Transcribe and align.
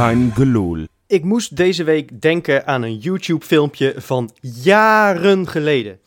Geloel. 0.00 0.86
Ik 1.06 1.24
moest 1.24 1.56
deze 1.56 1.84
week 1.84 2.20
denken 2.20 2.66
aan 2.66 2.82
een 2.82 2.96
YouTube-filmpje 2.96 3.94
van 3.96 4.30
jaren 4.40 5.48
geleden. 5.48 6.00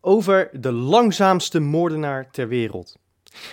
Over 0.00 0.50
de 0.52 0.72
langzaamste 0.72 1.60
moordenaar 1.60 2.30
ter 2.30 2.48
wereld. 2.48 2.96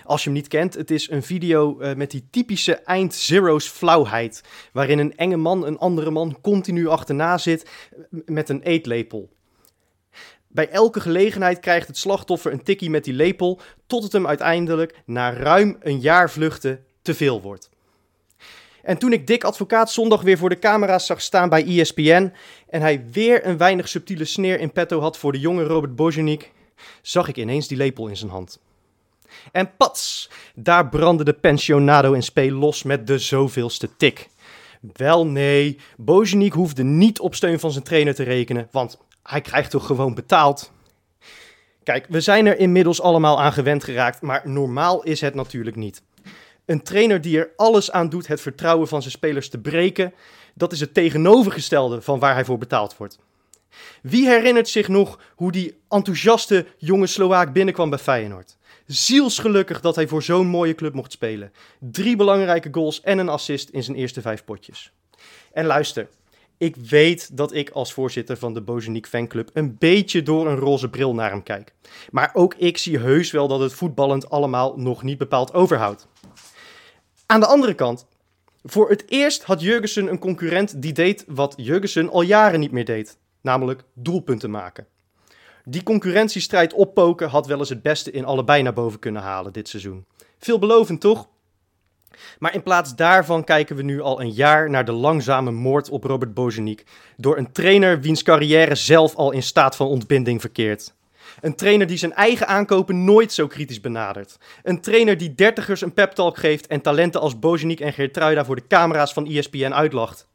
Als 0.04 0.24
je 0.24 0.30
hem 0.30 0.38
niet 0.38 0.48
kent, 0.48 0.74
het 0.74 0.92
is 0.92 1.10
een 1.10 1.24
video 1.24 1.80
eh, 1.80 1.96
met 1.96 2.12
die 2.12 2.28
typische 2.30 2.76
eind 2.76 3.14
zero's 3.14 3.68
flauwheid. 3.68 4.44
Waarin 4.74 5.00
een 5.00 5.16
enge 5.16 5.38
man 5.38 5.66
een 5.66 5.78
andere 5.78 6.12
man 6.12 6.38
continu 6.42 6.88
achterna 6.88 7.38
zit 7.38 7.70
met 8.26 8.50
een 8.50 8.62
eetlepel. 8.62 9.30
Bij 10.48 10.70
elke 10.70 11.00
gelegenheid 11.00 11.60
krijgt 11.60 11.88
het 11.88 11.98
slachtoffer 11.98 12.52
een 12.52 12.64
tikkie 12.64 12.90
met 12.90 13.04
die 13.04 13.14
lepel, 13.14 13.60
tot 13.88 14.04
het 14.04 14.12
hem 14.12 14.28
uiteindelijk 14.28 15.02
na 15.06 15.34
ruim 15.34 15.78
een 15.80 16.00
jaar 16.00 16.30
vluchten 16.30 16.84
te 17.02 17.14
veel 17.14 17.42
wordt. 17.42 17.70
En 18.84 18.98
toen 18.98 19.14
ik 19.14 19.28
Dick 19.28 19.44
Advocaat 19.44 19.92
zondag 19.92 20.22
weer 20.22 20.38
voor 20.38 20.50
de 20.50 20.60
camera's 20.60 21.06
zag 21.06 21.22
staan 21.22 21.50
bij 21.50 21.66
ESPN 21.66 22.32
en 22.70 22.82
hij 22.82 23.06
weer 23.12 23.46
een 23.46 23.58
weinig 23.58 23.88
subtiele 23.88 24.26
sneer 24.26 24.60
in 24.60 24.72
petto 24.72 25.00
had 25.00 25.18
voor 25.18 25.32
de 25.32 25.40
jonge 25.40 25.64
Robert 25.64 25.96
Bojanik, 25.96 26.52
zag 27.02 27.28
ik 27.28 27.38
ineens 27.38 27.68
die 27.68 27.78
lepel 27.78 28.08
in 28.08 28.18
zijn 28.18 28.32
hand. 28.32 28.60
En 29.52 29.76
pats, 29.78 30.30
daar 30.56 30.90
brandde 30.90 31.24
de 31.24 31.34
pensionado 31.34 32.14
in 32.14 32.24
speel 32.24 32.52
los 32.52 32.84
met 32.84 33.08
de 33.08 33.20
zoveelste 33.20 33.90
tik. 33.98 34.30
Wel 34.94 35.26
nee, 35.26 35.80
Bojanik 35.98 36.54
hoefde 36.54 36.84
niet 36.84 37.20
op 37.20 37.36
steun 37.36 37.60
van 37.60 37.72
zijn 37.72 37.84
trainer 37.84 38.16
te 38.16 38.24
rekenen, 38.24 38.68
want 38.72 38.98
hij 39.24 39.42
krijgt 39.42 39.72
toch 39.72 39.86
gewoon 39.86 40.14
betaald. 40.14 40.72
Kijk, 41.84 42.06
we 42.10 42.22
zijn 42.22 42.46
er 42.46 42.60
inmiddels 42.60 43.02
allemaal 43.02 43.42
aan 43.42 43.54
gewend 43.54 43.84
geraakt, 43.84 44.22
maar 44.22 44.42
normaal 44.44 45.04
is 45.04 45.22
het 45.22 45.36
natuurlijk 45.36 45.76
niet. 45.76 46.02
Een 46.70 46.84
trainer 46.84 47.22
die 47.22 47.38
er 47.38 47.52
alles 47.56 47.92
aan 47.92 48.10
doet 48.10 48.28
het 48.28 48.42
vertrouwen 48.42 48.88
van 48.88 49.02
zijn 49.02 49.14
spelers 49.14 49.50
te 49.50 49.58
breken, 49.58 50.14
dat 50.54 50.72
is 50.72 50.80
het 50.80 50.94
tegenovergestelde 50.94 52.02
van 52.02 52.20
waar 52.20 52.34
hij 52.34 52.46
voor 52.46 52.58
betaald 52.58 52.98
wordt. 52.98 53.20
Wie 54.02 54.28
herinnert 54.28 54.70
zich 54.70 54.88
nog 54.88 55.20
hoe 55.36 55.52
die 55.52 55.80
enthousiaste 55.88 56.66
jonge 56.78 57.08
Slovaak 57.08 57.54
binnenkwam 57.54 57.90
bij 57.90 58.00
Feyenoord? 58.00 58.58
Zielsgelukkig 58.86 59.82
dat 59.82 59.96
hij 59.96 60.08
voor 60.08 60.24
zo'n 60.24 60.48
mooie 60.48 60.76
club 60.76 60.94
mocht 60.94 61.12
spelen. 61.12 61.52
Drie 61.80 62.16
belangrijke 62.16 62.70
goals 62.72 63.02
en 63.02 63.18
een 63.18 63.30
assist 63.30 63.70
in 63.70 63.84
zijn 63.84 63.98
eerste 63.98 64.22
vijf 64.22 64.44
potjes. 64.44 64.92
En 65.54 65.66
luister, 65.66 66.08
ik 66.58 66.76
weet 66.76 67.38
dat 67.38 67.54
ik 67.54 67.70
als 67.70 67.94
voorzitter 67.94 68.38
van 68.38 68.54
de 68.54 68.62
Bozeniek 68.62 69.08
fanclub 69.08 69.50
een 69.54 69.76
beetje 69.78 70.24
door 70.24 70.48
een 70.48 70.58
roze 70.58 70.90
bril 70.90 71.14
naar 71.14 71.30
hem 71.30 71.44
kijk. 71.44 71.74
Maar 72.12 72.30
ook 72.34 72.54
ik 72.56 72.78
zie 72.78 73.00
heus 73.00 73.32
wel 73.32 73.48
dat 73.48 73.60
het 73.60 73.74
voetballend 73.74 74.30
allemaal 74.30 74.78
nog 74.78 75.04
niet 75.04 75.18
bepaald 75.18 75.54
overhoudt. 75.54 76.08
Aan 77.32 77.40
de 77.40 77.46
andere 77.46 77.74
kant, 77.74 78.06
voor 78.64 78.90
het 78.90 79.04
eerst 79.08 79.44
had 79.44 79.62
Jurgensen 79.62 80.08
een 80.08 80.20
concurrent 80.20 80.82
die 80.82 80.94
deed 80.94 81.26
wat 81.28 81.54
Jurgensen 81.58 82.10
al 82.10 82.22
jaren 82.22 82.60
niet 82.60 82.72
meer 82.72 82.86
deed, 82.86 83.18
namelijk 83.42 83.84
doelpunten 83.94 84.52
maken. 84.52 84.88
Die 85.64 85.84
concurrentiestrijd 85.84 86.74
oppoken 86.74 87.30
had 87.30 87.48
wel 87.48 87.60
eens 87.60 87.70
het 87.70 87.82
beste 87.82 88.12
in 88.12 88.26
allebei 88.26 88.62
naar 88.62 88.74
boven 88.74 89.00
kunnen 89.00 89.22
halen 89.22 89.54
dit 89.54 89.68
seizoen. 89.68 90.06
Veelbelovend 90.40 91.02
toch? 91.02 91.28
Maar 92.40 92.54
in 92.54 92.64
plaats 92.64 92.96
daarvan 92.96 93.44
kijken 93.44 93.76
we 93.76 93.82
nu 93.82 94.02
al 94.02 94.22
een 94.22 94.32
jaar 94.32 94.70
naar 94.70 94.86
de 94.86 94.92
langzame 94.92 95.52
moord 95.52 95.90
op 95.90 96.04
Robert 96.04 96.34
Bozeniek 96.34 96.84
door 97.18 97.38
een 97.38 97.52
trainer 97.52 98.02
wiens 98.02 98.24
carrière 98.24 98.76
zelf 98.76 99.16
al 99.16 99.32
in 99.32 99.44
staat 99.44 99.76
van 99.76 99.88
ontbinding 99.88 100.42
verkeert. 100.42 100.94
Een 101.42 101.56
trainer 101.56 101.88
die 101.88 101.98
zijn 101.98 102.14
eigen 102.14 102.48
aankopen 102.48 103.04
nooit 103.04 103.34
zo 103.34 103.48
kritisch 103.48 103.82
benadert. 103.82 104.38
Een 104.64 104.82
trainer 104.82 105.18
die 105.18 105.36
dertigers 105.36 105.82
een 105.82 105.94
peptalk 105.94 106.38
geeft 106.38 106.68
en 106.68 106.82
talenten 106.82 107.22
als 107.22 107.40
Bozeniek 107.40 107.80
en 107.80 107.94
Geertruida 107.94 108.46
voor 108.46 108.56
de 108.56 108.68
camera's 108.68 109.14
van 109.14 109.28
ESPN 109.28 109.72
uitlacht. 109.72 110.28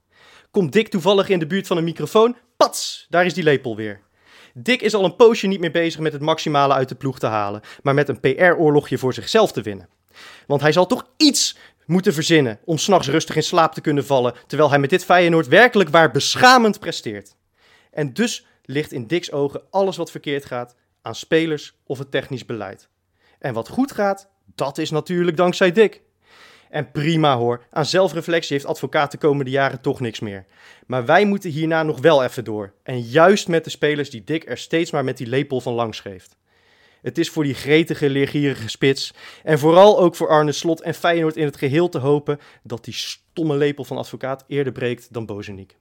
Komt 0.50 0.72
Dick 0.72 0.88
toevallig 0.88 1.28
in 1.28 1.38
de 1.38 1.46
buurt 1.46 1.66
van 1.66 1.76
een 1.76 1.84
microfoon? 1.84 2.36
Pats, 2.56 3.06
daar 3.08 3.24
is 3.24 3.34
die 3.34 3.44
lepel 3.44 3.76
weer. 3.76 4.00
Dick 4.54 4.80
is 4.82 4.94
al 4.94 5.04
een 5.04 5.16
poosje 5.16 5.46
niet 5.46 5.60
meer 5.60 5.70
bezig 5.70 6.00
met 6.00 6.12
het 6.12 6.22
maximale 6.22 6.74
uit 6.74 6.88
de 6.88 6.94
ploeg 6.94 7.18
te 7.18 7.26
halen, 7.26 7.60
maar 7.82 7.94
met 7.94 8.08
een 8.08 8.20
PR-oorlogje 8.20 8.98
voor 8.98 9.14
zichzelf 9.14 9.52
te 9.52 9.62
winnen. 9.62 9.88
Want 10.46 10.60
hij 10.60 10.72
zal 10.72 10.86
toch 10.86 11.06
iets 11.16 11.56
moeten 11.86 12.14
verzinnen 12.14 12.58
om 12.64 12.78
s'nachts 12.78 13.08
rustig 13.08 13.36
in 13.36 13.42
slaap 13.42 13.74
te 13.74 13.80
kunnen 13.80 14.06
vallen, 14.06 14.34
terwijl 14.46 14.70
hij 14.70 14.78
met 14.78 14.90
dit 14.90 15.04
Feyenoord 15.04 15.48
werkelijk 15.48 15.90
waar 15.90 16.10
beschamend 16.10 16.80
presteert. 16.80 17.36
En 17.90 18.12
dus 18.12 18.46
ligt 18.64 18.92
in 18.92 19.06
Dick's 19.06 19.32
ogen 19.32 19.62
alles 19.70 19.96
wat 19.96 20.10
verkeerd 20.10 20.44
gaat 20.44 20.74
aan 21.04 21.14
spelers 21.14 21.76
of 21.86 21.98
het 21.98 22.10
technisch 22.10 22.46
beleid. 22.46 22.88
En 23.38 23.54
wat 23.54 23.68
goed 23.68 23.92
gaat, 23.92 24.28
dat 24.54 24.78
is 24.78 24.90
natuurlijk 24.90 25.36
dankzij 25.36 25.72
Dick. 25.72 26.02
En 26.70 26.90
prima 26.90 27.36
hoor, 27.36 27.64
aan 27.70 27.86
zelfreflectie 27.86 28.52
heeft 28.52 28.68
advocaat 28.68 29.10
de 29.10 29.18
komende 29.18 29.50
jaren 29.50 29.80
toch 29.80 30.00
niks 30.00 30.20
meer. 30.20 30.44
Maar 30.86 31.04
wij 31.04 31.24
moeten 31.24 31.50
hierna 31.50 31.82
nog 31.82 32.00
wel 32.00 32.24
even 32.24 32.44
door. 32.44 32.72
En 32.82 33.00
juist 33.00 33.48
met 33.48 33.64
de 33.64 33.70
spelers 33.70 34.10
die 34.10 34.24
Dick 34.24 34.48
er 34.48 34.58
steeds 34.58 34.90
maar 34.90 35.04
met 35.04 35.16
die 35.16 35.26
lepel 35.26 35.60
van 35.60 35.72
langs 35.72 36.00
geeft. 36.00 36.36
Het 37.02 37.18
is 37.18 37.30
voor 37.30 37.44
die 37.44 37.54
gretige, 37.54 38.10
leergierige 38.10 38.68
spits 38.68 39.14
en 39.42 39.58
vooral 39.58 40.00
ook 40.00 40.16
voor 40.16 40.28
Arne 40.28 40.52
Slot 40.52 40.80
en 40.80 40.94
Feyenoord 40.94 41.36
in 41.36 41.44
het 41.44 41.56
geheel 41.56 41.88
te 41.88 41.98
hopen 41.98 42.40
dat 42.62 42.84
die 42.84 42.94
stomme 42.94 43.56
lepel 43.56 43.84
van 43.84 43.96
advocaat 43.96 44.44
eerder 44.48 44.72
breekt 44.72 45.12
dan 45.12 45.26
Bozeniek. 45.26 45.76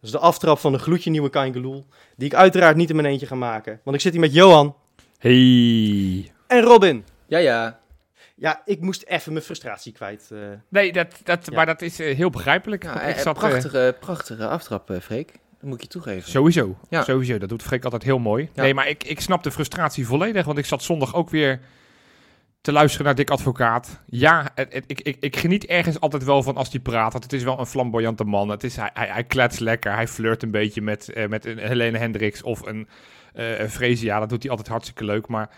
Dat 0.00 0.10
is 0.10 0.10
de 0.10 0.18
aftrap 0.18 0.58
van 0.58 0.72
de 0.72 0.78
gloedje 0.78 1.10
nieuwe 1.10 1.30
Kaingeloel, 1.30 1.86
die 2.16 2.26
ik 2.26 2.34
uiteraard 2.34 2.76
niet 2.76 2.90
in 2.90 2.96
mijn 2.96 3.08
eentje 3.08 3.26
ga 3.26 3.34
maken. 3.34 3.80
Want 3.84 3.96
ik 3.96 4.02
zit 4.02 4.12
hier 4.12 4.20
met 4.20 4.32
Johan 4.34 4.76
Hey. 5.18 6.32
en 6.46 6.60
Robin. 6.62 7.04
Ja, 7.26 7.38
ja. 7.38 7.78
Ja, 8.34 8.62
ik 8.64 8.80
moest 8.80 9.02
even 9.02 9.32
mijn 9.32 9.44
frustratie 9.44 9.92
kwijt. 9.92 10.28
eh. 10.32 10.38
Nee, 10.68 10.92
dat, 10.92 11.06
dat, 11.24 11.46
Ja. 11.46 11.56
maar 11.56 11.66
dat 11.66 11.82
is 11.82 12.00
eh, 12.00 12.16
heel 12.16 12.30
begrijpelijk. 12.30 12.82
ja 12.82 13.00
eh, 13.00 13.08
ik 13.10 13.16
zat, 13.18 13.38
prachtige, 13.38 13.96
prachtige 14.00 14.46
aftrap, 14.48 14.90
Freek. 15.02 15.32
Dat 15.32 15.68
moet 15.68 15.74
ik 15.74 15.80
je 15.82 15.88
toegeven. 15.88 16.30
Sowieso, 16.30 16.76
Ja. 16.88 17.02
sowieso. 17.02 17.38
Dat 17.38 17.48
doet 17.48 17.62
Freek 17.62 17.84
altijd 17.84 18.02
heel 18.02 18.18
mooi. 18.18 18.48
Ja. 18.54 18.62
Nee, 18.62 18.74
maar 18.74 18.88
ik, 18.88 19.04
ik 19.04 19.20
snap 19.20 19.42
de 19.42 19.50
frustratie 19.50 20.06
volledig, 20.06 20.44
want 20.46 20.58
ik 20.58 20.64
zat 20.66 20.82
zondag 20.82 21.14
ook 21.14 21.30
weer 21.30 21.60
te 22.60 22.72
luisteren 22.72 23.06
naar 23.06 23.14
Dick 23.14 23.30
Advocaat. 23.30 24.02
Ja, 24.06 24.50
het, 24.54 24.72
het- 24.72 24.84
ik, 24.86 25.00
ik, 25.00 25.16
ik 25.20 25.36
geniet 25.36 25.66
ergens 25.66 26.00
altijd 26.00 26.24
wel 26.24 26.42
van 26.42 26.56
als 26.56 26.70
hij 26.70 26.80
praat, 26.80 27.12
want 27.12 27.24
het 27.24 27.32
is 27.32 27.42
wel 27.42 27.58
een 27.58 27.66
flamboyante 27.66 28.24
man. 28.24 28.48
Het 28.48 28.64
is, 28.64 28.76
hij, 28.76 28.90
hij, 28.94 29.06
hij 29.06 29.24
klets 29.24 29.58
lekker, 29.58 29.94
hij 29.94 30.08
flirt 30.08 30.42
een 30.42 30.50
beetje 30.50 30.82
met, 30.82 31.08
eh, 31.08 31.28
met 31.28 31.44
een 31.46 31.58
Helene 31.58 31.98
Hendricks 31.98 32.42
of 32.42 32.66
een 32.66 32.88
eh 33.32 33.58
een 33.60 33.70
Fresia. 33.70 34.18
Dat 34.20 34.28
doet 34.28 34.40
hij 34.42 34.50
altijd 34.50 34.68
hartstikke 34.68 35.04
leuk, 35.04 35.28
maar... 35.28 35.50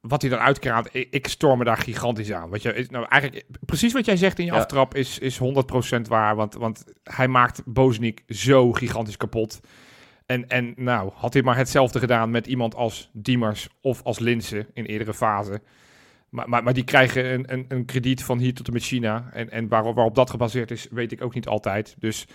Wat 0.00 0.20
hij 0.22 0.30
dan 0.30 0.38
uitkraamt, 0.40 0.88
ik, 0.94 1.08
ik 1.10 1.26
storm 1.28 1.58
me 1.58 1.64
daar 1.64 1.76
gigantisch 1.76 2.32
aan. 2.32 2.50
Wat 2.50 2.62
je, 2.62 2.86
nou, 2.90 3.06
eigenlijk, 3.08 3.46
precies 3.66 3.92
wat 3.92 4.04
jij 4.04 4.16
zegt 4.16 4.38
in 4.38 4.44
je 4.44 4.52
Ja. 4.52 4.58
aftrap 4.58 4.94
is, 4.94 5.18
is 5.18 5.38
100% 5.38 6.00
waar. 6.08 6.36
Want, 6.36 6.54
want 6.54 6.84
hij 7.02 7.28
maakt 7.28 7.62
Bozeniek 7.64 8.22
zo 8.28 8.72
gigantisch 8.72 9.16
kapot. 9.16 9.60
En, 10.26 10.48
en 10.48 10.72
nou, 10.76 11.10
had 11.14 11.32
hij 11.32 11.42
maar 11.42 11.56
hetzelfde 11.56 11.98
gedaan 11.98 12.30
met 12.30 12.46
iemand 12.46 12.74
als 12.74 13.10
Diemers 13.12 13.68
of 13.80 14.02
als 14.02 14.18
Linse 14.18 14.66
in 14.74 14.84
eerdere 14.84 15.14
fase. 15.14 15.60
Maar, 16.28 16.48
maar, 16.48 16.62
maar 16.62 16.74
die 16.74 16.84
krijgen 16.84 17.32
een, 17.32 17.52
een, 17.52 17.64
een 17.68 17.84
krediet 17.84 18.24
van 18.24 18.38
hier 18.38 18.54
tot 18.54 18.66
en 18.66 18.72
met 18.72 18.82
China. 18.82 19.28
En, 19.32 19.50
en 19.50 19.68
waarop, 19.68 19.94
waarop 19.94 20.14
dat 20.14 20.30
gebaseerd 20.30 20.70
is, 20.70 20.86
weet 20.90 21.12
ik 21.12 21.22
ook 21.22 21.34
niet 21.34 21.46
altijd. 21.46 21.94
Dus 21.98 22.26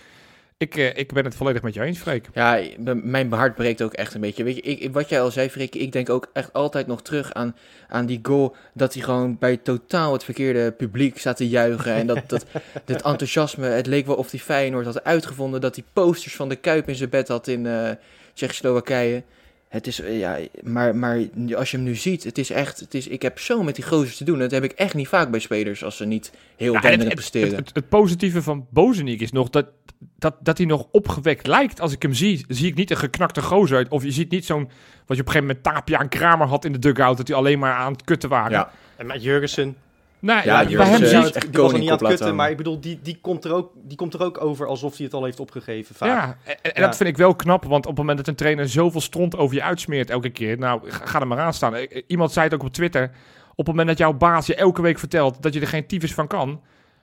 ik, 0.56 0.76
eh, 0.76 0.96
ik 0.96 1.12
ben 1.12 1.24
het 1.24 1.34
volledig 1.34 1.62
met 1.62 1.74
jou 1.74 1.86
eens, 1.86 1.98
Freek. 1.98 2.28
Ja, 2.34 2.60
mijn 3.02 3.32
hart 3.32 3.54
breekt 3.54 3.82
ook 3.82 3.92
echt 3.92 4.14
een 4.14 4.20
beetje. 4.20 4.44
Weet 4.44 4.56
je, 4.56 4.62
ik, 4.62 4.92
wat 4.92 5.08
jij 5.08 5.20
al 5.20 5.30
zei, 5.30 5.48
Freek, 5.48 5.74
ik 5.74 5.92
denk 5.92 6.10
ook 6.10 6.30
echt 6.32 6.52
altijd 6.52 6.86
nog 6.86 7.02
terug 7.02 7.32
aan, 7.32 7.56
aan 7.88 8.06
die 8.06 8.20
goal. 8.22 8.56
Dat 8.74 8.94
hij 8.94 9.02
gewoon 9.02 9.38
bij 9.38 9.56
totaal 9.56 10.12
het 10.12 10.24
verkeerde 10.24 10.72
publiek 10.72 11.18
staat 11.18 11.36
te 11.36 11.48
juichen. 11.48 11.92
En 11.92 12.06
dat, 12.06 12.22
dat, 12.26 12.46
dat 12.84 13.02
enthousiasme, 13.02 13.66
het 13.66 13.86
leek 13.86 14.06
wel 14.06 14.16
of 14.16 14.30
hij 14.30 14.40
Feyenoord 14.40 14.86
had 14.86 15.04
uitgevonden. 15.04 15.60
Dat 15.60 15.74
hij 15.74 15.84
posters 15.92 16.36
van 16.36 16.48
de 16.48 16.56
Kuip 16.56 16.88
in 16.88 16.94
zijn 16.94 17.10
bed 17.10 17.28
had 17.28 17.48
in 17.48 17.66
eh 17.66 17.90
Tsjechoslowakije. 18.34 19.22
Het 19.74 19.86
is, 19.86 20.00
eh, 20.00 20.18
ja, 20.18 20.38
maar, 20.62 20.96
maar 20.96 21.18
als 21.56 21.70
je 21.70 21.76
hem 21.76 21.86
nu 21.86 21.94
ziet, 21.94 22.24
het 22.24 22.38
is 22.38 22.50
echt, 22.50 22.80
het 22.80 22.94
is, 22.94 23.08
ik 23.08 23.22
heb 23.22 23.38
zo 23.38 23.62
met 23.62 23.74
die 23.74 23.84
gozers 23.84 24.16
te 24.16 24.24
doen. 24.24 24.38
Dat 24.38 24.50
heb 24.50 24.64
ik 24.64 24.72
echt 24.72 24.94
niet 24.94 25.08
vaak 25.08 25.30
bij 25.30 25.40
spelers 25.40 25.84
als 25.84 25.96
ze 25.96 26.04
niet 26.04 26.32
heel 26.56 26.72
Ja, 26.72 26.80
denderend 26.80 27.04
het, 27.06 27.14
presteren. 27.14 27.54
het, 27.56 27.70
het 27.72 27.88
positieve 27.88 28.42
van 28.42 28.66
Bozeniek 28.70 29.20
is 29.20 29.32
nog 29.32 29.50
dat, 29.50 29.66
dat, 30.18 30.34
dat 30.40 30.58
hij 30.58 30.66
nog 30.66 30.86
opgewekt 30.90 31.46
lijkt. 31.46 31.80
Als 31.80 31.92
ik 31.92 32.02
hem 32.02 32.12
zie, 32.14 32.44
zie 32.48 32.66
ik 32.66 32.74
niet 32.74 32.90
een 32.90 32.96
geknakte 32.96 33.42
gozer 33.42 33.76
uit. 33.76 33.88
Of 33.88 34.02
je 34.02 34.10
ziet 34.12 34.30
niet 34.30 34.44
zo'n, 34.46 34.68
wat 35.06 35.16
je 35.16 35.22
op 35.22 35.26
een 35.28 35.32
gegeven 35.32 35.46
moment 35.46 35.62
Tapia 35.62 36.00
en 36.00 36.08
Kramer 36.08 36.46
had 36.46 36.64
in 36.64 36.72
de 36.72 36.78
dugout. 36.78 37.16
Dat 37.16 37.26
die 37.26 37.34
alleen 37.34 37.58
maar 37.58 37.74
aan 37.74 37.92
het 37.92 38.04
kutten 38.04 38.28
waren. 38.28 38.52
ja, 38.52 38.70
En 38.96 39.06
met 39.06 39.22
Jurgensen, 39.22 39.76
Nou, 40.24 40.44
Ja, 40.44 40.60
ja, 40.60 40.76
bij 40.76 40.86
hem 40.86 41.02
is 41.02 41.08
zie 41.10 41.18
echt 41.18 41.52
die 41.52 41.62
was 41.62 41.72
niet 41.72 41.90
aan 41.90 41.98
het 41.98 42.06
kutten, 42.08 42.34
maar 42.34 42.50
ik 42.50 42.56
bedoel, 42.56 42.80
die, 42.80 42.98
die, 43.02 43.18
komt 43.20 43.44
er 43.44 43.52
ook, 43.52 43.72
die 43.74 43.96
komt 43.96 44.14
er 44.14 44.22
ook 44.22 44.44
over 44.44 44.66
alsof 44.66 44.96
hij 44.96 45.04
het 45.06 45.14
al 45.14 45.24
heeft 45.24 45.40
opgegeven 45.40 45.94
vaak. 45.94 46.08
Ja, 46.08 46.36
en, 46.44 46.56
en 46.62 46.70
Ja. 46.74 46.86
dat 46.86 46.96
vind 46.96 47.08
ik 47.08 47.16
wel 47.16 47.34
knap, 47.36 47.64
want 47.64 47.84
op 47.84 47.90
het 47.90 47.98
moment 47.98 48.18
dat 48.18 48.28
een 48.28 48.34
trainer 48.34 48.68
zoveel 48.68 49.00
stront 49.00 49.36
over 49.36 49.54
je 49.56 49.62
uitsmeert 49.62 50.10
elke 50.10 50.30
keer, 50.30 50.58
nou, 50.58 50.90
ga, 50.90 51.06
ga 51.06 51.20
er 51.20 51.26
maar 51.26 51.38
aan 51.38 51.54
staan. 51.54 51.74
Eh, 51.74 52.02
Iemand 52.06 52.32
zei 52.32 52.44
het 52.44 52.54
ook 52.54 52.62
op 52.62 52.72
Twitter, 52.72 53.10
op 53.50 53.56
het 53.56 53.66
moment 53.66 53.88
dat 53.88 53.98
jouw 53.98 54.12
baas 54.12 54.46
je 54.46 54.54
elke 54.54 54.82
week 54.82 54.98
vertelt 54.98 55.42
dat 55.42 55.54
je 55.54 55.60
er 55.60 55.66
geen 55.66 55.86
tyfus 55.86 56.14
van 56.14 56.26
kan, 56.26 56.60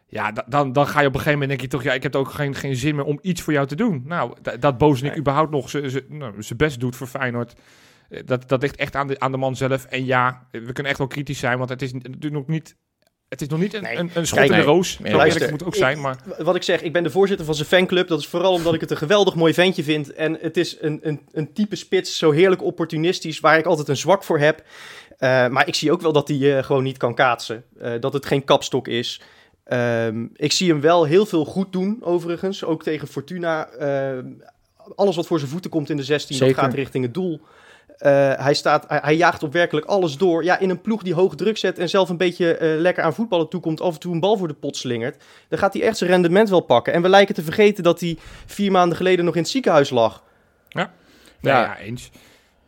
ja, 0.07 0.31
da- 0.31 0.45
dan, 0.47 0.73
dan 0.73 0.87
ga 0.87 1.01
je 1.01 1.07
op 1.07 1.13
een 1.13 1.19
gegeven 1.19 1.39
moment 1.39 1.49
denk 1.59 1.71
je 1.71 1.77
toch, 1.77 1.83
ja, 1.87 1.93
ik 1.93 2.03
heb 2.03 2.15
ook 2.15 2.31
geen, 2.31 2.55
geen 2.55 2.75
zin 2.75 2.95
meer 2.95 3.05
om 3.05 3.19
iets 3.21 3.41
voor 3.41 3.53
jou 3.53 3.67
te 3.67 3.75
doen. 3.75 4.03
Nou, 4.05 4.33
da- 4.41 4.57
dat 4.57 4.77
Bozenik 4.77 5.11
Nee. 5.11 5.19
überhaupt 5.19 5.51
nog 5.51 5.69
zijn 5.69 6.01
nou, 6.09 6.33
zijn 6.43 6.57
best 6.57 6.79
doet 6.79 6.95
voor 6.95 7.07
Feyenoord, 7.07 7.53
eh, 8.09 8.21
dat, 8.25 8.49
dat 8.49 8.61
ligt 8.61 8.75
echt 8.75 8.95
aan 8.95 9.07
de, 9.07 9.19
aan 9.19 9.31
de 9.31 9.37
man 9.37 9.55
zelf. 9.55 9.85
En 9.85 10.05
ja, 10.05 10.47
we 10.51 10.71
kunnen 10.71 10.85
echt 10.91 10.97
wel 10.97 11.07
kritisch 11.07 11.39
zijn, 11.39 11.57
want 11.57 11.69
het 11.69 11.81
is 11.81 11.93
natuurlijk 11.93 12.33
nog 12.33 12.47
niet 12.47 12.75
Het 13.31 13.41
is 13.41 13.47
nog 13.47 13.59
niet 13.59 13.73
een, 13.73 13.83
Nee. 13.83 13.97
een, 13.97 14.11
een 14.13 14.27
schot 14.27 14.39
in 14.39 14.51
de 14.51 14.61
roos. 14.61 14.99
nee, 14.99 15.11
Zo 15.11 15.17
luister, 15.17 15.41
eerlijk 15.41 15.59
moet 15.59 15.67
ook 15.67 15.75
zijn, 15.75 16.01
maar... 16.01 16.17
Wat 16.37 16.55
ik 16.55 16.63
zeg, 16.63 16.81
ik 16.81 16.93
ben 16.93 17.03
de 17.03 17.09
voorzitter 17.09 17.45
van 17.45 17.55
zijn 17.55 17.67
fanclub. 17.67 18.07
Dat 18.07 18.19
is 18.19 18.27
vooral 18.27 18.53
omdat 18.53 18.73
ik 18.73 18.81
het 18.81 18.91
een 18.91 18.97
geweldig 18.97 19.35
mooi 19.35 19.53
ventje 19.53 19.83
vind. 19.83 20.13
En 20.13 20.37
het 20.41 20.57
is 20.57 20.77
een, 20.79 20.99
een, 21.03 21.21
een 21.31 21.53
type 21.53 21.75
spits, 21.75 22.17
zo 22.17 22.31
heerlijk 22.31 22.63
opportunistisch, 22.63 23.39
waar 23.39 23.57
ik 23.57 23.65
altijd 23.65 23.87
een 23.87 23.97
zwak 23.97 24.23
voor 24.23 24.39
heb. 24.39 24.63
Eh, 25.17 25.47
maar 25.47 25.67
ik 25.67 25.75
zie 25.75 25.91
ook 25.91 26.01
wel 26.01 26.11
dat 26.11 26.27
hij 26.27 26.57
eh, 26.57 26.63
gewoon 26.63 26.83
niet 26.83 26.97
kan 26.97 27.15
kaatsen. 27.15 27.63
Eh, 27.79 27.93
dat 27.99 28.13
het 28.13 28.25
geen 28.25 28.43
kapstok 28.43 28.87
is. 28.87 29.21
Ehm, 29.63 30.25
ik 30.35 30.51
zie 30.51 30.69
hem 30.69 30.81
wel 30.81 31.03
heel 31.03 31.25
veel 31.25 31.45
goed 31.45 31.71
doen, 31.71 31.97
overigens. 32.01 32.63
Ook 32.63 32.83
tegen 32.83 33.07
Fortuna. 33.07 33.67
Ehm, 33.67 34.25
alles 34.95 35.15
wat 35.15 35.27
voor 35.27 35.39
zijn 35.39 35.51
voeten 35.51 35.71
komt 35.71 35.89
in 35.89 35.97
de 35.97 36.03
16, 36.03 36.39
dat 36.39 36.53
gaat 36.53 36.73
richting 36.73 37.03
het 37.03 37.13
doel. 37.13 37.41
Eh, 38.01 38.33
hij, 38.35 38.53
staat, 38.53 38.85
hij, 38.87 38.99
hij 39.01 39.15
jaagt 39.15 39.43
op 39.43 39.53
werkelijk 39.53 39.85
alles 39.85 40.17
door. 40.17 40.43
Ja, 40.43 40.59
in 40.59 40.69
een 40.69 40.81
ploeg 40.81 41.03
die 41.03 41.13
hoog 41.13 41.35
druk 41.35 41.57
zet 41.57 41.79
en 41.79 41.89
zelf 41.89 42.09
een 42.09 42.17
beetje 42.17 42.55
eh, 42.57 42.79
lekker 42.79 43.03
aan 43.03 43.13
voetballen 43.13 43.49
toekomt, 43.49 43.81
af 43.81 43.93
en 43.93 43.99
toe 43.99 44.13
een 44.13 44.19
bal 44.19 44.37
voor 44.37 44.47
de 44.47 44.53
pot 44.53 44.77
slingert, 44.77 45.23
dan 45.47 45.59
gaat 45.59 45.73
hij 45.73 45.81
echt 45.83 45.97
zijn 45.97 46.09
rendement 46.09 46.49
wel 46.49 46.59
pakken. 46.59 46.93
En 46.93 47.01
we 47.01 47.09
lijken 47.09 47.35
te 47.35 47.43
vergeten 47.43 47.83
dat 47.83 47.99
hij 47.99 48.17
vier 48.45 48.71
maanden 48.71 48.97
geleden 48.97 49.25
nog 49.25 49.35
in 49.35 49.41
het 49.41 49.49
ziekenhuis 49.49 49.89
lag. 49.89 50.23
Nee, 50.69 50.85
Ja. 51.39 51.61
ja, 51.61 51.77
eens. 51.77 52.11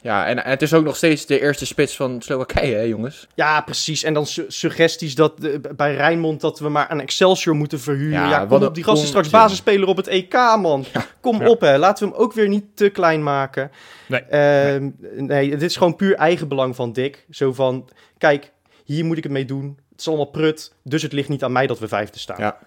Ja, 0.04 0.26
en, 0.26 0.44
en 0.44 0.50
het 0.50 0.62
is 0.62 0.74
ook 0.74 0.84
nog 0.84 0.96
steeds 0.96 1.26
de 1.26 1.42
eerste 1.42 1.66
spits 1.66 1.96
van 1.96 2.22
Slowakije, 2.22 2.76
hè, 2.76 2.82
jongens? 2.82 3.28
Ja, 3.36 3.62
precies. 3.62 4.04
En 4.04 4.14
dan 4.14 4.26
su- 4.26 4.46
suggesties 4.48 5.16
dat 5.16 5.44
eh, 5.44 5.52
bij 5.76 5.96
Rijnmond 5.96 6.42
dat 6.42 6.60
we 6.60 6.70
maar 6.70 6.92
een 6.92 7.00
Excelsior 7.02 7.56
moeten 7.56 7.80
verhuren. 7.80 8.20
Ja, 8.20 8.30
Ja, 8.30 8.48
wat 8.48 8.60
kom 8.60 8.68
op, 8.68 8.76
die 8.76 8.84
gast 8.84 9.02
is 9.02 9.08
straks 9.08 9.30
basisspeler 9.30 9.88
op 9.88 9.98
het 9.98 10.08
EK, 10.08 10.34
man. 10.60 10.86
Kom 11.22 11.42
Ja. 11.42 11.48
op, 11.50 11.62
hè. 11.62 11.78
Laten 11.78 12.08
we 12.08 12.14
hem 12.14 12.24
ook 12.24 12.34
weer 12.34 12.48
niet 12.48 12.66
te 12.74 12.90
klein 12.90 13.24
maken. 13.24 13.72
Nee. 14.08 14.22
Ehm, 14.22 14.90
nee, 15.16 15.50
dit 15.50 15.62
is 15.62 15.76
gewoon 15.78 15.96
puur 15.96 16.16
eigenbelang 16.16 16.76
van 16.76 16.94
Dick. 16.94 17.26
Zo 17.30 17.54
van, 17.54 17.90
kijk, 18.18 18.52
hier 18.86 19.06
moet 19.06 19.18
ik 19.18 19.24
het 19.24 19.32
mee 19.32 19.46
doen. 19.46 19.78
Het 19.92 20.00
is 20.00 20.08
allemaal 20.08 20.26
prut, 20.26 20.74
dus 20.84 21.02
het 21.02 21.14
ligt 21.14 21.30
niet 21.30 21.44
aan 21.44 21.52
mij 21.52 21.68
dat 21.68 21.80
we 21.80 21.88
vijfde 21.88 22.20
staan. 22.20 22.38
Ja. 22.40 22.58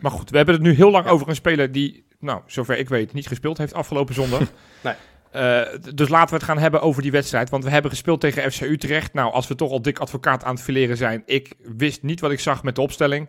Maar 0.00 0.10
goed, 0.10 0.30
we 0.30 0.36
hebben 0.36 0.54
het 0.54 0.64
nu 0.64 0.72
heel 0.74 0.90
lang 0.90 1.06
over 1.06 1.28
een 1.28 1.34
speler 1.34 1.72
die, 1.72 2.04
nou, 2.18 2.40
zover 2.46 2.78
ik 2.78 2.88
weet, 2.88 3.12
niet 3.12 3.26
gespeeld 3.28 3.58
heeft 3.58 3.74
afgelopen 3.74 4.14
zondag. 4.14 4.40
Nee. 4.80 4.94
Eh, 5.32 5.60
dus 5.94 6.08
laten 6.08 6.28
we 6.28 6.34
het 6.34 6.44
gaan 6.44 6.58
hebben 6.58 6.80
over 6.82 7.02
die 7.02 7.10
wedstrijd. 7.10 7.50
Want 7.50 7.64
we 7.64 7.70
hebben 7.70 7.90
gespeeld 7.90 8.20
tegen 8.20 8.52
FC 8.52 8.60
Utrecht. 8.60 9.12
Nou, 9.12 9.32
als 9.32 9.48
we 9.48 9.54
toch 9.54 9.70
al 9.70 9.82
dik 9.82 9.98
advocaat 9.98 10.44
aan 10.44 10.54
het 10.54 10.62
fileren 10.64 10.96
zijn. 10.96 11.22
Ik 11.26 11.52
wist 11.76 12.02
niet 12.02 12.20
wat 12.20 12.30
ik 12.30 12.40
zag 12.40 12.62
met 12.62 12.74
de 12.74 12.80
opstelling. 12.80 13.28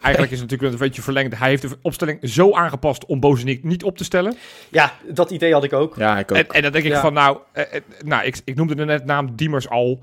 Eigenlijk 0.00 0.32
is 0.34 0.40
het 0.40 0.50
natuurlijk 0.50 0.80
een 0.80 0.86
beetje 0.86 1.02
verlengd. 1.02 1.38
Hij 1.38 1.48
heeft 1.48 1.62
de 1.62 1.78
opstelling 1.82 2.18
zo 2.22 2.52
aangepast 2.52 3.04
om 3.06 3.20
Bozenik 3.20 3.64
niet 3.64 3.84
op 3.84 3.96
te 3.96 4.04
stellen. 4.04 4.34
Ja, 4.68 4.92
dat 5.12 5.30
idee 5.30 5.52
had 5.52 5.64
ik 5.64 5.72
ook. 5.72 5.96
Ja, 5.96 6.18
ik 6.18 6.30
ook. 6.30 6.36
En, 6.36 6.48
en 6.48 6.62
dan 6.62 6.72
denk 6.72 6.84
ik 6.84 6.90
Ja. 6.90 7.00
van, 7.00 7.12
nou, 7.12 7.38
eh, 7.52 7.62
eh, 7.74 7.82
nou 8.04 8.24
ik, 8.24 8.40
ik 8.44 8.54
noemde 8.54 8.74
er 8.74 8.86
net 8.86 9.04
naam 9.04 9.36
Diemers 9.36 9.68
al. 9.68 10.00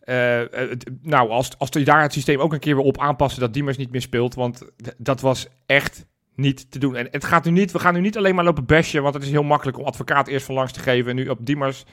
Het- 0.00 0.90
nou, 1.02 1.30
als, 1.30 1.50
als 1.58 1.68
je 1.72 1.84
daar 1.84 2.02
het 2.02 2.12
systeem 2.12 2.40
ook 2.40 2.52
een 2.52 2.58
keer 2.58 2.76
weer 2.76 2.84
op 2.84 3.00
aanpassen 3.00 3.40
dat 3.40 3.52
Diemers 3.54 3.76
niet 3.76 3.90
meer 3.90 4.00
speelt. 4.00 4.34
Want 4.34 4.62
dat 4.96 5.20
was 5.20 5.46
echt 5.66 6.06
niet 6.36 6.70
te 6.70 6.78
doen. 6.78 6.96
En 6.96 7.08
het 7.10 7.24
gaat 7.24 7.44
nu 7.44 7.50
niet, 7.50 7.72
we 7.72 7.78
gaan 7.78 7.94
nu 7.94 8.00
niet 8.00 8.16
alleen 8.16 8.34
maar 8.34 8.44
lopen 8.44 8.64
bashen, 8.66 9.02
want 9.02 9.14
het 9.14 9.22
is 9.22 9.30
heel 9.30 9.42
makkelijk 9.42 9.78
om 9.78 9.84
advocaat 9.84 10.28
eerst 10.28 10.46
van 10.46 10.54
langs 10.54 10.72
te 10.72 10.80
geven 10.80 11.10
en 11.10 11.16
nu 11.16 11.28
op 11.28 11.38
Diemers. 11.46 11.84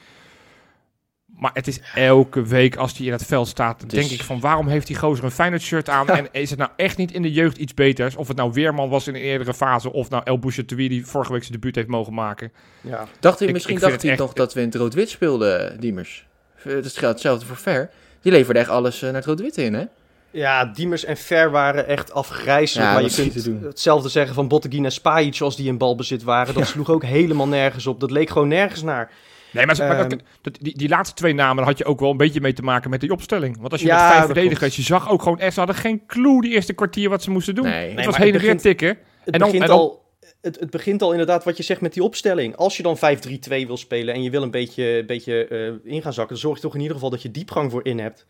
Maar 1.26 1.50
het 1.54 1.66
is 1.66 1.80
elke 1.94 2.42
week 2.42 2.76
als 2.76 2.96
hij 2.98 3.06
in 3.06 3.12
het 3.12 3.24
veld 3.24 3.48
staat, 3.48 3.90
denk 3.90 4.10
ik 4.10 4.22
van 4.22 4.40
waarom 4.40 4.66
heeft 4.68 4.86
die 4.86 4.96
gozer 4.96 5.24
een 5.24 5.30
Feyenoord 5.30 5.62
shirt 5.62 5.88
aan? 5.88 6.08
En 6.18 6.28
is 6.32 6.50
het 6.50 6.58
nou 6.58 6.70
echt 6.76 6.96
niet 6.96 7.12
in 7.12 7.22
de 7.22 7.32
jeugd 7.32 7.56
iets 7.56 7.74
beters? 7.74 8.16
Of 8.16 8.28
het 8.28 8.36
nou 8.36 8.52
Weerman 8.52 8.88
was 8.88 9.06
in 9.08 9.14
een 9.14 9.20
eerdere 9.20 9.54
fase, 9.54 9.92
of 9.92 10.10
nou 10.10 10.22
El 10.24 10.38
Bouchatoui 10.38 10.88
die 10.88 11.06
vorige 11.06 11.32
week 11.32 11.40
zijn 11.40 11.52
debuut 11.52 11.74
heeft 11.74 11.88
mogen 11.88 12.14
maken. 12.14 12.52
Ja. 12.80 13.06
Dacht 13.20 13.38
hij, 13.38 13.48
Ik- 13.48 13.54
misschien 13.54 13.74
ik 13.74 13.80
dacht 13.80 14.02
hij 14.02 14.10
echt- 14.10 14.20
nog 14.20 14.32
dat 14.32 14.54
we 14.54 14.60
in 14.60 14.66
het 14.66 14.74
rood-wit 14.74 15.08
speelden, 15.10 15.80
Diemers. 15.80 16.26
Eh, 16.64 16.64
Dat 16.72 16.92
geldt 16.92 17.14
hetzelfde 17.14 17.46
voor 17.46 17.56
Ver. 17.56 17.90
Die 18.20 18.32
leverde 18.32 18.60
echt 18.60 18.68
alles 18.68 18.96
eh, 18.96 19.02
naar 19.02 19.14
het 19.14 19.24
rood-wit 19.24 19.56
in, 19.56 19.74
hè? 19.74 19.84
Ja, 20.34 20.64
Diemers 20.64 21.04
en 21.04 21.16
Ver 21.16 21.50
waren 21.50 21.86
echt 21.88 22.12
afgrijzelijk. 22.12 22.86
Ja, 22.88 22.92
maar 22.92 23.02
je 23.02 23.08
dat 23.08 23.18
is 23.18 23.24
niet 23.24 23.32
kunt 23.32 23.44
te 23.44 23.50
doen. 23.50 23.62
hetzelfde 23.62 24.08
zeggen 24.08 24.34
van 24.34 24.48
Botteguin 24.48 24.84
en 24.84 24.92
Spajic 24.92 25.40
als 25.40 25.56
die 25.56 25.66
in 25.68 25.78
balbezit 25.78 26.22
waren. 26.22 26.54
Dat 26.54 26.66
sloeg 26.66 26.90
ook 26.90 27.04
helemaal 27.04 27.48
nergens 27.48 27.86
op. 27.86 28.00
Dat 28.00 28.10
leek 28.10 28.30
gewoon 28.30 28.48
nergens 28.48 28.82
naar. 28.82 29.10
Nee, 29.50 29.66
maar, 29.66 29.76
maar 29.78 29.96
dat- 29.96 30.12
Ehm, 30.12 30.18
dat- 30.42 30.58
die, 30.60 30.76
die 30.78 30.88
laatste 30.88 31.14
twee 31.14 31.34
namen 31.34 31.56
daar 31.56 31.66
had 31.66 31.78
je 31.78 31.84
ook 31.84 32.00
wel 32.00 32.10
een 32.10 32.16
beetje 32.16 32.40
mee 32.40 32.52
te 32.52 32.62
maken 32.62 32.90
met 32.90 33.00
die 33.00 33.10
opstelling. 33.12 33.56
Want 33.60 33.72
als 33.72 33.80
je 33.80 33.86
Ja, 33.86 33.94
met 33.96 34.06
vijf 34.06 34.18
dat 34.18 34.26
verdedigers, 34.30 34.76
je 34.76 34.82
zag 34.82 35.10
ook 35.10 35.22
gewoon 35.22 35.38
echt, 35.38 35.52
ze 35.52 35.58
hadden 35.58 35.76
geen 35.78 36.02
clue 36.06 36.40
die 36.40 36.50
eerste 36.50 36.72
kwartier 36.72 37.08
wat 37.08 37.22
ze 37.22 37.30
moesten 37.30 37.54
doen. 37.54 37.64
Nee. 37.64 37.86
het 37.86 37.94
Nee, 37.96 38.04
was 38.06 38.16
heen 38.16 38.26
het 38.26 38.34
en 38.34 38.40
weer 38.40 38.54
begint- 38.54 38.60
tikken. 38.62 38.88
Het, 38.88 38.98
En 39.34 39.38
dan- 39.38 39.48
begint 39.48 39.62
en 39.62 39.68
dan- 39.68 39.78
al, 39.78 40.02
het, 40.40 40.60
het 40.60 40.70
begint 40.70 41.02
al 41.02 41.10
inderdaad 41.10 41.44
wat 41.44 41.56
je 41.56 41.62
zegt 41.62 41.80
met 41.80 41.92
die 41.94 42.02
opstelling. 42.02 42.56
Als 42.56 42.76
je 42.76 42.82
dan 42.82 42.96
5-3-2 42.98 43.66
wil 43.66 43.76
spelen 43.76 44.14
en 44.14 44.22
je 44.22 44.30
wil 44.30 44.42
een 44.42 44.50
beetje, 44.50 45.04
beetje 45.06 45.46
eh, 45.46 45.92
in 45.92 46.02
gaan 46.02 46.12
zakken, 46.12 46.32
dan 46.34 46.42
zorg 46.42 46.56
je 46.56 46.62
toch 46.62 46.74
in 46.74 46.80
ieder 46.80 46.94
geval 46.94 47.10
dat 47.10 47.22
je 47.22 47.30
diepgang 47.30 47.70
voor 47.70 47.84
in 47.86 47.98
hebt. 47.98 48.26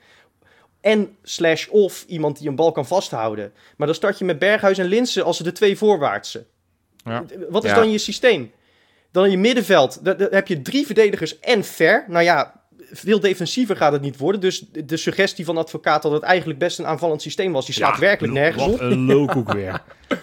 En 0.84 1.16
slash 1.22 1.66
of 1.68 2.04
iemand 2.08 2.38
die 2.38 2.48
een 2.48 2.56
bal 2.56 2.72
kan 2.72 2.86
vasthouden. 2.86 3.52
Maar 3.76 3.86
dan 3.86 3.96
start 3.96 4.18
je 4.18 4.24
met 4.24 4.38
Berghuis 4.38 4.78
en 4.78 4.86
Linsen 4.86 5.24
als 5.24 5.38
de 5.38 5.52
twee 5.52 5.76
voorwaartse. 5.76 6.44
Ja. 7.04 7.24
Wat 7.48 7.64
is 7.64 7.70
Ja. 7.70 7.76
dan 7.76 7.90
je 7.90 7.98
systeem? 7.98 8.52
Dan 9.10 9.24
in 9.24 9.30
je 9.30 9.38
middenveld, 9.38 10.04
dan, 10.04 10.16
heb 10.30 10.48
je 10.48 10.62
drie 10.62 10.86
verdedigers 10.86 11.38
en 11.38 11.64
ver. 11.64 12.04
Nou 12.08 12.24
ja, 12.24 12.62
veel 12.90 13.20
defensiever 13.20 13.76
gaat 13.76 13.92
het 13.92 14.02
niet 14.02 14.16
worden. 14.16 14.40
Dus 14.40 14.64
de, 14.84 14.96
suggestie 14.96 15.44
van 15.44 15.56
advocaat 15.56 16.02
dat 16.02 16.12
het 16.12 16.22
eigenlijk 16.22 16.58
best 16.58 16.78
een 16.78 16.86
aanvallend 16.86 17.22
systeem 17.22 17.52
was, 17.52 17.66
die 17.66 17.74
slaat 17.74 17.94
Ja, 17.94 18.00
werkelijk 18.00 18.32
nergens 18.32 18.64
op. 18.64 18.70
Wat 18.70 18.80
een 18.80 19.06
lulkoek 19.06 19.52
weer. 19.52 19.82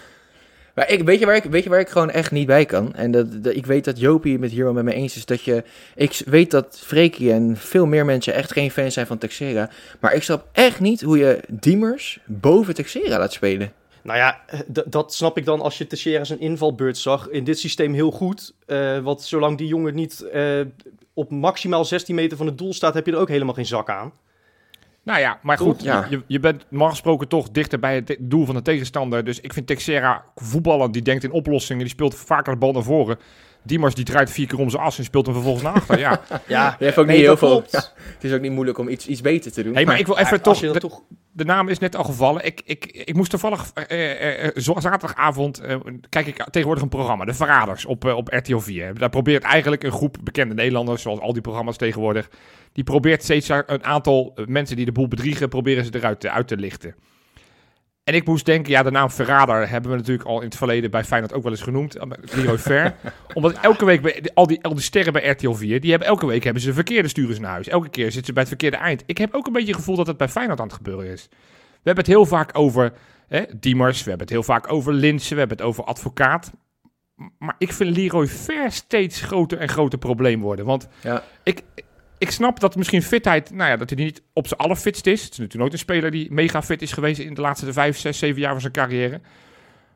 Maar 0.74 0.90
ik, 0.90 1.02
weet, 1.02 1.18
je 1.18 1.26
waar 1.26 1.36
ik, 1.36 1.44
weet 1.44 1.64
je 1.64 1.70
waar 1.70 1.80
ik 1.80 1.88
gewoon 1.88 2.10
echt 2.10 2.30
niet 2.30 2.46
bij 2.46 2.64
kan? 2.64 2.94
En 2.94 3.10
dat, 3.10 3.26
ik 3.42 3.66
weet 3.66 3.84
dat 3.84 3.98
Jopie 3.98 4.38
het 4.38 4.50
hier 4.50 4.64
wel 4.64 4.72
met 4.72 4.84
me 4.84 4.94
eens 4.94 5.16
is. 5.16 5.26
Dat 5.26 5.42
je, 5.42 5.64
ik 5.94 6.22
weet 6.24 6.50
dat 6.50 6.82
Freekie 6.84 7.32
en 7.32 7.56
veel 7.56 7.86
meer 7.86 8.04
mensen 8.04 8.34
echt 8.34 8.52
geen 8.52 8.70
fan 8.70 8.92
zijn 8.92 9.06
van 9.06 9.18
Texera. 9.18 9.70
Maar 10.00 10.14
ik 10.14 10.22
snap 10.22 10.48
echt 10.52 10.80
niet 10.80 11.00
hoe 11.00 11.18
je 11.18 11.40
Diemers 11.48 12.20
boven 12.26 12.74
Texera 12.74 13.18
laat 13.18 13.32
spelen. 13.32 13.72
Nou 14.02 14.18
ja, 14.18 14.40
dat 14.86 15.14
snap 15.14 15.38
ik 15.38 15.44
dan 15.44 15.60
als 15.60 15.78
je 15.78 15.86
Teixeira 15.86 16.24
zijn 16.24 16.40
invalbeurt 16.40 16.98
zag. 16.98 17.28
In 17.28 17.44
dit 17.44 17.58
systeem 17.58 17.94
heel 17.94 18.10
goed. 18.10 18.54
Eh, 18.66 18.98
want 18.98 19.22
zolang 19.22 19.58
die 19.58 19.66
jongen 19.66 19.94
niet 19.94 20.20
eh, 20.20 20.60
op 21.14 21.30
maximaal 21.30 21.84
16 21.84 22.14
meter 22.14 22.36
van 22.36 22.46
het 22.46 22.58
doel 22.58 22.72
staat, 22.72 22.94
heb 22.94 23.06
je 23.06 23.12
er 23.12 23.18
ook 23.18 23.28
helemaal 23.28 23.54
geen 23.54 23.66
zak 23.66 23.90
aan. 23.90 24.12
Nou 25.04 25.20
ja, 25.20 25.38
maar 25.42 25.58
goed? 25.58 25.82
Ja. 25.82 26.06
je, 26.10 26.22
je 26.26 26.40
bent 26.40 26.64
normaal 26.68 26.88
gesproken 26.88 27.28
toch 27.28 27.50
dichter 27.50 27.78
bij 27.78 27.94
het 27.94 28.16
doel 28.20 28.44
van 28.44 28.54
de 28.54 28.62
tegenstander. 28.62 29.24
Dus 29.24 29.40
ik 29.40 29.52
vind 29.52 29.66
Texera 29.66 30.24
voetballen, 30.34 30.92
die 30.92 31.02
denkt 31.02 31.24
in 31.24 31.30
oplossingen, 31.30 31.82
die 31.82 31.92
speelt 31.92 32.14
vaker 32.14 32.52
de 32.52 32.58
bal 32.58 32.72
naar 32.72 32.82
voren. 32.82 33.18
Diemers 33.62 33.94
die 33.94 34.04
draait 34.04 34.30
vier 34.30 34.46
keer 34.46 34.58
om 34.58 34.70
zijn 34.70 34.82
as 34.82 34.98
en 34.98 35.04
speelt 35.04 35.26
hem 35.26 35.34
vervolgens 35.34 35.64
naar 35.64 35.72
achter. 35.72 35.98
Ja, 35.98 36.20
Ja, 36.46 36.76
Je 36.78 36.84
hebt 36.84 36.98
ook 36.98 37.06
nee, 37.06 37.16
niet 37.16 37.24
heel 37.24 37.36
veel. 37.36 37.64
Ja, 37.70 37.78
het 38.14 38.24
is 38.24 38.32
ook 38.32 38.40
niet 38.40 38.52
moeilijk 38.52 38.78
om 38.78 38.88
iets, 38.88 39.06
iets 39.06 39.20
beter 39.20 39.52
te 39.52 39.62
doen. 39.62 39.74
hey, 39.74 39.84
maar 39.84 39.98
ik 39.98 40.06
wil 40.06 40.18
even 40.18 40.36
Ja, 40.36 40.42
toch, 40.42 40.60
de, 40.60 40.80
toch... 40.80 41.02
de 41.32 41.44
naam 41.44 41.68
is 41.68 41.78
net 41.78 41.96
al 41.96 42.04
gevallen. 42.04 42.44
Ik, 42.44 42.62
ik, 42.64 42.84
ik 42.84 43.14
moest 43.14 43.30
toevallig, 43.30 43.70
eh, 43.74 44.10
eh, 44.10 44.44
eh, 44.44 44.50
zaterdagavond, 44.56 45.60
eh, 45.60 45.76
kijk 46.08 46.26
ik 46.26 46.44
tegenwoordig 46.50 46.82
een 46.82 46.88
programma, 46.88 47.24
De 47.24 47.34
Verraders, 47.34 47.84
op, 47.84 48.04
op 48.04 48.28
RTL 48.28 48.58
4. 48.58 48.98
Daar 48.98 49.10
probeert 49.10 49.42
eigenlijk 49.42 49.82
een 49.82 49.92
groep 49.92 50.16
bekende 50.22 50.54
Nederlanders, 50.54 51.02
zoals 51.02 51.20
al 51.20 51.32
die 51.32 51.42
programma's 51.42 51.76
tegenwoordig, 51.76 52.30
die 52.72 52.84
probeert 52.84 53.22
steeds 53.22 53.48
een 53.48 53.84
aantal 53.84 54.38
mensen 54.46 54.76
die 54.76 54.84
de 54.84 54.92
boel 54.92 55.08
bedriegen, 55.08 55.48
proberen 55.48 55.84
ze 55.84 55.90
eruit 55.94 56.26
uit 56.26 56.48
te 56.48 56.56
lichten. 56.56 56.94
En 58.04 58.14
ik 58.14 58.26
moest 58.26 58.44
denken, 58.44 58.72
ja, 58.72 58.82
de 58.82 58.90
naam 58.90 59.10
Verrader 59.10 59.68
hebben 59.68 59.90
we 59.90 59.96
natuurlijk 59.96 60.28
al 60.28 60.38
in 60.40 60.44
het 60.46 60.56
verleden 60.56 60.90
bij 60.90 61.04
Feyenoord 61.04 61.32
ook 61.34 61.42
wel 61.42 61.52
eens 61.52 61.62
genoemd. 61.62 61.96
eh, 61.96 62.06
Leroy 62.34 62.58
Ver. 62.58 62.94
Omdat 63.34 63.52
elke 63.60 63.84
week, 63.84 64.02
bij, 64.02 64.24
al, 64.34 64.46
die, 64.46 64.62
al 64.64 64.74
die 64.74 64.82
sterren 64.82 65.12
bij 65.12 65.28
RTL 65.28 65.52
4, 65.52 65.80
die 65.80 65.90
hebben 65.90 66.08
elke 66.08 66.26
week 66.26 66.44
hebben 66.44 66.62
ze 66.62 66.72
verkeerde 66.72 67.08
sturen 67.08 67.40
naar 67.40 67.50
huis. 67.50 67.68
Elke 67.68 67.88
keer 67.88 68.04
zitten 68.04 68.24
ze 68.24 68.32
bij 68.32 68.40
het 68.42 68.50
verkeerde 68.50 68.76
eind. 68.76 69.02
Ik 69.06 69.18
heb 69.18 69.34
ook 69.34 69.46
een 69.46 69.52
beetje 69.52 69.68
het 69.68 69.76
gevoel 69.76 69.96
dat 69.96 70.06
het 70.06 70.16
bij 70.16 70.28
Feyenoord 70.28 70.60
aan 70.60 70.66
het 70.66 70.76
gebeuren 70.76 71.06
is. 71.06 71.28
We 71.30 71.88
hebben 71.88 72.04
het 72.04 72.12
heel 72.14 72.26
vaak 72.26 72.50
over 72.58 72.92
hè, 73.28 73.42
Diemers, 73.56 73.98
we 74.02 74.08
hebben 74.08 74.26
het 74.26 74.36
heel 74.36 74.42
vaak 74.54 74.72
over 74.72 74.92
Linsen, 74.92 75.32
we 75.32 75.38
hebben 75.38 75.56
het 75.56 75.66
over 75.66 75.84
advocaat. 75.84 76.52
Maar 77.38 77.54
ik 77.58 77.72
vind 77.72 77.96
Leroy 77.96 78.26
Ver 78.26 78.72
steeds 78.72 79.20
groter 79.20 79.58
en 79.58 79.68
groter 79.68 79.98
probleem 79.98 80.40
worden. 80.40 80.64
Want 80.64 80.88
Ja. 81.02 81.22
ik, 81.42 81.62
ik 82.22 82.30
snap 82.30 82.60
dat 82.60 82.76
misschien 82.76 83.02
fitheid, 83.02 83.50
nou 83.50 83.70
ja, 83.70 83.76
dat 83.76 83.90
hij 83.90 84.04
niet 84.04 84.22
op 84.32 84.46
zijn 84.46 84.60
allerfitst 84.60 85.06
is. 85.06 85.22
Het 85.22 85.32
is 85.32 85.38
natuurlijk 85.38 85.60
nooit 85.60 85.72
een 85.72 85.78
speler 85.78 86.10
die 86.10 86.32
mega 86.32 86.62
fit 86.62 86.82
is 86.82 86.92
geweest 86.92 87.20
in 87.20 87.34
de 87.34 87.40
laatste 87.40 87.72
vijf, 87.72 87.98
zes, 87.98 88.18
zeven 88.18 88.40
jaar 88.40 88.52
van 88.52 88.60
zijn 88.60 88.72
carrière. 88.72 89.20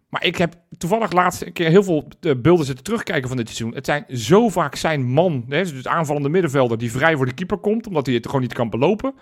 Maar 0.08 0.24
ik 0.24 0.36
heb 0.36 0.54
toevallig 0.78 1.12
laatst 1.12 1.42
een 1.42 1.52
keer 1.52 1.68
heel 1.68 1.82
veel 1.82 2.08
eh, 2.20 2.32
beelden 2.36 2.66
zitten 2.66 2.84
terugkijken 2.84 3.28
van 3.28 3.36
dit 3.36 3.46
seizoen. 3.48 3.74
Het 3.74 3.86
zijn 3.86 4.04
zo 4.08 4.48
vaak 4.48 4.74
zijn 4.74 5.04
man, 5.04 5.44
hè, 5.48 5.62
dus 5.62 5.86
aanvallende 5.86 6.28
middenvelder, 6.28 6.78
die 6.78 6.90
vrij 6.90 7.16
voor 7.16 7.26
de 7.26 7.34
keeper 7.34 7.58
komt, 7.58 7.86
omdat 7.86 8.06
hij 8.06 8.14
het 8.14 8.26
gewoon 8.26 8.40
niet 8.40 8.52
kan 8.52 8.70
belopen. 8.70 9.14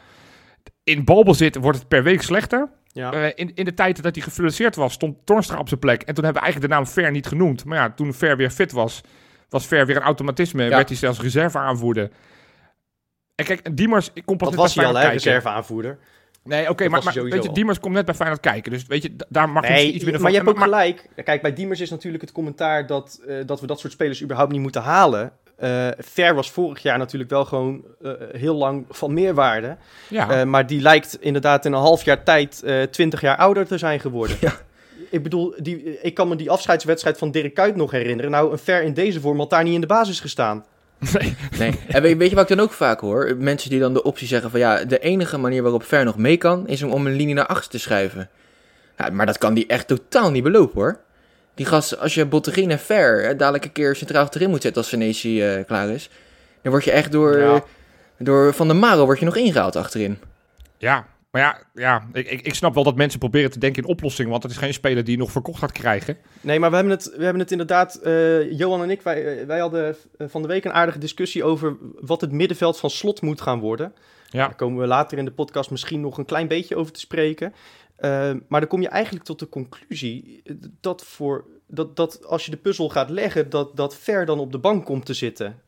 In 0.84 1.04
balbezit 1.04 1.56
wordt 1.56 1.78
het 1.78 1.88
per 1.88 2.02
week 2.02 2.23
slechter. 2.23 2.68
Ja. 2.92 3.12
Eh, 3.12 3.30
in, 3.34 3.54
in 3.54 3.64
de 3.64 3.75
tijd 3.75 4.02
dat 4.02 4.14
hij 4.14 4.25
gefluenceerd 4.25 4.76
was, 4.76 4.92
stond 4.92 5.16
Tornstra 5.26 5.58
op 5.58 5.68
zijn 5.68 5.80
plek. 5.80 6.02
En 6.02 6.14
toen 6.14 6.25
hebben 6.25 6.42
we 6.42 6.49
eigenlijk 6.49 6.73
de 6.73 6.78
naam 6.78 6.92
Ver 6.92 7.11
niet 7.11 7.26
genoemd. 7.26 7.64
Maar 7.64 7.78
ja, 7.78 7.90
toen 7.90 8.14
Ver 8.14 8.37
weer 8.37 8.50
fit 8.50 8.73
was, 8.73 9.00
was 9.49 9.66
Ver 9.66 9.87
weer 9.87 9.96
een 9.96 10.02
automatisme. 10.02 10.62
En 10.62 10.68
Ja. 10.68 10.76
werd 10.76 10.88
hij 10.88 10.99
zelfs 10.99 11.20
reserve 11.20 11.58
aanvoerder. 11.58 12.11
En 13.35 13.45
kijk, 13.45 13.76
Diemers 13.76 14.11
ik 14.14 14.26
kom 14.26 14.37
pas 14.37 14.49
Dat 14.49 14.57
net 14.57 14.67
was 14.67 14.75
bij 14.75 14.85
hij 14.85 14.93
al, 14.93 14.99
Feyenoord 15.00 15.23
hè, 15.23 15.31
kijken. 15.31 15.41
reserveaanvoerder. 15.41 15.99
Nee, 16.45 16.71
oké, 16.71 16.88
maar, 16.88 17.03
weet 17.03 17.14
je, 17.43 17.49
al. 17.49 17.55
Diemers 17.55 17.81
komt 17.81 17.95
net 17.95 18.05
bij 18.05 18.14
Feyenoord 18.14 18.41
kijken. 18.41 18.73
Dus 18.73 18.87
weet 18.87 19.03
je, 19.03 19.17
daar 19.29 19.49
mag 19.49 19.67
je 19.67 19.73
Nee, 19.73 19.93
iets 19.93 20.05
binnen 20.05 20.23
maar 20.23 20.31
je 20.31 20.37
hebt 20.37 20.49
ook 20.49 20.61
gelijk. 20.61 21.09
Kijk, 21.25 21.43
bij 21.43 21.53
Diemers 21.53 21.81
is 21.81 21.91
natuurlijk 21.91 22.23
het 22.23 22.33
commentaar 22.33 22.87
dat, 22.87 23.21
eh, 23.29 23.37
dat 23.47 23.61
we 23.61 23.67
dat 23.67 23.81
soort 23.81 23.93
spelers 23.93 24.23
überhaupt 24.23 24.53
niet 24.53 24.61
moeten 24.61 24.83
halen. 24.83 25.33
Eh 25.57 25.88
Ver 25.99 26.35
was 26.35 26.50
vorig 26.50 26.83
jaar 26.83 26.99
natuurlijk 26.99 27.31
wel 27.31 27.45
gewoon 27.45 27.85
eh, 28.03 28.12
heel 28.33 28.55
lang 28.55 28.85
van 28.88 29.14
meerwaarde. 29.14 29.76
Ja, 30.09 30.31
Eh, 30.31 30.45
maar 30.47 30.67
die 30.67 30.81
lijkt 30.81 31.17
inderdaad 31.21 31.64
in 31.64 31.73
een 31.73 31.81
half 31.81 32.05
jaar 32.05 32.23
tijd 32.23 32.62
eh 32.62 32.83
20 32.83 33.21
jaar 33.21 33.37
ouder 33.37 33.67
te 33.67 33.79
zijn 33.79 34.00
geworden. 34.00 34.37
Ja. 34.47 34.53
Ik 35.11 35.23
bedoel, 35.23 35.55
die, 35.59 36.00
ik 36.00 36.14
kan 36.14 36.29
me 36.29 36.37
die 36.37 36.50
afscheidswedstrijd 36.50 37.19
van 37.19 37.31
Dirk 37.31 37.55
Kuyt 37.55 37.76
nog 37.76 37.91
herinneren. 37.91 38.31
Nou, 38.31 38.53
een 38.53 38.59
Ver 38.59 38.83
in 38.83 38.95
deze 38.95 39.21
vorm 39.21 39.38
had 39.38 39.50
daar 39.50 39.62
niet 39.64 39.75
in 39.75 39.81
de 39.81 39.87
basis 39.87 40.21
gestaan. 40.21 40.64
nee. 41.19 41.37
Nee. 41.59 41.79
En 41.89 42.03
weet, 42.03 42.17
weet 42.17 42.29
je 42.31 42.35
wat 42.37 42.51
ik 42.51 42.57
dan 42.57 42.67
ook 42.67 42.73
vaak 42.73 43.01
hoor? 43.01 43.37
Mensen 43.39 43.71
die 43.71 43.81
dan 43.81 43.95
de 43.95 44.03
optie 44.03 44.27
zeggen 44.27 44.51
van 44.51 44.61
ja, 44.61 44.85
de 44.85 44.99
enige 44.99 45.39
manier 45.39 45.63
waarop 45.63 45.85
Ver 45.85 46.05
nog 46.05 46.17
mee 46.17 46.37
kan, 46.37 46.69
is 46.69 46.83
om, 46.83 46.91
om 46.91 47.07
een 47.07 47.15
linie 47.17 47.35
naar 47.35 47.47
achter 47.47 47.71
te 47.71 47.79
schuiven. 47.79 48.29
Ja, 48.99 49.11
maar 49.11 49.27
dat 49.27 49.39
kan 49.39 49.55
die 49.55 49.67
echt 49.67 49.87
totaal 49.87 50.31
niet 50.31 50.43
belopen 50.43 50.81
hoor. 50.81 50.99
Die 51.55 51.67
gast, 51.67 51.99
als 51.99 52.15
je 52.15 52.25
Bottegien 52.27 52.71
en 52.71 52.79
Ver 52.79 53.23
hè, 53.25 53.37
dadelijk 53.37 53.65
een 53.65 53.73
keer 53.73 53.97
centraal 53.97 54.23
achterin 54.23 54.51
moet 54.51 54.63
zetten 54.63 54.81
als 54.83 54.91
Senesi 54.91 55.43
eh, 55.43 55.65
klaar 55.67 55.89
is, 55.89 56.11
dan 56.63 56.73
word 56.73 56.85
je 56.85 56.91
echt 56.91 57.13
door, 57.13 57.39
Ja. 57.39 57.63
door 58.19 58.55
Van 58.55 58.67
der 58.67 58.77
Maro 58.77 59.05
word 59.05 59.19
je 59.19 59.25
nog 59.25 59.37
ingehaald 59.37 59.77
achterin. 59.77 60.19
ja. 60.79 61.07
Maar 61.35 61.43
ja, 61.43 61.62
ja 61.75 62.09
ik, 62.12 62.31
ik, 62.31 62.41
ik 62.41 62.55
snap 62.55 62.75
wel 62.75 62.85
dat 62.85 62.97
mensen 62.97 63.19
proberen 63.19 63.50
te 63.50 63.59
denken 63.59 63.83
in 63.83 63.88
oplossingen, 63.88 64.31
want 64.31 64.43
het 64.43 64.53
is 64.53 64.59
geen 64.59 64.75
speler 64.75 65.05
die 65.05 65.12
je 65.12 65.19
nog 65.19 65.31
verkocht 65.31 65.59
gaat 65.59 65.73
krijgen. 65.73 66.17
Nee, 66.41 66.59
maar 66.59 66.71
we 66.71 66.76
hebben 66.76 66.95
het, 66.95 67.14
we 67.17 67.23
hebben 67.23 67.43
het 67.43 67.50
inderdaad, 67.50 67.95
eh, 67.95 68.53
Johan 68.53 68.83
en 68.83 68.91
ik, 68.91 69.03
wij, 69.03 69.38
eh, 69.38 69.47
wij 69.47 69.59
hadden 69.59 69.97
eh, 70.19 70.29
van 70.29 70.43
de 70.43 70.49
week 70.49 70.64
een 70.64 70.73
aardige 70.73 70.99
discussie 70.99 71.45
over 71.45 71.76
wat 72.00 72.21
het 72.21 72.33
middenveld 72.33 72.79
van 72.79 72.91
slot 72.91 73.23
moet 73.23 73.41
gaan 73.41 73.61
worden. 73.61 73.95
Ja, 74.29 74.47
Daar 74.47 74.55
komen 74.55 74.81
we 74.81 74.87
later 74.87 75.19
in 75.19 75.25
de 75.25 75.33
podcast 75.33 75.71
misschien 75.71 76.00
nog 76.00 76.19
een 76.19 76.25
klein 76.25 76.49
beetje 76.49 76.76
over 76.76 76.93
te 76.93 77.00
spreken. 77.00 77.55
Maar 78.49 78.61
dan 78.61 78.67
kom 78.67 78.83
je 78.83 78.88
eigenlijk 78.88 79.25
tot 79.25 79.38
de 79.38 79.49
conclusie 79.49 80.43
dat, 80.81 81.05
voor, 81.05 81.45
dat, 81.67 81.97
dat 81.97 82.26
als 82.26 82.45
je 82.45 82.50
de 82.50 82.57
puzzel 82.57 82.88
gaat 82.88 83.11
leggen, 83.11 83.50
dat, 83.50 83.76
dat 83.76 83.97
Ver 83.97 84.26
dan 84.26 84.38
op 84.38 84.53
de 84.53 84.59
bank 84.59 84.85
komt 84.85 85.07
te 85.07 85.14
zitten. 85.14 85.62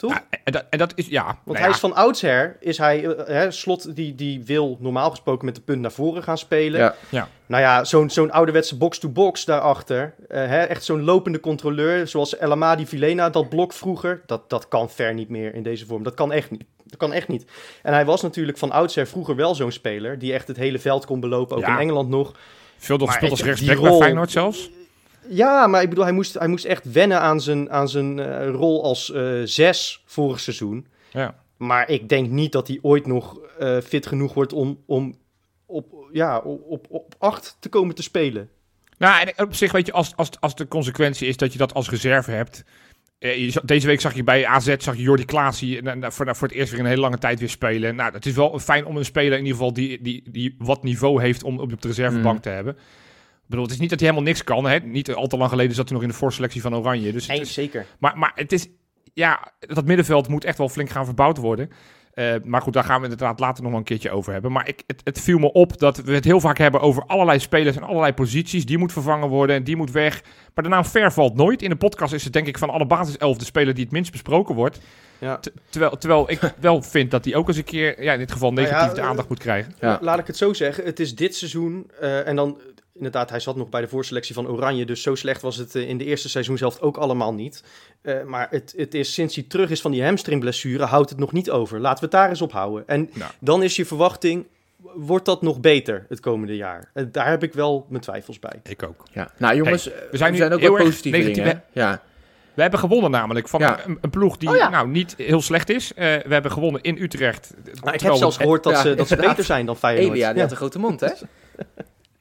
Toch? 0.00 0.12
Ja, 0.12 0.24
en, 0.44 0.52
dat, 0.52 0.64
en 0.70 0.78
dat 0.78 0.92
is, 0.94 1.06
ja. 1.06 1.24
Want 1.24 1.36
nou 1.44 1.58
hij 1.58 1.66
ja, 1.66 1.74
is 1.74 1.80
van 1.80 1.94
oudsher, 1.94 2.56
is 2.60 2.78
hij, 2.78 3.04
eh, 3.06 3.26
hè, 3.26 3.50
Slot 3.50 3.96
die, 3.96 4.14
die 4.14 4.44
wil 4.44 4.76
normaal 4.80 5.10
gesproken 5.10 5.44
met 5.44 5.54
de 5.54 5.60
punt 5.60 5.80
naar 5.80 5.92
voren 5.92 6.22
gaan 6.22 6.38
spelen. 6.38 6.80
Ja. 6.80 6.94
Ja. 7.08 7.28
Nou 7.46 7.62
ja, 7.62 7.84
zo'n 7.84 8.10
zo'n 8.10 8.30
ouderwetse 8.30 8.76
box-to-box 8.76 9.44
daarachter. 9.44 10.14
eh, 10.28 10.46
hè, 10.46 10.62
echt 10.62 10.84
zo'n 10.84 11.02
lopende 11.04 11.40
controleur, 11.40 12.08
zoals 12.08 12.36
El 12.36 12.50
Amadi 12.50 12.86
Vilena, 12.86 13.30
dat 13.30 13.48
blok 13.48 13.72
vroeger. 13.72 14.22
Dat, 14.26 14.50
dat 14.50 14.68
kan 14.68 14.90
ver 14.90 15.14
niet 15.14 15.28
meer 15.28 15.54
in 15.54 15.62
deze 15.62 15.86
vorm. 15.86 16.02
Dat 16.02 16.14
kan 16.14 16.32
echt 16.32 16.50
niet. 16.50 16.64
Dat 16.84 16.98
kan 16.98 17.12
echt 17.12 17.28
niet. 17.28 17.44
En 17.82 17.92
hij 17.92 18.04
was 18.04 18.22
natuurlijk 18.22 18.58
van 18.58 18.70
oudsher 18.70 19.06
vroeger 19.06 19.36
wel 19.36 19.54
zo'n 19.54 19.72
speler, 19.72 20.18
die 20.18 20.32
echt 20.32 20.48
het 20.48 20.56
hele 20.56 20.78
veld 20.78 21.06
kon 21.06 21.20
belopen, 21.20 21.56
ook 21.56 21.62
Ja. 21.62 21.72
in 21.74 21.78
Engeland 21.80 22.08
nog. 22.08 22.32
veel 22.78 22.96
nog 22.96 23.06
maar 23.06 23.16
gespeeld 23.18 23.32
als 23.38 23.48
rechtsback 23.48 23.80
bij 23.80 23.92
Feyenoord 23.98 24.30
zelfs. 24.30 24.70
Ja, 25.32 25.66
maar 25.66 25.82
ik 25.82 25.88
bedoel, 25.88 26.04
hij 26.04 26.12
moest, 26.12 26.34
hij 26.34 26.48
moest 26.48 26.64
echt 26.64 26.92
wennen 26.92 27.20
aan 27.20 27.40
zijn, 27.40 27.70
aan 27.70 27.88
zijn 27.88 28.18
eh, 28.18 28.48
rol 28.48 28.84
als 28.84 29.12
eh, 29.12 29.40
zes 29.44 30.02
vorig 30.06 30.40
seizoen. 30.40 30.86
Ja. 31.12 31.34
Maar 31.56 31.88
ik 31.88 32.08
denk 32.08 32.30
niet 32.30 32.52
dat 32.52 32.68
hij 32.68 32.78
ooit 32.82 33.06
nog 33.06 33.38
eh, 33.58 33.78
fit 33.78 34.06
genoeg 34.06 34.34
wordt 34.34 34.52
om, 34.52 34.82
om 34.86 35.14
op, 35.66 35.86
ja, 36.12 36.38
op, 36.38 36.86
op, 36.88 37.14
acht 37.18 37.56
te 37.60 37.68
komen 37.68 37.94
te 37.94 38.02
spelen. 38.02 38.48
Nou, 38.98 39.26
en 39.26 39.44
op 39.44 39.54
zich 39.54 39.72
weet 39.72 39.86
je, 39.86 39.92
als, 39.92 40.16
als, 40.16 40.30
als 40.40 40.54
de 40.54 40.68
consequentie 40.68 41.28
is 41.28 41.36
dat 41.36 41.52
je 41.52 41.58
dat 41.58 41.74
als 41.74 41.90
reserve 41.90 42.30
hebt. 42.30 42.64
Deze 43.64 43.86
week 43.86 44.00
zag 44.00 44.14
je 44.14 44.24
bij 44.24 44.46
AZ 44.46 44.76
zag 44.78 44.96
je 44.96 45.02
Jordi 45.02 45.24
Klaasie 45.24 45.82
nou, 45.82 46.12
voor, 46.12 46.36
voor 46.36 46.48
het 46.48 46.56
eerst 46.56 46.70
weer 46.70 46.80
een 46.80 46.86
hele 46.86 47.00
lange 47.00 47.18
tijd 47.18 47.38
weer 47.38 47.48
spelen. 47.48 47.96
Nou, 47.96 48.12
het 48.12 48.26
is 48.26 48.34
wel 48.34 48.58
fijn 48.58 48.86
om 48.86 48.96
een 48.96 49.04
speler 49.04 49.38
in 49.38 49.44
ieder 49.44 49.52
geval 49.52 49.72
die, 49.72 50.02
die, 50.02 50.22
die 50.30 50.54
wat 50.58 50.82
niveau 50.82 51.22
heeft 51.22 51.42
om 51.42 51.58
op 51.58 51.82
de 51.82 51.88
reservebank 51.88 52.36
Mm. 52.36 52.42
te 52.42 52.48
hebben. 52.48 52.76
Bedoel, 53.50 53.64
het 53.64 53.74
is 53.74 53.80
niet 53.80 53.90
dat 53.90 54.00
hij 54.00 54.08
helemaal 54.08 54.30
niks 54.30 54.44
kan. 54.44 54.64
Hè? 54.64 54.78
Niet 54.78 55.14
al 55.14 55.26
te 55.26 55.36
lang 55.36 55.50
geleden 55.50 55.74
zat 55.74 55.84
hij 55.84 55.94
nog 55.94 56.02
in 56.02 56.10
de 56.12 56.18
voorselectie 56.18 56.60
van 56.60 56.74
Oranje. 56.76 57.12
Dus 57.12 57.22
het 57.26 57.32
Nee, 57.32 57.40
is, 57.40 57.52
zeker. 57.52 57.86
maar, 57.98 58.18
maar 58.18 58.32
het 58.34 58.52
is, 58.52 58.68
ja, 59.14 59.52
dat 59.58 59.84
middenveld 59.84 60.28
moet 60.28 60.44
echt 60.44 60.58
wel 60.58 60.68
flink 60.68 60.90
gaan 60.90 61.04
verbouwd 61.04 61.36
worden. 61.36 61.70
Eh, 62.10 62.34
maar 62.44 62.62
goed, 62.62 62.72
daar 62.72 62.84
gaan 62.84 62.96
we 62.98 63.02
inderdaad 63.02 63.40
later 63.40 63.62
nog 63.62 63.70
wel 63.70 63.80
een 63.80 63.86
keertje 63.86 64.10
over 64.10 64.32
hebben. 64.32 64.52
Maar 64.52 64.68
ik, 64.68 64.82
het, 64.86 65.00
het 65.04 65.20
viel 65.20 65.38
me 65.38 65.52
op 65.52 65.78
dat 65.78 65.96
we 65.96 66.12
het 66.14 66.24
heel 66.24 66.40
vaak 66.40 66.58
hebben 66.58 66.80
over 66.80 67.04
allerlei 67.06 67.38
spelers 67.38 67.76
en 67.76 67.82
allerlei 67.82 68.12
posities. 68.12 68.66
Die 68.66 68.78
moet 68.78 68.92
vervangen 68.92 69.28
worden 69.28 69.56
en 69.56 69.64
die 69.64 69.76
moet 69.76 69.90
weg. 69.90 70.22
Maar 70.54 70.64
de 70.64 70.70
naam 70.70 70.84
Ver 70.84 71.12
valt 71.12 71.34
nooit. 71.36 71.62
In 71.62 71.70
de 71.70 71.76
podcast 71.76 72.12
is 72.12 72.24
het 72.24 72.32
denk 72.32 72.46
ik 72.46 72.58
van 72.58 72.70
alle 72.70 72.86
basiself 72.86 73.36
de 73.36 73.44
speler 73.44 73.74
die 73.74 73.84
het 73.84 73.92
minst 73.92 74.12
besproken 74.12 74.54
wordt. 74.54 74.80
Ja. 75.18 75.40
Terwijl, 75.70 75.96
terwijl 75.96 76.30
ik 76.30 76.54
wel 76.60 76.82
vind 76.82 77.10
dat 77.10 77.24
hij 77.24 77.34
ook 77.34 77.48
eens 77.48 77.56
een 77.56 77.64
keer, 77.64 78.02
ja, 78.02 78.12
in 78.12 78.18
dit 78.18 78.32
geval 78.32 78.52
Nou 78.52 78.66
ja, 78.66 78.72
negatief 78.72 78.94
de 78.94 79.00
eh, 79.00 79.08
aandacht 79.08 79.28
moet 79.28 79.38
krijgen. 79.38 79.74
Ja. 79.80 79.98
Laat 80.02 80.18
ik 80.18 80.26
het 80.26 80.36
zo 80.36 80.52
zeggen. 80.52 80.84
Het 80.84 81.00
is 81.00 81.14
dit 81.14 81.36
seizoen. 81.36 81.90
eh, 82.00 82.26
en 82.26 82.36
dan, 82.36 82.60
inderdaad, 83.00 83.30
hij 83.30 83.40
zat 83.40 83.56
nog 83.56 83.68
bij 83.68 83.80
de 83.80 83.88
voorselectie 83.88 84.34
van 84.34 84.48
Oranje. 84.48 84.84
Dus 84.84 85.02
zo 85.02 85.14
slecht 85.14 85.42
was 85.42 85.56
het 85.56 85.74
eh, 85.74 85.88
in 85.88 85.98
de 85.98 86.04
eerste 86.04 86.28
seizoen 86.28 86.58
zelf 86.58 86.80
ook 86.80 86.96
allemaal 86.96 87.34
niet. 87.34 87.62
Eh, 88.02 88.22
maar 88.24 88.46
het, 88.50 88.74
het 88.76 88.94
is 88.94 89.14
sinds 89.14 89.34
hij 89.34 89.44
terug 89.48 89.70
is 89.70 89.80
van 89.80 89.90
die 89.90 90.04
hamstringblessure, 90.04 90.84
houdt 90.84 91.10
het 91.10 91.18
nog 91.18 91.32
niet 91.32 91.50
over. 91.50 91.80
Laten 91.80 91.98
we 91.98 92.04
het 92.04 92.10
daar 92.14 92.28
eens 92.28 92.42
op 92.42 92.52
houden. 92.52 92.84
En 92.88 93.10
dan 93.38 93.62
is 93.62 93.76
je 93.76 93.84
verwachting, 93.86 94.46
wordt 94.94 95.24
dat 95.24 95.42
nog 95.42 95.60
beter 95.60 96.06
het 96.08 96.20
komende 96.20 96.56
jaar? 96.56 96.90
En 96.94 97.08
daar 97.12 97.28
heb 97.28 97.42
ik 97.42 97.52
wel 97.52 97.86
mijn 97.88 98.02
twijfels 98.02 98.38
bij. 98.38 98.60
Ik 98.68 98.82
ook. 98.82 99.02
Ja. 99.12 99.30
Nou 99.38 99.56
jongens, 99.56 99.84
Hey, 99.84 99.94
we 99.94 100.08
we 100.10 100.16
zijn, 100.16 100.36
zijn 100.36 100.48
nu 100.48 100.54
ook 100.54 100.60
heel 100.60 100.74
wel 100.74 100.84
negatief, 100.84 101.12
dingen. 101.34 101.44
hè? 101.44 101.52
Ja. 101.80 102.02
We 102.54 102.62
hebben 102.62 102.80
gewonnen 102.80 103.10
namelijk 103.10 103.48
van 103.48 103.60
Ja. 103.60 103.86
een, 103.86 103.98
een 104.00 104.10
ploeg 104.10 104.36
die 104.36 104.48
Oh 104.48 104.56
ja. 104.56 104.68
nou, 104.68 104.88
niet 104.88 105.14
heel 105.16 105.40
slecht 105.40 105.68
is. 105.70 105.94
Eh, 105.94 106.04
we 106.06 106.32
hebben 106.32 106.52
gewonnen 106.52 106.82
in 106.82 106.96
Utrecht. 107.02 107.54
Maar 107.84 107.94
ik 107.94 108.00
heb 108.00 108.12
we- 108.12 108.18
zelfs 108.18 108.36
gehoord 108.36 108.62
dat, 108.62 108.72
ja, 108.72 108.80
ze, 108.82 108.94
dat 108.94 109.08
ze 109.08 109.16
beter 109.16 109.44
zijn 109.44 109.66
dan 109.66 109.76
Feyenoord. 109.76 110.08
Elia, 110.14 110.32
die 110.32 110.42
had 110.42 110.50
een 110.50 110.56
grote 110.56 110.78
mond 110.78 111.00
hè? 111.00 111.08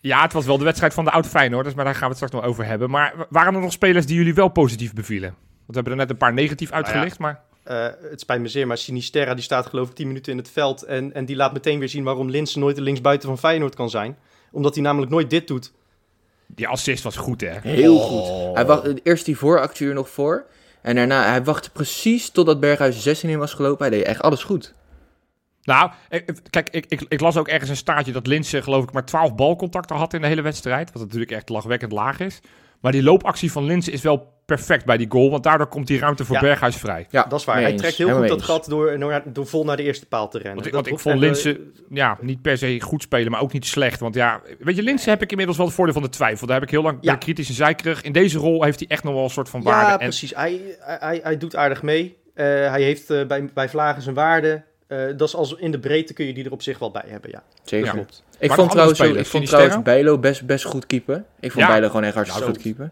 Ja, 0.02 0.22
het 0.22 0.34
was 0.34 0.46
wel 0.46 0.58
de 0.58 0.64
wedstrijd 0.64 0.94
van 0.94 1.06
de 1.06 1.12
oud 1.12 1.28
Feyenoorders, 1.28 1.76
maar 1.76 1.86
daar 1.86 1.94
gaan 1.94 2.04
we 2.10 2.16
het 2.16 2.24
straks 2.24 2.34
nog 2.34 2.44
over 2.44 2.66
hebben. 2.66 2.90
Maar 2.90 3.14
waren 3.30 3.56
er 3.56 3.62
nog 3.62 3.72
spelers 3.72 4.06
die 4.06 4.16
jullie 4.16 4.34
wel 4.34 4.48
positief 4.48 4.94
bevielen? 4.94 5.30
Want 5.30 5.66
we 5.66 5.74
hebben 5.74 5.92
er 5.92 5.98
net 5.98 6.10
een 6.10 6.18
paar 6.18 6.34
negatief 6.34 6.70
Nou 6.70 6.82
ja. 6.82 6.88
uitgelicht, 6.88 7.20
maar... 7.20 7.42
Eh, 7.64 7.86
het 8.10 8.20
spijt 8.20 8.42
me 8.42 8.48
zeer, 8.48 8.68
maar 8.68 8.78
Sinisterra 8.78 9.34
die 9.34 9.44
staat 9.44 9.66
geloof 9.66 9.90
ik 9.90 9.96
10 9.96 10.08
minuten 10.08 10.32
in 10.32 10.38
het 10.38 10.50
veld. 10.50 10.84
En, 10.84 11.14
en 11.14 11.26
die 11.26 11.36
laat 11.36 11.54
meteen 11.54 11.80
weer 11.80 11.90
zien 11.90 12.04
waarom 12.04 12.30
Linsen 12.30 12.60
nooit 12.60 12.76
de 12.76 12.82
linksbuiten 12.82 13.28
van 13.28 13.38
Feyenoord 13.38 13.76
kan 13.76 13.90
zijn. 13.90 14.18
Omdat 14.52 14.74
hij 14.74 14.84
namelijk 14.84 15.12
nooit 15.12 15.30
dit 15.30 15.48
doet. 15.48 15.72
Die 16.48 16.68
assist 16.68 17.04
was 17.04 17.16
goed, 17.16 17.42
hè? 17.42 17.60
Heel 17.62 17.96
Oh. 17.98 18.04
goed. 18.04 18.56
Hij 18.56 18.66
wacht, 18.66 19.06
eerst 19.06 19.26
die 19.26 19.38
vooractuur 19.38 19.94
nog 19.94 20.10
voor. 20.10 20.46
En 20.82 20.96
daarna, 20.96 21.30
hij 21.30 21.44
wachtte 21.44 21.70
precies 21.72 22.30
totdat 22.30 22.60
Berghuis 22.60 22.96
de 22.96 23.02
16 23.02 23.30
in 23.30 23.40
was 23.40 23.54
gelopen. 23.54 23.88
Hij 23.88 23.98
deed 23.98 24.06
echt 24.08 24.22
alles 24.22 24.44
goed. 24.44 24.74
Nou, 25.70 25.92
kijk, 26.50 26.70
ik, 26.70 26.86
ik, 26.88 27.02
ik 27.08 27.20
las 27.20 27.38
ook 27.38 27.48
ergens 27.48 27.70
een 27.70 27.76
staartje 27.76 28.12
dat 28.12 28.28
Linse 28.28 28.62
geloof 28.62 28.84
ik 28.84 28.92
maar 28.92 29.06
12 29.06 29.36
balcontacten 29.36 29.96
had 29.96 30.14
in 30.14 30.22
de 30.22 30.28
hele 30.28 30.42
wedstrijd. 30.42 30.92
Wat 30.92 31.02
natuurlijk 31.02 31.32
echt 31.32 31.50
lachwekkend 31.50 31.92
laag 31.92 32.20
is. 32.20 32.40
Maar 32.80 32.92
die 32.92 33.04
loopactie 33.04 33.52
van 33.52 33.64
Linse 33.64 33.92
is 33.92 34.02
wel 34.02 34.38
perfect 34.46 34.86
bij 34.86 34.98
die 34.98 35.06
goal, 35.10 35.30
want 35.32 35.44
daardoor 35.44 35.68
komt 35.68 35.88
die 35.88 36.00
ruimte 36.00 36.26
voor 36.26 36.36
Ja. 36.36 36.42
Berghuis 36.42 36.76
vrij. 36.76 37.08
Ja, 37.10 37.24
Dat 37.24 37.40
is 37.40 37.46
waar. 37.46 37.62
Hij 37.62 37.76
trekt 37.76 37.96
heel 37.98 38.18
goed 38.18 38.28
dat 38.28 38.42
gat 38.42 38.66
door, 38.70 39.00
door, 39.00 39.22
door 39.26 39.48
vol 39.48 39.64
naar 39.64 39.78
de 39.78 39.84
eerste 39.84 40.06
paal 40.06 40.30
te 40.30 40.38
rennen. 40.38 40.56
Want 40.56 40.68
ik, 40.68 40.74
want 40.74 40.88
ik 40.88 41.00
vond 41.00 41.20
Linse 41.20 41.60
ja, 41.90 42.18
niet 42.22 42.42
per 42.42 42.58
se 42.58 42.82
goed 42.82 43.02
spelen, 43.02 43.32
maar 43.32 43.42
ook 43.42 43.54
niet 43.54 43.66
slecht. 43.66 44.00
Want 44.00 44.16
ja, 44.16 44.42
weet 44.60 44.76
je, 44.76 44.84
Linse 44.84 45.10
heb 45.10 45.22
ik 45.22 45.30
inmiddels 45.30 45.58
wel 45.58 45.66
het 45.66 45.76
voordeel 45.76 45.94
van 45.94 46.04
de 46.04 46.10
twijfel. 46.10 46.48
Daar 46.48 46.56
heb 46.56 46.66
ik 46.66 46.72
heel 46.72 46.82
lang 46.84 46.98
Ja. 47.02 47.16
kritisch 47.16 47.50
en 47.50 47.56
zeikerig. 47.56 48.02
In 48.02 48.12
deze 48.12 48.38
rol 48.38 48.64
heeft 48.64 48.80
hij 48.80 48.88
echt 48.88 49.04
nog 49.04 49.14
wel 49.14 49.24
een 49.24 49.30
soort 49.30 49.50
van 49.50 49.62
waarde. 49.62 49.86
Ja, 49.92 50.00
en, 50.00 50.08
precies. 50.08 50.36
Hij, 50.36 50.62
hij, 50.80 50.98
hij, 51.00 51.20
hij 51.24 51.38
doet 51.38 51.56
aardig 51.56 51.82
mee. 51.82 52.18
Eh, 52.34 52.46
hij 52.46 52.82
heeft 52.82 53.10
eh, 53.10 53.26
bij, 53.26 53.50
bij 53.54 53.70
Vlagen 53.70 54.02
zijn 54.02 54.16
waarde. 54.16 54.64
Eh, 54.90 55.06
dat 55.18 55.28
is 55.28 55.36
als 55.36 55.56
in 55.58 55.72
de 55.72 55.80
breedte 55.80 56.14
kun 56.14 56.26
je 56.26 56.34
die 56.34 56.46
er 56.46 56.52
op 56.52 56.62
zich 56.62 56.80
wel 56.80 56.92
bij 56.92 57.04
hebben, 57.08 57.30
ja. 57.32 57.44
Zeker. 57.64 57.86
Ja. 57.86 57.92
Klopt. 57.94 58.24
Ik 58.40 58.52
vond 58.52 58.72
trouwens, 58.72 59.00
ik 59.00 59.26
vond 59.26 59.46
trouwens 59.46 59.82
Bijlo 59.82 60.18
best, 60.18 60.46
best 60.46 60.66
goed 60.66 60.86
keeper. 60.86 61.24
Ik 61.40 61.52
vond 61.52 61.66
Ja. 61.66 61.72
Bijlo 61.72 61.88
gewoon 61.88 62.04
echt 62.04 62.16
hartstikke 62.16 62.48
goed 62.50 62.58
keeper. 62.62 62.90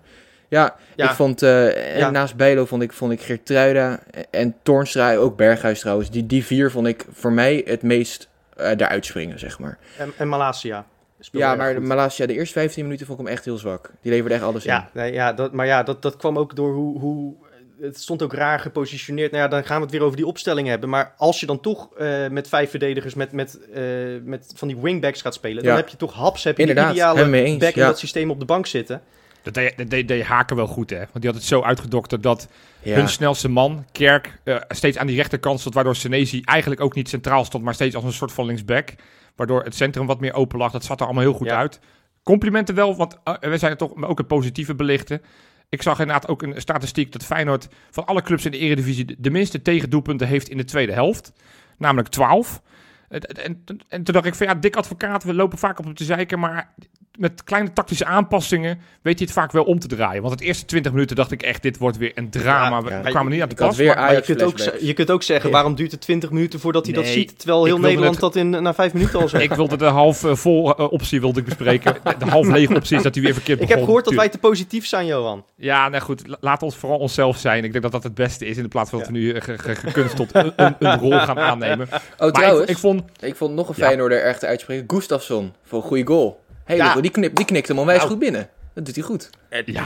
Ja, 0.47 0.75
Ja. 0.95 1.09
ik 1.09 1.15
vond, 1.15 1.41
eh, 1.41 1.93
en 1.93 1.97
Ja. 1.99 2.09
naast 2.09 2.35
Bijlo 2.35 2.65
vond 2.65 2.81
ik, 2.81 2.93
vond 2.93 3.11
ik 3.11 3.21
Geertruida 3.21 3.99
en 4.29 4.55
Toornstra, 4.63 5.15
ook 5.15 5.37
Berghuis 5.37 5.79
trouwens. 5.79 6.09
Die, 6.09 6.25
die 6.25 6.45
vier 6.45 6.71
vond 6.71 6.87
ik 6.87 7.05
voor 7.11 7.31
mij 7.31 7.61
het 7.65 7.81
meest 7.81 8.29
eh 8.55 8.69
eruit 8.69 9.05
springen, 9.05 9.39
zeg 9.39 9.59
maar. 9.59 9.77
En, 9.97 10.13
en 10.17 10.27
Malasia. 10.27 10.85
Ja, 11.31 11.55
maar 11.55 11.73
goed. 11.75 11.83
Malasia, 11.83 12.25
de 12.25 12.33
eerste 12.33 12.53
15 12.59 12.83
minuten 12.83 13.05
vond 13.05 13.19
ik 13.19 13.25
hem 13.25 13.33
echt 13.35 13.45
heel 13.45 13.57
zwak. 13.57 13.91
Die 14.01 14.11
leverde 14.11 14.35
echt 14.35 14.43
alles 14.43 14.65
in. 14.65 14.71
Ja, 14.71 14.89
nee, 14.93 15.13
ja 15.13 15.33
dat, 15.33 15.51
maar 15.53 15.65
ja, 15.65 15.83
dat, 15.83 16.01
dat 16.01 16.17
kwam 16.17 16.37
ook 16.37 16.55
door 16.55 16.73
hoe, 16.73 16.99
hoe... 16.99 17.33
Het 17.81 17.99
stond 17.99 18.21
ook 18.21 18.33
raar 18.33 18.59
gepositioneerd. 18.59 19.31
Nou 19.31 19.43
ja, 19.43 19.49
dan 19.49 19.65
gaan 19.65 19.77
we 19.77 19.83
het 19.83 19.91
weer 19.91 20.01
over 20.01 20.17
die 20.17 20.25
opstelling 20.25 20.67
hebben. 20.67 20.89
Maar 20.89 21.13
als 21.17 21.39
je 21.39 21.45
dan 21.45 21.59
toch 21.59 21.93
eh, 21.93 22.27
met 22.27 22.47
vijf 22.47 22.69
verdedigers 22.69 23.13
met, 23.13 23.31
met, 23.31 23.59
eh, 23.73 23.83
met 24.23 24.51
van 24.55 24.67
die 24.67 24.77
wingbacks 24.77 25.21
gaat 25.21 25.33
spelen... 25.33 25.63
Ja. 25.63 25.69
dan 25.69 25.77
heb 25.77 25.89
je 25.89 25.97
toch 25.97 26.13
haps, 26.13 26.43
heb 26.43 26.55
je 26.55 26.61
Inderdaad, 26.61 26.87
de 26.87 26.93
ideale 26.93 27.37
eens, 27.37 27.57
back 27.57 27.73
in 27.75 27.81
ja. 27.81 27.87
dat 27.87 27.99
systeem 27.99 28.29
op 28.29 28.39
de 28.39 28.45
bank 28.45 28.65
zitten. 28.65 29.01
Dat 29.41 29.53
deed, 29.53 29.77
dat 29.77 29.89
deed, 29.89 30.07
deed 30.07 30.23
Haken 30.23 30.55
wel 30.55 30.67
goed, 30.67 30.89
hè? 30.89 30.97
Want 30.97 31.11
die 31.13 31.25
had 31.25 31.35
het 31.35 31.43
zo 31.43 31.61
uitgedokterd 31.61 32.23
dat 32.23 32.47
Ja. 32.81 32.95
hun 32.95 33.09
snelste 33.09 33.49
man, 33.49 33.85
Kerk, 33.91 34.39
eh, 34.43 34.55
steeds 34.67 34.97
aan 34.97 35.07
die 35.07 35.15
rechterkant 35.15 35.59
stond. 35.59 35.75
Waardoor 35.75 35.95
Senesi 35.95 36.41
eigenlijk 36.41 36.81
ook 36.81 36.95
niet 36.95 37.09
centraal 37.09 37.45
stond, 37.45 37.63
maar 37.63 37.73
steeds 37.73 37.95
als 37.95 38.03
een 38.03 38.13
soort 38.13 38.31
van 38.31 38.45
linksback. 38.45 38.89
Waardoor 39.35 39.63
het 39.63 39.75
centrum 39.75 40.05
wat 40.05 40.19
meer 40.19 40.33
open 40.33 40.57
lag. 40.57 40.71
Dat 40.71 40.83
zat 40.83 40.99
er 40.99 41.05
allemaal 41.05 41.23
heel 41.23 41.33
goed 41.33 41.47
Ja. 41.47 41.57
uit. 41.57 41.79
Complimenten 42.23 42.75
wel, 42.75 42.95
want 42.95 43.17
we 43.39 43.57
zijn 43.57 43.71
er 43.71 43.77
toch 43.77 44.03
ook 44.03 44.17
het 44.17 44.27
positieve 44.27 44.75
belichten. 44.75 45.21
Ik 45.69 45.81
zag 45.81 45.99
inderdaad 45.99 46.27
ook 46.27 46.41
een 46.41 46.61
statistiek 46.61 47.11
dat 47.11 47.25
Feyenoord 47.25 47.67
van 47.89 48.05
alle 48.05 48.21
clubs 48.21 48.45
in 48.45 48.51
de 48.51 48.57
Eredivisie 48.57 49.15
de, 49.19 49.29
minste 49.29 49.61
tegendoelpunten 49.61 50.27
heeft 50.27 50.49
in 50.49 50.57
de 50.57 50.63
tweede 50.63 50.91
helft. 50.91 51.33
Namelijk 51.77 52.09
12. 52.09 52.61
En, 53.09 53.21
en, 53.21 53.63
en 53.87 54.03
toen 54.03 54.13
dacht 54.13 54.25
ik 54.25 54.35
van 54.35 54.47
ja, 54.47 54.55
dik 54.55 54.75
advocaat, 54.75 55.23
we 55.23 55.33
lopen 55.33 55.57
vaak 55.57 55.79
op 55.79 55.85
hem 55.85 55.93
te 55.93 56.03
maar 56.39 56.73
met 57.17 57.43
kleine 57.43 57.73
tactische 57.73 58.05
aanpassingen 58.05 58.79
weet 59.01 59.17
hij 59.17 59.25
het 59.27 59.31
vaak 59.37 59.51
wel 59.51 59.63
om 59.63 59.79
te 59.79 59.87
draaien. 59.87 60.21
Want 60.21 60.33
het 60.33 60.43
eerste 60.43 60.65
20 60.65 60.91
minuten 60.91 61.15
dacht 61.15 61.31
ik 61.31 61.41
echt, 61.41 61.61
dit 61.61 61.77
wordt 61.77 61.97
weer 61.97 62.11
een 62.15 62.29
drama. 62.29 62.75
Ja, 62.77 62.83
we 62.83 62.89
ja. 62.89 63.01
we 63.01 63.09
kwamen 63.09 63.31
niet 63.31 63.41
aan 63.41 63.47
de 63.49 63.55
Ik 63.55 63.59
pas. 63.61 63.77
weer 63.77 63.87
maar- 63.87 63.95
Maar 63.97 64.13
je 64.13 64.21
kunt, 64.21 64.43
ook, 64.43 64.57
je 64.79 64.93
kunt 64.93 65.11
ook 65.11 65.23
zeggen, 65.23 65.49
Ja. 65.49 65.55
waarom 65.55 65.75
duurt 65.75 65.91
het 65.91 66.01
20 66.01 66.31
minuten 66.31 66.59
voordat 66.59 66.85
hij 66.85 66.93
dat 66.93 67.05
ziet? 67.05 67.39
Terwijl 67.39 67.65
heel 67.65 67.75
ik 67.75 67.81
Nederland 67.81 68.11
het- 68.11 68.19
dat 68.21 68.35
in, 68.35 68.49
na 68.49 68.73
vijf 68.73 68.93
minuten 68.93 69.19
al 69.19 69.27
zegt. 69.29 69.43
ik 69.43 69.53
wilde 69.53 69.77
de 69.77 69.85
half 69.85 70.23
eh, 70.23 70.35
vol 70.35 70.75
eh, 70.75 70.91
optie 70.91 71.19
wilde 71.19 71.39
ik 71.39 71.45
bespreken. 71.45 71.93
De, 72.03 72.15
de 72.19 72.25
half 72.25 72.47
lege 72.47 72.75
optie 72.75 72.97
is 72.97 73.03
dat 73.03 73.13
hij 73.15 73.23
weer 73.23 73.33
verkeerd 73.33 73.59
Ik 73.59 73.61
begon. 73.65 73.75
heb 73.77 73.85
gehoord 73.85 74.05
dat 74.05 74.13
wij 74.13 74.29
te 74.29 74.37
positief 74.37 74.85
zijn, 74.87 75.05
Johan. 75.05 75.45
Ja, 75.55 75.89
nou 75.89 76.03
goed, 76.03 76.27
la- 76.27 76.37
laat 76.39 76.63
ons 76.63 76.75
vooral 76.75 76.97
onszelf 76.99 77.37
zijn. 77.37 77.63
Ik 77.63 77.71
denk 77.71 77.83
dat 77.83 77.91
dat 77.91 78.03
het 78.03 78.13
beste 78.13 78.45
is 78.45 78.57
in 78.57 78.67
plaats 78.67 78.89
van 78.89 78.99
dat 78.99 79.07
we 79.07 79.13
nu 79.13 79.31
eh, 79.31 79.41
ge- 79.41 79.57
ge- 79.57 79.75
gekunsteld 79.75 80.29
een, 80.35 80.53
een, 80.55 80.75
een 80.79 80.99
rol 80.99 81.19
gaan 81.19 81.39
aannemen. 81.39 81.87
Oh, 81.93 82.19
Maar 82.19 82.31
trouwens, 82.31 82.63
ik, 82.63 82.69
ik 82.69 82.77
vond, 82.77 83.03
ik 83.19 83.35
vond 83.35 83.55
nog 83.55 83.67
een 83.69 83.73
Ja. 83.77 83.85
Feyenoorder 83.85 84.21
echt 84.23 84.45
uitspreken. 84.45 84.83
Gustafsson, 84.87 85.53
voor 85.63 85.81
een 85.81 85.87
goede 85.87 86.05
goal. 86.05 86.45
Ja. 86.75 86.91
goed. 86.91 87.01
Die, 87.01 87.11
knip, 87.11 87.35
die 87.35 87.45
knikt 87.45 87.67
hem 87.67 87.79
onwijs 87.79 87.97
Nou. 87.97 88.09
goed 88.09 88.19
binnen. 88.19 88.49
Dat 88.73 88.85
doet 88.85 88.95
hij 88.95 89.03
goed. 89.03 89.29
Ja. 89.65 89.85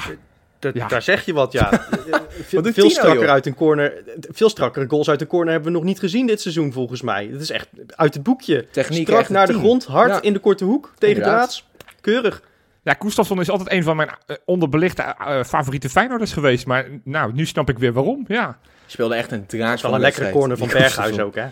Dat- 0.59 0.73
Ja. 0.73 0.87
Daar 0.87 1.01
zeg 1.01 1.25
je 1.25 1.33
wat, 1.33 1.51
ja. 1.51 1.71
Eh, 1.73 2.19
veel 2.47 2.61
doet 2.61 2.73
veel 2.73 2.83
Tino, 2.83 2.89
strakker 2.89 3.21
joh? 3.21 3.31
uit 3.31 3.45
een 3.45 3.55
corner. 3.55 3.93
Veel 4.29 4.49
strakkere 4.49 4.85
goals 4.89 5.09
uit 5.09 5.19
de 5.19 5.27
corner 5.27 5.51
hebben 5.53 5.71
we 5.71 5.77
nog 5.77 5.87
niet 5.87 5.99
gezien 5.99 6.27
dit 6.27 6.41
seizoen, 6.41 6.73
volgens 6.73 7.01
mij. 7.01 7.29
Het 7.31 7.41
is 7.41 7.49
echt 7.49 7.67
uit 7.95 8.13
het 8.13 8.23
boekje. 8.23 8.67
Techniek 8.71 9.07
Strak 9.07 9.29
naar 9.29 9.47
de 9.47 9.53
grond, 9.53 9.85
hard 9.85 10.09
Ja. 10.09 10.21
in 10.21 10.33
de 10.33 10.39
korte 10.39 10.63
hoek, 10.63 10.83
tegen 10.85 10.99
de 10.99 11.07
Inderdaad. 11.21 11.39
raads. 11.39 11.67
Keurig. 12.01 12.41
ja, 12.81 12.95
Gustafsson 12.99 13.39
is 13.39 13.49
altijd 13.49 13.71
een 13.71 13.83
van 13.83 13.95
mijn 13.95 14.09
eh, 14.27 14.35
onderbelichte 14.45 15.01
eh, 15.01 15.43
favoriete 15.43 15.89
Feyenoorders 15.89 16.33
geweest. 16.33 16.65
Maar 16.65 16.85
nou, 17.03 17.33
nu 17.33 17.45
snap 17.45 17.69
ik 17.69 17.79
weer 17.79 17.93
waarom. 17.93 18.25
Ja, 18.27 18.57
Speelde 18.85 19.15
echt 19.15 19.31
een 19.31 19.45
draak 19.45 19.71
Dat 19.71 19.79
van 19.81 19.93
een 19.93 19.99
lekkere 19.99 20.31
corner 20.31 20.57
van 20.57 20.67
Berghuis 20.67 21.19
ook, 21.19 21.35
hè? 21.35 21.45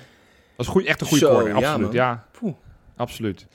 dat 0.55 0.75
is 0.75 0.83
echt 0.85 1.01
een 1.01 1.07
goede 1.07 1.25
Zo, 1.25 1.31
corner. 1.33 1.59
ja, 1.59 1.69
Absoluut, 1.71 1.93
ja. 1.93 2.25
Poeh. 2.39 2.53
Absoluut. 2.97 3.45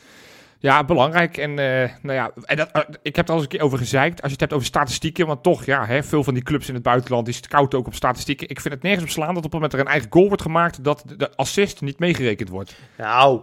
Ja, 0.65 0.85
belangrijk. 0.85 1.37
En, 1.37 1.59
eh, 1.59 1.91
nou 2.03 2.15
ja, 2.15 2.31
en 2.45 2.57
dat, 2.57 2.71
eh, 2.73 2.81
ik 3.03 3.17
heb 3.17 3.27
het 3.27 3.29
al 3.29 3.35
eens 3.35 3.43
een 3.43 3.51
keer 3.51 3.63
over 3.63 3.79
gezeikt. 3.79 4.15
Als 4.15 4.27
je 4.27 4.31
het 4.31 4.41
hebt 4.41 4.53
over 4.53 4.67
statistieken. 4.67 5.27
Want 5.27 5.43
toch, 5.43 5.65
ja, 5.65 5.87
hè, 5.87 6.03
veel 6.03 6.25
van 6.25 6.35
die 6.35 6.43
clubs 6.43 6.69
in 6.69 6.75
het 6.75 6.83
buitenland 6.83 7.25
die 7.25 7.35
scouten 7.35 7.79
ook 7.79 7.87
op 7.87 7.95
statistieken. 7.95 8.49
Ik 8.49 8.61
vind 8.61 8.75
het 8.75 8.83
nergens 8.83 9.05
op 9.05 9.11
slaan 9.11 9.35
dat 9.35 9.37
op 9.37 9.43
het 9.43 9.53
moment 9.53 9.73
er 9.73 9.79
een 9.79 9.87
eigen 9.87 10.13
goal 10.13 10.27
wordt 10.27 10.43
gemaakt, 10.43 10.85
dat 10.85 11.05
de 11.17 11.37
assist 11.37 11.81
niet 11.81 11.99
meegerekend 11.99 12.49
wordt. 12.49 12.75
Nou, 12.97 13.41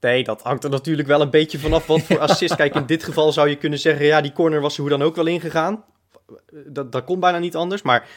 nee, 0.00 0.24
dat 0.24 0.42
hangt 0.42 0.64
er 0.64 0.70
natuurlijk 0.70 1.08
wel 1.08 1.20
een 1.20 1.30
beetje 1.30 1.58
vanaf 1.58 1.86
wat 1.86 2.02
voor 2.02 2.18
assist. 2.28 2.56
Kijk, 2.56 2.74
in 2.74 2.86
dit 2.86 3.04
geval 3.04 3.32
zou 3.32 3.48
je 3.48 3.56
kunnen 3.56 3.78
zeggen, 3.78 4.06
ja, 4.06 4.20
die 4.20 4.32
corner 4.32 4.60
was 4.60 4.74
er 4.74 4.80
hoe 4.80 4.90
dan 4.90 5.02
ook 5.02 5.16
wel 5.16 5.26
ingegaan. 5.26 5.84
Dat, 6.66 6.92
dat 6.92 7.04
kon 7.04 7.20
bijna 7.20 7.38
niet 7.38 7.56
anders, 7.56 7.82
maar... 7.82 8.08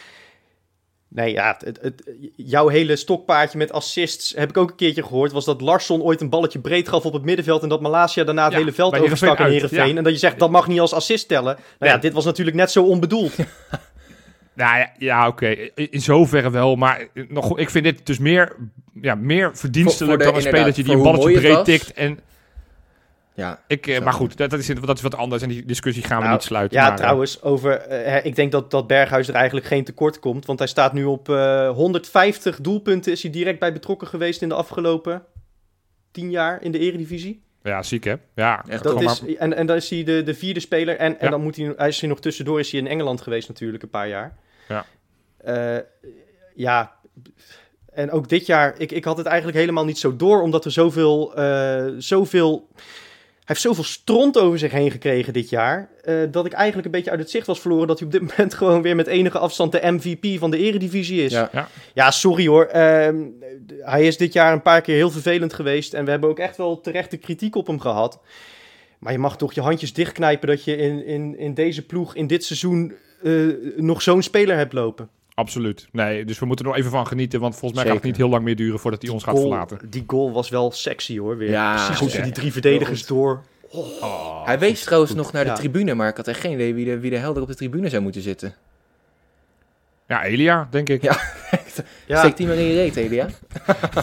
Nee, 1.11 1.31
ja, 1.33 1.57
het, 1.63 1.79
het, 1.81 2.03
jouw 2.35 2.67
hele 2.67 2.95
stokpaardje 2.95 3.57
met 3.57 3.71
assists 3.71 4.33
heb 4.35 4.49
ik 4.49 4.57
ook 4.57 4.69
een 4.69 4.75
keertje 4.75 5.03
gehoord. 5.03 5.31
Was 5.31 5.45
dat 5.45 5.61
Larsson 5.61 6.01
ooit 6.01 6.21
een 6.21 6.29
balletje 6.29 6.59
breed 6.59 6.89
gaf 6.89 7.05
op 7.05 7.13
het 7.13 7.23
middenveld. 7.23 7.63
En 7.63 7.69
dat 7.69 7.81
Malasia 7.81 8.23
daarna 8.23 8.43
het 8.43 8.51
Ja, 8.53 8.59
hele 8.59 8.71
veld 8.71 8.99
overstak 8.99 9.39
in 9.39 9.67
ja. 9.69 9.87
En 9.87 10.03
dat 10.03 10.13
je 10.13 10.19
zegt, 10.19 10.39
dat 10.39 10.51
mag 10.51 10.67
niet 10.67 10.79
als 10.79 10.93
assist 10.93 11.27
tellen. 11.27 11.57
Nou 11.79 11.91
ja, 11.91 11.97
dit 11.97 12.13
was 12.13 12.25
natuurlijk 12.25 12.57
net 12.57 12.71
zo 12.71 12.83
onbedoeld. 12.83 13.31
Nou 14.53 14.77
ja, 14.77 14.91
ja 14.97 15.27
oké. 15.27 15.47
In- 15.47 15.91
In 15.91 16.01
zoverre 16.01 16.51
wel. 16.51 16.75
Maar 16.75 17.07
nog, 17.27 17.57
ik 17.59 17.69
vind 17.69 17.83
dit 17.83 18.05
dus 18.05 18.17
meer, 18.19 18.55
ja, 19.01 19.15
meer 19.15 19.57
verdienstelijk 19.57 20.21
Voor- 20.21 20.23
voor 20.23 20.41
dan 20.41 20.51
een 20.51 20.57
spelertje 20.57 20.83
die 20.83 20.93
een 20.93 21.01
balletje 21.01 21.39
breed 21.39 21.65
tikt. 21.65 21.93
En 21.93 22.19
Ja, 23.39 23.63
ik, 23.67 23.87
eh, 23.87 24.01
maar 24.01 24.13
goed, 24.13 24.37
dat, 24.37 24.49
dat, 24.49 24.59
is, 24.59 24.67
dat 24.67 24.97
is 24.97 25.01
wat 25.01 25.15
anders. 25.15 25.41
En 25.41 25.49
die 25.49 25.65
discussie 25.65 26.03
gaan 26.03 26.17
we 26.17 26.23
Nou, 26.23 26.35
niet 26.35 26.43
sluiten. 26.43 26.77
Ja, 26.77 26.83
maar, 26.83 26.93
eh, 26.93 26.97
trouwens, 26.97 27.41
over, 27.41 27.71
eh, 27.77 28.25
ik 28.25 28.35
denk 28.35 28.51
dat, 28.51 28.71
dat 28.71 28.87
Berghuis 28.87 29.27
er 29.27 29.33
eigenlijk 29.35 29.65
geen 29.65 29.83
tekort 29.83 30.19
komt. 30.19 30.45
Want 30.45 30.59
hij 30.59 30.67
staat 30.67 30.93
nu 30.93 31.03
op 31.03 31.29
eh 31.29 31.69
150 31.69 32.61
doelpunten. 32.61 33.11
Is 33.11 33.21
hij 33.21 33.31
direct 33.31 33.59
bij 33.59 33.73
betrokken 33.73 34.07
geweest 34.07 34.41
in 34.41 34.49
de 34.49 34.55
afgelopen 34.55 35.23
10 36.11 36.31
jaar 36.31 36.61
in 36.61 36.71
de 36.71 36.79
eredivisie. 36.79 37.43
Ja, 37.63 37.83
ziek 37.83 38.03
hè? 38.03 38.15
Ja, 38.35 38.65
Echt 38.67 38.83
Dat 38.83 39.01
is, 39.01 39.21
maar. 39.21 39.29
en, 39.37 39.53
en 39.55 39.65
dan 39.65 39.75
is 39.75 39.89
hij 39.89 40.03
de, 40.03 40.23
de 40.23 40.33
vierde 40.33 40.59
speler. 40.59 40.95
En, 40.97 41.19
en 41.19 41.25
Ja. 41.25 41.31
dan 41.31 41.41
moet 41.41 41.55
hij, 41.55 41.73
hij 41.77 41.87
is 41.87 41.99
hier 41.99 42.09
nog 42.09 42.19
tussendoor, 42.19 42.59
is 42.59 42.71
hij 42.71 42.79
in 42.79 42.87
Engeland 42.87 43.21
geweest 43.21 43.47
natuurlijk 43.47 43.83
een 43.83 43.89
paar 43.89 44.07
jaar. 44.07 44.37
Ja. 44.67 44.85
Eh, 45.37 45.83
ja, 46.55 46.95
en 47.93 48.11
ook 48.11 48.29
dit 48.29 48.45
jaar, 48.45 48.75
ik, 48.77 48.91
ik 48.91 49.03
had 49.03 49.17
het 49.17 49.25
eigenlijk 49.25 49.57
helemaal 49.57 49.85
niet 49.85 49.97
zo 49.97 50.15
door, 50.15 50.41
omdat 50.41 50.65
er 50.65 50.71
zoveel, 50.71 51.35
eh, 51.35 51.85
zoveel... 51.97 52.67
Hij 53.49 53.57
heeft 53.57 53.69
zoveel 53.69 53.91
stront 53.91 54.37
over 54.37 54.59
zich 54.59 54.71
heen 54.71 54.91
gekregen 54.91 55.33
dit 55.33 55.49
jaar, 55.49 55.89
eh, 56.01 56.15
dat 56.31 56.45
ik 56.45 56.51
eigenlijk 56.51 56.85
een 56.85 56.91
beetje 56.91 57.09
uit 57.11 57.19
het 57.19 57.29
zicht 57.29 57.47
was 57.47 57.59
verloren 57.59 57.87
dat 57.87 57.99
hij 57.99 58.07
op 58.07 58.13
dit 58.13 58.21
moment 58.29 58.53
gewoon 58.53 58.81
weer 58.81 58.95
met 58.95 59.07
enige 59.07 59.39
afstand 59.39 59.71
de 59.71 59.91
MVP 59.91 60.39
van 60.39 60.51
de 60.51 60.57
eredivisie 60.57 61.23
is. 61.23 61.31
ja. 61.31 61.49
Ja. 61.51 61.67
Ja, 61.93 62.11
sorry 62.11 62.47
hoor. 62.47 62.65
Ehm, 62.65 63.15
hij 63.79 64.05
is 64.05 64.17
dit 64.17 64.33
jaar 64.33 64.53
een 64.53 64.61
paar 64.61 64.81
keer 64.81 64.95
heel 64.95 65.11
vervelend 65.11 65.53
geweest. 65.53 65.93
En 65.93 66.05
we 66.05 66.11
hebben 66.11 66.29
ook 66.29 66.39
echt 66.39 66.57
wel 66.57 66.81
terechte 66.81 67.17
kritiek 67.17 67.55
op 67.55 67.67
hem 67.67 67.79
gehad. 67.79 68.19
Maar 68.99 69.11
je 69.11 69.19
mag 69.19 69.37
toch 69.37 69.53
je 69.53 69.61
handjes 69.61 69.93
dichtknijpen 69.93 70.47
dat 70.47 70.63
je 70.63 70.75
in, 70.77 71.05
in, 71.05 71.37
in 71.37 71.53
deze 71.53 71.85
ploeg, 71.85 72.15
in 72.15 72.27
dit 72.27 72.43
seizoen, 72.43 72.93
eh, 73.23 73.33
nog 73.75 74.01
zo'n 74.01 74.21
speler 74.21 74.57
hebt 74.57 74.73
lopen. 74.73 75.09
Absoluut. 75.39 75.87
Nee, 75.91 76.25
dus 76.25 76.39
we 76.39 76.45
moeten 76.45 76.65
er 76.65 76.71
nog 76.71 76.79
even 76.79 76.91
van 76.91 77.07
genieten. 77.07 77.39
Want 77.39 77.55
volgens 77.55 77.79
mij 77.81 77.89
gaat 77.89 77.95
het 77.99 78.05
niet 78.05 78.17
heel 78.17 78.29
lang 78.29 78.43
meer 78.43 78.55
duren 78.55 78.79
voordat 78.79 79.01
hij 79.01 79.11
ons 79.11 79.23
gaat 79.23 79.39
verlaten. 79.39 79.79
Die 79.89 80.03
goal 80.07 80.31
was 80.31 80.49
wel 80.49 80.71
sexy 80.71 81.17
hoor. 81.19 81.37
Weer. 81.37 81.49
Ja, 81.49 81.73
Precies 81.75 81.95
goed, 81.95 82.05
tussen 82.07 82.23
die 82.23 82.31
drie 82.33 82.51
verdedigers 82.51 83.05
door. 83.05 83.41
Oh, 83.71 84.45
Hij 84.45 84.59
wees 84.59 84.83
trouwens 84.83 85.11
goed. 85.11 85.21
nog 85.21 85.31
naar 85.31 85.43
de 85.43 85.49
Ja. 85.49 85.55
tribune, 85.55 85.93
maar 85.93 86.09
ik 86.09 86.17
had 86.17 86.27
echt 86.27 86.39
geen 86.39 86.51
idee 86.51 86.73
wie 86.73 86.85
de, 86.85 86.99
wie 86.99 87.09
de 87.11 87.17
helder 87.17 87.41
op 87.41 87.47
de 87.47 87.55
tribune 87.55 87.89
zou 87.89 88.01
moeten 88.01 88.21
zitten. 88.21 88.55
Ja, 90.07 90.23
Elia, 90.23 90.67
denk 90.71 90.89
ik. 90.89 91.01
Ja. 91.01 91.17
Ja, 92.05 92.19
Steekt 92.19 92.37
die 92.37 92.47
maar 92.47 92.55
in 92.55 92.63
je 92.65 92.73
reet, 92.73 92.95
Elia. 92.95 93.27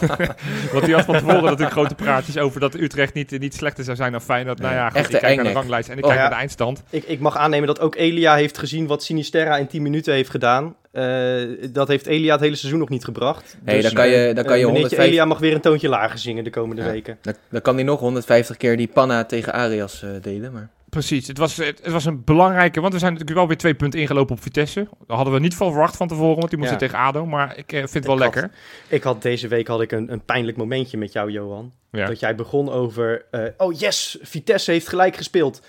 Want 0.73 0.85
die 0.85 0.95
had 0.95 1.05
van 1.05 1.15
tevoren 1.15 1.43
natuurlijk 1.43 1.71
grote 1.73 1.95
praatjes 1.95 2.39
over 2.39 2.61
dat 2.61 2.75
Utrecht 2.75 3.15
niet, 3.15 3.39
niet 3.39 3.55
slechter 3.55 3.85
zou 3.85 3.97
zijn 3.97 4.13
dan 4.13 4.21
Feyenoord. 4.21 4.59
Nou 4.59 4.75
ja, 4.75 4.89
goed, 4.89 4.99
Echte 4.99 5.15
ik 5.15 5.21
kijk 5.21 5.37
naar 5.37 5.45
de 5.45 5.53
ranglijst 5.53 5.89
en 5.89 5.99
ik 5.99 6.05
Oh, 6.05 6.11
kijk 6.11 6.21
ja. 6.23 6.27
naar 6.27 6.35
de 6.35 6.41
eindstand. 6.41 6.83
ik, 6.91 7.05
ik 7.05 7.21
mag 7.21 7.37
aannemen 7.37 7.67
dat 7.67 7.81
ook 7.81 7.95
Elia 7.95 8.35
heeft 8.35 8.59
gezien 8.59 8.87
wat 8.87 9.03
Sinisterra 9.03 9.57
in 9.57 9.67
10 9.67 9.83
minuten 9.83 10.15
heeft 10.15 10.31
gedaan. 10.31 10.75
Eh, 10.93 11.43
dat 11.71 11.89
heeft 11.89 12.07
Elia 12.07 12.33
het 12.33 12.41
hele 12.41 12.57
seizoen 12.57 12.81
nog 12.81 12.89
niet 12.89 13.05
gebracht. 13.05 13.57
Hey, 13.65 13.75
Dus, 13.75 13.85
dan 13.85 13.93
kan 13.95 14.09
je, 14.09 14.27
dan 14.35 14.45
eh, 14.45 14.51
kan 14.51 14.59
je 14.59 14.67
meneertje 14.67 14.97
150, 14.97 14.99
Elia 15.07 15.25
mag 15.25 15.39
weer 15.39 15.55
een 15.55 15.61
toontje 15.61 15.89
lager 15.89 16.19
zingen 16.19 16.45
de 16.45 16.51
komende 16.51 16.83
Ja. 16.83 16.91
weken. 16.91 17.19
dan, 17.23 17.35
dan 17.51 17.61
kan 17.61 17.75
hij 17.75 17.85
nog 17.85 18.01
150 18.01 18.57
keer 18.57 18.77
die 18.77 18.89
panna 18.89 19.25
tegen 19.25 19.53
Arias 19.53 20.03
eh, 20.03 20.11
delen. 20.23 20.53
Maar... 20.53 20.69
Precies, 20.97 21.27
het 21.27 21.39
was, 21.39 21.57
het, 21.57 21.81
het 21.83 21.93
was 21.93 22.05
een 22.05 22.25
belangrijke, 22.25 22.81
want 22.81 22.93
we 22.93 22.99
zijn 22.99 23.13
natuurlijk 23.13 23.39
wel 23.39 23.49
weer 23.49 23.57
twee 23.57 23.75
punten 23.75 24.01
ingelopen 24.01 24.37
op 24.37 24.43
Vitesse. 24.43 24.89
Dat 25.07 25.17
hadden 25.17 25.35
we 25.35 25.41
niet 25.41 25.55
van 25.55 25.71
verwacht 25.73 25.97
van 25.97 26.09
tevoren, 26.09 26.37
want 26.37 26.49
die 26.51 26.59
moesten 26.59 26.79
Ja. 26.81 26.87
tegen 26.87 26.99
ADO. 26.99 27.27
Maar 27.27 27.57
ik 27.57 27.73
eh, 27.73 27.79
vind 27.79 27.93
het 27.95 28.07
wel 28.07 28.17
Ik 28.17 28.23
had- 28.23 28.35
lekker. 28.35 28.51
Ik 28.89 29.03
had 29.03 29.23
deze 29.23 29.49
week 29.49 29.67
had 29.67 29.81
ik 29.81 29.93
een, 29.93 30.13
een 30.13 30.25
pijnlijk 30.25 30.57
momentje 30.57 30.99
met 30.99 31.13
jou, 31.13 31.31
Johan. 31.31 31.73
Ja. 31.91 32.07
Dat 32.07 32.21
jij 32.21 32.35
begon 32.35 32.71
over, 32.71 33.25
eh, 33.31 33.43
oh 33.57 33.79
yes, 33.79 34.19
Vitesse 34.23 34.71
heeft 34.71 34.89
gelijk 34.89 35.17
gespeeld. 35.17 35.63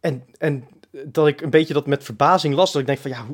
En, 0.00 0.24
en 0.38 0.64
dat 1.04 1.26
ik 1.26 1.40
een 1.40 1.50
beetje 1.50 1.74
dat 1.74 1.86
met 1.86 2.04
verbazing 2.04 2.54
las. 2.54 2.72
Dat 2.72 2.80
ik 2.80 2.86
denk 2.86 2.98
van, 2.98 3.10
ja, 3.10 3.24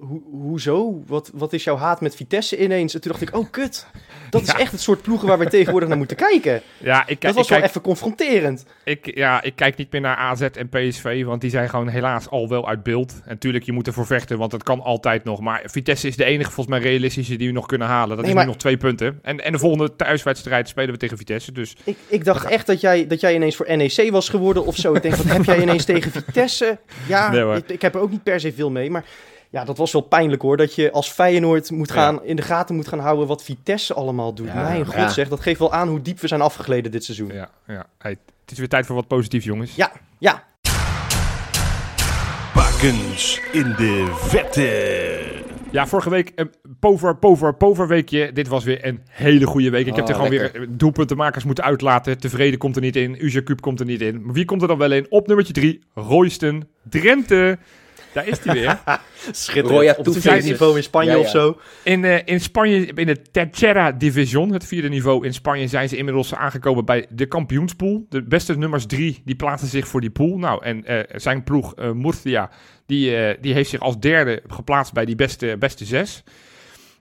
hoe, 0.00 0.20
hoezo? 0.30 1.02
Wat, 1.06 1.30
wat 1.34 1.52
is 1.52 1.64
jouw 1.64 1.76
haat 1.76 2.00
met 2.00 2.14
Vitesse 2.16 2.62
ineens? 2.62 2.94
En 2.94 3.00
toen 3.00 3.10
dacht 3.10 3.22
ik, 3.22 3.36
oh 3.36 3.50
kut. 3.50 3.86
Dat 4.30 4.42
is 4.42 4.48
Ja. 4.48 4.58
echt 4.58 4.72
het 4.72 4.80
soort 4.80 5.02
ploegen 5.02 5.28
waar 5.28 5.38
we 5.38 5.46
tegenwoordig 5.48 5.88
naar 5.88 5.98
moeten 5.98 6.16
kijken. 6.16 6.62
Ja, 6.78 7.00
ik, 7.06 7.20
Dat 7.20 7.30
ik, 7.30 7.36
was 7.36 7.48
wel 7.48 7.58
kijk, 7.58 7.70
even 7.70 7.80
confronterend. 7.82 8.64
ik, 8.84 9.16
ja, 9.16 9.42
ik 9.42 9.56
kijk 9.56 9.76
niet 9.76 9.92
meer 9.92 10.00
naar 10.00 10.16
AZ 10.16 10.40
en 10.40 10.68
PSV, 10.68 11.24
want 11.24 11.40
die 11.40 11.50
zijn 11.50 11.68
gewoon 11.68 11.88
helaas 11.88 12.28
al 12.28 12.48
wel 12.48 12.68
uit 12.68 12.82
beeld. 12.82 13.14
En 13.24 13.38
tuurlijk, 13.38 13.64
je 13.64 13.72
moet 13.72 13.86
ervoor 13.86 14.06
vechten, 14.06 14.38
want 14.38 14.52
het 14.52 14.62
kan 14.62 14.80
altijd 14.80 15.24
nog. 15.24 15.40
Maar 15.40 15.62
Vitesse 15.64 16.08
is 16.08 16.16
de 16.16 16.24
enige 16.24 16.50
volgens 16.50 16.78
mij 16.78 16.90
realistische 16.90 17.36
die 17.36 17.46
we 17.48 17.54
nog 17.54 17.66
kunnen 17.66 17.86
halen. 17.88 18.08
Dat 18.08 18.18
Nee, 18.18 18.28
is 18.28 18.34
maar- 18.34 18.44
nu 18.44 18.50
nog 18.50 18.60
twee 18.60 18.76
punten. 18.76 19.18
En, 19.22 19.44
en 19.44 19.52
de 19.52 19.58
volgende 19.58 19.96
thuiswedstrijd 19.96 20.68
spelen 20.68 20.90
we 20.92 20.96
tegen 20.98 21.16
Vitesse. 21.16 21.52
Dus 21.52 21.76
Ik, 21.84 21.96
ik 22.06 22.24
dacht 22.24 22.44
echt 22.46 22.66
dat 22.66 22.80
jij, 22.80 23.06
dat 23.06 23.20
jij 23.20 23.34
ineens 23.34 23.56
voor 23.56 23.76
NEC 23.76 24.10
was 24.10 24.28
geworden 24.28 24.66
of 24.66 24.76
zo. 24.76 24.94
Ik 24.94 25.02
denk, 25.02 25.14
wat 25.14 25.26
heb 25.26 25.44
jij 25.44 25.60
ineens 25.62 25.84
tegen 25.84 26.10
Vitesse? 26.12 26.78
Ja, 27.06 27.30
Nee, 27.30 27.56
ik, 27.56 27.68
ik 27.68 27.82
heb 27.82 27.94
er 27.94 28.00
ook 28.00 28.10
niet 28.10 28.22
per 28.22 28.40
se 28.40 28.52
veel 28.52 28.70
mee. 28.70 28.90
Maar 28.90 29.04
ja, 29.50 29.64
dat 29.64 29.76
was 29.76 29.92
wel 29.92 30.02
pijnlijk 30.02 30.42
hoor. 30.42 30.56
Dat 30.56 30.74
je 30.74 30.90
als 30.92 31.10
Feyenoord 31.10 31.70
moet 31.70 31.90
gaan, 31.90 32.24
in 32.24 32.36
de 32.36 32.42
gaten 32.42 32.74
moet 32.74 32.88
gaan 32.88 32.98
houden 32.98 33.26
wat 33.26 33.42
Vitesse 33.42 33.94
allemaal 33.94 34.34
doet. 34.34 34.46
Ja, 34.46 34.62
Mijn 34.62 34.86
god 34.86 34.94
ja. 34.94 35.08
zeg, 35.08 35.28
dat 35.28 35.40
geeft 35.40 35.58
wel 35.58 35.72
aan 35.72 35.88
hoe 35.88 36.02
diep 36.02 36.20
we 36.20 36.28
zijn 36.28 36.40
afgegleden 36.40 36.90
dit 36.90 37.04
seizoen. 37.04 37.32
ja, 37.32 37.50
ja. 37.66 37.86
Hey, 37.98 38.10
het 38.42 38.50
is 38.50 38.58
weer 38.58 38.68
tijd 38.68 38.86
voor 38.86 38.94
wat 38.94 39.06
positief, 39.06 39.44
jongens. 39.44 39.74
Ja, 39.74 39.92
ja. 40.18 40.44
Bakens 42.54 43.40
in 43.52 43.74
de 43.76 44.12
vette. 44.16 45.57
Ja, 45.70 45.86
vorige 45.86 46.10
week 46.10 46.32
een 46.34 46.50
pover, 46.80 47.16
pover, 47.16 47.54
pover 47.54 47.88
weekje. 47.88 48.32
Dit 48.32 48.48
was 48.48 48.64
weer 48.64 48.84
een 48.86 49.00
hele 49.08 49.46
goede 49.46 49.70
week. 49.70 49.86
Ik 49.86 49.94
heb 49.94 50.04
Oh, 50.04 50.10
er 50.10 50.14
gewoon 50.16 50.30
lekker. 50.30 50.58
weer 50.60 50.68
doelpuntenmakers 50.70 51.44
moeten 51.44 51.64
uitlaten. 51.64 52.18
Tevreden 52.18 52.58
komt 52.58 52.76
er 52.76 52.82
niet 52.82 52.96
in. 52.96 53.24
Uja 53.24 53.40
Kuip 53.40 53.60
komt 53.60 53.80
er 53.80 53.86
niet 53.86 54.00
in. 54.00 54.24
Maar 54.24 54.34
wie 54.34 54.44
komt 54.44 54.62
er 54.62 54.68
dan 54.68 54.78
wel 54.78 54.92
in? 54.92 55.06
Op 55.08 55.26
nummertje 55.26 55.52
drie, 55.52 55.80
Royston 55.94 56.64
Drenthe. 56.88 57.58
Daar 58.12 58.26
is 58.26 58.38
hij 58.38 58.54
weer. 58.54 58.78
Schitterend. 59.30 59.70
Roya 59.70 59.94
Op 59.98 60.04
het 60.04 60.20
tweede 60.20 60.48
niveau 60.48 60.76
in 60.76 60.82
Spanje 60.82 61.10
Ja, 61.10 61.16
ja. 61.16 61.22
of 61.22 61.28
zo. 61.28 61.58
In, 61.82 62.04
eh, 62.04 62.18
in 62.24 62.40
Spanje, 62.40 62.86
in 62.94 63.06
de 63.06 63.22
Tercera 63.30 63.92
Division, 63.92 64.52
het 64.52 64.64
vierde 64.64 64.88
niveau 64.88 65.26
in 65.26 65.34
Spanje, 65.34 65.68
zijn 65.68 65.88
ze 65.88 65.96
inmiddels 65.96 66.34
aangekomen 66.34 66.84
bij 66.84 67.06
de 67.10 67.26
kampioenspool. 67.26 68.06
De 68.08 68.22
beste 68.22 68.58
nummers 68.58 68.86
drie, 68.86 69.22
die 69.24 69.36
plaatsen 69.36 69.68
zich 69.68 69.88
voor 69.88 70.00
die 70.00 70.10
pool. 70.10 70.38
Nou, 70.38 70.64
en 70.64 70.84
eh, 70.84 70.98
zijn 71.20 71.44
ploeg 71.44 71.74
eh 71.74 71.92
Murcia, 71.92 72.50
die, 72.86 73.16
eh, 73.16 73.36
die 73.40 73.54
heeft 73.54 73.70
zich 73.70 73.80
als 73.80 73.98
derde 73.98 74.42
geplaatst 74.46 74.92
bij 74.92 75.04
die 75.04 75.16
beste, 75.16 75.56
beste 75.58 75.84
zes. 75.84 76.24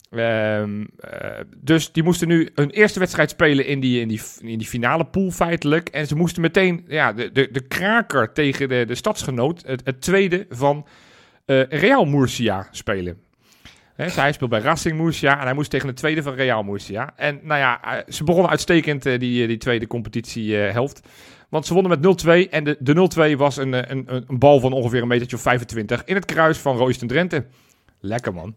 Ehm, 0.09 0.85
eh, 0.99 1.39
dus 1.57 1.91
die 1.91 2.03
moesten 2.03 2.27
nu 2.27 2.49
hun 2.55 2.69
eerste 2.69 2.99
wedstrijd 2.99 3.29
spelen 3.29 3.65
in 3.65 3.79
die, 3.79 4.01
in 4.01 4.07
die, 4.07 4.21
in 4.41 4.57
die 4.57 4.67
finale 4.67 5.05
pool 5.05 5.31
feitelijk. 5.31 5.89
En 5.89 6.07
ze 6.07 6.15
moesten 6.15 6.41
meteen 6.41 6.85
ja, 6.87 7.13
de, 7.13 7.31
de, 7.31 7.51
de 7.51 7.67
kraker 7.67 8.33
tegen 8.33 8.69
de, 8.69 8.85
de 8.87 8.95
stadsgenoot, 8.95 9.63
het, 9.65 9.81
het 9.83 10.01
tweede 10.01 10.45
van 10.49 10.85
eh, 11.45 11.63
Real 11.63 12.05
Murcia, 12.05 12.67
spelen. 12.71 13.17
Dus 13.95 14.15
hij 14.15 14.31
speelt 14.31 14.49
bij 14.49 14.59
Racing 14.59 14.97
Murcia 14.97 15.39
en 15.39 15.43
hij 15.43 15.53
moest 15.53 15.69
tegen 15.69 15.87
de 15.87 15.93
tweede 15.93 16.23
van 16.23 16.33
Real 16.33 16.63
Murcia. 16.63 17.13
En 17.15 17.39
nou 17.43 17.59
ja, 17.59 17.83
eh, 17.83 18.13
ze 18.13 18.23
begonnen 18.23 18.49
uitstekend 18.49 19.03
die, 19.03 19.47
die 19.47 19.57
tweede 19.57 19.87
competitiehelft. 19.87 21.07
Want 21.49 21.65
ze 21.65 21.73
wonnen 21.73 21.99
met 21.99 22.25
0-2 22.25 22.49
en 22.49 22.63
de, 22.63 22.77
de 22.79 23.33
0-2 23.33 23.37
was 23.37 23.57
een, 23.57 23.91
een, 23.91 24.03
een, 24.07 24.39
bal 24.39 24.59
van 24.59 24.73
ongeveer 24.73 25.01
een 25.01 25.07
metertje 25.07 25.35
of 25.35 25.41
25 25.41 26.03
in 26.03 26.15
het 26.15 26.25
kruis 26.25 26.57
van 26.57 26.77
Royston 26.77 27.07
Drenthe. 27.07 27.45
Lekker 27.99 28.33
man. 28.33 28.55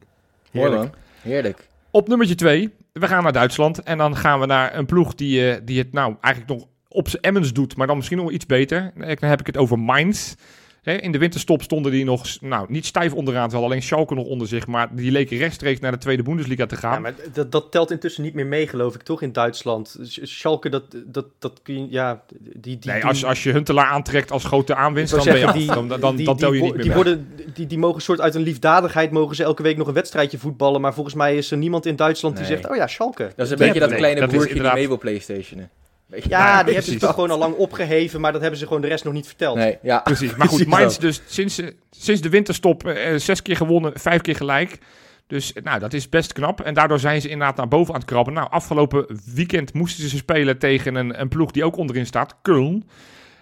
Mooi 0.50 0.68
Heerlijk. 0.68 0.92
man. 0.92 1.08
Heerlijk. 1.20 1.68
Op 1.90 2.08
nummertje 2.08 2.34
2, 2.34 2.70
we 2.92 3.06
gaan 3.06 3.22
naar 3.22 3.32
Duitsland. 3.32 3.82
En 3.82 3.98
dan 3.98 4.16
gaan 4.16 4.40
we 4.40 4.46
naar 4.46 4.76
een 4.76 4.86
ploeg 4.86 5.14
die, 5.14 5.50
eh, 5.50 5.60
die 5.64 5.78
het 5.78 5.92
nou 5.92 6.16
eigenlijk 6.20 6.58
nog 6.58 6.68
op 6.88 7.08
zijn 7.08 7.22
Emmens 7.22 7.52
doet, 7.52 7.76
maar 7.76 7.86
dan 7.86 7.96
misschien 7.96 8.18
nog 8.18 8.30
iets 8.30 8.46
beter. 8.46 8.92
Dan 8.94 9.28
heb 9.28 9.40
ik 9.40 9.46
het 9.46 9.56
over 9.56 9.78
Mainz. 9.78 10.34
Hè, 10.82 10.94
in 10.94 11.12
de 11.12 11.18
winterstop 11.18 11.62
stonden 11.62 11.92
die 11.92 12.04
nog 12.04 12.26
nou, 12.40 12.66
niet 12.68 12.86
stijf 12.86 13.12
onderaan. 13.14 13.48
Ze 13.50 13.54
hadden 13.56 13.70
alleen 13.70 13.82
Schalke 13.82 14.14
nog 14.14 14.26
onder 14.26 14.48
zich, 14.48 14.66
maar 14.66 14.94
die 14.94 15.10
leken 15.10 15.36
rechtstreeks 15.36 15.80
naar 15.80 15.92
de 15.92 15.98
tweede 15.98 16.22
Bundesliga 16.22 16.66
te 16.66 16.76
gaan. 16.76 16.92
Ja, 16.92 16.98
maar 16.98 17.14
dat, 17.32 17.52
dat 17.52 17.70
telt 17.70 17.90
intussen 17.90 18.22
niet 18.22 18.34
meer 18.34 18.46
mee, 18.46 18.68
geloof 18.68 18.94
ik, 18.94 19.02
toch, 19.02 19.22
in 19.22 19.32
Duitsland. 19.32 19.98
Sch- 20.02 20.18
Schalke, 20.22 20.68
dat, 20.68 20.82
dat, 21.06 21.26
dat 21.38 21.60
kun 21.62 21.74
je, 21.74 21.86
ja, 21.90 22.22
die... 22.38 22.78
die 22.78 22.92
nee, 22.92 23.04
als, 23.04 23.24
als 23.24 23.42
je 23.42 23.52
Huntelaar 23.52 23.86
aantrekt 23.86 24.30
als 24.30 24.44
grote 24.44 24.74
aanwinst, 24.74 25.14
dan 25.14 25.24
ben 25.24 25.38
je 25.38 25.46
af. 25.46 25.64
Dan, 25.64 25.88
dan, 25.88 26.00
dan, 26.00 26.16
die- 26.16 26.26
dan 26.26 26.36
tel 26.36 26.52
je 26.52 26.60
die 26.60 26.62
niet 26.62 26.74
meer 26.74 26.82
die, 26.82 26.92
mee. 26.94 27.02
worden, 27.02 27.28
die, 27.54 27.66
die 27.66 27.78
mogen 27.78 28.02
soort 28.02 28.20
uit 28.20 28.34
een 28.34 28.42
liefdadigheid 28.42 29.10
mogen 29.10 29.36
ze 29.36 29.42
elke 29.42 29.62
week 29.62 29.76
nog 29.76 29.86
een 29.86 29.94
wedstrijdje 29.94 30.38
voetballen. 30.38 30.80
Maar 30.80 30.94
volgens 30.94 31.14
mij 31.14 31.36
is 31.36 31.50
er 31.50 31.56
niemand 31.56 31.86
in 31.86 31.96
Duitsland 31.96 32.36
die 32.36 32.46
zegt, 32.46 32.68
oh 32.70 32.76
ja, 32.76 32.86
Schalke. 32.86 33.32
Dat 33.36 33.46
is 33.46 33.52
een 33.52 33.58
beetje 33.58 33.80
dat 33.80 33.94
kleine 33.94 34.26
broertje 34.26 34.54
die 34.54 34.72
mee 34.72 34.88
wil 34.88 34.98
playstationen. 34.98 35.70
Ja, 36.10 36.18
Ja, 36.28 36.62
die 36.62 36.74
hebben 36.74 36.92
ze 36.92 36.98
toch 36.98 37.14
gewoon 37.14 37.30
al 37.30 37.38
lang 37.38 37.54
opgeheven, 37.54 38.20
maar 38.20 38.32
dat 38.32 38.40
hebben 38.40 38.58
ze 38.58 38.66
gewoon 38.66 38.82
de 38.82 38.88
rest 38.88 39.04
nog 39.04 39.12
niet 39.12 39.26
verteld. 39.26 39.56
Nee, 39.56 39.78
ja. 39.82 39.98
Precies. 39.98 40.34
Maar 40.36 40.48
goed, 40.48 40.66
Mainz 40.66 40.96
dus 40.96 41.22
sinds, 41.26 41.58
eh, 41.58 41.68
sinds 41.90 42.20
de 42.20 42.28
winterstop 42.28 42.86
eh, 42.86 43.16
zes 43.16 43.42
keer 43.42 43.56
gewonnen, 43.56 43.92
vijf 43.94 44.20
keer 44.20 44.36
gelijk. 44.36 44.78
Dus 45.26 45.52
eh, 45.52 45.62
nou, 45.62 45.78
dat 45.78 45.92
is 45.92 46.08
best 46.08 46.32
knap. 46.32 46.60
En 46.60 46.74
daardoor 46.74 46.98
zijn 46.98 47.20
ze 47.20 47.28
inderdaad 47.28 47.56
naar 47.56 47.68
boven 47.68 47.94
aan 47.94 48.00
het 48.00 48.08
krabben. 48.08 48.34
Nou, 48.34 48.50
afgelopen 48.50 49.20
weekend 49.34 49.72
moesten 49.74 50.08
ze 50.08 50.16
spelen 50.16 50.58
tegen 50.58 50.94
een, 50.94 51.20
een 51.20 51.28
ploeg 51.28 51.50
die 51.50 51.64
ook 51.64 51.76
onderin 51.76 52.06
staat, 52.06 52.34
Köln. 52.34 52.84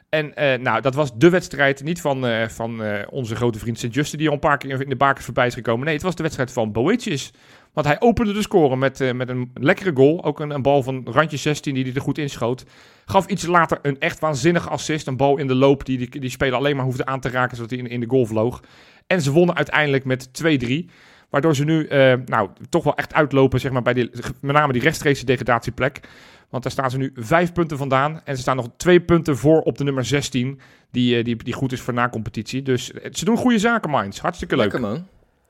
En 0.09 0.35
eh, 0.35 0.59
nou, 0.59 0.81
dat 0.81 0.95
was 0.95 1.11
de 1.15 1.31
wedstrijd 1.31 1.83
niet 1.83 2.01
van, 2.01 2.27
eh, 2.27 2.49
van 2.49 2.83
eh, 2.83 3.07
onze 3.11 3.37
grote 3.37 3.59
vriend 3.59 3.79
Sint-Juste, 3.79 4.17
die 4.17 4.29
al 4.29 4.35
een 4.35 4.41
paar 4.41 4.59
keer 4.59 4.83
in 4.83 4.89
de 4.89 4.97
bakers 4.97 5.25
voorbij 5.25 5.47
is 5.47 5.55
gekomen. 5.55 5.85
Nee, 5.85 5.95
het 5.95 6.03
was 6.03 6.15
de 6.15 6.23
wedstrijd 6.23 6.53
van 6.53 6.73
Boetius. 6.73 7.33
Want 7.73 7.87
hij 7.87 8.01
opende 8.01 8.33
de 8.33 8.43
score 8.43 8.77
met, 8.77 9.13
met 9.15 9.29
een 9.29 9.51
lekkere 9.55 9.93
goal. 9.95 10.25
Ook 10.25 10.41
een, 10.41 10.51
een 10.51 10.63
bal 10.63 10.83
van 10.83 11.07
randje 11.11 11.37
16 11.37 11.75
die 11.75 11.85
hij 11.85 11.95
er 11.95 12.01
goed 12.01 12.19
inschoot. 12.19 12.65
Gaf 13.05 13.27
iets 13.27 13.47
later 13.47 13.79
een 13.83 14.01
echt 14.01 14.19
waanzinnige 14.19 14.69
assist. 14.69 15.07
Een 15.07 15.17
bal 15.17 15.37
in 15.37 15.47
de 15.47 15.55
loop 15.55 15.85
die 15.85 15.99
die, 15.99 16.21
die 16.21 16.31
speler 16.31 16.55
alleen 16.55 16.77
maar 16.77 16.85
hoefde 16.85 17.07
aan 17.07 17.21
te 17.21 17.29
raken 17.29 17.57
zodat 17.57 17.71
hij 17.71 17.79
in, 17.79 17.89
in 17.89 18.01
de 18.01 18.09
goal 18.09 18.27
vloog. 18.27 18.63
En 19.07 19.23
ze 19.23 19.33
wonnen 19.33 19.57
uiteindelijk 19.57 20.05
met 20.05 20.29
2-3. 20.29 20.91
Waardoor 21.31 21.55
ze 21.55 21.65
nu 21.65 21.87
nou, 22.25 22.49
toch 22.69 22.85
wel 22.85 22.97
echt 22.97 23.15
uitlopen, 23.15 23.61
zeg 23.61 23.73
maar, 23.73 23.83
bij 23.83 23.95
die, 23.95 24.11
met 24.41 24.55
name 24.57 24.73
die 24.73 24.83
rechtstreekse 24.83 25.25
degradatieplek. 25.25 26.01
Want 26.49 26.63
daar 26.63 26.73
staan 26.73 26.91
ze 26.91 26.99
nu 26.99 27.11
vijf 27.15 27.53
punten 27.53 27.77
vandaan. 27.79 28.21
En 28.25 28.35
ze 28.37 28.43
staan 28.43 28.57
nog 28.57 28.69
twee 28.77 29.01
punten 29.01 29.37
voor 29.37 29.61
op 29.61 29.79
de 29.79 29.85
nummer 29.85 30.05
16. 30.05 30.61
Die, 30.91 31.17
eh, 31.19 31.25
die, 31.25 31.37
die 31.37 31.55
goed 31.55 31.73
is 31.73 31.81
voor 31.81 31.95
na-competitie. 31.95 32.63
Dus 32.63 32.93
eh, 32.93 33.09
ze 33.13 33.25
doen 33.25 33.37
goede 33.37 33.59
zaken, 33.59 33.91
Minds. 33.91 34.21
Hartstikke 34.21 34.57
leuk. 34.57 34.73
Lekker 34.73 34.91
man. 34.91 35.07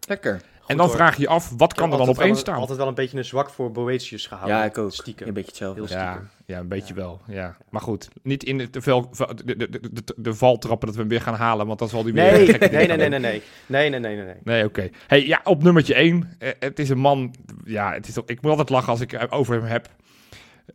Lekker. 0.08 0.40
en 0.66 0.76
dan 0.76 0.86
hoor. 0.86 0.94
vraag 0.96 1.14
je 1.16 1.22
je 1.22 1.28
af, 1.28 1.52
wat 1.56 1.74
kan 1.74 1.84
er 1.84 1.90
dan 1.90 1.98
Altijd 1.98 2.16
op 2.16 2.22
één 2.22 2.32
wel- 2.32 2.40
staan? 2.40 2.58
Altijd 2.58 2.78
wel 2.78 2.88
een 2.88 2.94
beetje 2.94 3.18
een 3.18 3.24
zwak 3.24 3.50
voor 3.50 3.72
Boetius 3.72 4.26
gehouden. 4.26 4.56
Ja, 4.56 4.64
ik 4.64 4.78
ook. 4.78 4.92
Stiekem. 4.92 5.28
Een 5.28 5.34
beetje 5.34 5.48
hetzelfde. 5.48 5.80
Heel 5.80 5.90
Ja, 5.90 6.04
stiekem. 6.10 6.28
ja, 6.46 6.58
een 6.58 6.68
beetje 6.68 6.94
wel. 6.94 7.20
Ja. 7.26 7.56
Maar 7.70 7.80
goed, 7.80 8.08
niet 8.22 8.44
in 8.44 8.58
de, 8.58 8.70
te 8.70 8.80
veel, 8.80 9.10
de, 9.44 9.56
de, 9.56 9.56
de, 9.70 9.80
de, 9.92 10.14
de 10.16 10.34
valtrappen 10.34 10.86
dat 10.86 10.96
we 10.96 11.00
hem 11.02 11.10
weer 11.10 11.20
gaan 11.20 11.34
halen. 11.34 11.66
Want 11.66 11.78
dan 11.78 11.88
zal 11.88 12.02
hij 12.04 12.12
weer 12.12 12.22
Nee, 12.32 12.46
nee, 12.58 12.86
nee, 12.86 12.96
nee, 12.96 13.08
nee, 13.08 13.18
nee. 13.18 13.42
Nee, 13.66 13.90
nee, 13.90 14.00
nee, 14.00 14.16
nee, 14.16 14.24
nee. 14.24 14.34
Nee, 14.44 14.64
oké. 14.64 14.88
Hey, 15.06 15.26
ja, 15.26 15.40
op 15.44 15.62
nummertje 15.62 15.94
1. 15.94 16.36
het 16.58 16.78
is 16.78 16.88
een 16.88 16.98
man. 16.98 17.34
Ja, 17.64 17.92
het 17.92 18.08
is, 18.08 18.14
toch- 18.14 18.26
ik 18.26 18.40
moet 18.42 18.50
altijd 18.50 18.68
lachen 18.70 18.88
als 18.88 19.00
ik 19.00 19.12
eh, 19.12 19.22
over 19.38 19.54
hem 19.54 19.64
heb. 19.64 19.88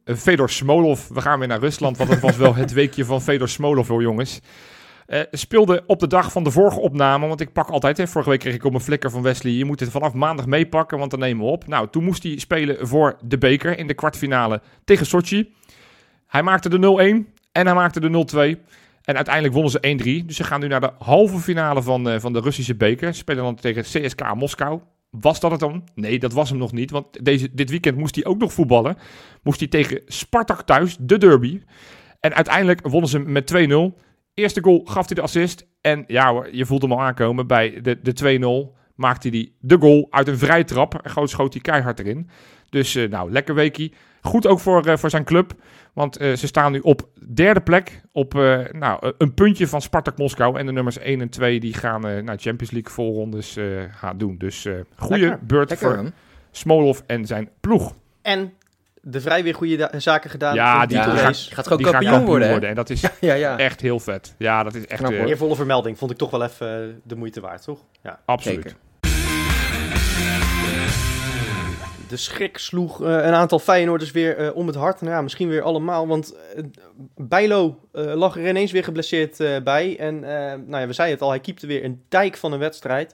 Eh, 0.03 0.15
Fedor 0.15 0.49
Smolov. 0.49 1.07
We 1.07 1.21
gaan 1.21 1.39
weer 1.39 1.47
naar 1.47 1.59
Rusland. 1.59 1.97
Want 1.97 2.09
het 2.09 2.19
was 2.19 2.37
wel 2.37 2.55
het 2.55 2.73
weekje 2.73 3.05
van 3.05 3.21
Fedor 3.21 3.49
Smolov, 3.49 3.87
hoor, 3.87 4.01
jongens. 4.01 4.39
Eh, 5.05 5.21
speelde 5.31 5.83
op 5.87 5.99
de 5.99 6.07
dag 6.07 6.31
van 6.31 6.43
de 6.43 6.51
vorige 6.51 6.79
opname. 6.79 7.27
Want 7.27 7.41
ik 7.41 7.53
pak 7.53 7.69
altijd. 7.69 7.97
Hè, 7.97 8.07
vorige 8.07 8.29
week 8.29 8.39
kreeg 8.39 8.53
ik 8.53 8.63
op 8.63 8.71
mijn 8.71 8.83
flikker 8.83 9.09
van 9.11 9.21
Wesley. 9.21 9.51
Je 9.51 9.65
moet 9.65 9.79
het 9.79 9.89
vanaf 9.89 10.13
maandag 10.13 10.45
meepakken. 10.45 10.97
Want 10.97 11.11
dan 11.11 11.19
nemen 11.19 11.45
we 11.45 11.51
op. 11.51 11.67
Nou, 11.67 11.87
toen 11.89 12.03
moest 12.03 12.23
hij 12.23 12.39
spelen 12.39 12.87
voor 12.87 13.17
de 13.21 13.37
beker. 13.37 13.77
In 13.77 13.87
de 13.87 13.93
kwartfinale 13.93 14.61
tegen 14.83 15.05
Sochi. 15.05 15.53
Hij 16.27 16.43
maakte 16.43 16.69
de 16.69 16.77
0-1. 16.77 17.33
En 17.51 17.65
hij 17.65 17.75
maakte 17.75 17.99
de 17.99 18.09
0-2. 18.09 18.61
En 19.03 19.15
uiteindelijk 19.15 19.53
wonnen 19.53 19.71
ze 19.71 20.21
1-3. 20.21 20.25
Dus 20.25 20.35
ze 20.35 20.43
gaan 20.43 20.59
nu 20.59 20.67
naar 20.67 20.81
de 20.81 20.91
halve 20.99 21.37
finale 21.37 21.81
van, 21.81 22.09
eh, 22.09 22.19
van 22.19 22.33
de 22.33 22.39
Russische 22.39 22.75
beker. 22.75 23.13
Spelen 23.13 23.43
dan 23.43 23.55
tegen 23.55 23.83
CSKA 23.83 24.33
Moskou. 24.33 24.79
Was 25.19 25.39
dat 25.39 25.51
het 25.51 25.59
dan? 25.59 25.83
Nee, 25.95 26.19
dat 26.19 26.33
was 26.33 26.49
hem 26.49 26.57
nog 26.57 26.71
niet. 26.71 26.91
Want 26.91 27.25
deze, 27.25 27.49
dit 27.53 27.69
weekend 27.69 27.97
moest 27.97 28.15
hij 28.15 28.25
ook 28.25 28.37
nog 28.37 28.53
voetballen. 28.53 28.97
Moest 29.43 29.59
hij 29.59 29.69
tegen 29.69 30.01
Spartak 30.05 30.61
thuis, 30.61 30.97
de 30.99 31.17
derby. 31.17 31.61
En 32.19 32.33
uiteindelijk 32.33 32.87
wonnen 32.87 33.09
ze 33.09 33.19
met 33.19 33.53
2-0. 33.53 34.01
Eerste 34.33 34.63
goal 34.63 34.81
gaf 34.85 35.05
hij 35.05 35.15
de 35.15 35.21
assist. 35.21 35.67
En 35.81 36.03
ja 36.07 36.31
hoor, 36.31 36.55
je 36.55 36.65
voelt 36.65 36.81
hem 36.81 36.91
al 36.91 37.01
aankomen. 37.01 37.47
Bij 37.47 37.81
de, 37.81 37.99
de 38.01 38.71
2-0 38.73 38.77
maakte 38.95 39.29
hij 39.29 39.51
de 39.59 39.77
goal 39.79 40.07
uit 40.09 40.27
een 40.27 40.37
vrije 40.37 40.63
trap. 40.63 41.01
En 41.01 41.27
schoot 41.27 41.53
hij 41.53 41.61
keihard 41.61 41.99
erin. 41.99 42.29
Dus 42.69 42.95
eh, 42.95 43.09
nou, 43.09 43.31
lekker 43.31 43.55
weekie. 43.55 43.93
Goed 44.21 44.47
ook 44.47 44.59
voor, 44.59 44.85
eh, 44.85 44.97
voor 44.97 45.09
zijn 45.09 45.23
club. 45.23 45.53
Want 45.93 46.17
eh, 46.17 46.33
ze 46.33 46.47
staan 46.47 46.71
nu 46.71 46.79
op 46.79 47.07
derde 47.33 47.61
plek. 47.61 48.01
Op 48.11 48.35
eh, 48.35 48.59
nou, 48.71 48.99
eh, 49.01 49.09
een 49.17 49.33
puntje 49.33 49.67
van 49.67 49.81
Spartak 49.81 50.17
Moskou. 50.17 50.59
En 50.59 50.65
de 50.65 50.71
nummers 50.71 50.97
1 50.97 51.21
en 51.21 51.29
2 51.29 51.59
die 51.59 51.73
gaan 51.73 52.07
eh 52.07 52.23
naar 52.23 52.37
Champions 52.37 52.71
League 52.71 52.91
voorrondes 52.91 53.57
eh 53.57 53.65
gaan 53.91 54.17
doen. 54.17 54.37
Dus 54.37 54.65
eh 54.65 54.73
goede 54.95 55.39
beurt 55.41 55.69
Lekker 55.69 55.87
voor 55.87 56.03
man. 56.03 56.13
Smolov 56.51 56.99
en 57.05 57.25
zijn 57.25 57.49
ploeg. 57.59 57.95
En 58.21 58.53
de 59.01 59.21
vrij 59.21 59.43
weer 59.43 59.55
goede 59.55 59.91
zaken 59.97 60.29
gedaan. 60.29 60.55
Ja, 60.55 60.85
die, 60.85 60.97
Ja, 60.97 61.05
Gaat 61.05 61.33
gewoon 61.33 61.77
die 61.77 61.87
gaan 61.87 62.01
kampioen 62.01 62.11
kampioen 62.11 62.49
worden? 62.49 62.69
En 62.69 62.75
dat 62.75 62.89
is 62.89 63.01
Ja, 63.19 63.33
ja. 63.33 63.57
echt 63.57 63.81
heel 63.81 63.99
vet. 63.99 64.35
Ja, 64.37 64.63
dat 64.63 64.75
is 64.75 64.87
echt 64.87 65.03
Knap. 65.03 65.11
Eervolle 65.11 65.55
vermelding 65.55 65.97
vond 65.97 66.11
ik 66.11 66.17
toch 66.17 66.31
wel 66.31 66.43
even 66.43 67.01
de 67.03 67.15
moeite 67.15 67.41
waard, 67.41 67.63
toch? 67.63 67.79
Ja. 68.01 68.19
absoluut. 68.25 68.63
Zeker. 68.63 68.77
De 72.13 72.19
schrik 72.19 72.57
sloeg 72.57 73.03
eh, 73.03 73.09
een 73.09 73.33
aantal 73.33 73.59
Feyenoorders 73.59 74.11
weer 74.11 74.37
eh, 74.37 74.55
om 74.55 74.67
het 74.67 74.75
hart. 74.75 75.01
Nou 75.01 75.13
ja, 75.13 75.21
misschien 75.21 75.47
weer 75.47 75.61
allemaal, 75.61 76.07
want 76.07 76.35
eh 76.35 76.63
Bijlo 77.15 77.79
lag 77.91 78.37
er 78.37 78.47
ineens 78.47 78.71
weer 78.71 78.83
geblesseerd 78.83 79.63
bij. 79.63 79.99
En 79.99 80.19
nou 80.67 80.77
ja, 80.77 80.87
we 80.87 80.93
zeiden 80.93 81.17
het 81.17 81.21
al, 81.21 81.29
hij 81.29 81.39
keepte 81.39 81.67
weer 81.67 81.83
een 81.83 82.03
dijk 82.09 82.37
van 82.37 82.51
een 82.51 82.59
wedstrijd. 82.59 83.13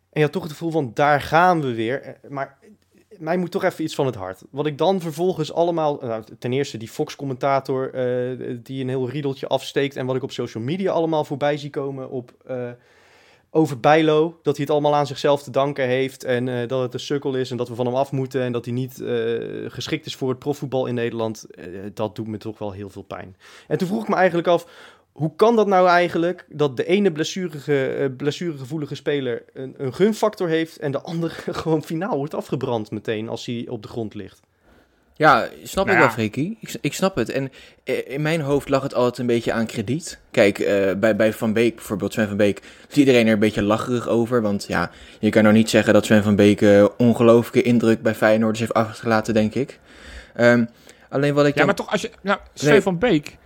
En 0.00 0.20
je 0.20 0.22
had 0.22 0.32
toch 0.32 0.42
het 0.42 0.52
gevoel 0.52 0.70
van, 0.70 0.90
daar 0.94 1.20
gaan 1.20 1.60
we 1.60 1.74
weer. 1.74 2.16
Maar 2.28 2.58
mij 3.18 3.36
moet 3.36 3.50
toch 3.50 3.64
even 3.64 3.84
iets 3.84 3.94
van 3.94 4.06
het 4.06 4.14
hart. 4.14 4.42
Wat 4.50 4.66
ik 4.66 4.78
dan 4.78 5.00
vervolgens 5.00 5.52
allemaal... 5.52 5.98
Nou, 6.02 6.24
ten 6.38 6.52
eerste 6.52 6.76
die 6.76 6.88
Fox-commentator 6.88 7.90
die 8.62 8.82
een 8.82 8.88
heel 8.88 9.08
riedeltje 9.08 9.46
afsteekt... 9.46 9.96
en 9.96 10.06
wat 10.06 10.16
ik 10.16 10.22
op 10.22 10.32
social 10.32 10.64
media 10.64 10.92
allemaal 10.92 11.24
voorbij 11.24 11.56
zie 11.56 11.70
komen 11.70 12.10
op... 12.10 12.32
over 13.50 13.80
Bijlo, 13.80 14.38
dat 14.42 14.56
hij 14.56 14.64
het 14.64 14.74
allemaal 14.74 14.94
aan 14.94 15.06
zichzelf 15.06 15.42
te 15.42 15.50
danken 15.50 15.86
heeft 15.86 16.24
en 16.24 16.48
eh, 16.48 16.68
dat 16.68 16.82
het 16.82 16.94
een 16.94 17.00
sukkel 17.00 17.34
is 17.34 17.50
en 17.50 17.56
dat 17.56 17.68
we 17.68 17.74
van 17.74 17.86
hem 17.86 17.94
af 17.94 18.12
moeten 18.12 18.42
en 18.42 18.52
dat 18.52 18.64
hij 18.64 18.74
niet 18.74 19.00
eh, 19.00 19.10
geschikt 19.70 20.06
is 20.06 20.16
voor 20.16 20.28
het 20.28 20.38
profvoetbal 20.38 20.86
in 20.86 20.94
Nederland, 20.94 21.46
eh, 21.50 21.66
dat 21.94 22.16
doet 22.16 22.26
me 22.26 22.38
toch 22.38 22.58
wel 22.58 22.72
heel 22.72 22.90
veel 22.90 23.02
pijn. 23.02 23.36
En 23.68 23.78
toen 23.78 23.88
vroeg 23.88 24.02
ik 24.02 24.08
me 24.08 24.14
eigenlijk 24.14 24.48
af, 24.48 24.66
hoe 25.12 25.36
kan 25.36 25.56
dat 25.56 25.66
nou 25.66 25.88
eigenlijk 25.88 26.46
dat 26.48 26.76
de 26.76 26.86
ene 26.86 27.12
blessurige, 27.12 28.14
blessuregevoelige 28.16 28.94
speler 28.94 29.44
een, 29.52 29.74
een 29.76 29.94
gunfactor 29.94 30.48
heeft 30.48 30.78
en 30.78 30.92
de 30.92 31.00
andere 31.00 31.34
gewoon 31.62 31.82
finaal 31.82 32.16
wordt 32.16 32.34
afgebrand 32.34 32.90
meteen 32.90 33.28
als 33.28 33.46
hij 33.46 33.66
op 33.68 33.82
de 33.82 33.88
grond 33.88 34.14
ligt? 34.14 34.40
Ja, 35.20 35.48
snap 35.62 35.86
Nou 35.86 35.98
ik 35.98 36.02
ja. 36.02 36.08
wel, 36.08 36.14
Freekie. 36.14 36.58
Ik, 36.60 36.74
ik 36.80 36.94
snap 36.94 37.16
het. 37.16 37.30
En 37.30 37.52
eh, 37.84 38.10
in 38.10 38.22
mijn 38.22 38.40
hoofd 38.40 38.68
lag 38.68 38.82
het 38.82 38.94
altijd 38.94 39.18
een 39.18 39.26
beetje 39.26 39.52
aan 39.52 39.66
krediet. 39.66 40.18
Kijk, 40.30 40.58
eh, 40.58 40.94
bij, 40.96 41.16
bij 41.16 41.32
Van 41.32 41.52
Beek 41.52 41.74
bijvoorbeeld, 41.74 42.12
Sven 42.12 42.28
van 42.28 42.36
Beek, 42.36 42.62
is 42.88 42.96
iedereen 42.96 43.26
er 43.26 43.32
een 43.32 43.38
beetje 43.38 43.62
lacherig 43.62 44.08
over. 44.08 44.42
Want 44.42 44.64
ja, 44.68 44.90
je 45.18 45.30
kan 45.30 45.42
nou 45.42 45.54
niet 45.54 45.70
zeggen 45.70 45.92
dat 45.92 46.04
Sven 46.04 46.22
van 46.22 46.36
Beek 46.36 46.62
eh, 46.62 46.84
ongelooflijke 46.96 47.62
indruk 47.62 48.02
bij 48.02 48.14
Feyenoord 48.14 48.58
heeft 48.58 48.74
achtergelaten, 48.74 49.34
denk 49.34 49.54
ik. 49.54 49.78
Ehm, 50.34 50.64
alleen 51.08 51.34
wat 51.34 51.46
ik 51.46 51.52
Ja, 51.52 51.56
dan... 51.56 51.66
maar 51.66 51.74
toch 51.74 51.90
als 51.90 52.00
je... 52.00 52.10
Nou, 52.22 52.38
Sven 52.54 52.70
Nee. 52.70 52.80
van 52.80 52.98
Beek... 52.98 53.36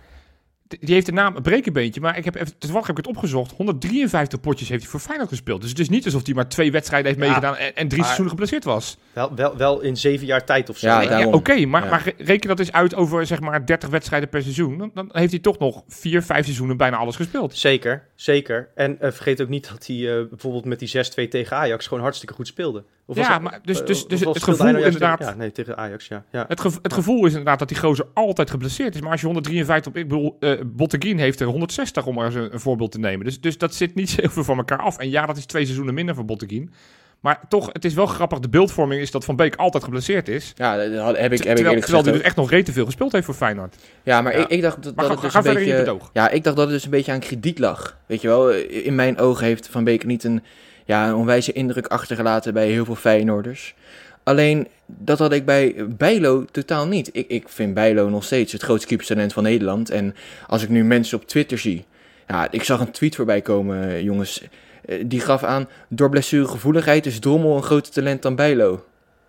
Die 0.67 0.93
heeft 0.93 1.05
de 1.05 1.11
naam 1.11 1.35
een 1.35 1.41
brekenbeentje, 1.41 2.01
maar 2.01 2.17
ik 2.17 2.25
heb 2.25 2.35
even, 2.35 2.57
toevallig 2.57 2.87
heb 2.87 2.97
ik 2.97 3.05
het 3.05 3.15
opgezocht. 3.15 3.51
153 3.51 4.39
potjes 4.39 4.69
heeft 4.69 4.81
hij 4.81 4.91
voor 4.91 4.99
Feyenoord 4.99 5.29
gespeeld. 5.29 5.61
Dus 5.61 5.69
het 5.69 5.79
is 5.79 5.89
niet 5.89 6.05
alsof 6.05 6.25
hij 6.25 6.33
maar 6.33 6.49
twee 6.49 6.71
wedstrijden 6.71 7.07
heeft 7.07 7.19
Ja, 7.19 7.25
meegedaan 7.27 7.55
en, 7.55 7.75
en 7.75 7.87
drie 7.87 8.01
seizoenen 8.01 8.29
geblesseerd 8.29 8.63
was. 8.63 8.97
Wel, 9.13 9.35
wel, 9.35 9.57
wel 9.57 9.81
in 9.81 9.97
zeven 9.97 10.25
jaar 10.25 10.45
tijd 10.45 10.69
of 10.69 10.77
zo. 10.77 10.87
Ja, 10.87 11.27
Oké, 11.27 11.65
maar, 11.65 11.83
Ja. 11.83 11.89
maar 11.89 12.13
reken 12.17 12.49
dat 12.49 12.59
eens 12.59 12.71
uit 12.71 12.95
over 12.95 13.25
zeg 13.25 13.39
maar 13.39 13.65
30 13.65 13.89
wedstrijden 13.89 14.29
per 14.29 14.41
seizoen. 14.41 14.77
Dan, 14.77 14.91
dan 14.93 15.09
heeft 15.11 15.31
hij 15.31 15.39
toch 15.39 15.59
nog 15.59 15.83
vier, 15.87 16.23
vijf 16.23 16.43
seizoenen 16.43 16.77
bijna 16.77 16.97
alles 16.97 17.15
gespeeld. 17.15 17.55
Zeker, 17.57 18.07
zeker. 18.15 18.69
En 18.75 18.99
eh, 19.01 19.11
vergeet 19.11 19.41
ook 19.41 19.49
niet 19.49 19.69
dat 19.69 19.87
hij 19.87 19.95
eh, 19.95 20.29
bijvoorbeeld 20.29 20.65
met 20.65 20.79
die 20.79 20.89
6-2 21.25 21.27
tegen 21.29 21.57
Ajax 21.57 21.87
gewoon 21.87 22.03
hartstikke 22.03 22.33
goed 22.33 22.47
speelde. 22.47 22.83
Of 23.07 23.15
Ja, 23.17 23.33
het- 23.33 23.41
maar 23.41 23.59
dus- 23.63 23.79
eh, 23.81 23.85
dus- 23.87 24.07
dus 24.07 24.19
het 24.19 24.43
gevoel 24.43 24.67
inderdaad- 24.67 25.17
tegen- 25.17 25.33
Ja, 25.33 25.39
nee, 25.39 25.51
tegen 25.51 25.77
Ajax, 25.77 26.07
ja. 26.07 26.23
ja. 26.31 26.45
Het, 26.47 26.63
het 26.81 26.93
gevoel 26.93 27.25
is 27.25 27.29
inderdaad 27.31 27.59
dat 27.59 27.67
die 27.67 27.77
gozer 27.77 28.05
altijd 28.13 28.49
geblesseerd 28.49 28.95
is. 28.95 29.01
Maar 29.01 29.11
als 29.11 29.19
je 29.19 29.25
153 29.25 29.91
op, 29.91 29.97
ik 29.97 30.07
bedoel, 30.07 30.37
eh 30.39 30.51
Botteguin 30.65 31.19
heeft 31.19 31.39
er 31.39 31.47
160 31.47 32.05
om 32.05 32.15
maar 32.15 32.25
eens 32.25 32.35
een, 32.35 32.53
een 32.53 32.59
voorbeeld 32.59 32.91
te 32.91 32.99
nemen. 32.99 33.25
Dus, 33.25 33.41
dus 33.41 33.57
dat 33.57 33.75
zit 33.75 33.95
niet 33.95 34.09
zo 34.11 34.21
heel 34.21 34.29
veel 34.29 34.43
van 34.43 34.57
elkaar 34.57 34.79
af. 34.79 34.97
En 34.97 35.09
ja, 35.09 35.25
dat 35.25 35.37
is 35.37 35.45
twee 35.45 35.63
seizoenen 35.63 35.93
minder 35.93 36.15
voor 36.15 36.25
Botteguin. 36.25 36.71
Maar 37.19 37.39
toch, 37.49 37.69
het 37.71 37.85
is 37.85 37.93
wel 37.93 38.05
grappig. 38.05 38.39
De 38.39 38.49
beeldvorming 38.49 39.01
is 39.01 39.11
dat 39.11 39.25
Van 39.25 39.35
Beek 39.35 39.55
altijd 39.55 39.83
geblesseerd 39.83 40.27
is. 40.27 40.51
Ja, 40.55 40.77
dat 40.77 40.85
heb 40.87 40.91
ik, 40.91 41.13
heb 41.15 41.31
ik 41.31 41.37
terwijl 41.37 41.57
eerlijk 41.57 41.81
terwijl 41.81 42.03
hij 42.03 42.13
dus 42.13 42.21
echt 42.21 42.35
nog 42.35 42.49
rete 42.49 42.71
veel 42.71 42.85
gespeeld 42.85 43.11
heeft 43.11 43.25
voor 43.25 43.33
Feyenoord. 43.33 43.75
Ja, 44.03 44.21
maar 44.21 44.37
Ja. 44.37 44.43
Ik, 44.43 44.47
ik 44.47 44.61
dacht 44.61 44.83
dat, 44.83 44.95
dat 44.95 45.05
ga- 45.05 45.11
het 45.11 45.21
dus 45.21 45.31
ga 45.31 45.37
een 45.45 45.53
beetje... 45.53 45.97
Ja, 46.13 46.29
ik 46.29 46.43
dacht 46.43 46.55
dat 46.55 46.65
het 46.65 46.73
dus 46.75 46.83
een 46.85 46.89
beetje 46.89 47.11
aan 47.11 47.19
krediet 47.19 47.59
lag. 47.59 47.97
Weet 48.05 48.21
je 48.21 48.27
wel, 48.27 48.51
in 48.53 48.95
mijn 48.95 49.17
ogen 49.17 49.45
heeft 49.45 49.67
Van 49.69 49.83
Beek 49.83 50.05
niet 50.05 50.23
een, 50.23 50.43
ja, 50.85 51.07
een 51.07 51.15
onwijze 51.15 51.51
indruk 51.51 51.87
achtergelaten 51.87 52.53
bij 52.53 52.67
heel 52.67 52.85
veel 52.85 52.95
Feyenoorders. 52.95 53.75
Alleen, 54.23 54.67
dat 54.85 55.19
had 55.19 55.33
ik 55.33 55.45
bij 55.45 55.75
Bijlo 55.87 56.45
totaal 56.51 56.87
niet. 56.87 57.09
Ik, 57.11 57.27
ik 57.27 57.49
vind 57.49 57.73
Bijlo 57.73 58.09
nog 58.09 58.23
steeds 58.23 58.51
het 58.51 58.61
grootste 58.61 58.87
keeperstalent 58.87 59.33
van 59.33 59.43
Nederland. 59.43 59.89
En 59.89 60.15
als 60.47 60.63
ik 60.63 60.69
nu 60.69 60.83
mensen 60.83 61.17
op 61.17 61.27
Twitter 61.27 61.57
zie... 61.57 61.85
Ja, 62.27 62.51
ik 62.51 62.63
zag 62.63 62.79
een 62.79 62.91
tweet 62.91 63.15
voorbij 63.15 63.41
komen, 63.41 63.83
eh, 63.83 64.01
jongens. 64.01 64.47
Eh, 64.85 65.03
Die 65.05 65.19
gaf 65.19 65.43
aan, 65.43 65.67
door 65.87 66.09
blessuregevoeligheid 66.09 67.05
is 67.05 67.19
Drommel 67.19 67.55
een 67.55 67.63
groter 67.63 67.91
talent 67.91 68.21
dan 68.21 68.35
Bijlo. 68.35 68.85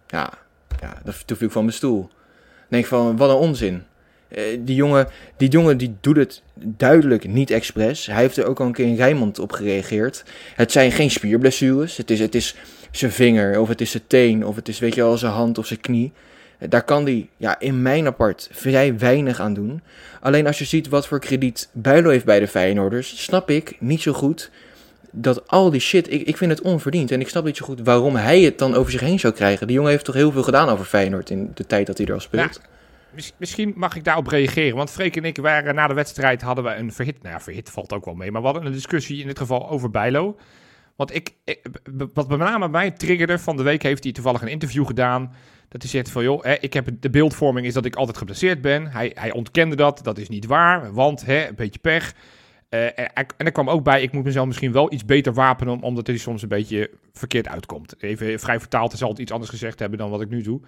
Ja, 0.07 0.33
ja 0.81 1.01
dat, 1.05 1.27
toen 1.27 1.37
viel 1.37 1.47
ik 1.47 1.53
van 1.53 1.64
mijn 1.64 1.77
stoel. 1.77 2.11
Ik 2.59 2.66
denk 2.69 2.87
van, 2.87 3.16
wat 3.16 3.31
een 3.31 3.37
onzin. 3.37 3.85
Eh, 4.29 4.43
die, 4.61 4.75
jongen, 4.75 5.09
die 5.37 5.49
jongen 5.49 5.77
die 5.77 5.95
doet 6.01 6.17
het 6.17 6.43
duidelijk 6.55 7.29
niet 7.29 7.51
expres. 7.51 8.07
Hij 8.07 8.21
heeft 8.21 8.37
er 8.37 8.47
ook 8.47 8.61
al 8.61 8.67
een 8.67 8.73
keer 8.73 8.87
in 8.87 8.97
Rijnmond 8.97 9.39
op 9.39 9.53
gereageerd. 9.53 10.25
Het 10.55 10.73
zijn 10.73 10.93
geen 10.93 11.11
spierblessures. 11.11 11.97
Het 11.97 12.11
is, 12.11 12.21
het 12.21 12.35
is 12.35 12.55
zijn 12.91 13.12
vinger, 13.12 13.61
of 13.61 13.69
het 13.69 13.81
is 13.81 13.91
zijn 13.91 14.03
teen, 14.07 14.47
of 14.47 14.57
het 14.57 14.69
is 14.69 14.79
weet 14.79 14.95
je 14.95 15.01
wel, 15.01 15.19
zijn 15.19 15.33
hand 15.33 15.59
of 15.59 15.67
zijn 15.67 15.81
knie. 15.81 16.12
Eh, 16.59 16.69
Daar 16.69 16.85
kan 16.85 17.05
hij 17.05 17.29
ja, 17.37 17.61
in 17.61 17.83
mijn 17.83 18.07
apart 18.07 18.49
vrij 18.53 18.99
weinig 18.99 19.41
aan 19.41 19.55
doen. 19.55 19.83
Alleen 20.21 20.47
als 20.47 20.59
je 20.59 20.65
ziet 20.65 20.89
wat 20.89 21.07
voor 21.07 21.21
krediet 21.21 21.69
Bijlo 21.73 22.11
heeft 22.11 22.25
bij 22.25 22.41
de 22.41 22.49
Feyenoorders, 22.49 23.23
snap 23.23 23.51
ik 23.51 23.77
niet 23.81 24.03
zo 24.03 24.12
goed 24.12 24.51
dat 25.11 25.49
al 25.49 25.71
die 25.71 25.81
shit, 25.81 26.12
ik, 26.12 26.23
ik 26.23 26.37
vind 26.37 26.51
het 26.51 26.61
onverdiend. 26.61 27.11
En 27.11 27.21
ik 27.21 27.29
snap 27.29 27.45
niet 27.45 27.57
zo 27.57 27.65
goed 27.65 27.81
waarom 27.85 28.17
hij 28.17 28.41
het 28.41 28.59
dan 28.59 28.75
over 28.75 28.91
zich 28.93 29.01
heen 29.01 29.19
zou 29.19 29.35
krijgen. 29.35 29.67
Die 29.67 29.77
jongen 29.77 29.91
heeft 29.91 30.05
toch 30.05 30.15
heel 30.15 30.33
veel 30.33 30.43
gedaan 30.43 30.69
over 30.69 30.85
Feyenoord 30.85 31.31
in 31.31 31.51
de 31.55 31.67
tijd 31.67 31.87
dat 31.87 31.99
hij 31.99 32.07
er 32.07 32.12
al 32.12 32.21
speelt. 32.21 32.61
Misschien 33.38 33.72
mag 33.76 33.96
ik 33.96 34.05
daarop 34.05 34.26
reageren. 34.26 34.76
Want 34.76 34.90
Freek 34.90 35.16
en 35.16 35.24
ik 35.24 35.37
waren 35.37 35.74
na 35.74 35.87
de 35.87 35.94
wedstrijd 35.94 36.42
hadden 36.42 36.64
we 36.64 36.74
een 36.74 36.92
verhit. 36.92 37.22
Nou 37.22 37.35
ja, 37.35 37.40
verhit 37.40 37.70
valt 37.70 37.92
ook 37.92 38.05
wel 38.05 38.14
mee. 38.14 38.31
Maar 38.31 38.40
we 38.40 38.46
hadden 38.46 38.66
een 38.66 38.72
discussie 38.72 39.20
in 39.20 39.26
dit 39.26 39.38
geval 39.38 39.68
over 39.68 39.90
Bijlo. 39.90 40.37
Want 40.96 41.14
ik, 41.14 41.35
wat 42.14 42.29
met 42.29 42.38
name 42.38 42.68
mij 42.68 42.90
triggerde 42.90 43.38
van 43.38 43.57
de 43.57 43.62
week 43.62 43.83
heeft 43.83 44.05
hij 44.05 44.12
toevallig 44.12 44.42
een 44.42 44.48
interview 44.48 44.87
gedaan. 44.87 45.33
Dat 45.68 45.83
hij 45.83 45.90
zegt 45.90 46.11
van 46.11 46.22
joh, 46.22 46.44
hè, 46.44 46.55
ik 46.61 46.72
heb 46.72 46.88
de 47.00 47.11
beeldvorming 47.11 47.66
is 47.66 47.74
dat 47.74 47.85
ik 47.85 47.96
altijd 47.96 48.16
geblesseerd 48.16 48.61
ben. 48.61 48.87
Hij, 48.87 49.11
hij 49.14 49.33
ontkende 49.33 49.76
dat, 49.76 50.00
dat 50.02 50.18
is 50.18 50.29
niet 50.29 50.46
waar. 50.46 50.92
Want 50.92 51.24
hè, 51.26 51.48
een 51.48 51.55
beetje 51.55 51.79
pech. 51.81 52.14
Eh, 52.68 52.85
en, 52.85 53.11
en 53.37 53.46
er 53.46 53.52
kwam 53.52 53.70
ook 53.70 53.85
bij, 53.85 54.02
ik 54.02 54.12
moet 54.12 54.24
mezelf 54.24 54.46
misschien 54.46 54.72
wel 54.72 54.92
iets 54.92 55.05
beter 55.05 55.33
wapenen, 55.33 55.74
om- 55.74 55.83
omdat 55.83 56.07
hij 56.07 56.16
soms 56.16 56.42
een 56.42 56.48
beetje 56.48 56.90
verkeerd 57.12 57.48
uitkomt. 57.48 58.02
Even 58.02 58.38
vrij 58.40 58.59
vertaald, 58.61 58.90
hij 58.90 58.98
zal 58.98 59.09
het 59.09 59.18
iets 59.18 59.33
anders 59.33 59.50
gezegd 59.50 59.79
hebben 59.79 59.98
dan 59.98 60.11
wat 60.11 60.20
ik 60.20 60.29
nu 60.29 60.42
doe. 60.42 60.61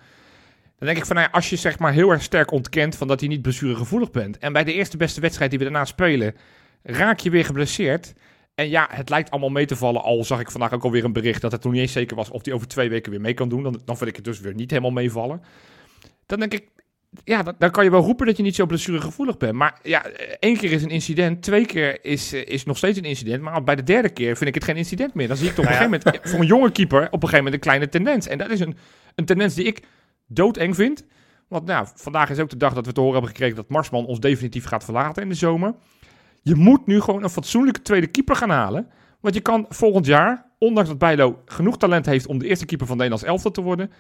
Dan 0.79 0.87
denk 0.87 0.99
ik 0.99 1.07
van, 1.07 1.17
nou 1.17 1.29
ja, 1.29 1.35
als 1.35 1.51
je 1.51 1.57
zeg 1.57 1.79
maar 1.79 1.93
heel 1.93 2.11
erg 2.11 2.23
sterk 2.23 2.51
ontkent 2.51 2.97
van 2.97 3.09
dat 3.09 3.21
hij 3.21 3.29
niet 3.29 3.43
blessuregevoelig 3.43 4.11
bent. 4.11 4.39
En 4.39 4.53
bij 4.53 4.65
de 4.65 4.73
eerste 4.73 4.97
beste 4.97 5.21
wedstrijd 5.21 5.51
die 5.51 5.59
we 5.59 5.65
daarna 5.65 5.85
spelen, 5.85 6.35
raak 6.83 7.19
je 7.19 7.31
weer 7.31 7.45
geblesseerd. 7.45 8.15
En 8.55 8.69
ja, 8.69 8.89
het 8.91 9.09
lijkt 9.09 9.31
allemaal 9.31 9.51
mee 9.51 9.67
te 9.67 9.77
vallen. 9.77 10.03
Al 10.03 10.25
zag 10.25 10.41
ik 10.41 10.51
vandaag 10.51 10.73
ook 10.73 10.85
alweer 10.85 11.05
een 11.05 11.13
bericht 11.13 11.41
dat 11.41 11.53
het 11.53 11.63
nog 11.63 11.73
niet 11.73 11.83
eens 11.83 11.93
zeker 11.93 12.17
was 12.17 12.31
of 12.31 12.45
hij 12.45 12.55
over 12.55 12.69
twee 12.69 12.89
weken 12.89 13.11
weer 13.11 13.21
mee 13.21 13.35
kan 13.35 13.49
doen. 13.49 13.63
Dan, 13.63 13.81
dan 13.85 13.97
vind 13.97 14.11
ik 14.11 14.17
het 14.17 14.25
dus 14.25 14.41
weer 14.41 14.55
niet 14.55 14.71
helemaal 14.71 14.91
meevallen. 14.91 15.43
Dan 16.27 16.39
denk 16.39 16.53
ik, 16.53 16.69
ja, 17.25 17.43
dan, 17.43 17.55
dan 17.59 17.71
kan 17.71 17.85
je 17.85 17.91
wel 17.91 18.03
roepen 18.03 18.27
dat 18.27 18.37
je 18.37 18.43
niet 18.43 18.55
zo 18.55 18.67
blessuregevoelig 18.67 19.37
bent. 19.37 19.53
Maar 19.53 19.79
ja, 19.83 20.05
eh, 20.05 20.35
één 20.39 20.57
keer 20.57 20.73
is 20.73 20.83
een 20.83 20.91
incident, 20.91 21.43
twee 21.43 21.67
keer 21.67 22.05
is, 22.05 22.33
eh, 22.33 22.47
is 22.47 22.65
nog 22.65 22.77
steeds 22.77 22.99
een 22.99 23.05
incident. 23.05 23.43
Maar 23.43 23.65
bij 23.65 23.77
de 23.77 23.83
derde 23.83 24.09
keer 24.09 24.37
vind 24.37 24.49
ik 24.49 24.55
het 24.55 24.65
geen 24.65 24.77
incident 24.77 25.15
meer. 25.15 25.29
Dan 25.29 25.37
zie 25.37 25.49
ik 25.49 25.55
toch 25.55 25.65
op 25.65 25.71
een 25.71 25.79
Nou 25.79 25.91
gegeven 25.91 26.13
moment, 26.13 26.29
voor 26.31 26.41
een 26.41 26.47
jonge 26.47 26.73
keeper, 26.73 27.07
op 27.07 27.13
een 27.13 27.29
gegeven 27.29 27.37
moment 27.37 27.55
een 27.55 27.61
kleine 27.61 27.89
tendens. 27.89 28.27
En 28.27 28.39
dat 28.39 28.51
is 28.51 28.61
een, 28.61 28.77
een 29.15 29.25
tendens 29.25 29.55
die 29.55 29.65
ik 29.65 29.83
doodeng 30.29 30.75
vind. 30.75 31.05
Want 31.49 31.65
nou, 31.67 31.87
vandaag 31.95 32.31
is 32.31 32.39
ook 32.39 32.51
de 32.51 32.57
dag 32.57 32.75
dat 32.75 32.87
we 32.87 32.93
te 32.93 33.01
horen 33.01 33.15
hebben 33.15 33.31
gekregen 33.33 33.57
dat 33.57 33.69
Marsman 33.69 34.07
ons 34.07 34.21
definitief 34.21 34.65
gaat 34.65 34.85
verlaten 34.85 35.23
in 35.23 35.29
de 35.29 35.35
zomer. 35.35 35.75
Je 36.43 36.55
moet 36.55 36.87
nu 36.87 37.01
gewoon 37.01 37.23
een 37.23 37.31
fatsoenlijke 37.31 37.83
tweede 37.83 38.07
keeper 38.07 38.37
gaan 38.37 38.51
halen. 38.51 38.89
Want 39.21 39.35
je 39.35 39.41
kan 39.41 39.67
volgend 39.69 40.07
jaar, 40.07 40.51
ondanks 40.59 40.89
dat 40.89 40.99
Bijlo 40.99 41.43
genoeg 41.45 41.79
talent 41.79 42.07
heeft 42.07 42.27
om 42.27 42.39
de 42.39 42.47
eerste 42.47 42.67
keeper 42.67 42.87
van 42.87 42.97
Nederlands 42.97 43.27
elftal 43.27 43.51
te 43.51 43.61
worden, 43.63 43.91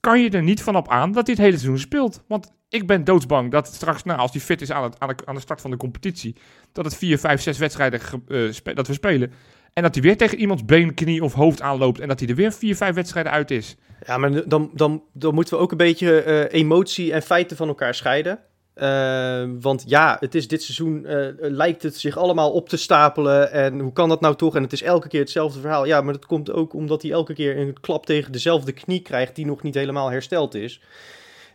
kan 0.00 0.20
je 0.22 0.30
er 0.30 0.42
niet 0.42 0.62
van 0.62 0.76
op 0.76 0.88
aan 0.88 1.12
dat 1.12 1.26
hij 1.26 1.34
het 1.34 1.44
hele 1.44 1.56
seizoen 1.58 1.78
speelt. 1.78 2.24
Want 2.28 2.52
ik 2.68 2.86
ben 2.86 3.04
doodsbang 3.04 3.50
dat 3.50 3.66
straks, 3.66 4.02
nou, 4.02 4.18
als 4.18 4.32
hij 4.32 4.40
fit 4.40 4.60
is 4.60 4.70
aan, 4.70 4.82
het, 4.82 4.98
aan, 5.24 5.34
de, 5.34 5.40
start 5.40 5.60
van 5.60 5.70
de 5.70 5.76
competitie, 5.76 6.36
dat 6.72 6.84
het 6.84 6.96
vier, 6.96 7.18
vijf, 7.18 7.40
zes 7.42 7.58
wedstrijden 7.58 8.00
ge- 8.00 8.52
eh, 8.64 8.74
dat 8.74 8.86
we 8.86 8.92
spelen. 8.92 9.32
En 9.72 9.82
dat 9.82 9.94
hij 9.94 10.02
weer 10.02 10.16
tegen 10.16 10.38
iemands 10.38 10.64
been, 10.64 10.94
knie 10.94 11.24
of 11.24 11.32
hoofd 11.32 11.60
aanloopt 11.60 12.00
en 12.00 12.08
dat 12.08 12.20
hij 12.20 12.28
er 12.28 12.34
weer 12.34 12.52
vier, 12.52 12.76
vijf 12.76 12.94
wedstrijden 12.94 13.32
uit 13.32 13.50
is. 13.50 13.76
Ja, 14.06 14.18
maar 14.18 14.48
dan, 14.48 14.70
dan, 14.74 15.02
dan 15.12 15.34
moeten 15.34 15.56
we 15.56 15.62
ook 15.62 15.70
een 15.70 15.76
beetje 15.76 16.22
eh, 16.22 16.60
emotie 16.60 17.12
en 17.12 17.22
feiten 17.22 17.56
van 17.56 17.68
elkaar 17.68 17.94
scheiden. 17.94 18.38
Eh, 18.74 19.44
want 19.60 19.84
ja, 19.86 20.16
het 20.20 20.34
is 20.34 20.48
dit 20.48 20.62
seizoen 20.62 21.06
eh, 21.06 21.26
lijkt 21.38 21.82
het 21.82 21.96
zich 21.96 22.16
allemaal 22.16 22.52
op 22.52 22.68
te 22.68 22.76
stapelen. 22.76 23.52
En 23.52 23.80
hoe 23.80 23.92
kan 23.92 24.08
dat 24.08 24.20
nou 24.20 24.36
toch? 24.36 24.56
En 24.56 24.62
het 24.62 24.72
is 24.72 24.82
elke 24.82 25.08
keer 25.08 25.20
hetzelfde 25.20 25.60
verhaal. 25.60 25.84
Ja, 25.84 26.00
maar 26.00 26.12
dat 26.12 26.26
komt 26.26 26.52
ook 26.52 26.72
omdat 26.72 27.02
hij 27.02 27.10
elke 27.10 27.34
keer 27.34 27.58
een 27.58 27.80
klap 27.80 28.06
tegen 28.06 28.32
dezelfde 28.32 28.72
knie 28.72 29.00
krijgt 29.00 29.34
die 29.34 29.46
nog 29.46 29.62
niet 29.62 29.74
helemaal 29.74 30.10
hersteld 30.10 30.54
is. 30.54 30.80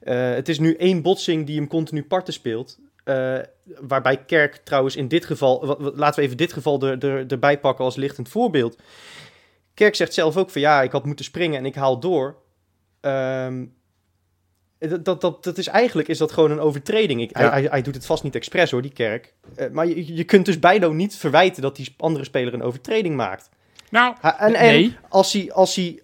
Het 0.03 0.49
is 0.49 0.59
nu 0.59 0.75
één 0.75 1.01
botsing 1.01 1.45
die 1.45 1.55
hem 1.55 1.67
continu 1.67 2.03
parten 2.03 2.33
speelt. 2.33 2.79
Eh, 3.03 3.39
waarbij 3.79 4.17
Kerk 4.25 4.55
trouwens 4.55 4.95
in 4.95 5.07
dit 5.07 5.25
geval, 5.25 5.77
laten 5.95 6.19
we 6.19 6.25
even 6.25 6.37
dit 6.37 6.53
geval 6.53 6.81
er, 6.81 7.05
er, 7.05 7.25
erbij 7.27 7.59
pakken 7.59 7.85
als 7.85 7.95
lichtend 7.95 8.29
voorbeeld. 8.29 8.77
Kerk 9.73 9.95
zegt 9.95 10.13
zelf 10.13 10.37
ook 10.37 10.49
van 10.49 10.61
ja, 10.61 10.81
ik 10.81 10.91
had 10.91 11.05
moeten 11.05 11.25
springen 11.25 11.57
en 11.57 11.65
ik 11.65 11.75
haal 11.75 11.99
door. 11.99 12.35
Ehm, 13.01 13.65
dat, 14.79 15.05
dat, 15.05 15.21
dat, 15.21 15.43
dat 15.43 15.57
is 15.57 15.67
eigenlijk 15.67 16.07
is 16.07 16.17
dat 16.17 16.31
gewoon 16.31 16.51
een 16.51 16.59
overtreding. 16.59 17.21
Ik, 17.21 17.29
hij, 17.33 17.45
Ja. 17.45 17.51
hij, 17.51 17.63
hij 17.63 17.81
doet 17.81 17.95
het 17.95 18.05
vast 18.05 18.23
niet 18.23 18.35
expres 18.35 18.71
hoor, 18.71 18.81
die 18.81 18.93
Kerk. 18.93 19.33
Eh, 19.55 19.69
maar 19.69 19.87
je, 19.87 20.15
je 20.15 20.23
kunt 20.23 20.45
dus 20.45 20.59
Bijlo 20.59 20.91
niet 20.93 21.15
verwijten 21.15 21.61
dat 21.61 21.75
die 21.75 21.93
andere 21.97 22.23
speler 22.25 22.53
een 22.53 22.63
overtreding 22.63 23.15
maakt. 23.15 23.49
Nou, 23.89 24.15
Ha- 24.19 24.39
En, 24.39 24.53
en 24.53 24.65
nee. 24.73 24.97
als 25.09 25.33
hij, 25.33 25.51
als 25.51 25.75
hij 25.75 26.01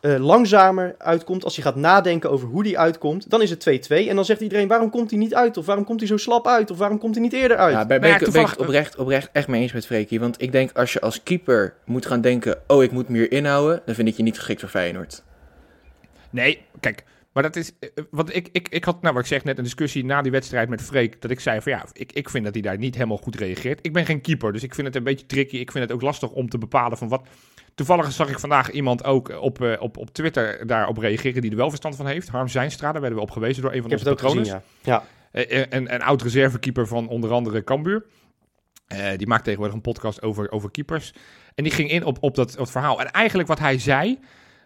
eh, 0.00 0.16
langzamer 0.18 0.94
uitkomt, 0.98 1.44
als 1.44 1.54
hij 1.56 1.64
gaat 1.64 1.76
nadenken 1.76 2.30
over 2.30 2.48
hoe 2.48 2.62
die 2.62 2.78
uitkomt, 2.78 3.30
dan 3.30 3.42
is 3.42 3.50
het 3.50 3.88
2-2. 3.92 4.08
En 4.08 4.14
dan 4.16 4.24
zegt 4.24 4.40
iedereen, 4.40 4.68
waarom 4.68 4.90
komt 4.90 5.10
hij 5.10 5.18
niet 5.18 5.34
uit? 5.34 5.56
Of 5.56 5.66
waarom 5.66 5.84
komt 5.84 6.00
hij 6.00 6.08
zo 6.08 6.16
slap 6.16 6.46
uit? 6.46 6.70
Of 6.70 6.78
waarom 6.78 6.98
komt 6.98 7.14
hij 7.14 7.22
niet 7.24 7.32
eerder 7.32 7.56
uit? 7.56 7.72
Ja, 7.72 7.86
ben, 7.86 7.88
Nou 7.88 8.00
ben, 8.00 8.10
ja, 8.10 8.26
ik, 8.26 8.32
ben 8.32 8.42
ik 8.42 8.58
oprecht, 8.60 8.96
oprecht 8.96 9.28
echt 9.32 9.48
mee 9.48 9.62
eens 9.62 9.72
met 9.72 9.86
Freekie. 9.86 10.20
Want 10.20 10.42
ik 10.42 10.52
denk 10.52 10.72
als 10.72 10.92
je 10.92 11.00
als 11.00 11.22
keeper 11.22 11.74
moet 11.84 12.06
gaan 12.06 12.20
denken... 12.20 12.58
oh, 12.66 12.82
ik 12.82 12.90
moet 12.90 13.08
me 13.08 13.16
hier 13.16 13.32
inhouden... 13.32 13.82
dan 13.86 13.94
vind 13.94 14.08
ik 14.08 14.16
je 14.16 14.22
niet 14.22 14.36
geschikt 14.36 14.60
voor 14.60 14.68
Feyenoord. 14.68 15.22
Nee, 16.30 16.62
kijk, 16.80 17.04
maar 17.32 17.42
dat 17.42 17.56
is. 17.56 17.72
eh, 17.80 17.88
Want 18.10 18.36
ik, 18.36 18.48
ik, 18.52 18.68
ik 18.68 18.84
had, 18.84 19.02
nou, 19.02 19.14
wat 19.14 19.22
ik 19.22 19.28
zeg 19.28 19.44
net, 19.44 19.58
een 19.58 19.64
discussie 19.64 20.04
na 20.04 20.22
die 20.22 20.32
wedstrijd 20.32 20.68
met 20.68 20.82
Freek. 20.82 21.22
Dat 21.22 21.30
ik 21.30 21.40
zei 21.40 21.60
van 21.60 21.72
ja, 21.72 21.84
ik, 21.92 22.12
ik 22.12 22.30
vind 22.30 22.44
dat 22.44 22.52
hij 22.54 22.62
daar 22.62 22.78
niet 22.78 22.94
helemaal 22.94 23.16
goed 23.16 23.36
reageert. 23.36 23.78
Ik 23.82 23.92
ben 23.92 24.06
geen 24.06 24.20
keeper, 24.20 24.52
dus 24.52 24.62
ik 24.62 24.74
vind 24.74 24.86
het 24.86 24.96
een 24.96 25.02
beetje 25.04 25.26
tricky. 25.26 25.56
Ik 25.56 25.70
vind 25.70 25.84
het 25.84 25.92
ook 25.92 26.02
lastig 26.02 26.30
om 26.30 26.48
te 26.48 26.58
bepalen 26.58 26.98
van 26.98 27.08
wat. 27.08 27.26
Toevallig 27.76 28.12
zag 28.12 28.28
ik 28.28 28.38
vandaag 28.38 28.70
iemand 28.70 29.04
ook 29.04 29.28
op, 29.40 29.62
eh, 29.62 29.82
op, 29.82 29.96
op 29.96 30.10
Twitter 30.10 30.66
daarop 30.66 30.98
reageren 30.98 31.40
die 31.42 31.50
er 31.50 31.56
wel 31.56 31.68
verstand 31.68 31.96
van 31.96 32.06
heeft. 32.06 32.28
Harm 32.28 32.48
Zijnstra, 32.48 32.92
daar 32.92 33.00
werden 33.00 33.18
we 33.18 33.24
op 33.24 33.30
gewezen 33.30 33.62
door 33.62 33.72
een 33.72 33.82
van 33.82 33.90
ik 33.90 33.98
heb 33.98 34.06
onze 34.06 34.22
patronen. 34.22 34.44
gezien, 34.44 34.60
ja. 34.82 34.92
ja. 34.92 35.04
Eh, 35.30 35.60
eh, 35.62 35.66
Een, 35.70 35.94
een 35.94 36.02
oud 36.02 36.22
reservekeeper 36.22 36.86
van 36.86 37.08
onder 37.08 37.32
andere 37.32 37.64
Cambuur. 37.64 38.04
Eh, 38.86 39.16
die 39.16 39.26
maakt 39.26 39.44
tegenwoordig 39.44 39.76
een 39.76 39.82
podcast 39.82 40.22
over, 40.22 40.50
over 40.50 40.70
keepers. 40.70 41.12
En 41.54 41.64
die 41.64 41.72
ging 41.72 41.90
in 41.90 42.04
op, 42.04 42.16
op 42.20 42.34
dat, 42.34 42.56
op 42.58 42.68
verhaal. 42.70 43.00
En 43.00 43.10
eigenlijk 43.10 43.48
wat 43.48 43.58
hij 43.58 43.78
zei, 43.78 44.18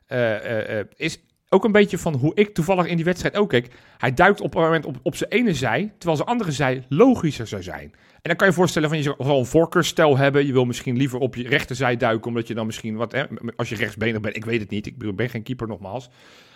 eh, 0.07 0.35
eh, 0.37 0.79
eh, 0.79 0.87
is 0.97 1.19
ook 1.53 1.65
een 1.65 1.73
beetje 1.73 1.99
van 1.99 2.15
hoe 2.15 2.35
ik 2.35 2.55
toevallig 2.55 2.87
in 2.87 2.97
die 2.97 3.05
wedstrijd 3.05 3.37
ook 3.37 3.49
keek. 3.49 3.71
Hij 3.99 4.15
duikt 4.15 4.41
op 4.41 4.55
een 4.55 4.63
moment 4.63 4.87
op, 4.87 4.97
op 5.03 5.17
zijn 5.17 5.31
ene 5.31 5.55
zij, 5.55 5.93
terwijl 5.99 6.17
zijn 6.17 6.29
andere 6.29 6.53
zij 6.53 6.85
logischer 6.89 7.47
zou 7.47 7.63
zijn. 7.63 7.93
En 7.93 8.29
dan 8.29 8.37
kan 8.37 8.47
je 8.47 8.53
voorstellen 8.53 8.89
van 8.89 8.99
je 8.99 9.15
zal 9.19 9.39
een 9.39 9.47
voorkeursstijl 9.47 10.17
hebben. 10.17 10.47
Je 10.47 10.53
wil 10.53 10.65
misschien 10.65 10.97
liever 10.97 11.19
op 11.19 11.35
je 11.35 11.49
rechterzij 11.49 11.97
duiken, 11.97 12.29
omdat 12.29 12.49
je 12.49 12.55
dan 12.55 12.67
misschien 12.67 12.97
wat, 12.97 13.13
hè, 13.13 13.25
als 13.57 13.69
je 13.69 13.75
rechtsbenig 13.75 14.21
bent, 14.21 14.37
ik 14.37 14.45
weet 14.45 14.61
het 14.61 14.71
niet, 14.71 14.87
ik 14.87 15.17
ben 15.17 15.29
geen 15.29 15.43
keeper 15.43 15.69
nogmaals. 15.69 16.09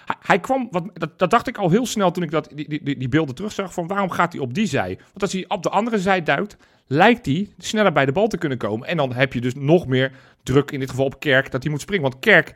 Hij, 0.05 0.17
hij 0.21 0.41
kwam, 0.41 0.69
wat, 0.71 0.85
dat, 0.93 1.19
dat 1.19 1.31
dacht 1.31 1.49
ik 1.49 1.59
al 1.59 1.71
heel 1.71 1.87
snel 1.87 2.11
toen 2.11 2.23
ik 2.23 2.31
dat, 2.31 2.51
die, 2.55 2.69
die, 2.69 2.97
die 2.99 3.09
beelden 3.09 3.35
terugzag, 3.35 3.73
van 3.73 3.87
waarom 3.87 4.11
gaat 4.11 4.33
hij 4.33 4.43
op 4.43 4.55
die 4.55 4.67
zij? 4.67 4.97
Want 4.97 5.23
als 5.23 5.33
hij 5.33 5.45
op 5.49 5.63
de 5.63 5.71
andere 5.71 5.99
zij 5.99 6.23
duikt, 6.23 6.57
lijkt 6.87 7.27
hij 7.27 7.49
sneller 7.59 7.93
bij 7.93 8.07
de 8.07 8.13
bal 8.13 8.29
te 8.29 8.39
kunnen 8.39 8.59
komen. 8.59 8.89
En 8.89 8.97
dan 8.97 9.13
heb 9.13 9.33
je 9.33 9.41
dus 9.41 9.55
nog 9.55 9.87
meer 9.87 10.13
druk, 10.43 10.71
in 10.71 10.81
dit 10.81 10.91
geval 10.91 11.05
op 11.05 11.21
Kerk, 11.21 11.51
dat 11.51 11.63
hij 11.63 11.73
moet 11.73 11.81
springen. 11.81 12.11
Want 12.11 12.19
Kerk, 12.19 12.55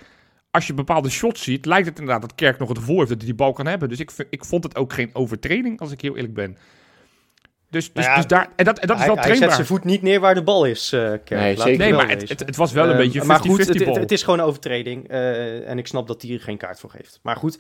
als 0.59 0.66
je 0.66 0.75
bepaalde 0.75 1.11
shots 1.11 1.42
ziet, 1.42 1.66
lijkt 1.66 1.87
het 1.88 1.99
inderdaad 1.99 2.23
dat 2.23 2.35
Kerk 2.35 2.59
nog 2.59 2.68
het 2.68 2.79
gevoel 2.79 2.97
heeft 2.97 3.09
dat 3.09 3.18
hij 3.18 3.27
die 3.27 3.35
bal 3.37 3.53
kan 3.53 3.66
hebben. 3.66 3.88
Dus 3.88 4.01
ik, 4.01 4.11
vind- 4.11 4.29
ik 4.31 4.44
vond 4.44 4.64
het 4.64 4.77
ook 4.77 4.92
geen 4.92 5.11
overtreding, 5.12 5.81
als 5.81 5.92
ik 5.92 6.01
heel 6.01 6.16
eerlijk 6.16 6.35
ben. 6.35 6.57
Dus, 7.71 7.92
dus, 7.92 7.94
Nou 8.05 8.07
ja, 8.09 8.14
dus 8.16 8.27
daar, 8.27 8.49
en 8.57 8.64
dat, 8.64 8.79
en 8.79 8.87
dat 8.87 8.99
is 8.99 9.05
wel 9.07 9.14
hij 9.14 9.23
zet 9.25 9.33
trainbaar. 9.33 9.55
zijn 9.55 9.66
voet 9.66 9.85
niet 9.85 10.03
neer 10.03 10.21
waar 10.21 10.35
de 10.35 10.42
bal 10.42 10.64
is, 10.64 10.92
eh 10.92 11.01
Kerk. 11.01 11.31
Nee, 11.31 11.57
zeker. 11.57 11.79
Nee, 11.79 11.92
maar 11.92 12.09
het, 12.09 12.29
het, 12.29 12.40
het 12.40 12.57
was 12.57 12.73
wel 12.73 12.85
een 12.85 12.90
Ehm, 12.90 12.99
beetje 12.99 13.21
50-50 13.23 13.25
maar 13.27 13.38
goed, 13.40 13.59
het, 13.66 13.79
bal. 13.85 13.87
het, 13.92 13.97
het 14.03 14.12
is 14.12 14.23
gewoon 14.23 14.38
een 14.38 14.44
overtreding. 14.44 15.09
eh, 15.09 15.68
en 15.68 15.79
ik 15.79 15.87
snap 15.87 16.07
dat 16.07 16.23
hij 16.23 16.31
er 16.33 16.40
geen 16.40 16.57
kaart 16.57 16.81
voor 16.81 16.90
geeft. 16.90 17.18
Maar 17.23 17.37
goed, 17.37 17.59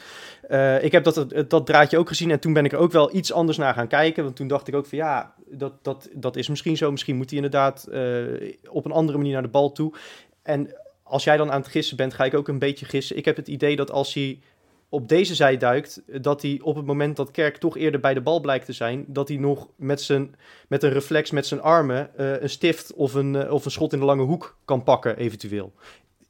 eh, 0.48 0.84
ik 0.84 0.92
heb 0.92 1.04
dat, 1.04 1.26
dat 1.48 1.66
draadje 1.66 1.98
ook 1.98 2.08
gezien. 2.08 2.30
En 2.30 2.40
toen 2.40 2.52
ben 2.52 2.64
ik 2.64 2.72
er 2.72 2.78
ook 2.78 2.92
wel 2.92 3.16
iets 3.16 3.32
anders 3.32 3.58
naar 3.58 3.74
gaan 3.74 3.88
kijken. 3.88 4.24
Want 4.24 4.36
toen 4.36 4.48
dacht 4.48 4.68
ik 4.68 4.74
ook 4.74 4.86
van 4.86 4.98
ja, 4.98 5.34
dat, 5.50 5.84
dat, 5.84 6.08
dat 6.12 6.36
is 6.36 6.48
misschien 6.48 6.76
zo. 6.76 6.90
Misschien 6.90 7.16
moet 7.16 7.28
hij 7.30 7.36
inderdaad 7.36 7.86
eh, 7.86 8.02
op 8.70 8.84
een 8.84 8.92
andere 8.92 9.18
manier 9.18 9.32
naar 9.32 9.42
de 9.42 9.48
bal 9.48 9.72
toe. 9.72 9.94
En 10.42 10.74
als 11.08 11.24
jij 11.24 11.36
dan 11.36 11.50
aan 11.52 11.60
het 11.60 11.70
gissen 11.70 11.96
bent, 11.96 12.14
ga 12.14 12.24
ik 12.24 12.34
ook 12.34 12.48
een 12.48 12.58
beetje 12.58 12.86
gissen. 12.86 13.16
Ik 13.16 13.24
heb 13.24 13.36
het 13.36 13.48
idee 13.48 13.76
dat 13.76 13.90
als 13.90 14.14
hij 14.14 14.40
op 14.88 15.08
deze 15.08 15.34
zij 15.34 15.56
duikt, 15.56 16.02
dat 16.06 16.42
hij 16.42 16.60
op 16.62 16.76
het 16.76 16.86
moment 16.86 17.16
dat 17.16 17.30
Kerk 17.30 17.56
toch 17.56 17.76
eerder 17.76 18.00
bij 18.00 18.14
de 18.14 18.20
bal 18.20 18.40
blijkt 18.40 18.64
te 18.64 18.72
zijn, 18.72 19.04
dat 19.06 19.28
hij 19.28 19.36
nog 19.36 19.68
met, 19.76 20.00
zijn, 20.02 20.34
met 20.68 20.82
een 20.82 20.92
reflex 20.92 21.30
met 21.30 21.46
zijn 21.46 21.60
armen 21.60 22.10
eh, 22.16 22.42
een 22.42 22.50
stift 22.50 22.94
of 22.94 23.14
een, 23.14 23.36
eh, 23.36 23.52
of 23.52 23.64
een 23.64 23.70
schot 23.70 23.92
in 23.92 23.98
de 23.98 24.04
lange 24.04 24.22
hoek 24.22 24.56
kan 24.64 24.82
pakken, 24.82 25.16
eventueel. 25.16 25.72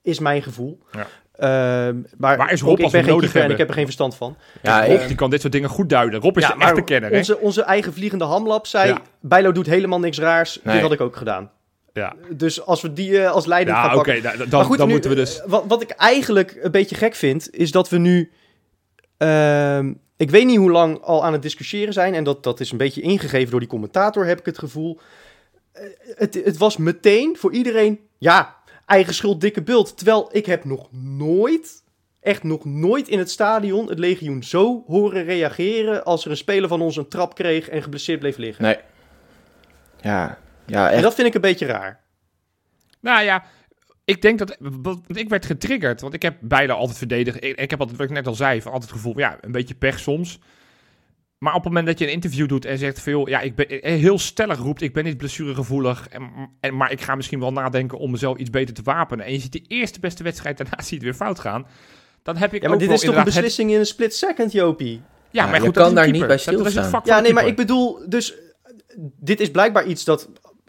Is 0.02 0.18
mijn 0.18 0.42
gevoel. 0.42 0.78
Ja. 0.92 1.06
Ehm, 1.38 1.96
maar 2.16 2.36
Waar 2.36 2.52
is 2.52 2.62
ook 2.62 2.68
Rob 2.68 2.78
ik 2.78 2.84
als 2.84 2.92
ben 2.92 3.04
geen 3.04 3.18
keeper 3.18 3.42
en 3.42 3.50
ik 3.50 3.58
heb 3.58 3.68
er 3.68 3.74
geen 3.74 3.84
verstand 3.84 4.14
van. 4.14 4.36
Ja, 4.62 4.86
Rob, 4.86 5.00
ik, 5.00 5.06
die 5.06 5.16
kan 5.16 5.30
dit 5.30 5.40
soort 5.40 5.52
dingen 5.52 5.68
goed 5.68 5.88
duiden. 5.88 6.20
Rob 6.20 6.36
is 6.36 6.46
Ja, 6.46 6.54
de 6.54 6.64
echte 6.64 6.82
kenner, 6.82 7.10
hè? 7.10 7.16
Onze, 7.16 7.38
onze 7.38 7.62
eigen 7.62 7.92
vliegende 7.92 8.24
hamlap 8.24 8.66
zei, 8.66 8.88
Ja. 8.88 9.00
Bijlo 9.20 9.52
doet 9.52 9.66
helemaal 9.66 10.00
niks 10.00 10.18
raars. 10.18 10.60
Nee. 10.62 10.74
Dit 10.74 10.82
had 10.82 10.92
ik 10.92 11.00
ook 11.00 11.16
gedaan. 11.16 11.50
Ja, 11.98 12.14
Dus 12.30 12.64
als 12.64 12.80
we 12.82 12.92
die 12.92 13.20
eh, 13.22 13.30
als 13.30 13.46
leiding 13.46 13.76
gaan 13.76 13.88
ja 13.88 13.94
pakken... 13.94 14.22
Maar 14.22 14.48
dan, 14.48 14.64
goed, 14.64 14.78
dan 14.78 14.86
nu, 14.86 14.92
moeten 14.92 15.10
we 15.10 15.16
dus... 15.16 15.40
eh, 15.40 15.48
Wat, 15.48 15.64
wat 15.68 15.82
ik 15.82 15.90
eigenlijk 15.90 16.58
een 16.60 16.70
beetje 16.70 16.96
gek 16.96 17.14
vind, 17.14 17.50
is 17.54 17.70
dat 17.70 17.88
we 17.88 17.98
nu. 17.98 18.30
ehm, 19.16 19.92
ik 20.16 20.30
weet 20.30 20.46
niet 20.46 20.56
hoe 20.58 20.70
lang 20.70 21.00
al 21.02 21.24
aan 21.24 21.32
het 21.32 21.42
discussiëren 21.42 21.92
zijn. 21.92 22.14
En 22.14 22.24
dat, 22.24 22.42
dat 22.42 22.60
is 22.60 22.70
een 22.70 22.78
beetje 22.78 23.00
ingegeven 23.00 23.50
door 23.50 23.60
die 23.60 23.68
commentator, 23.68 24.26
heb 24.26 24.38
ik 24.38 24.46
het 24.46 24.58
gevoel. 24.58 24.98
Eh, 25.72 25.82
het, 26.14 26.34
het 26.44 26.56
was 26.56 26.76
meteen 26.76 27.36
voor 27.38 27.52
iedereen. 27.52 28.00
Ja, 28.18 28.56
eigen 28.86 29.14
schuld, 29.14 29.40
dikke 29.40 29.62
bult. 29.62 29.96
Terwijl 29.96 30.28
ik 30.32 30.46
heb 30.46 30.64
nog 30.64 30.88
nooit. 30.92 31.86
Echt 32.20 32.42
nog 32.42 32.64
nooit 32.64 33.08
in 33.08 33.18
het 33.18 33.30
stadion 33.30 33.88
het 33.88 33.98
legioen 33.98 34.42
zo 34.42 34.84
horen 34.86 35.24
reageren. 35.24 36.04
als 36.04 36.24
er 36.24 36.30
een 36.30 36.36
speler 36.36 36.68
van 36.68 36.80
ons 36.80 36.96
een 36.96 37.08
trap 37.08 37.34
kreeg 37.34 37.68
en 37.68 37.82
geblesseerd 37.82 38.18
bleef 38.20 38.36
liggen. 38.36 38.64
nee. 38.64 38.76
Ja, 40.00 40.38
ja 40.70 40.86
En 40.88 40.92
echt. 40.94 41.02
dat 41.02 41.14
vind 41.14 41.26
ik 41.28 41.34
een 41.34 41.40
beetje 41.40 41.66
raar. 41.66 42.00
Nou 43.00 43.22
ja, 43.24 43.44
ik 44.04 44.22
denk 44.22 44.38
dat... 44.38 44.56
Want 44.58 45.00
ik 45.18 45.28
werd 45.28 45.46
getriggerd, 45.46 46.00
want 46.00 46.14
ik 46.14 46.22
heb 46.22 46.36
beide 46.40 46.72
altijd 46.72 46.98
verdedigd. 46.98 47.44
Ik, 47.44 47.60
ik 47.60 47.70
heb 47.70 47.80
altijd, 47.80 47.98
wat 47.98 48.08
ik 48.08 48.14
net 48.14 48.26
al 48.26 48.34
zei, 48.34 48.62
van 48.62 48.72
altijd 48.72 48.90
het 48.90 49.00
gevoel... 49.00 49.18
Ja, 49.18 49.38
een 49.40 49.52
beetje 49.52 49.74
pech 49.74 49.98
soms. 49.98 50.38
Maar 51.38 51.54
op 51.54 51.58
het 51.64 51.68
moment 51.68 51.86
dat 51.86 51.98
je 51.98 52.04
een 52.06 52.12
interview 52.12 52.48
doet 52.48 52.64
en 52.64 52.78
zegt 52.78 53.00
veel... 53.00 53.28
Ja, 53.28 53.40
ik 53.40 53.54
ben 53.54 53.68
eh, 53.68 53.94
heel 54.00 54.18
stellig 54.18 54.58
roept, 54.58 54.82
ik 54.82 54.92
ben 54.92 55.04
niet 55.04 55.16
blessuregevoelig. 55.16 56.08
En, 56.08 56.30
en, 56.60 56.76
maar 56.76 56.92
ik 56.92 57.00
ga 57.00 57.14
misschien 57.14 57.40
wel 57.40 57.52
nadenken 57.52 57.98
om 57.98 58.10
mezelf 58.10 58.36
iets 58.38 58.50
beter 58.50 58.74
te 58.74 58.82
wapenen. 58.82 59.24
En 59.26 59.32
je 59.32 59.38
ziet 59.40 59.52
de 59.52 59.64
eerste 59.68 60.00
beste 60.00 60.22
wedstrijd, 60.22 60.56
daarna 60.58 60.76
zie 60.82 60.88
je 60.88 60.94
het 60.94 61.04
weer 61.04 61.26
fout 61.26 61.38
gaan. 61.38 61.66
Dan 62.22 62.36
heb 62.36 62.54
ik 62.54 62.60
Ja, 62.62 62.66
maar 62.68 62.76
ook 62.76 62.82
dit 62.82 62.90
is 62.90 63.00
toch 63.00 63.10
een 63.10 63.16
het- 63.16 63.24
beslissing 63.24 63.70
in 63.72 63.78
een 63.78 63.86
split 63.86 64.14
second, 64.14 64.52
Jopie? 64.52 64.92
Ja, 64.94 65.02
Ja, 65.30 65.44
maar 65.50 65.54
je 65.54 65.60
goed, 65.66 65.74
kan 65.74 65.82
dat 65.82 65.82
is 65.82 65.88
een 65.88 65.94
daar 65.94 66.10
niet 66.10 66.26
bij 66.26 66.36
Dat- 66.36 66.44
dat 66.44 66.54
stilstaan. 66.70 66.90
vak 66.90 67.06
van 67.06 67.16
Ja, 67.16 67.20
nee, 67.22 67.32
maar 67.32 67.46
ik 67.46 67.56
bedoel, 67.56 68.08
dus 68.08 68.34
dit 69.20 69.40
is 69.40 69.50
blijkbaar 69.50 69.86
iets 69.86 70.04
dat, 70.04 70.28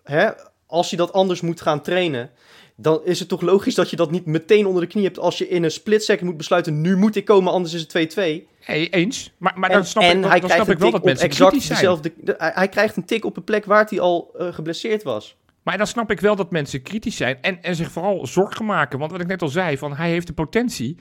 hè, 0.09 0.29
als 0.65 0.89
je 0.89 0.95
dat 0.95 1.13
anders 1.13 1.41
moet 1.41 1.61
gaan 1.61 1.81
trainen, 1.81 2.29
dan 2.75 3.01
is 3.03 3.19
het 3.19 3.27
toch 3.27 3.41
logisch 3.41 3.75
dat 3.75 3.89
je 3.89 3.95
dat 3.95 4.11
niet 4.11 4.25
meteen 4.25 4.65
onder 4.65 4.81
de 4.81 4.87
knie 4.87 5.03
hebt 5.03 5.19
als 5.19 5.37
je 5.37 5.47
in 5.47 5.63
een 5.63 5.71
split 5.71 6.03
second 6.03 6.29
moet 6.29 6.37
besluiten, 6.37 6.81
nu 6.81 6.97
moet 6.97 7.15
ik 7.15 7.25
komen, 7.25 7.51
anders 7.51 7.73
is 7.73 7.81
het 7.87 8.15
2-2. 8.17 8.47
Hey, 8.59 8.89
eens. 8.89 9.31
Maar, 9.37 9.53
maar 9.55 9.69
en 9.69 9.75
dan 9.75 9.85
snap 9.85 10.03
en 10.03 10.15
ik, 10.15 10.21
dan, 10.21 10.31
hij 10.31 10.39
dan 10.39 10.49
krijgt 10.49 10.65
snap 10.65 10.75
ik 10.75 10.81
wel 10.81 10.91
dat 10.91 11.03
mensen 11.03 11.25
exact 11.25 11.49
kritisch 11.49 11.67
zijn. 11.67 11.79
dezelfde, 11.79 12.13
de- 12.17 12.35
hij, 12.37 12.51
hij 12.53 12.69
krijgt 12.69 12.95
een 12.95 13.05
tik 13.05 13.25
op 13.25 13.37
een 13.37 13.43
plek 13.43 13.65
waar 13.65 13.85
hij 13.89 13.99
al 13.99 14.31
eh, 14.37 14.53
geblesseerd 14.53 15.03
was. 15.03 15.37
Maar 15.63 15.77
dan 15.77 15.87
snap 15.87 16.11
ik 16.11 16.19
wel 16.19 16.35
dat 16.35 16.51
mensen 16.51 16.81
kritisch 16.81 17.15
zijn 17.15 17.37
en, 17.41 17.61
en 17.61 17.75
zich 17.75 17.91
vooral 17.91 18.27
zorgen 18.27 18.65
maken. 18.65 18.99
Want 18.99 19.11
wat 19.11 19.21
ik 19.21 19.27
net 19.27 19.41
al 19.41 19.47
zei, 19.47 19.77
van 19.77 19.95
hij 19.95 20.09
heeft 20.09 20.27
de 20.27 20.33
potentie 20.33 20.97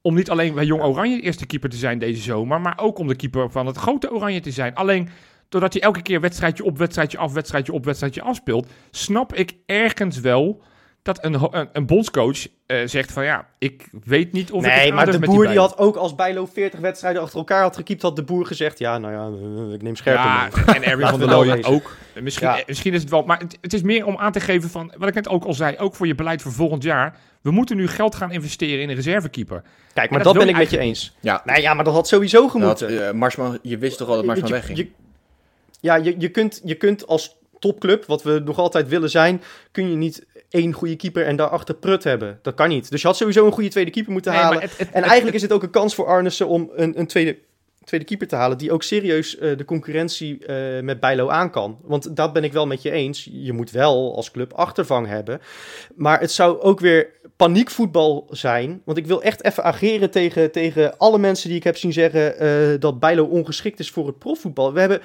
om 0.00 0.14
niet 0.14 0.30
alleen 0.30 0.54
bij 0.54 0.64
Jong 0.64 0.82
Oranje 0.82 1.16
de 1.16 1.22
eerste 1.22 1.46
keeper 1.46 1.70
te 1.70 1.76
zijn 1.76 1.98
deze 1.98 2.22
zomer, 2.22 2.60
maar 2.60 2.78
ook 2.80 2.98
om 2.98 3.06
de 3.08 3.16
keeper 3.16 3.50
van 3.50 3.66
het 3.66 3.76
grote 3.76 4.12
Oranje 4.12 4.40
te 4.40 4.50
zijn. 4.50 4.74
Alleen 4.74 5.08
doordat 5.52 5.72
hij 5.72 5.82
elke 5.82 6.02
keer 6.02 6.20
wedstrijdje 6.20 6.64
op, 6.64 6.78
wedstrijdje 6.78 7.18
af, 7.18 7.32
wedstrijdje 7.32 7.72
op, 7.72 7.84
wedstrijdje 7.84 8.22
afspeelt, 8.22 8.66
snap 8.90 9.34
ik 9.34 9.52
ergens 9.66 10.20
wel 10.20 10.62
dat 11.02 11.24
een, 11.24 11.34
een, 11.50 11.68
een 11.72 11.86
bondscoach 11.86 12.46
eh, 12.66 12.78
zegt 12.84 13.12
van 13.12 13.24
ja, 13.24 13.46
ik 13.58 13.88
weet 14.04 14.32
niet 14.32 14.52
of 14.52 14.64
ik 14.64 14.74
nee, 14.74 14.92
maar 14.92 15.10
de 15.10 15.18
boer 15.18 15.46
die 15.46 15.58
had 15.58 15.78
ook 15.78 15.96
als 15.96 16.14
Bijlo 16.14 16.46
40 16.46 16.80
wedstrijden 16.80 17.22
achter 17.22 17.38
elkaar 17.38 17.62
had 17.62 17.76
gekiept, 17.76 18.02
had 18.02 18.16
de 18.16 18.22
boer 18.22 18.46
gezegd, 18.46 18.78
ja, 18.78 18.98
nou 18.98 19.12
ja, 19.12 19.66
eh, 19.68 19.74
ik 19.74 19.82
neem 19.82 19.96
scherper 19.96 20.24
Ja, 20.24 20.74
en 20.74 20.82
Erwin 20.82 21.06
van 21.08 21.18
der 21.18 21.28
Looyen 21.28 21.64
ook. 21.64 21.96
Misschien, 22.22 22.46
Ja. 22.48 22.58
eh, 22.58 22.66
misschien 22.66 22.92
is 22.94 23.00
het 23.00 23.10
wel, 23.10 23.22
maar 23.22 23.38
het, 23.38 23.58
het 23.60 23.72
is 23.72 23.82
meer 23.82 24.06
om 24.06 24.16
aan 24.18 24.32
te 24.32 24.40
geven 24.40 24.70
van, 24.70 24.92
wat 24.98 25.08
ik 25.08 25.14
net 25.14 25.28
ook 25.28 25.44
al 25.44 25.54
zei, 25.54 25.76
ook 25.78 25.94
voor 25.94 26.06
je 26.06 26.14
beleid 26.14 26.42
voor 26.42 26.52
volgend 26.52 26.82
jaar. 26.82 27.16
We 27.42 27.50
moeten 27.50 27.76
nu 27.76 27.88
geld 27.88 28.14
gaan 28.14 28.32
investeren 28.32 28.82
in 28.82 28.88
een 28.88 28.94
reservekeeper. 28.94 29.62
Kijk, 29.94 30.10
maar 30.10 30.22
dat 30.22 30.34
dat 30.34 30.42
ben 30.44 30.52
ik 30.52 30.58
met 30.60 30.70
je 30.70 30.78
eens. 30.78 31.16
Ja, 31.20 31.42
Nee, 31.44 31.62
ja, 31.62 31.74
maar 31.74 31.84
dat 31.84 31.94
had 31.94 32.08
sowieso 32.08 32.40
dat, 32.42 32.50
gemoeten. 32.50 33.06
eh, 33.08 33.12
Marsman, 33.12 33.58
je 33.62 33.78
wist 33.78 33.98
toch 33.98 34.08
al 34.08 34.14
dat 34.16 34.24
Marsman 34.24 34.48
Je- 34.48 34.54
wegging? 34.54 34.78
je- 34.78 34.90
ja, 35.82 35.94
je, 35.96 36.14
je, 36.18 36.28
kunt, 36.28 36.60
je 36.64 36.74
kunt 36.74 37.06
als 37.06 37.36
topclub, 37.58 38.04
wat 38.04 38.22
we 38.22 38.42
nog 38.44 38.58
altijd 38.58 38.88
willen 38.88 39.10
zijn, 39.10 39.42
kun 39.70 39.90
je 39.90 39.96
niet 39.96 40.26
één 40.48 40.72
goede 40.72 40.96
keeper 40.96 41.26
en 41.26 41.36
daarachter 41.36 41.74
prut 41.74 42.04
hebben. 42.04 42.38
Dat 42.42 42.54
kan 42.54 42.68
niet. 42.68 42.90
Dus 42.90 43.00
je 43.00 43.06
had 43.06 43.16
sowieso 43.16 43.46
een 43.46 43.52
goede 43.52 43.68
tweede 43.68 43.90
keeper 43.90 44.12
moeten 44.12 44.32
Nee, 44.32 44.40
halen. 44.40 44.58
maar 44.58 44.68
het- 44.68 44.78
het- 44.78 44.88
en 44.90 44.94
het- 45.00 45.04
eigenlijk 45.04 45.36
is 45.36 45.42
het 45.42 45.52
ook 45.52 45.62
een 45.62 45.70
kans 45.70 45.94
voor 45.94 46.06
Arnissen 46.06 46.46
om 46.48 46.70
een, 46.74 46.98
een 46.98 47.06
tweede, 47.06 47.38
tweede 47.84 48.06
keeper 48.06 48.28
te 48.28 48.36
halen, 48.36 48.58
die 48.58 48.72
ook 48.72 48.82
serieus 48.82 49.38
eh, 49.38 49.56
de 49.56 49.64
concurrentie 49.64 50.46
eh, 50.46 50.82
met 50.82 51.00
Bijlo 51.00 51.28
aan 51.28 51.50
kan. 51.50 51.78
Want 51.82 52.16
dat 52.16 52.32
ben 52.32 52.44
ik 52.44 52.52
wel 52.52 52.66
met 52.66 52.82
je 52.82 52.90
eens. 52.90 53.28
Je 53.32 53.52
moet 53.52 53.70
wel 53.70 54.16
als 54.16 54.30
club 54.30 54.52
achtervang 54.52 55.06
hebben. 55.06 55.40
Maar 55.94 56.20
het 56.20 56.32
zou 56.32 56.60
ook 56.60 56.80
weer 56.80 57.10
paniekvoetbal 57.36 58.26
zijn. 58.30 58.82
Want 58.84 58.98
ik 58.98 59.06
wil 59.06 59.22
echt 59.22 59.44
even 59.44 59.64
ageren 59.64 60.10
tegen, 60.10 60.50
tegen 60.52 60.98
alle 60.98 61.18
mensen 61.18 61.48
die 61.48 61.58
ik 61.58 61.64
heb 61.64 61.76
zien 61.76 61.92
zeggen 61.92 62.38
eh, 62.38 62.80
dat 62.80 63.00
Bijlo 63.00 63.24
ongeschikt 63.24 63.78
is 63.78 63.90
voor 63.90 64.06
het 64.06 64.18
profvoetbal. 64.18 64.72
We 64.72 64.80
hebben 64.80 65.00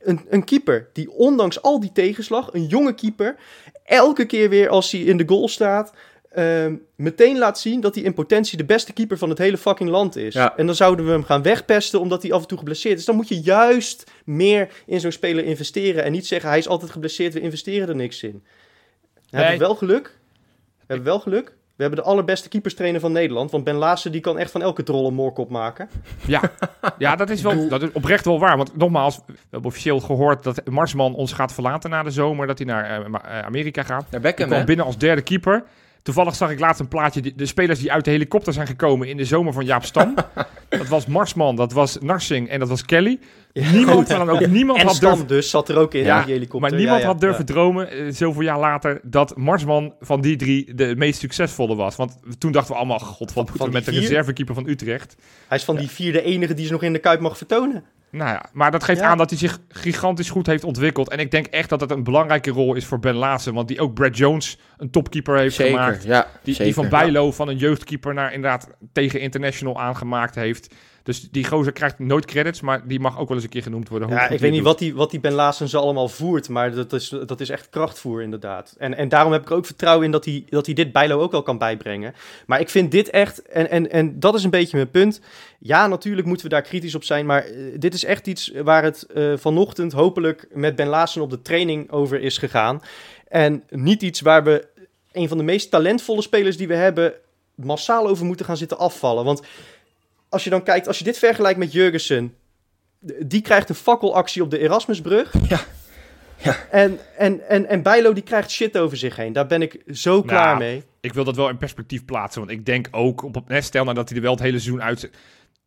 een, 0.00 0.26
een 0.28 0.44
keeper 0.44 0.88
die 0.92 1.10
ondanks 1.10 1.62
al 1.62 1.80
die 1.80 1.92
tegenslag, 1.92 2.52
een 2.52 2.66
jonge 2.66 2.94
keeper, 2.94 3.36
elke 3.84 4.26
keer 4.26 4.48
weer 4.48 4.68
als 4.68 4.90
hij 4.90 5.00
in 5.00 5.16
de 5.16 5.28
goal 5.28 5.48
staat, 5.48 5.92
ehm, 6.30 6.74
meteen 6.96 7.38
laat 7.38 7.58
zien 7.58 7.80
dat 7.80 7.94
hij 7.94 8.04
in 8.04 8.14
potentie 8.14 8.56
de 8.56 8.64
beste 8.64 8.92
keeper 8.92 9.18
van 9.18 9.28
het 9.28 9.38
hele 9.38 9.58
fucking 9.58 9.90
land 9.90 10.16
is. 10.16 10.34
Ja. 10.34 10.56
En 10.56 10.66
dan 10.66 10.74
zouden 10.74 11.04
we 11.04 11.10
hem 11.10 11.24
gaan 11.24 11.42
wegpesten 11.42 12.00
omdat 12.00 12.22
hij 12.22 12.32
af 12.32 12.42
en 12.42 12.48
toe 12.48 12.58
geblesseerd 12.58 12.98
is. 12.98 13.04
Dan 13.04 13.16
moet 13.16 13.28
je 13.28 13.40
juist 13.40 14.10
meer 14.24 14.72
in 14.86 15.00
zo'n 15.00 15.12
speler 15.12 15.44
investeren 15.44 16.04
en 16.04 16.12
niet 16.12 16.26
zeggen 16.26 16.48
hij 16.48 16.58
is 16.58 16.68
altijd 16.68 16.90
geblesseerd, 16.90 17.34
we 17.34 17.40
investeren 17.40 17.88
er 17.88 17.96
niks 17.96 18.22
in. 18.22 18.44
We 19.30 19.36
hebben 19.36 19.58
wel 19.58 19.74
geluk. 19.74 20.18
We 20.78 20.86
hebben 20.86 21.06
wel 21.06 21.20
geluk. 21.20 21.58
We 21.80 21.86
hebben 21.86 22.04
de 22.04 22.10
allerbeste 22.10 22.48
keeperstrainer 22.48 23.00
van 23.00 23.12
Nederland. 23.12 23.50
Want 23.50 23.64
Ben 23.64 23.74
Laassen 23.74 24.12
die 24.12 24.20
kan 24.20 24.38
echt 24.38 24.50
van 24.50 24.62
elke 24.62 24.82
troll 24.82 25.06
een 25.06 25.14
moorkop 25.14 25.50
maken. 25.50 25.88
Ja, 26.26 26.40
ja 26.98 27.16
dat, 27.16 27.30
is 27.30 27.42
wel, 27.42 27.68
dat 27.68 27.82
is 27.82 27.88
oprecht 27.92 28.24
wel 28.24 28.38
waar. 28.38 28.56
Want 28.56 28.76
nogmaals, 28.76 29.20
we 29.26 29.34
hebben 29.50 29.70
officieel 29.70 30.00
gehoord 30.00 30.42
dat 30.42 30.62
Marsman 30.68 31.14
ons 31.14 31.32
gaat 31.32 31.52
verlaten 31.52 31.90
na 31.90 32.02
de 32.02 32.10
zomer. 32.10 32.46
Dat 32.46 32.58
hij 32.58 32.66
naar 32.66 32.84
eh, 32.84 32.96
eh, 32.96 33.44
Amerika 33.46 33.82
gaat. 33.82 34.00
Naar 34.00 34.10
Hij 34.10 34.20
Beckham, 34.20 34.46
kwam 34.46 34.60
hè? 34.60 34.66
binnen 34.66 34.86
als 34.86 34.98
derde 34.98 35.22
keeper. 35.22 35.64
Toevallig 36.02 36.34
zag 36.34 36.50
ik 36.50 36.60
laatst 36.60 36.80
een 36.80 36.88
plaatje. 36.88 37.34
De 37.36 37.46
spelers 37.46 37.78
die 37.80 37.92
uit 37.92 38.04
de 38.04 38.10
helikopter 38.10 38.52
zijn 38.52 38.66
gekomen 38.66 39.08
in 39.08 39.16
de 39.16 39.24
zomer 39.24 39.52
van 39.52 39.64
Jaap 39.64 39.84
Stam. 39.84 40.14
dat 40.68 40.88
was 40.88 41.06
Marsman, 41.06 41.56
dat 41.56 41.72
was 41.72 41.98
Narsing 42.00 42.48
en 42.48 42.58
dat 42.58 42.68
was 42.68 42.84
Kelly. 42.84 43.18
niemand, 43.52 44.08
maar 44.08 44.18
dan 44.18 44.30
ook 44.30 44.46
niemand 44.46 44.78
En 44.80 44.86
had 44.86 44.94
Stam 44.94 45.26
dus 45.26 45.50
zat 45.50 45.68
er 45.68 45.76
ook 45.76 45.94
in, 45.94 46.04
Ja, 46.04 46.18
in 46.18 46.24
die 46.24 46.34
helikopter. 46.34 46.70
maar 46.70 46.78
niemand 46.78 47.00
Ja, 47.00 47.06
had 47.06 47.20
durven 47.20 47.46
dromen, 47.46 47.90
eh, 47.90 48.12
zoveel 48.12 48.42
jaar 48.42 48.58
later, 48.58 49.00
dat 49.02 49.36
Marsman 49.36 49.94
van 50.00 50.20
die 50.20 50.36
drie 50.36 50.74
de 50.74 50.94
meest 50.96 51.20
succesvolle 51.20 51.74
was. 51.74 51.96
Want 51.96 52.16
toen 52.38 52.52
dachten 52.52 52.72
we 52.72 52.78
allemaal, 52.78 52.98
god, 52.98 53.32
wat 53.32 53.48
moeten 53.48 53.66
we 53.66 53.72
met 53.72 53.84
de 53.84 53.90
vier? 53.90 54.00
reservekeeper 54.00 54.54
van 54.54 54.68
Utrecht? 54.68 55.16
Hij 55.48 55.58
is 55.58 55.64
van 55.64 55.76
die 55.76 55.88
vierde 55.90 56.22
enige 56.22 56.54
die 56.54 56.66
ze 56.66 56.72
nog 56.72 56.82
in 56.82 56.92
de 56.92 56.98
Kuip 56.98 57.20
mag 57.20 57.36
vertonen. 57.36 57.84
Nou 58.10 58.30
ja, 58.30 58.44
maar 58.52 58.70
dat 58.70 58.84
geeft 58.84 59.00
Ja. 59.00 59.06
aan 59.06 59.18
dat 59.18 59.30
hij 59.30 59.38
zich 59.38 59.58
gigantisch 59.68 60.30
goed 60.30 60.46
heeft 60.46 60.64
ontwikkeld. 60.64 61.10
En 61.10 61.18
ik 61.18 61.30
denk 61.30 61.46
echt 61.46 61.68
dat 61.68 61.80
het 61.80 61.90
een 61.90 62.02
belangrijke 62.04 62.50
rol 62.50 62.74
is 62.74 62.84
voor 62.86 62.98
Ben 62.98 63.14
Laassen. 63.14 63.54
Want 63.54 63.68
die 63.68 63.80
ook 63.80 63.94
Brad 63.94 64.16
Jones 64.16 64.58
een 64.76 64.90
topkeeper 64.90 65.36
heeft 65.36 65.54
Zeker, 65.54 65.72
gemaakt. 65.78 66.04
ja. 66.04 66.26
Die, 66.42 66.54
zeker. 66.54 66.64
die 66.64 66.74
van 66.74 66.88
Bijlo 66.88 67.32
van 67.32 67.48
een 67.48 67.56
jeugdkeeper 67.56 68.14
naar 68.14 68.32
inderdaad 68.32 68.68
tegen 68.92 69.20
international 69.20 69.80
aangemaakt 69.80 70.34
heeft. 70.34 70.74
Dus 71.02 71.30
die 71.30 71.46
gozer 71.46 71.72
krijgt 71.72 71.98
nooit 71.98 72.24
credits, 72.24 72.60
maar 72.60 72.88
die 72.88 73.00
mag 73.00 73.18
ook 73.18 73.28
wel 73.28 73.36
eens 73.36 73.44
een 73.44 73.52
keer 73.52 73.62
genoemd 73.62 73.88
worden. 73.88 74.08
Ja, 74.08 74.28
ik 74.28 74.40
weet 74.40 74.50
niet 74.50 74.62
wat 74.62 74.78
die, 74.78 74.94
wat 74.94 75.10
die 75.10 75.20
Ben 75.20 75.32
Laassen 75.32 75.68
ze 75.68 75.78
allemaal 75.78 76.08
voert, 76.08 76.48
maar 76.48 76.74
dat 76.74 76.92
is, 76.92 77.14
dat 77.26 77.40
is 77.40 77.48
echt 77.48 77.68
krachtvoer 77.70 78.22
inderdaad. 78.22 78.74
En, 78.78 78.96
en 78.96 79.08
daarom 79.08 79.32
heb 79.32 79.42
ik 79.42 79.50
er 79.50 79.56
ook 79.56 79.66
vertrouwen 79.66 80.04
in 80.04 80.10
dat 80.10 80.24
hij, 80.24 80.44
dat 80.48 80.66
hij 80.66 80.74
dit 80.74 80.92
Bijlo 80.92 81.20
ook 81.20 81.32
wel 81.32 81.42
kan 81.42 81.58
bijbrengen. 81.58 82.14
Maar 82.46 82.60
ik 82.60 82.70
vind 82.70 82.90
dit 82.90 83.10
echt, 83.10 83.42
en, 83.42 83.70
en, 83.70 83.90
en 83.90 84.20
dat 84.20 84.34
is 84.34 84.44
een 84.44 84.50
beetje 84.50 84.76
mijn 84.76 84.90
punt. 84.90 85.20
Ja, 85.58 85.86
natuurlijk 85.86 86.26
moeten 86.26 86.46
we 86.46 86.52
daar 86.52 86.62
kritisch 86.62 86.94
op 86.94 87.04
zijn, 87.04 87.26
maar 87.26 87.44
eh, 87.44 87.64
dit 87.78 87.94
is 87.94 88.04
echt 88.04 88.26
iets 88.26 88.52
waar 88.62 88.82
het 88.82 89.06
eh, 89.06 89.32
vanochtend 89.36 89.92
hopelijk 89.92 90.48
met 90.52 90.76
Ben 90.76 90.88
Laassen 90.88 91.22
op 91.22 91.30
de 91.30 91.42
training 91.42 91.90
over 91.90 92.20
is 92.20 92.38
gegaan. 92.38 92.82
En 93.28 93.62
niet 93.68 94.02
iets 94.02 94.20
waar 94.20 94.44
we 94.44 94.68
een 95.12 95.28
van 95.28 95.38
de 95.38 95.44
meest 95.44 95.70
talentvolle 95.70 96.22
spelers 96.22 96.56
die 96.56 96.68
we 96.68 96.74
hebben 96.74 97.14
massaal 97.54 98.08
over 98.08 98.24
moeten 98.24 98.46
gaan 98.46 98.56
zitten 98.56 98.78
afvallen. 98.78 99.24
Want 99.24 99.42
als 100.30 100.44
je 100.44 100.50
dan 100.50 100.62
kijkt, 100.62 100.86
als 100.86 100.98
je 100.98 101.04
dit 101.04 101.18
vergelijkt 101.18 101.58
met 101.58 101.72
Jurgensen, 101.72 102.34
die 103.26 103.40
krijgt 103.40 103.68
een 103.68 103.74
fakkelactie 103.74 104.42
op 104.42 104.50
de 104.50 104.58
Erasmusbrug. 104.58 105.32
Ja. 105.48 105.60
Ja. 106.42 106.56
En, 106.70 106.98
en, 107.16 107.48
en, 107.48 107.66
en 107.66 107.82
Bijlo 107.82 108.12
die 108.12 108.22
krijgt 108.22 108.50
shit 108.50 108.78
over 108.78 108.96
zich 108.96 109.16
heen. 109.16 109.32
Daar 109.32 109.46
ben 109.46 109.62
ik 109.62 109.82
zo 109.92 110.22
klaar 110.22 110.46
Nou, 110.46 110.58
mee. 110.58 110.82
Ik 111.00 111.12
wil 111.12 111.24
dat 111.24 111.36
wel 111.36 111.48
in 111.48 111.56
perspectief 111.56 112.04
plaatsen. 112.04 112.40
Want 112.40 112.52
ik 112.52 112.66
denk 112.66 112.88
ook, 112.90 113.22
op, 113.22 113.42
stel 113.48 113.82
nou 113.84 113.96
dat 113.96 114.08
hij 114.08 114.16
er 114.16 114.22
wel 114.24 114.32
het 114.32 114.42
hele 114.42 114.58
seizoen 114.58 114.82
uit... 114.82 115.10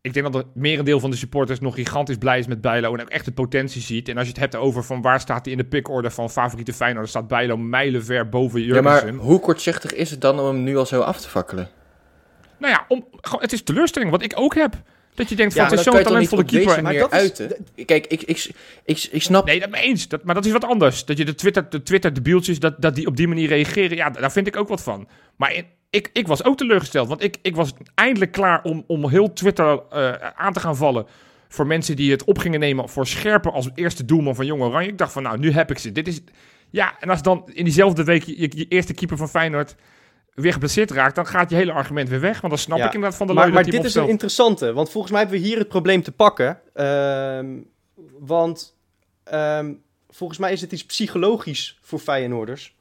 Ik 0.01 0.13
denk 0.13 0.31
dat 0.31 0.43
het 0.43 0.55
merendeel 0.55 0.99
van 0.99 1.09
de 1.11 1.15
supporters 1.15 1.59
nog 1.59 1.75
gigantisch 1.75 2.17
blij 2.17 2.39
is 2.39 2.47
met 2.47 2.61
Bijlo. 2.61 2.93
En 2.93 3.01
ook 3.01 3.09
echt 3.09 3.25
de 3.25 3.31
potentie 3.31 3.81
ziet. 3.81 4.09
En 4.09 4.15
als 4.17 4.25
je 4.25 4.31
het 4.31 4.41
hebt 4.41 4.55
over 4.55 4.83
van 4.83 5.01
waar 5.01 5.19
staat 5.19 5.43
hij 5.43 5.51
in 5.51 5.59
de 5.59 5.65
pickorder 5.65 6.11
van 6.11 6.29
favoriete 6.29 6.73
Feyenoord... 6.73 7.01
dan 7.11 7.21
staat 7.21 7.27
Bijlo 7.37 7.57
mijlenver 7.57 8.29
boven 8.29 8.59
Ja, 8.59 8.65
Jurgensen. 8.65 9.15
maar 9.15 9.25
hoe 9.25 9.39
kortzichtig 9.39 9.93
is 9.93 10.11
het 10.11 10.21
dan 10.21 10.39
om 10.39 10.45
hem 10.45 10.63
nu 10.63 10.77
al 10.77 10.85
zo 10.85 11.01
af 11.01 11.21
te 11.21 11.29
fakkelen? 11.29 11.69
Nou 12.59 12.73
ja, 12.73 12.85
om, 12.87 13.05
gewoon, 13.21 13.41
het 13.41 13.53
is 13.53 13.63
teleurstelling, 13.63 14.11
wat 14.11 14.23
ik 14.23 14.33
ook 14.35 14.55
heb. 14.55 14.75
Dat 15.15 15.29
je 15.29 15.35
denkt, 15.35 15.53
van, 15.53 15.63
het 15.63 15.73
is 15.73 15.83
zo'n 15.83 16.03
talentvolle 16.03 16.45
keeper. 16.45 16.81
Maar 16.83 16.93
dat 16.93 17.13
is-? 17.13 17.31
Kijk, 17.85 18.07
ik, 18.07 18.21
ik, 18.21 18.49
ik, 18.85 19.07
ik 19.11 19.21
snap... 19.21 19.45
Nee, 19.45 19.59
dat 19.59 19.69
me 19.69 19.77
eens. 19.77 20.07
Dat, 20.07 20.23
maar 20.23 20.35
dat 20.35 20.45
is 20.45 20.51
wat 20.51 20.65
anders. 20.65 21.05
Dat 21.05 21.17
je 21.17 21.25
de 21.25 21.35
Twitter, 21.35 21.69
de 21.69 21.83
Twitter, 21.83 22.13
de 22.13 22.21
bieltjes, 22.21 22.59
dat, 22.59 22.81
dat 22.81 22.95
die 22.95 23.07
op 23.07 23.17
die 23.17 23.27
manier 23.27 23.47
reageren. 23.47 23.97
Ja, 23.97 24.09
daar 24.09 24.31
vind 24.31 24.47
ik 24.47 24.55
ook 24.57 24.67
wat 24.67 24.83
van. 24.83 25.07
Maar 25.35 25.53
in- 25.53 25.65
ik, 25.89 26.09
ik 26.13 26.27
was 26.27 26.43
ook 26.43 26.57
teleurgesteld. 26.57 27.07
Want 27.07 27.23
ik, 27.23 27.37
ik 27.41 27.55
was 27.55 27.73
eindelijk 27.95 28.31
klaar 28.31 28.63
om, 28.63 28.83
om 28.87 29.09
heel 29.09 29.33
Twitter 29.33 29.79
eh, 29.89 30.11
aan 30.35 30.53
te 30.53 30.59
gaan 30.59 30.77
vallen. 30.77 31.05
Voor 31.47 31.67
mensen 31.67 31.95
die 31.95 32.11
het 32.11 32.23
op 32.23 32.37
gingen 32.37 32.59
nemen 32.59 32.89
voor 32.89 33.07
Scherpen 33.07 33.51
als 33.51 33.69
eerste 33.75 34.05
doelman 34.05 34.35
van 34.35 34.45
Jong 34.45 34.61
Oranje. 34.61 34.89
Ik 34.89 34.97
dacht 34.97 35.11
van, 35.11 35.23
nou, 35.23 35.39
nu 35.39 35.51
heb 35.51 35.71
ik 35.71 35.77
ze. 35.77 35.91
Dit 35.91 36.07
is... 36.07 36.21
Ja, 36.69 36.95
en 36.99 37.09
als 37.09 37.21
dan 37.21 37.49
in 37.53 37.63
diezelfde 37.63 38.03
week 38.03 38.23
je, 38.23 38.41
je, 38.41 38.51
je 38.55 38.65
eerste 38.69 38.93
keeper 38.93 39.17
van 39.17 39.29
Feyenoord 39.29 39.75
weer 40.35 40.53
geblesseerd 40.53 40.91
raakt... 40.91 41.15
dan 41.15 41.25
gaat 41.27 41.49
je 41.49 41.55
hele 41.55 41.71
argument 41.71 42.09
weer 42.09 42.19
weg. 42.19 42.41
Want 42.41 42.53
dan 42.53 42.61
snap 42.61 42.77
Ja. 42.77 42.85
ik 42.87 42.93
inderdaad 42.93 43.17
van 43.17 43.27
de 43.27 43.33
Maar, 43.33 43.43
lui 43.43 43.55
maar 43.55 43.63
dit 43.71 43.83
is 43.83 43.95
een 43.95 44.07
interessante, 44.09 44.73
want 44.73 44.89
volgens 44.89 45.11
mij 45.13 45.21
hebben 45.21 45.39
we 45.41 45.45
hier 45.47 45.57
het 45.57 45.67
probleem 45.67 46.03
te 46.03 46.11
pakken. 46.11 46.59
Ehm, 46.73 47.47
want 48.19 48.75
ehm, 49.23 49.73
volgens 50.09 50.39
mij 50.39 50.51
is 50.51 50.61
het 50.61 50.71
iets 50.71 50.85
psychologisch 50.85 51.77
voor 51.81 51.99
Feyenoorders. 51.99 52.75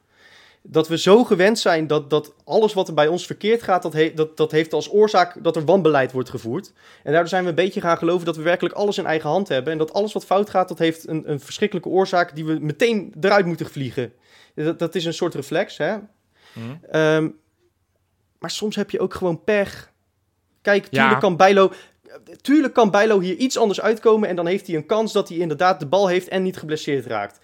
Dat 0.65 0.87
we 0.87 0.97
zo 0.97 1.23
gewend 1.23 1.59
zijn 1.59 1.87
dat, 1.87 2.09
dat 2.09 2.33
alles 2.43 2.73
wat 2.73 2.87
er 2.87 2.93
bij 2.93 3.07
ons 3.07 3.25
verkeerd 3.25 3.63
gaat, 3.63 3.81
dat, 3.81 3.93
he- 3.93 4.11
dat, 4.15 4.37
dat 4.37 4.51
heeft 4.51 4.73
als 4.73 4.91
oorzaak 4.91 5.43
dat 5.43 5.55
er 5.55 5.65
wanbeleid 5.65 6.11
wordt 6.11 6.29
gevoerd. 6.29 6.73
En 7.03 7.11
daardoor 7.11 7.29
zijn 7.29 7.43
we 7.43 7.49
een 7.49 7.55
beetje 7.55 7.81
gaan 7.81 7.97
geloven 7.97 8.25
dat 8.25 8.35
we 8.35 8.41
werkelijk 8.41 8.75
alles 8.75 8.97
in 8.97 9.05
eigen 9.05 9.29
hand 9.29 9.47
hebben. 9.47 9.71
En 9.71 9.77
dat 9.77 9.93
alles 9.93 10.13
wat 10.13 10.25
fout 10.25 10.49
gaat, 10.49 10.67
dat 10.67 10.77
heeft 10.79 11.07
een, 11.07 11.31
een 11.31 11.39
verschrikkelijke 11.39 11.89
oorzaak 11.89 12.35
die 12.35 12.45
we 12.45 12.57
meteen 12.61 13.13
eruit 13.21 13.45
moeten 13.45 13.65
vliegen. 13.69 14.13
Dat, 14.55 14.79
dat 14.79 14.95
is 14.95 15.05
een 15.05 15.13
soort 15.13 15.35
reflex, 15.35 15.77
hè? 15.77 15.95
Mhm. 16.53 16.75
Ehm, 16.91 17.29
maar 18.43 18.51
soms 18.51 18.75
heb 18.75 18.89
je 18.91 18.99
ook 18.99 19.13
gewoon 19.13 19.43
pech. 19.43 19.91
Kijk, 20.61 20.87
Ja. 20.89 20.99
tuurlijk 20.99 21.19
kan 21.19 21.37
Bijlo... 21.37 21.71
Tuurlijk 22.41 22.73
kan 22.73 22.91
Bijlo 22.91 23.19
hier 23.19 23.35
iets 23.35 23.57
anders 23.57 23.81
uitkomen... 23.81 24.29
en 24.29 24.35
dan 24.35 24.45
heeft 24.45 24.67
hij 24.67 24.75
een 24.75 24.85
kans 24.85 25.13
dat 25.13 25.29
hij 25.29 25.37
inderdaad 25.37 25.79
de 25.79 25.85
bal 25.85 26.07
heeft 26.07 26.27
en 26.27 26.43
niet 26.43 26.57
geblesseerd 26.57 27.05
raakt. 27.05 27.39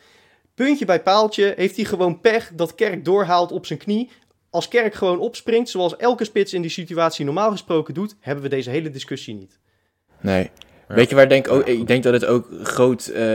Puntje 0.56 0.86
bij 0.86 1.02
paaltje 1.02 1.54
heeft 1.56 1.76
hij 1.76 1.86
gewoon 1.86 2.20
pech 2.20 2.52
dat 2.56 2.76
Kerk 2.76 3.06
doorhaalt 3.06 3.52
op 3.52 3.66
zijn 3.66 3.80
knie. 3.80 4.10
Als 4.50 4.68
Kerk 4.68 4.94
gewoon 4.94 5.20
opspringt, 5.20 5.70
zoals 5.70 5.96
elke 5.96 6.24
spits 6.24 6.54
in 6.54 6.62
die 6.62 6.72
situatie 6.72 7.26
normaal 7.26 7.52
gesproken 7.52 7.94
doet... 7.94 8.16
hebben 8.20 8.44
we 8.44 8.50
deze 8.50 8.70
hele 8.70 8.90
discussie 8.90 9.36
niet. 9.36 9.60
Nee. 10.22 10.52
Ja. 10.90 10.96
Weet 10.96 11.10
je 11.10 11.16
waar 11.16 11.24
ik 11.24 11.30
denk 11.30 11.48
ook... 11.52 11.68
Ik 11.68 11.88
denk 11.88 12.04
dat 12.04 12.14
het 12.14 12.26
ook 12.26 12.48
groot 12.64 13.08
eh, 13.08 13.26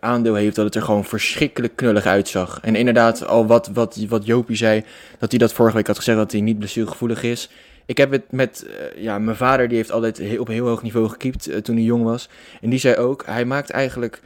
aandeel 0.00 0.34
heeft 0.34 0.56
dat 0.56 0.64
het 0.64 0.74
er 0.74 0.82
gewoon 0.82 1.04
verschrikkelijk 1.04 1.76
knullig 1.76 2.06
uitzag. 2.06 2.58
En 2.62 2.76
inderdaad, 2.76 3.26
al 3.26 3.46
wat, 3.46 3.70
wat, 3.72 3.98
wat 4.08 4.26
Jopie 4.26 4.56
zei, 4.56 4.84
dat 5.18 5.30
hij 5.30 5.38
dat 5.38 5.52
vorige 5.52 5.76
week 5.76 5.86
had 5.86 5.96
gezegd 5.96 6.18
dat 6.18 6.32
hij 6.32 6.40
niet 6.40 6.58
blessuregevoelig 6.58 7.22
is. 7.22 7.50
Ik 7.86 7.96
heb 7.96 8.10
het 8.10 8.22
met... 8.30 8.66
eh, 8.66 9.02
ja, 9.02 9.18
mijn 9.18 9.36
vader 9.36 9.68
die 9.68 9.76
heeft 9.76 9.92
altijd 9.92 10.16
heel- 10.18 10.40
op 10.40 10.46
heel 10.46 10.66
hoog 10.66 10.82
niveau 10.82 11.08
gekiept 11.08 11.46
eh, 11.46 11.56
toen 11.58 11.76
hij 11.76 11.84
jong 11.84 12.04
was. 12.04 12.28
En 12.60 12.70
die 12.70 12.78
zei 12.78 12.96
ook, 12.96 13.22
hij 13.26 13.44
maakt 13.44 13.70
eigenlijk... 13.70 14.20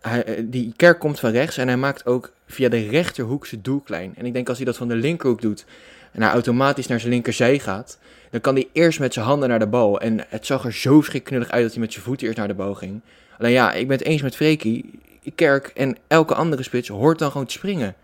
hij, 0.00 0.46
die 0.48 0.72
kerk 0.76 0.98
komt 0.98 1.20
van 1.20 1.30
rechts 1.30 1.56
en 1.56 1.66
hij 1.68 1.76
maakt 1.76 2.06
ook 2.06 2.32
via 2.46 2.68
de 2.68 2.88
rechterhoek 2.88 3.46
zijn 3.46 3.62
doel 3.62 3.80
klein. 3.80 4.12
En 4.16 4.26
ik 4.26 4.32
denk 4.32 4.48
als 4.48 4.56
hij 4.56 4.66
dat 4.66 4.76
van 4.76 4.88
de 4.88 4.94
linkerhoek 4.94 5.40
doet 5.40 5.64
en 6.12 6.22
hij 6.22 6.30
automatisch 6.30 6.86
naar 6.86 7.00
zijn 7.00 7.12
linkerzij 7.12 7.58
gaat, 7.58 7.98
dan 8.30 8.40
kan 8.40 8.54
hij 8.54 8.68
eerst 8.72 8.98
met 9.00 9.12
zijn 9.12 9.26
handen 9.26 9.48
naar 9.48 9.58
de 9.58 9.66
bal. 9.66 10.00
En 10.00 10.26
het 10.28 10.46
zag 10.46 10.64
er 10.64 10.72
zo 10.72 11.00
schrikknullig 11.00 11.50
uit 11.50 11.62
dat 11.62 11.72
hij 11.72 11.80
met 11.80 11.92
zijn 11.92 12.04
voeten 12.04 12.26
eerst 12.26 12.38
naar 12.38 12.48
de 12.48 12.54
bal 12.54 12.74
ging. 12.74 13.00
Alleen 13.38 13.52
ja, 13.52 13.72
ik 13.72 13.88
ben 13.88 13.98
het 13.98 14.06
eens 14.06 14.22
met 14.22 14.36
Freekie. 14.36 14.90
Kerk 15.34 15.66
en 15.66 15.96
elke 16.06 16.34
andere 16.34 16.62
spits 16.62 16.88
hoort 16.88 17.18
dan 17.18 17.30
gewoon 17.30 17.46
te 17.46 17.52
springen. 17.52 17.94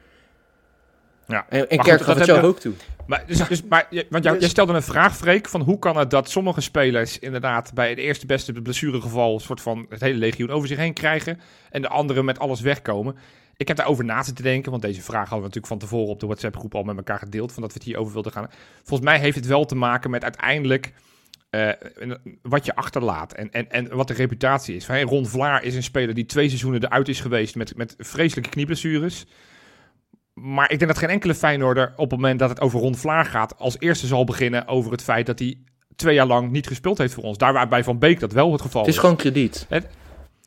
Ja. 1.26 1.46
En, 1.48 1.66
Kerk 1.66 1.80
goed, 1.80 1.90
gaf 1.90 2.06
dat 2.06 2.16
het 2.16 2.24
zelf 2.24 2.42
ook 2.42 2.60
toe. 2.60 2.72
Maar, 3.06 3.24
dus, 3.26 3.48
dus, 3.48 3.62
maar, 3.62 3.86
want 3.90 4.24
jou, 4.24 4.34
Dus- 4.34 4.40
jij 4.40 4.48
stelde 4.48 4.72
een 4.72 4.82
vraag, 4.82 5.16
Freek, 5.16 5.48
van 5.48 5.60
hoe 5.60 5.78
kan 5.78 5.96
het 5.96 6.10
dat 6.10 6.30
sommige 6.30 6.60
spelers 6.60 7.18
inderdaad 7.18 7.74
bij 7.74 7.88
het 7.88 7.98
eerste 7.98 8.26
beste 8.26 8.52
blessuregeval 8.52 9.34
een 9.34 9.40
soort 9.40 9.60
van 9.60 9.86
het 9.88 10.00
hele 10.00 10.18
legioen 10.18 10.50
over 10.50 10.68
zich 10.68 10.78
heen 10.78 10.94
krijgen 10.94 11.40
en 11.70 11.82
de 11.82 11.88
anderen 11.88 12.24
met 12.24 12.38
alles 12.38 12.60
wegkomen. 12.60 13.16
Ik 13.56 13.68
heb 13.68 13.76
daarover 13.76 14.04
na 14.04 14.22
zitten 14.22 14.44
denken, 14.44 14.70
want 14.70 14.82
deze 14.82 15.02
vraag 15.02 15.28
hadden 15.28 15.38
we 15.38 15.44
natuurlijk 15.44 15.66
van 15.66 15.78
tevoren 15.78 16.08
op 16.08 16.20
de 16.20 16.26
WhatsApp-groep 16.26 16.74
al 16.74 16.82
met 16.82 16.96
elkaar 16.96 17.18
gedeeld, 17.18 17.52
van 17.52 17.62
dat 17.62 17.72
we 17.72 17.78
het 17.78 17.86
hierover 17.86 18.12
wilden 18.12 18.32
gaan. 18.32 18.50
Volgens 18.76 19.08
mij 19.08 19.18
heeft 19.18 19.36
het 19.36 19.46
wel 19.46 19.64
te 19.64 19.74
maken 19.74 20.10
met 20.10 20.22
uiteindelijk 20.22 20.92
eh, 21.50 21.68
wat 22.42 22.64
je 22.64 22.74
achterlaat 22.74 23.32
en, 23.32 23.50
en, 23.50 23.70
en 23.70 23.96
wat 23.96 24.08
de 24.08 24.14
reputatie 24.14 24.76
is. 24.76 24.86
Hè, 24.86 25.02
Ron 25.02 25.26
Vlaar 25.26 25.62
is 25.62 25.74
een 25.74 25.82
speler 25.82 26.14
die 26.14 26.26
twee 26.26 26.48
seizoenen 26.48 26.84
eruit 26.84 27.08
is 27.08 27.20
geweest 27.20 27.54
met, 27.54 27.76
met 27.76 27.94
vreselijke 27.98 28.50
knieblessures. 28.50 29.26
Maar 30.34 30.70
ik 30.70 30.78
denk 30.78 30.90
dat 30.90 31.00
geen 31.00 31.10
enkele 31.10 31.34
Feyenoorder 31.34 31.92
op 31.96 32.10
het 32.10 32.20
moment 32.20 32.38
dat 32.38 32.48
het 32.48 32.60
over 32.60 32.80
Ron 32.80 32.96
Vlaar 32.96 33.24
gaat... 33.24 33.58
als 33.58 33.76
eerste 33.78 34.06
zal 34.06 34.24
beginnen 34.24 34.66
over 34.66 34.92
het 34.92 35.02
feit 35.02 35.26
dat 35.26 35.38
hij 35.38 35.58
twee 35.96 36.14
jaar 36.14 36.26
lang 36.26 36.50
niet 36.50 36.66
gespeeld 36.66 36.98
heeft 36.98 37.14
voor 37.14 37.24
ons. 37.24 37.38
Daar 37.38 37.52
waar 37.52 37.68
bij 37.68 37.84
Van 37.84 37.98
Beek 37.98 38.20
dat 38.20 38.32
wel 38.32 38.52
het 38.52 38.62
geval 38.62 38.80
Het 38.80 38.90
is 38.90 38.98
gewoon 38.98 39.16
krediet. 39.16 39.66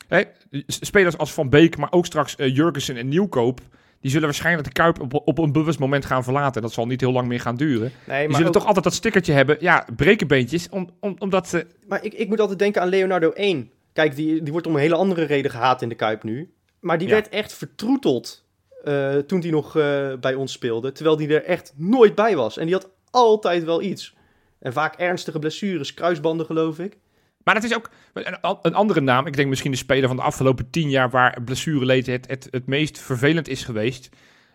Hè, 0.09 0.23
spelers 0.67 1.17
als 1.17 1.33
Van 1.33 1.49
Beek, 1.49 1.77
maar 1.77 1.91
ook 1.91 2.05
straks 2.05 2.35
eh, 2.35 2.55
Jurgensen 2.55 2.97
en 2.97 3.07
Nieuwkoop... 3.07 3.59
die 4.01 4.11
zullen 4.11 4.25
waarschijnlijk 4.25 4.67
de 4.67 4.73
Kuip 4.73 4.99
op, 5.01 5.21
op 5.25 5.37
een 5.37 5.51
bewust 5.51 5.79
moment 5.79 6.05
gaan 6.05 6.23
verlaten. 6.23 6.61
Dat 6.61 6.73
zal 6.73 6.85
niet 6.85 7.01
heel 7.01 7.11
lang 7.11 7.27
meer 7.27 7.39
gaan 7.39 7.55
duren. 7.55 7.91
Nee, 8.07 8.25
Die 8.25 8.31
zullen 8.35 8.47
ook- 8.47 8.53
toch 8.53 8.65
altijd 8.65 8.83
dat 8.83 8.93
stickertje 8.93 9.33
hebben. 9.33 9.57
Ja, 9.59 9.85
brekenbeentjes, 9.95 10.69
om, 10.69 10.89
om, 10.99 11.15
omdat 11.19 11.47
ze... 11.47 11.65
maar 11.87 12.03
ik, 12.03 12.13
ik 12.13 12.27
moet 12.27 12.39
altijd 12.39 12.59
denken 12.59 12.81
aan 12.81 12.87
Leonardo 12.89 13.29
1. 13.31 13.71
Kijk, 13.93 14.15
die, 14.15 14.43
die 14.43 14.51
wordt 14.51 14.67
om 14.67 14.73
een 14.73 14.79
hele 14.81 14.95
andere 14.95 15.23
reden 15.23 15.51
gehaat 15.51 15.81
in 15.81 15.89
de 15.89 15.95
Kuip 15.95 16.23
nu. 16.23 16.53
Maar 16.79 16.97
die 16.97 17.07
Ja. 17.07 17.13
werd 17.13 17.29
echt 17.29 17.53
vertroeteld 17.53 18.45
eh, 18.83 19.15
toen 19.15 19.39
hij 19.39 19.49
nog 19.49 19.77
eh, 19.77 20.13
bij 20.19 20.33
ons 20.33 20.51
speelde. 20.51 20.91
Terwijl 20.91 21.15
die 21.17 21.27
er 21.39 21.43
echt 21.43 21.73
nooit 21.75 22.15
bij 22.15 22.35
was. 22.35 22.57
En 22.57 22.65
die 22.65 22.75
had 22.75 22.89
altijd 23.11 23.63
wel 23.63 23.81
iets. 23.81 24.15
En 24.59 24.73
vaak 24.73 24.95
ernstige 24.95 25.39
blessures, 25.39 25.93
kruisbanden 25.93 26.45
geloof 26.45 26.79
ik. 26.79 26.97
Maar 27.43 27.53
dat 27.55 27.63
is 27.63 27.75
ook 27.75 27.89
een, 28.13 28.37
een 28.61 28.73
andere 28.73 29.01
naam. 29.01 29.25
Ik 29.27 29.35
denk 29.35 29.49
misschien 29.49 29.71
de 29.71 29.77
speler 29.77 30.07
van 30.07 30.15
de 30.17 30.21
afgelopen 30.23 30.69
tien 30.69 30.89
jaar... 30.89 31.09
waar 31.09 31.41
blessureleed 31.45 32.05
het, 32.05 32.27
het, 32.27 32.47
het 32.51 32.67
meest 32.67 32.99
vervelend 32.99 33.47
is 33.47 33.63
geweest. 33.63 34.09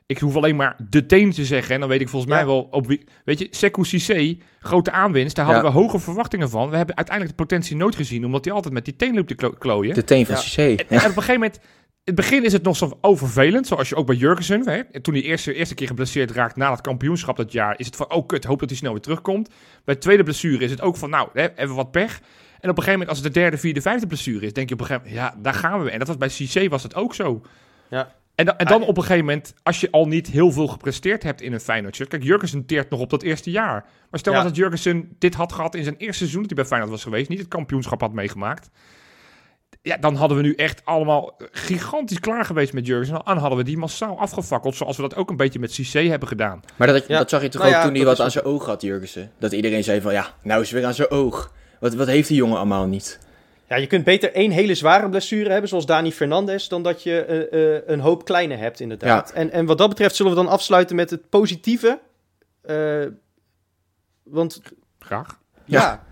Ik 0.07 0.18
hoef 0.18 0.37
alleen 0.37 0.57
maar 0.57 0.76
de 0.89 1.07
teen 1.07 1.30
te 1.32 1.45
zeggen. 1.45 1.74
En 1.74 1.80
dan 1.80 1.89
weet 1.89 2.01
ik 2.01 2.09
volgens 2.09 2.32
Ja. 2.32 2.37
mij 2.39 2.47
wel 2.47 2.68
op 2.70 2.87
wie... 2.87 3.05
Weet 3.24 3.39
je, 3.39 3.47
Sekou 3.51 3.87
Cissé, 3.87 4.37
grote 4.59 4.91
aanwinst. 4.91 5.37
Daar 5.37 5.45
hadden 5.45 5.64
Ja. 5.64 5.70
we 5.72 5.78
hoge 5.78 5.99
verwachtingen 5.99 6.51
van. 6.51 6.70
We 6.70 6.76
hebben 6.76 6.97
uiteindelijk 6.97 7.37
de 7.37 7.45
potentie 7.45 7.76
nooit 7.76 7.97
gezien... 7.97 8.24
omdat 8.24 8.45
hij 8.45 8.55
altijd 8.55 8.74
met 8.74 8.85
die 8.85 8.97
teen 8.97 9.14
loopt 9.14 9.28
te 9.28 9.35
klo- 9.35 9.51
klooien. 9.59 9.95
De 9.95 10.05
teen 10.05 10.26
van 10.26 10.35
Ja. 10.35 10.41
Cissé. 10.41 10.62
En, 10.62 10.76
en 10.89 10.97
op 10.97 11.05
een 11.05 11.12
gegeven 11.12 11.32
moment... 11.35 11.59
In 12.05 12.14
het 12.14 12.22
begin 12.24 12.45
is 12.45 12.53
het 12.53 12.62
nog 12.62 12.76
zo 12.76 12.99
overvelend, 13.01 13.66
zoals 13.66 13.89
je 13.89 13.95
ook 13.95 14.07
bij 14.07 14.16
Jurgensen, 14.16 14.68
hè, 14.68 15.01
toen 15.01 15.14
hij 15.14 15.22
eerste, 15.22 15.55
eerste 15.55 15.74
keer 15.74 15.87
geblesseerd 15.87 16.30
raakt 16.30 16.57
na 16.57 16.70
het 16.70 16.80
kampioenschap 16.80 17.37
dat 17.37 17.53
jaar, 17.53 17.78
is 17.78 17.87
het 17.87 17.97
van, 17.97 18.12
oh 18.12 18.26
kut, 18.26 18.45
hoop 18.45 18.59
dat 18.61 18.68
hij 18.68 18.78
snel 18.78 18.93
weer 18.93 19.01
terugkomt. 19.01 19.49
Bij 19.85 19.95
de 19.95 20.01
tweede 20.01 20.22
blessure 20.22 20.64
is 20.64 20.70
het 20.70 20.80
ook 20.80 20.97
van, 20.97 21.11
nou, 21.11 21.28
hè, 21.32 21.49
even 21.57 21.74
wat 21.74 21.91
pech. 21.91 22.20
En 22.64 22.70
op 22.70 22.76
een 22.76 22.82
gegeven 22.82 22.92
moment, 22.92 23.08
als 23.08 23.18
het 23.24 23.34
de 23.34 23.40
derde, 23.40 23.58
vierde, 23.58 23.80
vijfde 23.80 24.06
blessure 24.06 24.46
is, 24.46 24.52
denk 24.52 24.68
je 24.68 24.74
op 24.74 24.80
een 24.80 24.86
gegeven 24.86 25.08
moment, 25.10 25.26
ja, 25.34 25.40
daar 25.42 25.54
gaan 25.54 25.78
we 25.78 25.84
weer. 25.84 25.92
En 25.92 25.98
dat 25.98 26.08
was 26.08 26.16
bij 26.16 26.28
Cissé 26.28 26.68
was 26.68 26.82
het 26.82 26.94
ook 26.94 27.14
zo. 27.14 27.42
Ja. 27.90 28.12
En, 28.34 28.44
dan- 28.44 28.56
en 28.58 28.66
dan 28.66 28.82
Ah, 28.82 28.88
op 28.88 28.96
een 28.96 29.02
gegeven 29.02 29.24
moment, 29.24 29.54
als 29.62 29.80
je 29.80 29.90
al 29.90 30.06
niet 30.06 30.26
heel 30.26 30.52
veel 30.52 30.66
gepresteerd 30.66 31.22
hebt 31.22 31.40
in 31.40 31.52
een 31.52 31.60
Feyenoord 31.60 31.96
shirt. 31.96 32.08
Kijk, 32.08 32.22
Jurgensen 32.22 32.66
teert 32.66 32.90
nog 32.90 33.00
op 33.00 33.10
dat 33.10 33.22
eerste 33.22 33.50
jaar. 33.50 33.84
Maar 34.10 34.20
stel 34.20 34.32
Ja. 34.32 34.42
dat 34.42 34.56
Jurgensen 34.56 35.16
dit 35.18 35.34
had 35.34 35.52
gehad 35.52 35.74
in 35.74 35.82
zijn 35.84 35.96
eerste 35.96 36.16
seizoen 36.18 36.40
dat 36.40 36.50
hij 36.50 36.56
bij 36.58 36.66
Feyenoord 36.68 36.90
was 36.92 37.02
geweest, 37.02 37.28
niet 37.28 37.38
het 37.38 37.48
kampioenschap 37.48 38.00
had 38.00 38.12
meegemaakt. 38.12 38.70
Ja, 39.82 39.96
dan 39.96 40.14
hadden 40.14 40.36
we 40.36 40.42
nu 40.42 40.54
echt 40.54 40.84
allemaal 40.84 41.40
gigantisch 41.50 42.20
klaar 42.20 42.44
geweest 42.44 42.72
met 42.72 42.86
Jurgensen. 42.86 43.16
En 43.16 43.22
dan 43.24 43.36
hadden 43.38 43.58
we 43.58 43.64
die 43.64 43.76
massaal 43.78 44.18
afgefakkeld, 44.18 44.74
zoals 44.76 44.96
we 44.96 45.02
dat 45.02 45.16
ook 45.16 45.30
een 45.30 45.36
beetje 45.36 45.58
met 45.58 45.72
Cissé 45.72 46.00
hebben 46.08 46.28
gedaan. 46.28 46.60
Maar 46.76 46.86
dat, 46.86 47.06
Ja. 47.08 47.18
dat 47.18 47.30
zag 47.30 47.42
je 47.42 47.48
toch 47.48 47.60
Nou 47.62 47.74
ook 47.74 47.80
ja, 47.80 47.86
toen 47.86 47.94
hij 47.96 48.04
wat 48.04 48.20
aan 48.20 48.30
zijn 48.30 48.44
oog 48.44 48.66
had, 48.66 48.82
Jurgensen. 48.82 49.30
Dat 49.38 49.52
iedereen 49.52 49.84
zei 49.84 50.00
van, 50.00 50.12
ja, 50.12 50.26
nou 50.42 50.62
is 50.62 50.70
weer 50.70 50.84
aan 50.86 50.94
zijn 50.94 51.10
oog. 51.10 51.52
Wat, 51.85 51.95
wat 51.95 52.07
heeft 52.07 52.28
die 52.28 52.37
jongen 52.37 52.57
allemaal 52.57 52.87
niet? 52.87 53.18
Ja, 53.68 53.76
je 53.76 53.87
kunt 53.87 54.05
beter 54.05 54.32
één 54.32 54.51
hele 54.51 54.74
zware 54.74 55.09
blessure 55.09 55.51
hebben, 55.51 55.68
zoals 55.68 55.87
Dani 55.87 56.12
Fernandes, 56.12 56.68
dan 56.68 56.82
dat 56.82 57.03
je 57.03 57.24
eh, 57.24 57.76
eh, 57.76 57.82
een 57.87 58.01
hoop 58.01 58.24
kleine 58.24 58.55
hebt, 58.55 58.80
inderdaad. 58.80 59.32
En, 59.32 59.51
en 59.51 59.66
wat 59.66 59.78
dat 59.78 59.89
betreft 59.89 60.16
zullen 60.16 60.32
we 60.32 60.39
dan 60.39 60.49
afsluiten 60.49 60.97
met 60.97 61.11
het 61.11 61.28
positieve. 61.28 62.01
Eh, 62.62 63.05
want 64.22 64.62
Graag. 64.99 65.39
ja. 65.64 66.05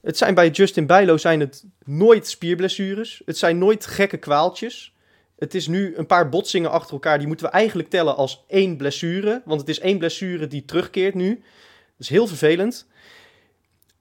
het 0.00 0.16
zijn 0.16 0.34
bij 0.34 0.50
Justin 0.50 0.86
Bijlo 0.86 1.16
zijn 1.16 1.40
het 1.40 1.64
nooit 1.84 2.28
spierblessures. 2.28 3.22
Het 3.24 3.38
zijn 3.38 3.58
nooit 3.58 3.86
gekke 3.86 4.16
kwaaltjes. 4.16 4.94
Het 5.38 5.54
is 5.54 5.66
nu 5.66 5.96
een 5.96 6.06
paar 6.06 6.28
botsingen 6.28 6.70
achter 6.70 6.92
elkaar. 6.92 7.18
Die 7.18 7.26
moeten 7.26 7.46
we 7.46 7.52
eigenlijk 7.52 7.90
tellen 7.90 8.16
als 8.16 8.44
één 8.48 8.76
blessure. 8.76 9.42
Want 9.44 9.60
het 9.60 9.68
is 9.68 9.80
één 9.80 9.98
blessure 9.98 10.46
die 10.46 10.64
terugkeert 10.64 11.14
nu. 11.14 11.34
Dat 11.34 11.98
is 11.98 12.08
heel 12.08 12.26
vervelend. 12.26 12.86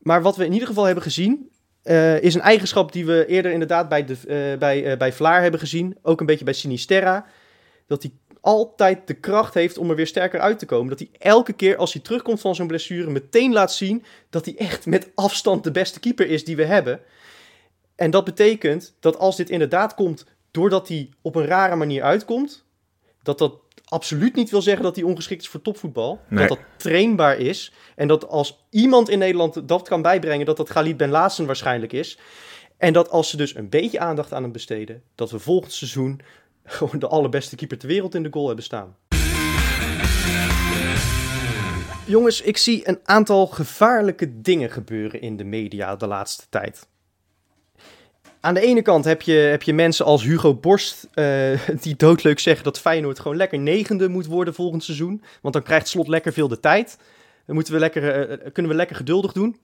Maar 0.05 0.21
wat 0.21 0.35
we 0.35 0.45
in 0.45 0.53
ieder 0.53 0.67
geval 0.67 0.83
hebben 0.83 1.03
gezien. 1.03 1.49
eh, 1.83 2.21
is 2.21 2.33
een 2.33 2.41
eigenschap 2.41 2.91
die 2.91 3.05
we 3.05 3.25
eerder 3.25 3.51
inderdaad 3.51 3.89
bij, 3.89 4.05
de, 4.05 4.13
eh, 4.13 4.59
bij, 4.59 4.91
eh, 4.91 4.97
bij 4.97 5.13
Vlaar 5.13 5.41
hebben 5.41 5.59
gezien. 5.59 5.97
Ook 6.01 6.19
een 6.19 6.25
beetje 6.25 6.45
bij 6.45 6.53
Sinisterra. 6.53 7.25
Dat 7.87 8.03
hij 8.03 8.11
altijd 8.41 9.07
de 9.07 9.13
kracht 9.13 9.53
heeft 9.53 9.77
om 9.77 9.89
er 9.89 9.95
weer 9.95 10.07
sterker 10.07 10.39
uit 10.39 10.59
te 10.59 10.65
komen. 10.65 10.89
Dat 10.89 10.99
hij 10.99 11.09
elke 11.19 11.53
keer 11.53 11.77
als 11.77 11.93
hij 11.93 12.01
terugkomt 12.01 12.41
van 12.41 12.55
zo'n 12.55 12.67
blessure 12.67 13.09
meteen 13.09 13.53
laat 13.53 13.73
zien 13.73 14.03
dat 14.29 14.45
hij 14.45 14.55
echt 14.57 14.85
met 14.85 15.11
afstand 15.15 15.63
de 15.63 15.71
beste 15.71 15.99
keeper 15.99 16.27
is 16.27 16.45
die 16.45 16.55
we 16.55 16.65
hebben. 16.65 16.99
En 17.95 18.11
dat 18.11 18.25
betekent 18.25 18.95
dat 18.99 19.17
als 19.17 19.35
dit 19.35 19.49
inderdaad 19.49 19.93
komt 19.95 20.25
doordat 20.51 20.87
hij 20.87 21.09
op 21.21 21.35
een 21.35 21.45
rare 21.45 21.75
manier 21.75 22.03
uitkomt, 22.03 22.65
dat 23.23 23.37
dat 23.37 23.53
absoluut 23.85 24.35
niet 24.35 24.49
wil 24.49 24.61
zeggen 24.61 24.83
dat 24.83 24.95
hij 24.95 25.05
ongeschikt 25.05 25.41
is 25.41 25.47
voor 25.47 25.61
topvoetbal. 25.61 26.19
Nee. 26.29 26.47
Dat 26.47 26.57
dat 26.57 26.67
trainbaar 26.77 27.37
is. 27.37 27.73
En 27.95 28.07
dat 28.07 28.27
als 28.27 28.65
iemand 28.69 29.09
in 29.09 29.19
Nederland 29.19 29.67
dat 29.67 29.87
kan 29.87 30.01
bijbrengen, 30.01 30.45
dat 30.45 30.57
dat 30.57 30.69
Galit 30.69 30.97
Ben 30.97 31.09
Laassen 31.09 31.45
waarschijnlijk 31.45 31.93
is. 31.93 32.17
En 32.77 32.93
dat 32.93 33.09
als 33.09 33.29
ze 33.29 33.37
dus 33.37 33.55
een 33.55 33.69
beetje 33.69 33.99
aandacht 33.99 34.33
aan 34.33 34.43
hem 34.43 34.51
besteden, 34.51 35.01
dat 35.15 35.31
we 35.31 35.39
volgend 35.39 35.73
seizoen 35.73 36.21
gewoon 36.63 36.99
de 36.99 37.07
allerbeste 37.07 37.55
keeper 37.55 37.77
ter 37.77 37.87
wereld 37.87 38.15
in 38.15 38.23
de 38.23 38.31
goal 38.31 38.47
hebben 38.47 38.65
staan. 38.65 38.95
Jongens, 42.05 42.41
ik 42.41 42.57
zie 42.57 42.87
een 42.87 42.99
aantal 43.03 43.47
gevaarlijke 43.47 44.41
dingen 44.41 44.71
gebeuren 44.71 45.21
in 45.21 45.37
de 45.37 45.43
media 45.43 45.95
de 45.95 46.07
laatste 46.07 46.45
tijd. 46.49 46.87
Aan 48.45 48.53
de 48.53 48.61
ene 48.61 48.81
kant 48.81 49.05
heb 49.05 49.21
je, 49.21 49.33
heb 49.33 49.63
je 49.63 49.73
mensen 49.73 50.05
als 50.05 50.23
Hugo 50.23 50.55
Borst, 50.55 51.07
eh, 51.13 51.59
die 51.81 51.95
doodleuk 51.95 52.39
zeggen 52.39 52.63
dat 52.63 52.79
Feyenoord 52.79 53.19
gewoon 53.19 53.37
lekker 53.37 53.59
negende 53.59 54.09
moet 54.09 54.25
worden 54.25 54.53
volgend 54.53 54.83
seizoen. 54.83 55.23
Want 55.41 55.53
dan 55.53 55.63
krijgt 55.63 55.87
Slot 55.87 56.07
lekker 56.07 56.33
veel 56.33 56.47
de 56.47 56.59
tijd. 56.59 56.97
Dan 57.45 57.55
moeten 57.55 57.73
we 57.73 57.79
lekker, 57.79 58.29
eh, 58.29 58.51
kunnen 58.51 58.71
we 58.71 58.77
lekker 58.77 58.95
geduldig 58.95 59.31
doen. 59.31 59.57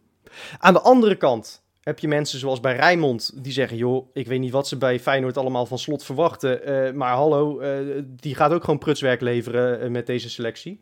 Aan 0.59 0.73
de 0.73 0.81
andere 0.81 1.15
kant 1.15 1.63
heb 1.81 1.99
je 1.99 2.07
mensen 2.07 2.39
zoals 2.39 2.59
bij 2.59 2.75
Rijnmond 2.75 3.43
die 3.43 3.53
zeggen... 3.53 3.77
joh, 3.77 4.09
ik 4.13 4.27
weet 4.27 4.39
niet 4.39 4.51
wat 4.51 4.67
ze 4.67 4.77
bij 4.77 4.99
Feyenoord 4.99 5.37
allemaal 5.37 5.65
van 5.65 5.79
Slot 5.79 6.03
verwachten... 6.03 6.65
eh, 6.65 6.93
maar 6.93 7.13
hallo, 7.13 7.59
eh, 7.59 8.03
die 8.05 8.35
gaat 8.35 8.51
ook 8.51 8.63
gewoon 8.63 8.79
prutswerk 8.79 9.21
leveren 9.21 9.81
eh, 9.81 9.89
met 9.89 10.05
deze 10.05 10.29
selectie. 10.29 10.81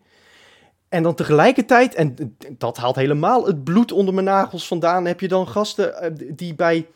En 0.89 1.03
dan 1.03 1.15
tegelijkertijd, 1.15 1.95
en 1.95 2.35
dat 2.57 2.77
haalt 2.77 2.95
helemaal 2.95 3.45
het 3.45 3.63
bloed 3.63 3.91
onder 3.91 4.13
mijn 4.13 4.25
nagels 4.25 4.67
vandaan... 4.67 5.05
heb 5.05 5.19
je 5.19 5.27
dan 5.27 5.47
gasten 5.47 6.01
eh, 6.01 6.11
die 6.35 6.55
bij, 6.55 6.87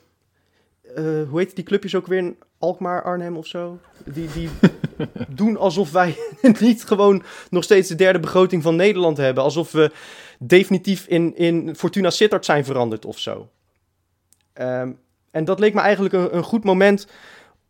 eh, 0.95 1.29
hoe 1.29 1.39
heet 1.39 1.55
die 1.55 1.63
clubjes 1.63 1.95
ook 1.95 2.07
weer... 2.07 2.35
Alkmaar, 2.57 3.03
Arnhem 3.03 3.37
of 3.37 3.47
zo? 3.47 3.79
Die, 4.05 4.27
die 4.33 4.49
doen 5.27 5.57
alsof 5.57 5.91
wij 5.91 6.17
niet 6.59 6.83
gewoon 6.83 7.23
nog 7.49 7.63
steeds 7.63 7.87
de 7.89 7.95
derde 7.95 8.19
begroting 8.19 8.63
van 8.63 8.75
Nederland 8.75 9.17
hebben. 9.17 9.43
Alsof 9.43 9.71
we 9.71 9.91
definitief 10.39 11.07
in, 11.07 11.35
in 11.35 11.75
Fortuna 11.75 12.09
Sittard 12.09 12.45
zijn 12.45 12.65
veranderd 12.65 13.05
of 13.05 13.19
zo. 13.19 13.49
Ehm, 14.53 14.91
en 15.31 15.45
dat 15.45 15.59
leek 15.59 15.73
me 15.73 15.79
eigenlijk 15.79 16.13
een, 16.13 16.35
een 16.35 16.43
goed 16.43 16.63
moment 16.63 17.07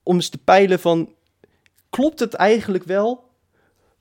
om 0.04 0.16
eens 0.16 0.30
te 0.30 0.38
peilen 0.38 0.80
van... 0.80 1.14
Klopt 1.90 2.20
het 2.20 2.34
eigenlijk 2.34 2.84
wel 2.84 3.30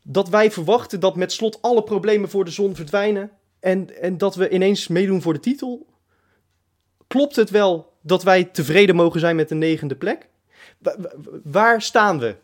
dat 0.03 0.29
wij 0.29 0.51
verwachten 0.51 1.01
dat 1.01 1.17
met 1.17 1.33
slot 1.33 1.63
alle 1.63 1.83
problemen 1.83 2.31
voor 2.31 2.45
de 2.45 2.51
zon 2.51 2.75
verdwijnen... 2.75 3.31
en, 3.61 4.03
en 4.03 4.19
dat 4.19 4.35
we 4.35 4.49
ineens 4.51 4.89
meedoen 4.89 5.23
voor 5.23 5.33
de 5.33 5.41
titel? 5.41 5.87
Klopt 7.07 7.37
het 7.37 7.51
wel 7.51 7.92
dat 8.03 8.23
wij 8.23 8.45
tevreden 8.45 8.97
mogen 8.97 9.21
zijn 9.21 9.37
met 9.37 9.49
de 9.49 9.55
negende 9.55 9.95
plek? 9.95 10.29
Wa- 10.79 10.95
wa- 10.99 11.13
Waar 11.45 11.83
staan 11.83 12.19
we? 12.19 12.35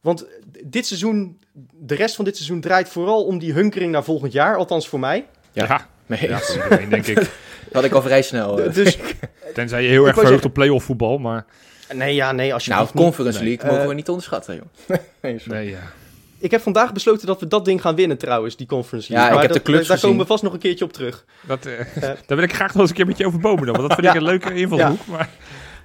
Want 0.00 0.26
dit 0.64 0.86
seizoen, 0.86 1.38
de 1.74 1.94
rest 1.94 2.14
van 2.14 2.24
dit 2.24 2.36
seizoen 2.36 2.60
draait 2.60 2.88
vooral 2.88 3.24
om 3.24 3.38
die 3.38 3.52
hunkering 3.52 3.92
naar 3.92 4.04
volgend 4.04 4.32
jaar, 4.32 4.56
althans 4.56 4.88
voor 4.88 5.00
mij. 5.00 5.26
Ja. 5.52 5.64
Ja, 5.66 5.86
Nee, 6.06 6.28
ja, 6.28 6.38
voor 6.38 6.62
iedereen, 6.62 6.88
denk 6.88 7.06
ik. 7.06 7.14
dat 7.14 7.28
had 7.72 7.84
ik 7.84 7.92
al 7.92 8.02
vrij 8.02 8.22
snel. 8.22 8.54
Dus 8.72 8.98
Tenzij 9.54 9.82
je 9.82 9.88
heel 9.88 10.06
erg 10.06 10.16
verheugt 10.18 10.44
op 10.44 10.52
play-off 10.54 10.84
voetbal, 10.84 11.18
maar... 11.18 11.44
nee, 11.94 12.14
ja, 12.14 12.32
nee, 12.32 12.52
als 12.54 12.64
je 12.64 12.70
nou, 12.70 12.88
Conference. 12.94 13.44
League 13.44 13.66
mogen 13.66 13.82
Eh, 13.82 13.88
we 13.88 13.94
niet 13.94 14.08
onderschatten, 14.08 14.54
joh. 14.54 14.98
Nee, 15.22 15.38
sorry. 15.38 15.58
Nee, 15.58 15.70
ja. 15.70 15.78
Ik 16.40 16.50
heb 16.50 16.60
vandaag 16.60 16.92
besloten 16.92 17.26
dat 17.26 17.40
we 17.40 17.46
dat 17.46 17.64
ding 17.64 17.80
gaan 17.80 17.94
winnen 17.94 18.18
trouwens, 18.18 18.56
die 18.56 18.66
Conference 18.66 19.12
Ja, 19.12 19.18
League. 19.18 19.32
ik 19.32 19.38
Maar 19.38 19.48
heb 19.54 19.56
de 19.64 19.70
clubs 19.70 19.86
Daar 19.86 19.96
gezien. 19.96 20.10
komen 20.10 20.26
we 20.26 20.32
vast 20.32 20.42
nog 20.42 20.52
een 20.52 20.58
keertje 20.58 20.84
op 20.84 20.92
terug. 20.92 21.24
Dat, 21.46 21.66
eh, 21.66 21.80
Eh. 21.80 22.00
daar 22.02 22.36
wil 22.36 22.42
ik 22.42 22.54
graag 22.54 22.72
nog 22.72 22.80
eens 22.80 22.90
een 22.90 22.96
keer 22.96 23.06
met 23.06 23.18
je 23.18 23.26
over 23.26 23.38
bomen 23.40 23.66
dan. 23.66 23.76
Want 23.76 23.88
dat 23.88 23.98
vind 23.98 24.06
ik 24.14 24.14
een 24.20 24.26
leuke 24.26 24.54
invalshoek. 24.54 25.06
Maar 25.06 25.28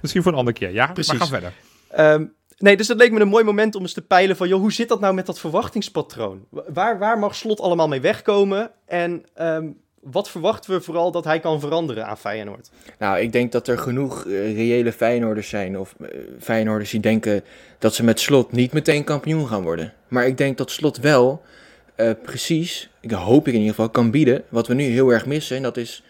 misschien 0.00 0.22
voor 0.22 0.32
een 0.32 0.38
andere 0.38 0.56
keer. 0.58 0.72
Ja, 0.72 0.86
Precies. 0.86 1.12
maar 1.12 1.20
ga 1.22 1.26
verder. 1.26 1.52
Ehm, 1.88 2.24
nee, 2.58 2.76
dus 2.76 2.86
dat 2.86 2.96
leek 2.96 3.12
me 3.12 3.20
een 3.20 3.28
mooi 3.28 3.44
moment 3.44 3.74
om 3.74 3.82
eens 3.82 3.92
te 3.92 4.02
peilen 4.06 4.36
van... 4.36 4.48
Joh, 4.48 4.60
hoe 4.60 4.72
zit 4.72 4.88
dat 4.88 5.00
nou 5.00 5.14
met 5.14 5.26
dat 5.26 5.38
verwachtingspatroon? 5.40 6.46
Wa- 6.50 6.62
Waar, 6.72 6.98
waar 6.98 7.18
mag 7.18 7.34
Slot 7.34 7.60
allemaal 7.60 7.88
mee 7.88 8.00
wegkomen? 8.00 8.70
En 8.86 9.24
ehm, 9.34 9.68
wat 10.10 10.30
verwachten 10.30 10.70
we 10.70 10.80
vooral 10.80 11.10
dat 11.10 11.24
hij 11.24 11.40
kan 11.40 11.60
veranderen 11.60 12.06
aan 12.06 12.18
Feyenoord? 12.18 12.70
Nou, 12.98 13.18
ik 13.18 13.32
denk 13.32 13.52
dat 13.52 13.68
er 13.68 13.78
genoeg 13.78 14.26
eh, 14.26 14.54
reële 14.54 14.92
Feyenoorders 14.92 15.48
zijn. 15.48 15.78
Of 15.78 15.94
eh, 16.00 16.08
Feyenoorders 16.38 16.90
die 16.90 17.00
denken 17.00 17.44
dat 17.78 17.94
ze 17.94 18.04
met 18.04 18.20
Slot 18.20 18.52
niet 18.52 18.72
meteen 18.72 19.04
kampioen 19.04 19.48
gaan 19.48 19.62
worden. 19.62 19.92
Maar 20.08 20.26
ik 20.26 20.38
denk 20.38 20.58
dat 20.58 20.70
Slot 20.70 20.96
wel 20.96 21.42
eh, 21.94 22.10
precies, 22.22 22.90
ik 23.00 23.10
hoop 23.10 23.46
ik 23.48 23.52
in 23.52 23.60
ieder 23.60 23.74
geval, 23.74 23.90
kan 23.90 24.10
bieden 24.10 24.42
wat 24.48 24.66
we 24.66 24.74
nu 24.74 24.84
heel 24.84 25.08
erg 25.08 25.26
missen. 25.26 25.56
En 25.56 25.62
dat 25.62 25.76
is 25.76 26.02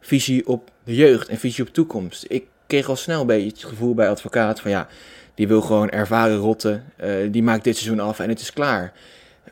visie 0.00 0.46
op 0.46 0.70
de 0.84 0.94
jeugd 0.94 1.28
en 1.28 1.38
visie 1.38 1.64
op 1.64 1.72
toekomst. 1.72 2.24
Ik 2.28 2.46
kreeg 2.66 2.88
al 2.88 2.96
snel 2.96 3.20
een 3.20 3.26
beetje 3.26 3.48
het 3.48 3.64
gevoel 3.64 3.94
bij 3.94 4.08
advocaat 4.08 4.60
van 4.60 4.70
ja, 4.70 4.88
die 5.34 5.48
wil 5.48 5.60
gewoon 5.60 5.90
ervaren 5.90 6.36
rotten. 6.36 6.84
die 7.30 7.42
maakt 7.42 7.64
dit 7.64 7.76
seizoen 7.76 8.00
af 8.00 8.18
en 8.18 8.28
het 8.28 8.40
is 8.40 8.52
klaar. 8.52 8.92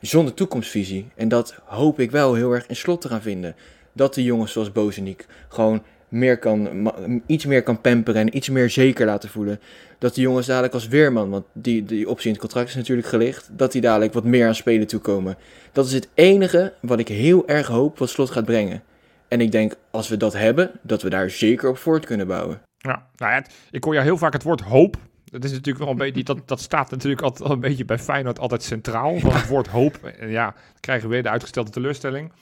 Zonder 0.00 0.34
toekomstvisie. 0.34 1.08
En 1.14 1.28
dat 1.28 1.54
hoop 1.64 2.00
ik 2.00 2.10
wel 2.10 2.34
heel 2.34 2.52
erg 2.52 2.66
in 2.66 2.76
Slot 2.76 3.00
te 3.00 3.08
gaan 3.08 3.22
vinden. 3.22 3.54
Dat 3.96 4.14
de 4.14 4.22
jongens 4.22 4.52
zoals 4.52 4.72
Bozeniek 4.72 5.26
gewoon 5.48 5.82
meer 6.08 6.38
kan, 6.38 6.92
iets 7.26 7.46
meer 7.46 7.62
kan 7.62 7.80
pamperen 7.80 8.20
en 8.20 8.36
iets 8.36 8.48
meer 8.48 8.70
zeker 8.70 9.06
laten 9.06 9.28
voelen. 9.28 9.60
Dat 9.98 10.14
die 10.14 10.22
jongens 10.22 10.46
dadelijk 10.46 10.74
als 10.74 10.88
Weerman, 10.88 11.30
want 11.30 11.44
die, 11.52 11.84
die 11.84 12.08
optie 12.08 12.26
in 12.26 12.32
het 12.32 12.40
contract 12.40 12.68
is 12.68 12.74
natuurlijk 12.74 13.08
gelicht, 13.08 13.48
dat 13.52 13.72
die 13.72 13.80
dadelijk 13.80 14.12
wat 14.12 14.24
meer 14.24 14.46
aan 14.46 14.54
spelen 14.54 14.86
toekomen. 14.86 15.36
Dat 15.72 15.86
is 15.86 15.92
het 15.92 16.08
enige 16.14 16.72
wat 16.80 16.98
ik 16.98 17.08
heel 17.08 17.48
erg 17.48 17.66
hoop 17.66 17.98
wat 17.98 18.08
Slot 18.08 18.30
gaat 18.30 18.44
brengen. 18.44 18.82
En 19.28 19.40
ik 19.40 19.52
denk, 19.52 19.74
als 19.90 20.08
we 20.08 20.16
dat 20.16 20.32
hebben, 20.32 20.70
dat 20.82 21.02
we 21.02 21.10
daar 21.10 21.30
zeker 21.30 21.68
op 21.68 21.78
voort 21.78 22.06
kunnen 22.06 22.26
bouwen. 22.26 22.60
Ja, 22.78 23.06
nou 23.16 23.32
ja, 23.32 23.44
ik 23.70 23.84
hoor 23.84 23.94
ja 23.94 24.02
heel 24.02 24.18
vaak 24.18 24.32
het 24.32 24.42
woord 24.42 24.60
hoop. 24.60 24.96
Dat 25.24 25.44
is 25.44 25.50
natuurlijk 25.50 25.84
wel 25.84 25.88
een 25.92 25.98
beetje, 25.98 26.24
dat, 26.24 26.48
dat 26.48 26.60
staat 26.60 26.90
natuurlijk 26.90 27.22
altijd 27.22 27.42
wel 27.42 27.52
een 27.52 27.60
beetje 27.60 27.84
bij 27.84 27.98
Feyenoord 27.98 28.38
altijd 28.38 28.62
centraal. 28.62 29.18
Van 29.18 29.32
het 29.32 29.48
woord 29.48 29.66
hoop. 29.66 29.96
En 30.18 30.30
ja, 30.30 30.54
krijgen 30.80 31.08
we 31.08 31.14
weer 31.14 31.22
de 31.22 31.28
uitgestelde 31.28 31.70
teleurstelling. 31.70 32.32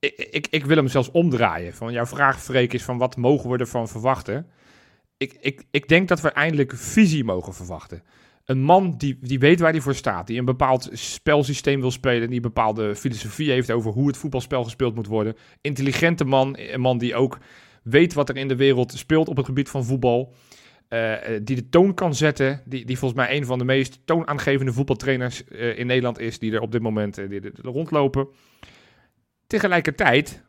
Ik, 0.00 0.46
ik, 0.50 0.64
wil 0.64 0.76
hem 0.76 0.88
zelfs 0.88 1.10
omdraaien. 1.10 1.74
Van 1.74 1.92
jouw 1.92 2.06
vraag, 2.06 2.42
Freek, 2.42 2.72
is 2.72 2.82
van 2.82 2.98
wat 2.98 3.16
mogen 3.16 3.50
we 3.50 3.58
ervan 3.58 3.88
verwachten? 3.88 4.46
Ik, 5.16 5.36
ik, 5.40 5.64
ik 5.70 5.88
denk 5.88 6.08
dat 6.08 6.20
we 6.20 6.28
eindelijk 6.28 6.72
visie 6.76 7.24
mogen 7.24 7.54
verwachten. 7.54 8.02
Een 8.44 8.60
man 8.60 8.94
die, 8.96 9.18
die 9.20 9.38
weet 9.38 9.60
waar 9.60 9.70
hij 9.70 9.80
voor 9.80 9.94
staat. 9.94 10.26
Die 10.26 10.38
een 10.38 10.44
bepaald 10.44 10.88
spelsysteem 10.92 11.80
wil 11.80 11.90
spelen. 11.90 12.26
Die 12.26 12.36
een 12.36 12.42
bepaalde 12.42 12.96
filosofie 12.96 13.50
heeft 13.50 13.70
over 13.70 13.92
hoe 13.92 14.06
het 14.06 14.16
voetbalspel 14.16 14.64
gespeeld 14.64 14.94
moet 14.94 15.06
worden. 15.06 15.36
Intelligente 15.60 16.24
man. 16.24 16.56
Een 16.58 16.80
man 16.80 16.98
die 16.98 17.14
ook 17.14 17.38
weet 17.82 18.14
wat 18.14 18.28
er 18.28 18.36
in 18.36 18.48
de 18.48 18.56
wereld 18.56 18.92
speelt 18.92 19.28
op 19.28 19.36
het 19.36 19.46
gebied 19.46 19.68
van 19.68 19.84
voetbal. 19.84 20.34
Eh, 20.88 21.34
eh, 21.34 21.40
die 21.44 21.56
de 21.56 21.68
toon 21.68 21.94
kan 21.94 22.14
zetten. 22.14 22.62
Die, 22.64 22.84
die 22.84 22.98
volgens 22.98 23.20
mij 23.20 23.36
een 23.36 23.46
van 23.46 23.58
de 23.58 23.64
meest 23.64 24.00
toonaangevende 24.04 24.72
voetbaltrainers 24.72 25.44
eh, 25.44 25.78
in 25.78 25.86
Nederland 25.86 26.18
is. 26.18 26.38
Die 26.38 26.52
er 26.52 26.60
op 26.60 26.72
dit 26.72 26.82
moment 26.82 27.14
die 27.14 27.40
rondlopen. 27.62 28.28
Tegelijkertijd 29.48 30.42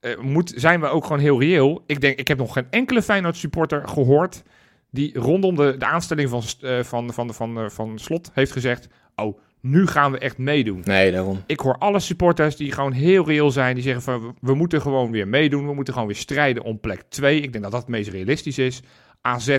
eh, 0.00 0.18
moet, 0.18 0.52
zijn 0.56 0.80
we 0.80 0.86
ook 0.86 1.04
gewoon 1.04 1.18
heel 1.18 1.40
reëel. 1.40 1.82
Ik 1.86 2.00
denk, 2.00 2.18
ik 2.18 2.28
heb 2.28 2.38
nog 2.38 2.52
geen 2.52 2.66
enkele 2.70 3.02
Feyenoord 3.02 3.36
supporter 3.36 3.88
gehoord. 3.88 4.42
die 4.90 5.18
rondom 5.18 5.56
de, 5.56 5.76
de 5.78 5.84
aanstelling 5.84 6.28
van, 6.28 6.42
eh, 6.60 6.82
van, 6.82 7.12
van, 7.12 7.34
van, 7.34 7.58
eh, 7.58 7.68
van 7.68 7.98
Slot 7.98 8.30
heeft 8.32 8.52
gezegd. 8.52 8.88
Oh, 9.14 9.38
nu 9.60 9.86
gaan 9.86 10.12
we 10.12 10.18
echt 10.18 10.38
meedoen. 10.38 10.80
Nee, 10.84 11.12
daarom. 11.12 11.42
Ik 11.46 11.60
hoor 11.60 11.78
alle 11.78 12.00
supporters 12.00 12.56
die 12.56 12.72
gewoon 12.72 12.92
heel 12.92 13.26
reëel 13.26 13.50
zijn. 13.50 13.74
Die 13.74 13.84
zeggen 13.84 14.02
van 14.02 14.20
we, 14.20 14.32
we 14.40 14.54
moeten 14.54 14.80
gewoon 14.80 15.10
weer 15.10 15.28
meedoen. 15.28 15.66
We 15.66 15.74
moeten 15.74 15.92
gewoon 15.92 16.08
weer 16.08 16.18
strijden 16.18 16.62
om 16.62 16.80
plek 16.80 17.02
2. 17.08 17.40
Ik 17.40 17.52
denk 17.52 17.64
dat 17.64 17.72
dat 17.72 17.80
het 17.80 17.90
meest 17.90 18.10
realistisch 18.10 18.58
is. 18.58 18.82
AZ 19.20 19.58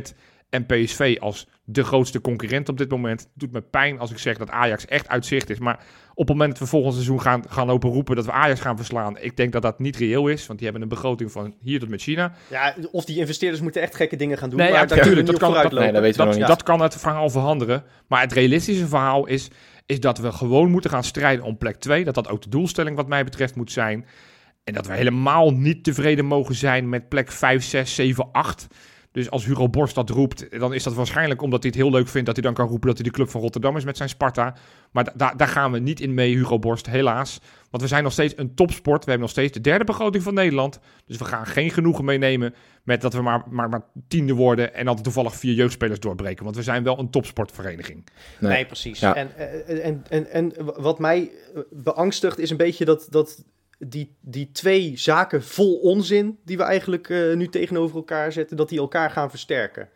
En 0.49 0.65
PSV 0.65 1.17
als 1.19 1.47
de 1.63 1.83
grootste 1.83 2.21
concurrent 2.21 2.69
op 2.69 2.77
dit 2.77 2.89
moment. 2.89 3.19
Het 3.19 3.29
doet 3.33 3.51
me 3.51 3.61
pijn 3.61 3.99
als 3.99 4.11
ik 4.11 4.17
zeg 4.17 4.37
dat 4.37 4.49
Ajax 4.49 4.85
echt 4.85 5.07
uit 5.07 5.25
zicht 5.25 5.49
is. 5.49 5.59
Maar 5.59 5.85
op 6.17 6.27
het 6.27 6.37
moment 6.37 6.49
dat 6.49 6.59
we 6.59 6.65
volgend 6.65 6.93
seizoen 6.93 7.21
gaan, 7.21 7.43
gaan 7.49 7.67
lopen 7.67 7.89
roepen 7.89 8.15
dat 8.15 8.25
we 8.25 8.31
Ajax 8.31 8.59
gaan 8.59 8.77
verslaan. 8.77 9.17
Ik 9.19 9.37
denk 9.37 9.51
dat 9.51 9.61
dat 9.61 9.79
niet 9.79 9.97
reëel 9.97 10.27
is. 10.27 10.47
Want 10.47 10.59
die 10.59 10.67
hebben 10.69 10.81
een 10.87 10.93
begroting 10.95 11.31
van 11.31 11.55
hier 11.61 11.79
tot 11.79 11.89
met 11.89 12.01
China. 12.01 12.33
Ja, 12.49 12.75
of 12.91 13.05
die 13.05 13.17
investeerders 13.17 13.61
moeten 13.61 13.81
echt 13.81 13.95
gekke 13.95 14.15
dingen 14.15 14.37
gaan 14.37 14.49
doen. 14.49 14.59
Nee, 14.59 14.71
maar 14.71 14.87
ja, 14.87 14.95
natuurlijk, 14.95 15.27
dat 15.27 15.37
kan- 15.37 15.53
dat- 15.53 15.71
nee, 15.71 15.91
dat 15.91 16.01
weten 16.01 16.19
we 16.19 16.25
dat, 16.27 16.35
niet. 16.37 16.47
dat 16.47 16.63
kan 16.63 16.81
het 16.81 16.95
verhaal 16.95 17.29
veranderen. 17.29 17.83
Maar 18.07 18.21
het 18.21 18.33
realistische 18.33 18.87
verhaal 18.87 19.25
is, 19.25 19.47
is 19.85 19.99
dat 19.99 20.17
we 20.17 20.31
gewoon 20.31 20.69
moeten 20.71 20.89
gaan 20.89 21.03
strijden 21.03 21.45
om 21.45 21.57
plek 21.57 21.75
2. 21.75 22.03
Dat 22.03 22.15
dat 22.15 22.29
ook 22.29 22.41
de 22.41 22.49
doelstelling 22.49 22.95
wat 22.95 23.07
mij 23.07 23.23
betreft 23.23 23.55
moet 23.55 23.71
zijn. 23.71 24.05
En 24.63 24.73
dat 24.73 24.87
we 24.87 24.93
helemaal 24.93 25.51
niet 25.51 25.83
tevreden 25.83 26.25
mogen 26.25 26.55
zijn 26.55 26.89
met 26.89 27.09
plek 27.09 27.31
5, 27.31 27.63
6, 27.63 27.95
7, 27.95 28.29
8. 28.31 28.67
Dus 29.15 29.29
als 29.29 29.45
Hugo 29.45 29.69
Borst 29.69 29.95
dat 29.95 30.09
roept, 30.09 30.59
dan 30.59 30.73
is 30.73 30.83
dat 30.83 30.93
waarschijnlijk 30.93 31.41
omdat 31.41 31.63
hij 31.63 31.71
het 31.75 31.81
heel 31.81 31.91
leuk 31.91 32.07
vindt 32.07 32.25
dat 32.25 32.35
hij 32.35 32.45
dan 32.45 32.53
kan 32.53 32.67
roepen 32.67 32.87
dat 32.87 32.97
hij 32.97 33.05
de 33.05 33.11
club 33.11 33.29
van 33.29 33.41
Rotterdam 33.41 33.77
is 33.77 33.83
met 33.83 33.97
zijn 33.97 34.09
Sparta. 34.09 34.55
Maar 34.91 35.03
da- 35.03 35.13
da- 35.15 35.33
daar 35.33 35.47
gaan 35.47 35.71
we 35.71 35.79
niet 35.79 35.99
in 35.99 36.13
mee, 36.13 36.35
Hugo 36.35 36.59
Borst, 36.59 36.85
helaas. 36.89 37.39
Want 37.69 37.83
we 37.83 37.89
zijn 37.89 38.03
nog 38.03 38.11
steeds 38.11 38.33
een 38.37 38.55
topsport. 38.55 38.97
We 39.03 39.09
hebben 39.09 39.19
nog 39.21 39.29
steeds 39.29 39.51
de 39.53 39.61
derde 39.61 39.83
begroting 39.83 40.23
van 40.23 40.33
Nederland. 40.33 40.79
Dus 41.05 41.17
we 41.17 41.25
gaan 41.25 41.45
geen 41.45 41.69
genoegen 41.71 42.05
meenemen 42.05 42.53
met 42.83 43.01
dat 43.01 43.13
we 43.13 43.21
maar, 43.21 43.43
maar, 43.49 43.69
maar 43.69 43.83
tiende 44.07 44.33
worden 44.33 44.73
en 44.73 44.85
dan 44.85 45.01
toevallig 45.01 45.35
vier 45.35 45.53
jeugdspelers 45.53 45.99
doorbreken. 45.99 46.43
Want 46.43 46.55
we 46.55 46.63
zijn 46.63 46.83
wel 46.83 46.99
een 46.99 47.09
topsportvereniging. 47.09 48.07
Nee, 48.39 48.51
Nee. 48.51 48.65
precies. 48.65 48.99
Ja. 48.99 49.15
En, 49.15 49.35
eh, 49.37 49.85
en, 49.85 50.03
en, 50.09 50.31
en 50.31 50.53
wat 50.77 50.99
mij 50.99 51.31
eh, 51.55 51.61
beangstigt 51.71 52.39
is 52.39 52.49
een 52.49 52.57
beetje 52.57 52.85
dat, 52.85 53.07
dat 53.09 53.43
die, 53.89 54.15
die 54.21 54.51
twee 54.51 54.97
zaken 54.97 55.43
vol 55.43 55.75
onzin 55.75 56.39
die 56.45 56.57
we 56.57 56.63
eigenlijk 56.63 57.09
eh, 57.09 57.33
nu 57.33 57.47
tegenover 57.47 57.95
elkaar 57.95 58.31
zetten, 58.31 58.57
dat 58.57 58.69
die 58.69 58.79
elkaar 58.79 59.09
gaan 59.09 59.29
versterken. 59.29 59.89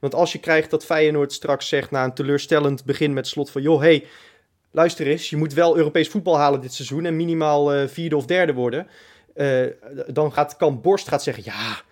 Want 0.00 0.14
als 0.14 0.32
je 0.32 0.38
krijgt 0.38 0.70
dat 0.70 0.84
Feyenoord 0.84 1.32
straks 1.32 1.68
zegt 1.68 1.90
na 1.90 2.04
een 2.04 2.14
teleurstellend 2.14 2.84
begin 2.84 3.12
met 3.12 3.26
slot 3.26 3.50
van 3.50 3.62
joh, 3.62 3.80
hey, 3.80 4.06
luister 4.70 5.06
eens, 5.06 5.30
je 5.30 5.36
moet 5.36 5.54
wel 5.54 5.76
Europees 5.76 6.08
voetbal 6.08 6.38
halen 6.38 6.60
dit 6.60 6.72
seizoen 6.72 7.04
en 7.04 7.16
minimaal 7.16 7.72
eh, 7.72 7.88
vierde 7.88 8.16
of 8.16 8.26
derde 8.26 8.52
worden. 8.52 8.86
Eh, 9.34 9.66
dan 10.06 10.32
gaat 10.32 10.56
Kamp 10.56 10.82
Borst 10.82 11.08
gaat 11.08 11.22
zeggen, 11.22 11.42
ja, 11.46 11.82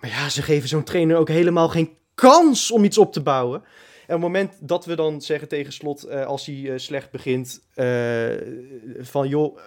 maar 0.00 0.10
ja, 0.10 0.28
ze 0.28 0.42
geven 0.42 0.68
zo'n 0.68 0.84
trainer 0.84 1.16
ook 1.16 1.28
helemaal 1.28 1.68
geen 1.68 1.96
kans 2.14 2.70
om 2.70 2.84
iets 2.84 2.98
op 2.98 3.12
te 3.12 3.22
bouwen. 3.22 3.62
En 4.06 4.14
op 4.14 4.22
het 4.22 4.32
moment 4.32 4.54
dat 4.60 4.84
we 4.84 4.96
dan 4.96 5.20
zeggen 5.20 5.48
tegen 5.48 5.72
Slot, 5.72 6.10
als 6.10 6.46
hij 6.46 6.78
slecht 6.78 7.10
begint, 7.10 7.60
van 9.00 9.28
joh, 9.28 9.58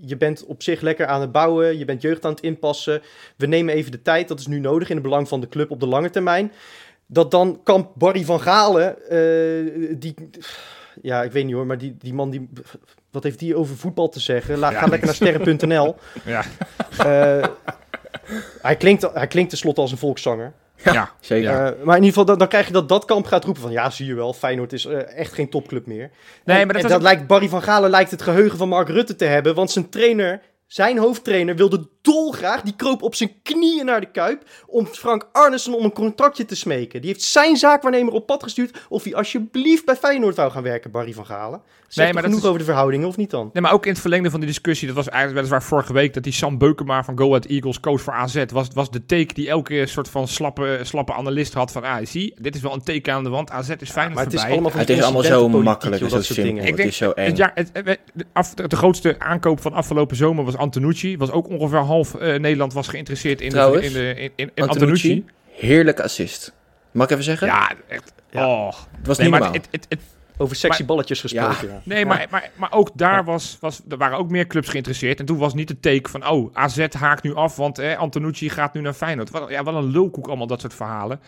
je 0.00 0.16
bent 0.16 0.44
op 0.44 0.62
zich 0.62 0.80
lekker 0.80 1.06
aan 1.06 1.20
het 1.20 1.32
bouwen, 1.32 1.78
je 1.78 1.84
bent 1.84 2.02
jeugd 2.02 2.24
aan 2.24 2.30
het 2.30 2.40
inpassen, 2.40 3.02
we 3.36 3.46
nemen 3.46 3.74
even 3.74 3.90
de 3.90 4.02
tijd, 4.02 4.28
dat 4.28 4.40
is 4.40 4.46
nu 4.46 4.58
nodig 4.58 4.88
in 4.88 4.94
het 4.94 5.04
belang 5.04 5.28
van 5.28 5.40
de 5.40 5.48
club 5.48 5.70
op 5.70 5.80
de 5.80 5.86
lange 5.86 6.10
termijn. 6.10 6.52
Dat 7.06 7.30
dan 7.30 7.60
kamp 7.64 7.92
Barry 7.94 8.24
van 8.24 8.40
Galen, 8.40 9.08
eh, 9.08 9.94
die, 9.98 10.14
ja, 11.02 11.22
ik 11.22 11.32
weet 11.32 11.44
niet 11.44 11.54
hoor, 11.54 11.66
maar 11.66 11.78
die, 11.78 11.96
die 11.98 12.14
man, 12.14 12.30
die, 12.30 12.48
wat 13.10 13.22
heeft 13.22 13.38
die 13.38 13.56
over 13.56 13.76
voetbal 13.76 14.08
te 14.08 14.20
zeggen? 14.20 14.58
La, 14.58 14.70
Ja, 14.70 14.78
ga 14.78 14.86
lekker 14.86 15.06
naar 15.06 15.14
sterren.nl. 15.14 15.94
Ja, 16.24 16.44
Eh, 16.98 17.44
hij, 18.62 18.76
klinkt, 18.76 19.02
hij 19.12 19.26
klinkt 19.26 19.50
tenslotte 19.50 19.80
als 19.80 19.90
een 19.92 19.98
volkszanger. 19.98 20.52
Ja. 20.84 21.10
Zeker. 21.20 21.50
Ja. 21.50 21.70
Eh, 21.70 21.82
maar 21.84 21.96
in 21.96 22.02
ieder 22.02 22.08
geval, 22.08 22.24
dan, 22.24 22.38
dan 22.38 22.48
krijg 22.48 22.66
je 22.66 22.72
dat 22.72 22.88
dat 22.88 23.04
kamp 23.04 23.26
gaat 23.26 23.44
roepen 23.44 23.62
van... 23.62 23.70
ja, 23.70 23.90
zie 23.90 24.06
je 24.06 24.14
wel, 24.14 24.32
Feyenoord 24.32 24.72
is 24.72 24.84
eh, 24.84 25.16
echt 25.18 25.32
geen 25.32 25.50
topclub 25.50 25.86
meer. 25.86 26.10
Nee, 26.44 26.58
en, 26.58 26.66
maar 26.66 26.74
dat 26.74 26.82
en 26.82 26.88
dat 26.88 26.96
ook- 26.96 27.02
lijkt 27.02 27.26
Barry 27.26 27.48
van 27.48 27.62
Galen 27.62 27.90
lijkt 27.90 28.10
het 28.10 28.22
geheugen 28.22 28.58
van 28.58 28.68
Mark 28.68 28.88
Rutte 28.88 29.16
te 29.16 29.24
hebben... 29.24 29.54
want 29.54 29.70
zijn 29.70 29.88
trainer, 29.88 30.40
zijn 30.66 30.98
hoofdtrainer, 30.98 31.56
wilde 31.56 31.88
dolgraag... 32.02 32.62
die 32.62 32.76
kroop 32.76 33.02
op 33.02 33.14
zijn 33.14 33.32
knieën 33.42 33.84
naar 33.84 34.00
de 34.00 34.10
Kuip... 34.10 34.42
om 34.66 34.86
Frank 34.86 35.28
Arnesen 35.32 35.74
om 35.78 35.84
een 35.84 35.92
contractje 35.92 36.44
te 36.44 36.56
smeken. 36.56 37.00
Die 37.00 37.10
heeft 37.10 37.22
zijn 37.22 37.56
zaakwaarnemer 37.56 38.12
op 38.12 38.26
pad 38.26 38.42
gestuurd... 38.42 38.86
of 38.88 39.04
hij 39.04 39.14
alsjeblieft 39.14 39.84
bij 39.84 39.96
Feyenoord 39.96 40.36
wou 40.36 40.50
gaan 40.50 40.62
werken, 40.62 40.90
Barry 40.90 41.12
van 41.12 41.26
Galen. 41.26 41.60
Zeg 41.88 42.04
Nee, 42.04 42.14
maar 42.14 42.22
genoeg 42.22 42.38
is- 42.38 42.44
over 42.44 42.58
de 42.58 42.64
verhoudingen, 42.64 43.08
of 43.08 43.16
niet 43.16 43.30
dan? 43.30 43.50
Nee, 43.52 43.62
maar 43.62 43.72
ook 43.72 43.84
in 43.86 43.90
het 43.92 44.00
verlengde 44.00 44.30
van 44.30 44.40
die 44.40 44.48
discussie, 44.48 44.86
dat 44.86 44.96
was 44.96 45.08
eigenlijk 45.08 45.36
weliswaar 45.36 45.68
vorige 45.68 45.92
week, 45.92 46.14
dat 46.14 46.22
die 46.22 46.32
Sam 46.32 46.58
Beukema 46.58 47.04
van 47.04 47.18
Go 47.18 47.26
Ahead 47.28 47.44
Eagles, 47.44 47.80
coach 47.80 48.00
voor 48.00 48.12
AZ, 48.12 48.44
was, 48.52 48.68
was 48.74 48.90
de 48.90 49.06
take 49.06 49.34
die 49.34 49.48
elke 49.48 49.86
soort 49.86 50.08
van 50.08 50.28
slappe, 50.28 50.78
slappe 50.82 51.12
analist 51.12 51.54
had 51.54 51.72
van, 51.72 51.82
ah, 51.84 52.06
zie, 52.06 52.34
dit 52.40 52.54
is 52.54 52.60
wel 52.60 52.72
een 52.72 52.82
teken 52.82 53.14
aan 53.14 53.24
de 53.24 53.30
wand, 53.30 53.50
AZ 53.50 53.68
is 53.78 53.90
fijn 53.90 54.12
maar 54.12 54.24
het 54.24 54.32
is 54.32 54.42
allemaal 54.44 54.70
van 54.70 54.80
het 54.80 54.90
is 54.90 55.02
allemaal 55.02 55.22
zo 55.22 55.48
makkelijk 55.48 56.08
dat 56.10 56.24
soort 56.24 56.42
dingen. 56.42 56.64
Ik 56.64 56.76
Het 56.76 56.86
is 56.86 56.96
zo 56.96 57.10
eng. 57.10 57.26
Het, 57.26 57.36
ja, 57.36 57.50
het, 57.54 57.70
het- 57.72 57.98
de, 58.14 58.26
af- 58.32 58.54
de 58.54 58.76
grootste 58.76 59.18
aankoop 59.18 59.60
van 59.60 59.72
afgelopen 59.72 60.16
zomer 60.16 60.44
was 60.44 60.56
Antonucci. 60.56 61.16
Was 61.16 61.30
ook 61.30 61.48
ongeveer 61.48 61.78
half 61.90 62.14
eh, 62.14 62.38
Nederland 62.38 62.72
was 62.72 62.88
geïnteresseerd 62.88 63.40
in, 63.40 63.48
de, 63.48 63.54
Trouwens, 63.54 63.86
in, 63.86 63.92
de, 63.92 64.14
in, 64.14 64.30
in, 64.36 64.50
in 64.54 64.68
Antonucci, 64.68 65.10
Antonucci. 65.12 65.24
heerlijke 65.66 66.02
assist. 66.02 66.52
Mag 66.90 67.04
ik 67.06 67.12
even 67.12 67.24
zeggen? 67.24 67.46
Ja, 67.46 67.72
echt. 67.88 68.12
Ja. 68.30 68.46
Oh. 68.48 68.66
Het 68.96 69.06
was 69.06 69.18
Nee, 69.18 69.28
niet 69.28 69.38
maar 69.40 69.50
normaal. 69.50 69.52
het, 69.52 69.68
het, 69.70 69.86
het, 69.88 70.00
Over 70.36 70.56
sexy 70.56 70.78
Maar- 70.78 70.86
balletjes 70.86 71.20
gesproken, 71.20 71.68
ja. 71.68 71.80
Nee, 71.84 72.06
maar, 72.06 72.26
maar, 72.30 72.50
maar 72.56 72.72
ook 72.72 72.90
daar 72.94 73.24
was, 73.24 73.56
was, 73.60 73.80
er 73.88 73.96
waren 73.96 74.18
ook 74.18 74.30
meer 74.30 74.46
clubs 74.46 74.68
geïnteresseerd. 74.68 75.20
En 75.20 75.26
toen 75.26 75.38
was 75.38 75.54
niet 75.54 75.68
de 75.68 75.80
take 75.80 76.10
van, 76.10 76.28
oh, 76.28 76.50
AZ 76.56 76.86
haakt 76.98 77.22
nu 77.22 77.34
af, 77.34 77.56
want 77.56 77.78
eh, 77.78 77.98
Antonucci 77.98 78.48
gaat 78.50 78.74
nu 78.74 78.80
naar 78.80 78.92
Feyenoord. 78.92 79.30
Wat, 79.30 79.50
ja, 79.50 79.62
wat 79.62 79.74
een 79.74 79.90
lulkoek 79.90 80.26
allemaal, 80.26 80.46
dat 80.46 80.60
soort 80.60 80.74
verhalen. 80.74 81.20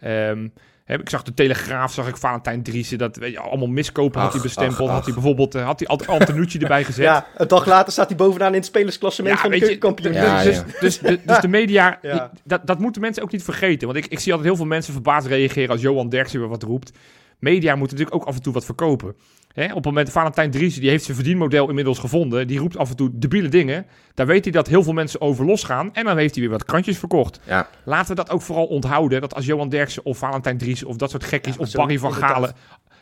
Ehm, 0.00 0.48
ik 0.86 1.08
zag 1.10 1.22
de 1.22 1.34
Telegraaf, 1.34 1.92
zag 1.92 2.08
ik 2.08 2.16
Valentijn 2.16 2.62
Driessen, 2.62 2.98
dat 2.98 3.16
weet 3.16 3.32
je, 3.32 3.38
allemaal 3.40 3.68
miskopen 3.68 4.20
had 4.20 4.32
hij 4.32 4.42
bestempeld. 4.42 4.88
ach, 4.88 4.94
Had 4.94 5.04
hij 5.04 5.14
bijvoorbeeld 5.14 5.54
eh, 5.54 5.64
had 5.64 5.78
hij 5.78 5.88
Ant- 5.88 6.06
Antonucci 6.06 6.58
erbij 6.58 6.84
gezet. 6.90 7.04
Ja, 7.04 7.26
een 7.36 7.48
dag 7.48 7.66
later 7.66 7.92
staat 7.92 8.08
hij 8.08 8.16
bovenaan 8.16 8.48
in 8.48 8.54
het 8.54 8.64
spelersklassement 8.64 9.34
Ja, 9.34 9.40
van 9.40 9.50
de 9.50 9.58
keukenkampioen. 9.58 10.12
Ja, 10.12 10.42
dus, 10.42 10.56
ja. 10.56 10.64
Dus, 10.80 10.98
dus, 10.98 11.18
dus 11.24 11.40
de 11.40 11.48
media, 11.48 11.98
Ja. 12.02 12.12
die- 12.12 12.40
dat, 12.44 12.66
dat 12.66 12.78
moeten 12.78 13.00
mensen 13.00 13.22
ook 13.22 13.32
niet 13.32 13.42
vergeten. 13.44 13.86
Want 13.88 13.98
ik, 14.04 14.06
ik 14.06 14.18
zie 14.18 14.32
altijd 14.32 14.48
heel 14.48 14.58
veel 14.58 14.66
mensen 14.66 14.92
verbaasd 14.92 15.26
reageren 15.26 15.70
als 15.70 15.80
Johan 15.80 16.08
Derksen 16.08 16.40
weer 16.40 16.48
wat 16.48 16.62
roept. 16.62 16.92
Media 17.38 17.76
moeten 17.76 17.96
natuurlijk 17.96 18.22
ook 18.22 18.28
af 18.28 18.36
en 18.36 18.42
toe 18.42 18.52
wat 18.52 18.64
verkopen. 18.64 19.14
Hè, 19.52 19.64
op 19.68 19.74
het 19.74 19.84
moment, 19.84 20.10
Valentijn 20.10 20.50
Driessen, 20.50 20.80
die 20.80 20.90
heeft 20.90 21.04
zijn 21.04 21.16
verdienmodel 21.16 21.68
inmiddels 21.68 21.98
gevonden. 21.98 22.46
Die 22.46 22.58
roept 22.58 22.76
af 22.76 22.90
en 22.90 22.96
toe 22.96 23.10
debiele 23.12 23.48
dingen. 23.48 23.86
Daar 24.14 24.26
weet 24.26 24.44
hij 24.44 24.52
dat 24.52 24.66
heel 24.66 24.82
veel 24.82 24.92
mensen 24.92 25.20
over 25.20 25.44
losgaan. 25.44 25.94
En 25.94 26.04
dan 26.04 26.16
heeft 26.16 26.34
hij 26.34 26.42
weer 26.42 26.52
wat 26.52 26.64
krantjes 26.64 26.98
verkocht. 26.98 27.40
Ja. 27.46 27.68
Laten 27.84 28.08
we 28.08 28.14
dat 28.14 28.30
ook 28.30 28.42
vooral 28.42 28.66
onthouden. 28.66 29.20
Dat 29.20 29.34
als 29.34 29.46
Johan 29.46 29.68
Derksen 29.68 30.04
of 30.04 30.18
Valentijn 30.18 30.58
Driessen 30.58 30.86
of 30.86 30.96
dat 30.96 31.10
soort 31.10 31.24
gekkies 31.24 31.54
Ja, 31.54 31.60
of 31.60 31.72
Barry 31.72 31.98
van. 31.98 32.12
Galen... 32.12 32.54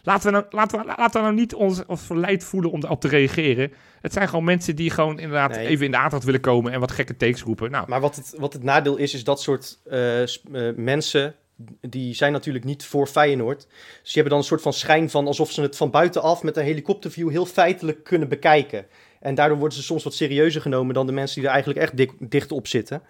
Laten 0.02 0.26
we, 0.26 0.32
nou, 0.32 0.44
laten, 0.50 0.78
we, 0.78 0.84
laten 0.86 1.12
we 1.20 1.26
nou 1.26 1.34
niet 1.34 1.54
ons, 1.54 1.82
verleid 1.88 2.44
voelen 2.44 2.70
om 2.70 2.80
daarop 2.80 3.00
te 3.00 3.08
reageren. 3.08 3.72
Het 4.00 4.12
zijn 4.12 4.28
gewoon 4.28 4.44
mensen 4.44 4.76
die 4.76 4.90
gewoon 4.90 5.18
inderdaad 5.18 5.50
Nee. 5.50 5.66
even 5.66 5.84
in 5.84 5.90
de 5.90 5.96
aandacht 5.96 6.24
willen 6.24 6.40
komen 6.40 6.72
en 6.72 6.80
wat 6.80 6.92
gekke 6.92 7.16
takes 7.16 7.42
roepen. 7.42 7.70
Nou, 7.70 7.88
Maar 7.88 8.00
wat 8.00 8.16
het, 8.16 8.34
wat 8.38 8.52
het 8.52 8.62
nadeel 8.62 8.96
is, 8.96 9.14
is 9.14 9.24
dat 9.24 9.40
soort 9.40 9.78
eh, 9.84 10.22
eh, 10.22 10.28
mensen, 10.76 11.34
die 11.80 12.14
zijn 12.14 12.32
natuurlijk 12.32 12.64
niet 12.64 12.84
voor 12.84 13.06
Feyenoord. 13.06 13.66
Dus 14.02 14.12
die 14.12 14.12
hebben 14.12 14.30
dan 14.30 14.38
een 14.38 14.44
soort 14.44 14.62
van 14.62 14.72
schijn 14.72 15.10
van 15.10 15.26
alsof 15.26 15.52
ze 15.52 15.62
het 15.62 15.76
van 15.76 15.90
buitenaf 15.90 16.42
met 16.42 16.56
een 16.56 16.64
helikopterview 16.64 17.30
heel 17.30 17.46
feitelijk 17.46 18.04
kunnen 18.04 18.28
bekijken. 18.28 18.86
En 19.20 19.34
daardoor 19.34 19.58
worden 19.58 19.78
ze 19.78 19.84
soms 19.84 20.04
wat 20.04 20.14
serieuzer 20.14 20.60
genomen 20.60 20.94
dan 20.94 21.06
de 21.06 21.12
mensen 21.12 21.36
die 21.36 21.44
er 21.44 21.54
eigenlijk 21.54 21.80
echt 21.80 21.96
dik, 21.96 22.12
dicht 22.18 22.52
op 22.52 22.66
zitten. 22.66 23.02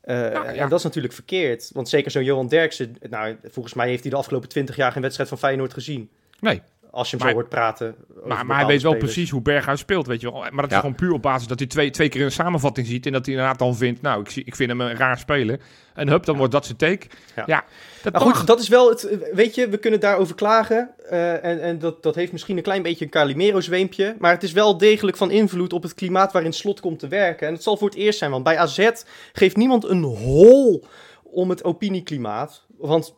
Eh, 0.00 0.16
ja. 0.16 0.44
En 0.44 0.68
dat 0.68 0.78
is 0.78 0.84
natuurlijk 0.84 1.14
verkeerd. 1.14 1.70
Want 1.72 1.88
zeker 1.88 2.10
zo'n 2.10 2.24
Johan 2.24 2.48
Derksen, 2.48 2.96
nou, 3.10 3.36
volgens 3.44 3.74
mij 3.74 3.88
heeft 3.88 4.02
hij 4.02 4.10
de 4.10 4.16
afgelopen 4.16 4.48
twintig 4.48 4.76
jaar 4.76 4.92
geen 4.92 5.02
wedstrijd 5.02 5.28
van 5.28 5.38
Feyenoord 5.38 5.72
gezien. 5.72 6.10
nee. 6.40 6.62
Als 6.92 7.10
je 7.10 7.16
hem 7.16 7.24
Maar- 7.24 7.34
zo 7.34 7.40
hoort 7.40 7.50
praten. 7.50 7.94
over 8.16 8.28
Maar, 8.28 8.46
maar 8.46 8.56
hij 8.56 8.66
weet 8.66 8.82
wel 8.82 8.92
spelers. 8.92 9.12
precies 9.12 9.30
hoe 9.32 9.40
Berghuis 9.42 9.80
speelt, 9.80 10.06
weet 10.06 10.20
je 10.20 10.30
wel. 10.32 10.40
Maar 10.40 10.50
dat 10.52 10.64
is 10.64 10.70
Ja. 10.70 10.78
gewoon 10.80 10.94
puur 10.94 11.12
op 11.12 11.22
basis 11.22 11.46
dat 11.48 11.58
hij 11.58 11.68
twee, 11.68 11.90
twee 11.90 12.08
keer 12.08 12.24
een 12.24 12.32
samenvatting 12.32 12.86
ziet. 12.86 13.06
En 13.06 13.12
dat 13.12 13.24
hij 13.26 13.34
inderdaad 13.34 13.58
dan 13.58 13.76
vindt, 13.76 14.02
nou, 14.02 14.20
ik, 14.20 14.30
zie, 14.30 14.44
ik 14.44 14.56
vind 14.56 14.70
hem 14.70 14.80
een 14.80 14.96
raar 14.96 15.18
spelen. 15.18 15.60
En 15.94 16.08
hup, 16.08 16.24
dan 16.24 16.36
wordt 16.36 16.52
dat 16.52 16.64
zijn 16.64 16.76
take. 16.78 17.06
Ja. 17.36 17.42
Ja, 17.46 17.64
dat 18.02 18.12
Maar 18.12 18.24
mag. 18.24 18.36
goed, 18.38 18.46
dat 18.46 18.60
is 18.60 18.68
wel 18.68 18.88
het. 18.88 19.18
Weet 19.32 19.54
je, 19.54 19.68
we 19.68 19.76
kunnen 19.76 20.00
daarover 20.00 20.34
klagen. 20.34 20.90
eh, 21.08 21.44
en 21.44 21.60
en 21.60 21.78
dat, 21.78 22.02
dat 22.02 22.14
heeft 22.14 22.32
misschien 22.32 22.56
een 22.56 22.62
klein 22.62 22.82
beetje 22.82 23.04
een 23.04 23.10
Calimero-zweempje. 23.10 24.16
Maar 24.18 24.32
het 24.32 24.42
is 24.42 24.52
wel 24.52 24.78
degelijk 24.78 25.16
van 25.16 25.30
invloed 25.30 25.72
op 25.72 25.82
het 25.82 25.94
klimaat 25.94 26.32
waarin 26.32 26.52
slot 26.52 26.80
komt 26.80 26.98
te 26.98 27.08
werken. 27.08 27.46
En 27.46 27.52
het 27.52 27.62
zal 27.62 27.76
voor 27.76 27.88
het 27.88 27.96
eerst 27.98 28.18
zijn, 28.18 28.30
want 28.30 28.44
bij 28.44 28.58
AZ 28.58 28.88
geeft 29.32 29.56
niemand 29.56 29.84
een 29.84 30.02
hol 30.02 30.84
om 31.22 31.50
het 31.50 31.64
opinieklimaat. 31.64 32.64
Want, 32.78 33.14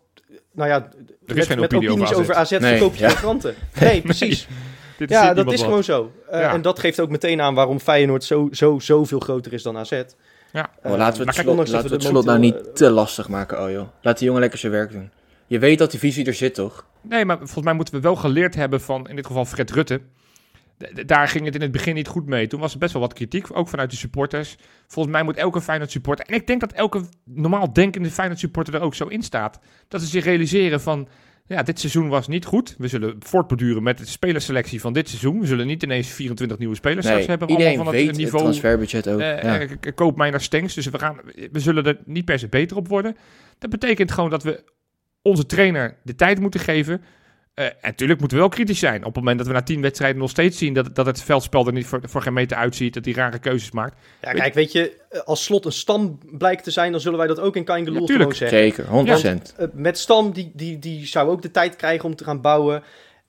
nou 0.52 0.68
ja, 0.68 0.88
met, 1.26 1.46
geen 1.46 1.60
met 1.60 1.74
opinie 1.74 1.90
over 1.90 2.02
opinies 2.02 2.20
over 2.20 2.34
AZ. 2.34 2.52
AZ, 2.52 2.60
Nee, 2.60 2.70
verkoop 2.70 2.94
je 2.94 3.02
ja. 3.02 3.08
geen 3.08 3.18
kranten. 3.18 3.54
Nee, 3.80 4.00
precies. 4.02 4.46
Dit 4.98 5.10
ja, 5.10 5.34
dat 5.34 5.46
is 5.52 5.58
wat. 5.60 5.64
gewoon 5.68 5.84
zo. 5.84 6.12
Eh, 6.30 6.40
Ja. 6.40 6.52
En 6.52 6.62
dat 6.62 6.78
geeft 6.78 7.00
ook 7.00 7.10
meteen 7.10 7.40
aan 7.40 7.54
waarom 7.54 7.80
Feyenoord 7.80 8.24
zo, 8.24 8.48
zo, 8.52 8.78
zoveel 8.78 9.20
groter 9.20 9.52
is 9.52 9.62
dan 9.62 9.76
AZ. 9.76 9.90
Ja. 9.90 10.70
Eh, 10.82 10.90
laten 10.90 10.92
we 10.92 10.98
maar 10.98 11.08
het 11.08 11.18
kijk, 11.18 11.34
slot, 11.34 11.56
laten 11.56 11.88
we 11.88 11.94
het 11.94 12.04
er 12.04 12.10
slot 12.10 12.24
nou 12.24 12.38
niet 12.38 12.76
te 12.76 12.90
lastig 12.90 13.28
maken, 13.28 13.62
oh 13.64 13.70
joh. 13.70 13.88
Laat 14.00 14.16
die 14.16 14.26
jongen 14.26 14.40
lekker 14.40 14.58
zijn 14.58 14.72
werk 14.72 14.90
doen. 14.92 15.10
Je 15.46 15.58
weet 15.58 15.78
dat 15.78 15.90
die 15.90 16.00
visie 16.00 16.26
er 16.26 16.34
zit, 16.34 16.54
toch? 16.54 16.84
Nee, 17.00 17.24
maar 17.24 17.38
volgens 17.38 17.64
mij 17.64 17.74
moeten 17.74 17.94
we 17.94 18.00
wel 18.00 18.16
geleerd 18.16 18.54
hebben 18.54 18.80
van, 18.80 19.08
in 19.08 19.16
dit 19.16 19.26
geval 19.26 19.44
Fred 19.44 19.70
Rutte. 19.70 20.00
Daar 21.06 21.28
ging 21.28 21.44
het 21.44 21.54
in 21.54 21.60
het 21.60 21.72
begin 21.72 21.94
niet 21.94 22.08
goed 22.08 22.26
mee. 22.26 22.46
Toen 22.46 22.60
was 22.60 22.72
er 22.72 22.78
best 22.78 22.92
wel 22.92 23.02
wat 23.02 23.12
kritiek, 23.12 23.46
ook 23.56 23.68
vanuit 23.68 23.90
de 23.90 23.96
supporters. 23.96 24.56
Volgens 24.86 25.14
mij 25.14 25.24
moet 25.24 25.36
elke 25.36 25.60
Feyenoord 25.60 25.90
supporter, 25.90 26.26
en 26.26 26.34
ik 26.34 26.46
denk 26.46 26.60
dat 26.60 26.72
elke 26.72 27.02
normaal 27.24 27.72
denkende 27.72 28.10
Feyenoord 28.10 28.40
supporter 28.40 28.74
er 28.74 28.80
ook 28.80 28.94
zo 28.94 29.06
in 29.06 29.22
staat, 29.22 29.58
dat 29.88 30.00
ze 30.00 30.06
zich 30.06 30.24
realiseren 30.24 30.80
van, 30.80 31.08
ja, 31.46 31.62
dit 31.62 31.80
seizoen 31.80 32.08
was 32.08 32.28
niet 32.28 32.44
goed. 32.44 32.74
We 32.78 32.88
zullen 32.88 33.16
voortborduren 33.18 33.82
met 33.82 33.98
de 33.98 34.06
spelerselectie 34.06 34.80
van 34.80 34.92
dit 34.92 35.08
seizoen. 35.08 35.40
We 35.40 35.46
zullen 35.46 35.66
niet 35.66 35.82
ineens 35.82 36.08
24 36.08 36.58
nieuwe 36.58 36.74
spelers 36.74 37.06
Nee, 37.06 37.24
hebben. 37.24 37.50
iedereen 37.50 37.76
van 37.76 37.86
het 37.86 37.94
weet 37.94 38.06
het 38.06 38.16
niveau. 38.16 38.42
transferbudget 38.42 39.08
ook. 39.08 39.20
Eh, 39.20 39.42
ja. 39.42 39.60
eh, 39.60 39.94
koop 39.94 40.16
mij 40.16 40.30
naar 40.30 40.40
Stengs. 40.40 40.74
Dus 40.74 40.86
we, 40.86 40.98
gaan, 40.98 41.20
we 41.52 41.60
zullen 41.60 41.84
er 41.84 41.98
niet 42.04 42.24
per 42.24 42.38
se 42.38 42.48
beter 42.48 42.76
op 42.76 42.88
worden. 42.88 43.16
Dat 43.58 43.70
betekent 43.70 44.10
gewoon 44.12 44.30
dat 44.30 44.42
we 44.42 44.64
onze 45.22 45.46
trainer 45.46 45.96
de 46.02 46.14
tijd 46.14 46.40
moeten 46.40 46.60
geven. 46.60 47.02
Eh, 47.54 47.64
en 47.64 47.74
natuurlijk 47.82 48.18
moeten 48.20 48.36
we 48.36 48.42
wel 48.42 48.52
kritisch 48.52 48.78
zijn. 48.78 48.98
Op 48.98 49.04
het 49.04 49.14
moment 49.14 49.38
dat 49.38 49.46
we 49.46 49.52
na 49.52 49.62
tien 49.62 49.80
wedstrijden 49.80 50.18
nog 50.20 50.30
steeds 50.30 50.58
zien 50.58 50.74
dat, 50.74 50.94
dat 50.94 51.06
het 51.06 51.22
veldspel 51.22 51.66
er 51.66 51.72
niet 51.72 51.86
voor, 51.86 52.00
voor 52.02 52.22
geen 52.22 52.32
meter 52.32 52.56
uitziet, 52.56 52.94
dat 52.94 53.04
hij 53.04 53.14
rare 53.14 53.38
keuzes 53.38 53.70
maakt. 53.70 53.94
Ja, 54.20 54.32
kijk, 54.32 54.54
weet 54.54 54.72
je, 54.72 55.00
als 55.24 55.44
Slot 55.44 55.64
een 55.64 55.72
stam 55.72 56.18
blijkt 56.38 56.64
te 56.64 56.70
zijn, 56.70 56.92
dan 56.92 57.00
zullen 57.00 57.18
wij 57.18 57.26
dat 57.26 57.40
ook 57.40 57.56
in 57.56 57.64
Kaingeloel 57.64 58.00
Ja, 58.00 58.06
tuurlijk. 58.06 58.34
gewoon 58.34 58.50
zeggen. 58.50 58.58
Zeker, 58.58 59.50
100%. 59.50 59.54
Eh, 59.56 59.66
met 59.72 59.98
Stam, 59.98 60.32
die, 60.32 60.50
die, 60.54 60.78
die 60.78 61.06
zou 61.06 61.30
ook 61.30 61.42
de 61.42 61.50
tijd 61.50 61.76
krijgen 61.76 62.04
om 62.04 62.16
te 62.16 62.24
gaan 62.24 62.40
bouwen. 62.40 62.82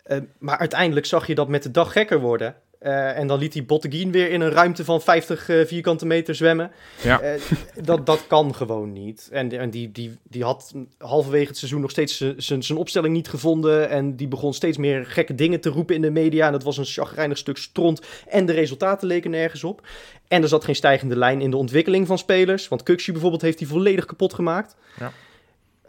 Eh, 0.03 0.17
maar 0.39 0.57
uiteindelijk 0.57 1.05
zag 1.05 1.28
je 1.28 1.36
dat 1.36 1.47
met 1.47 1.63
de 1.63 1.71
dag 1.71 1.91
gekker 1.91 2.19
worden. 2.19 2.55
Eh, 2.84 3.17
en 3.17 3.27
dan 3.27 3.39
liet 3.39 3.53
hij 3.53 3.65
Botteguin 3.65 4.11
weer 4.11 4.29
in 4.29 4.41
een 4.41 4.51
ruimte 4.51 4.86
van 4.86 5.01
50 5.01 5.49
eh, 5.49 5.65
vierkante 5.65 6.05
meter 6.05 6.36
zwemmen. 6.36 6.71
Ja. 7.03 7.19
Eh, 7.21 7.41
dat, 7.84 8.05
dat 8.05 8.27
kan 8.27 8.55
gewoon 8.55 8.93
niet. 8.93 9.29
En, 9.31 9.59
en 9.59 9.69
die, 9.69 9.91
die, 9.91 10.17
die 10.23 10.43
had 10.43 10.73
halverwege 10.97 11.47
het 11.47 11.57
seizoen 11.57 11.81
nog 11.81 11.91
steeds 11.91 12.25
zijn 12.38 12.77
opstelling 12.77 13.13
niet 13.13 13.27
gevonden. 13.27 13.89
En 13.89 14.15
die 14.15 14.27
begon 14.27 14.53
steeds 14.53 14.77
meer 14.77 15.05
gekke 15.05 15.36
dingen 15.36 15.61
te 15.61 15.69
roepen 15.69 15.95
in 15.95 16.01
de 16.01 16.09
media. 16.09 16.45
En 16.45 16.51
dat 16.51 16.63
was 16.63 16.77
een 16.77 16.86
chagrijnig 16.86 17.38
stuk 17.38 17.57
stront. 17.57 18.01
En 18.27 18.45
de 18.45 18.53
resultaten 18.53 19.07
leken 19.07 19.31
nergens 19.31 19.63
op. 19.63 19.88
En 20.27 20.41
er 20.41 20.47
zat 20.47 20.63
geen 20.63 20.75
stijgende 20.75 21.17
lijn 21.17 21.41
in 21.41 21.51
de 21.51 21.57
ontwikkeling 21.57 22.07
van 22.07 22.17
spelers. 22.17 22.67
Want 22.67 22.84
Kuxi 22.84 23.11
bijvoorbeeld 23.11 23.41
heeft 23.41 23.59
hij 23.59 23.67
volledig 23.67 24.05
kapot 24.05 24.34
gemaakt. 24.34 24.75
Ja. 24.99 25.11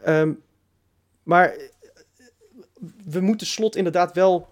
Ehm, 0.03 0.31
maar 1.23 1.55
we 3.05 3.19
moeten 3.19 3.47
slot 3.47 3.75
inderdaad 3.75 4.13
wel 4.13 4.47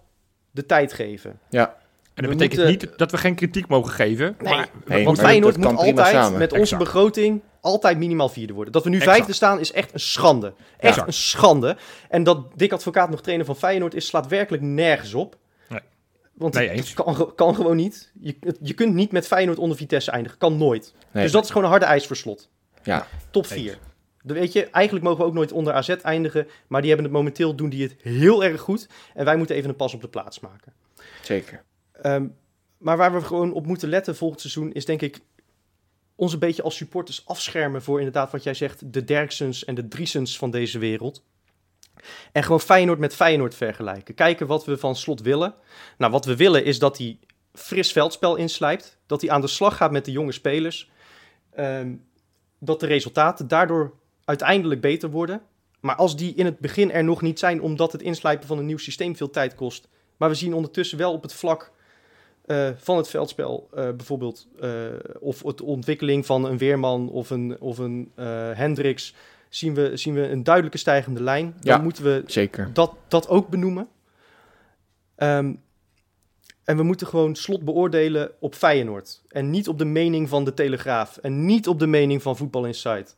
de 0.51 0.65
tijd 0.65 0.93
geven. 0.93 1.39
Ja, 1.49 1.81
En 2.13 2.23
dat 2.23 2.31
We 2.33 2.37
betekent 2.37 2.67
moeten- 2.69 2.87
niet 2.89 2.97
dat 2.97 3.11
we 3.11 3.17
geen 3.17 3.35
kritiek 3.35 3.67
mogen 3.67 3.91
geven. 3.91 4.35
Nee, 4.39 4.53
maar 4.53 4.69
Nee, 4.85 5.05
Want 5.05 5.19
Feyenoord 5.19 5.57
moet 5.57 5.65
altijd 5.77 6.07
samen. 6.07 6.39
met 6.39 6.51
onze 6.51 6.61
Exact. 6.61 6.83
begroting 6.83 7.41
altijd 7.61 7.97
minimaal 7.97 8.29
vierde 8.29 8.53
worden. 8.53 8.73
Dat 8.73 8.83
we 8.83 8.89
nu 8.89 8.95
Exact. 8.97 9.15
vijfde 9.15 9.33
staan 9.33 9.59
is 9.59 9.71
echt 9.71 9.93
een 9.93 9.99
schande. 9.99 10.53
Echt 10.77 11.07
een 11.07 11.13
schande. 11.13 11.77
En 12.09 12.23
dat 12.23 12.51
Dick 12.55 12.71
Advocaat 12.71 13.09
nog 13.09 13.21
trainer 13.21 13.45
van 13.45 13.55
Feyenoord 13.55 13.93
is, 13.93 14.05
slaat 14.05 14.27
werkelijk 14.27 14.63
nergens 14.63 15.13
op. 15.13 15.37
Nee. 15.69 15.79
Want 16.33 16.53
Nee, 16.53 16.69
het 16.69 16.93
kan, 16.93 17.31
kan 17.35 17.55
gewoon 17.55 17.75
niet. 17.75 18.11
Je, 18.19 18.35
je 18.61 18.73
kunt 18.73 18.93
niet 18.93 19.11
met 19.11 19.27
Feyenoord 19.27 19.57
onder 19.57 19.77
Vitesse 19.77 20.11
eindigen. 20.11 20.37
Kan 20.37 20.57
nooit. 20.57 20.93
Nee. 21.11 21.23
Dus 21.23 21.31
dat 21.31 21.43
is 21.43 21.47
gewoon 21.49 21.63
een 21.63 21.69
harde 21.69 21.85
ijs 21.85 22.07
voor 22.07 22.15
slot. 22.15 22.49
Ja, 22.83 23.07
Top 23.31 23.45
4. 23.45 23.77
Dan 24.23 24.37
weet 24.37 24.53
je, 24.53 24.65
eigenlijk 24.69 25.05
mogen 25.05 25.19
we 25.21 25.25
ook 25.27 25.33
nooit 25.33 25.51
onder 25.51 25.73
AZ 25.73 25.89
eindigen. 25.89 26.47
Maar 26.67 26.79
die 26.81 26.89
hebben 26.89 27.07
het 27.09 27.17
momenteel, 27.17 27.55
doen 27.55 27.69
die 27.69 27.83
het 27.83 27.95
heel 28.01 28.43
erg 28.43 28.61
goed. 28.61 28.87
En 29.13 29.25
wij 29.25 29.35
moeten 29.35 29.55
even 29.55 29.69
een 29.69 29.75
pas 29.75 29.93
op 29.93 30.01
de 30.01 30.07
plaats 30.07 30.39
maken. 30.39 30.73
zeker. 31.21 31.63
Ehm, 32.03 32.27
maar 32.77 32.97
waar 32.97 33.13
we 33.13 33.21
gewoon 33.21 33.53
op 33.53 33.65
moeten 33.65 33.89
letten 33.89 34.15
volgend 34.15 34.41
seizoen 34.41 34.71
is 34.71 34.85
denk 34.85 35.01
ik 35.01 35.19
ons 36.15 36.33
een 36.33 36.39
beetje 36.39 36.63
als 36.63 36.75
supporters 36.75 37.25
afschermen 37.25 37.81
voor 37.81 37.97
inderdaad 37.97 38.31
wat 38.31 38.43
jij 38.43 38.53
zegt, 38.53 38.93
de 38.93 39.03
Derksens 39.03 39.65
en 39.65 39.75
de 39.75 39.87
Driesens 39.87 40.37
van 40.37 40.51
deze 40.51 40.79
wereld. 40.79 41.23
En 42.31 42.43
gewoon 42.43 42.59
Feyenoord 42.59 42.99
met 42.99 43.15
Feyenoord 43.15 43.55
vergelijken. 43.55 44.13
Kijken 44.15 44.47
wat 44.47 44.65
we 44.65 44.77
van 44.77 44.95
slot 44.95 45.21
willen. 45.21 45.53
Nou, 45.97 46.11
wat 46.11 46.25
we 46.25 46.35
willen 46.35 46.65
is 46.65 46.79
dat 46.79 46.97
hij 46.97 47.19
fris 47.53 47.91
veldspel 47.91 48.35
inslijpt. 48.35 48.97
Dat 49.05 49.21
hij 49.21 49.29
aan 49.29 49.41
de 49.41 49.47
slag 49.47 49.77
gaat 49.77 49.91
met 49.91 50.05
de 50.05 50.11
jonge 50.11 50.31
spelers. 50.31 50.91
Ehm, 51.51 51.95
dat 52.59 52.79
de 52.79 52.85
resultaten 52.85 53.47
daardoor 53.47 53.93
uiteindelijk 54.25 54.81
beter 54.81 55.09
worden. 55.09 55.41
Maar 55.79 55.95
als 55.95 56.15
die 56.15 56.35
in 56.35 56.45
het 56.45 56.59
begin 56.59 56.91
er 56.91 57.03
nog 57.03 57.21
niet 57.21 57.39
zijn, 57.39 57.61
omdat 57.61 57.91
het 57.91 58.01
inslijpen 58.01 58.47
van 58.47 58.57
een 58.57 58.65
nieuw 58.65 58.77
systeem 58.77 59.15
veel 59.15 59.29
tijd 59.29 59.55
kost. 59.55 59.87
Maar 60.17 60.29
we 60.29 60.35
zien 60.35 60.53
ondertussen 60.53 60.97
wel 60.97 61.13
op 61.13 61.21
het 61.21 61.33
vlak 61.33 61.71
eh, 62.45 62.69
van 62.77 62.97
het 62.97 63.07
veldspel, 63.07 63.69
eh, 63.73 63.89
bijvoorbeeld, 63.91 64.47
eh, 64.59 64.71
of 65.19 65.41
de 65.41 65.63
ontwikkeling 65.63 66.25
van 66.25 66.45
een 66.45 66.57
Weerman 66.57 67.09
of 67.09 67.29
een, 67.29 67.57
of 67.59 67.77
een 67.77 68.11
eh, 68.15 68.25
Hendricks, 68.53 69.15
zien 69.49 69.73
we, 69.73 69.97
zien 69.97 70.13
we 70.13 70.29
een 70.29 70.43
duidelijke 70.43 70.77
stijgende 70.77 71.23
lijn. 71.23 71.43
Dan 71.59 71.77
Ja. 71.77 71.77
moeten 71.77 72.03
we 72.03 72.23
Zeker. 72.25 72.69
dat, 72.73 72.93
dat 73.07 73.27
ook 73.27 73.47
benoemen. 73.49 73.87
Ehm, 75.15 75.53
en 76.63 76.77
we 76.77 76.83
moeten 76.83 77.07
gewoon 77.07 77.35
slot 77.35 77.63
beoordelen 77.63 78.31
op 78.39 78.55
Feyenoord. 78.55 79.21
En 79.27 79.49
niet 79.49 79.67
op 79.67 79.77
de 79.77 79.85
mening 79.85 80.29
van 80.29 80.43
de 80.45 80.53
Telegraaf. 80.53 81.17
En 81.17 81.45
niet 81.45 81.67
op 81.67 81.79
de 81.79 81.87
mening 81.87 82.21
van 82.21 82.37
Voetbal 82.37 82.65
Insight. 82.65 83.17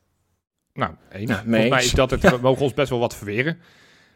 Nou, 0.73 0.93
eens. 1.11 1.29
Ja, 1.31 1.35
mee 1.35 1.43
Volgens 1.43 1.69
mij 1.69 1.77
eens. 1.79 1.85
is 1.85 1.91
dat 1.91 2.11
het. 2.11 2.21
We 2.21 2.37
mogen 2.41 2.63
ons 2.63 2.73
best 2.73 2.89
wel 2.89 2.99
wat 2.99 3.15
verweren. 3.15 3.57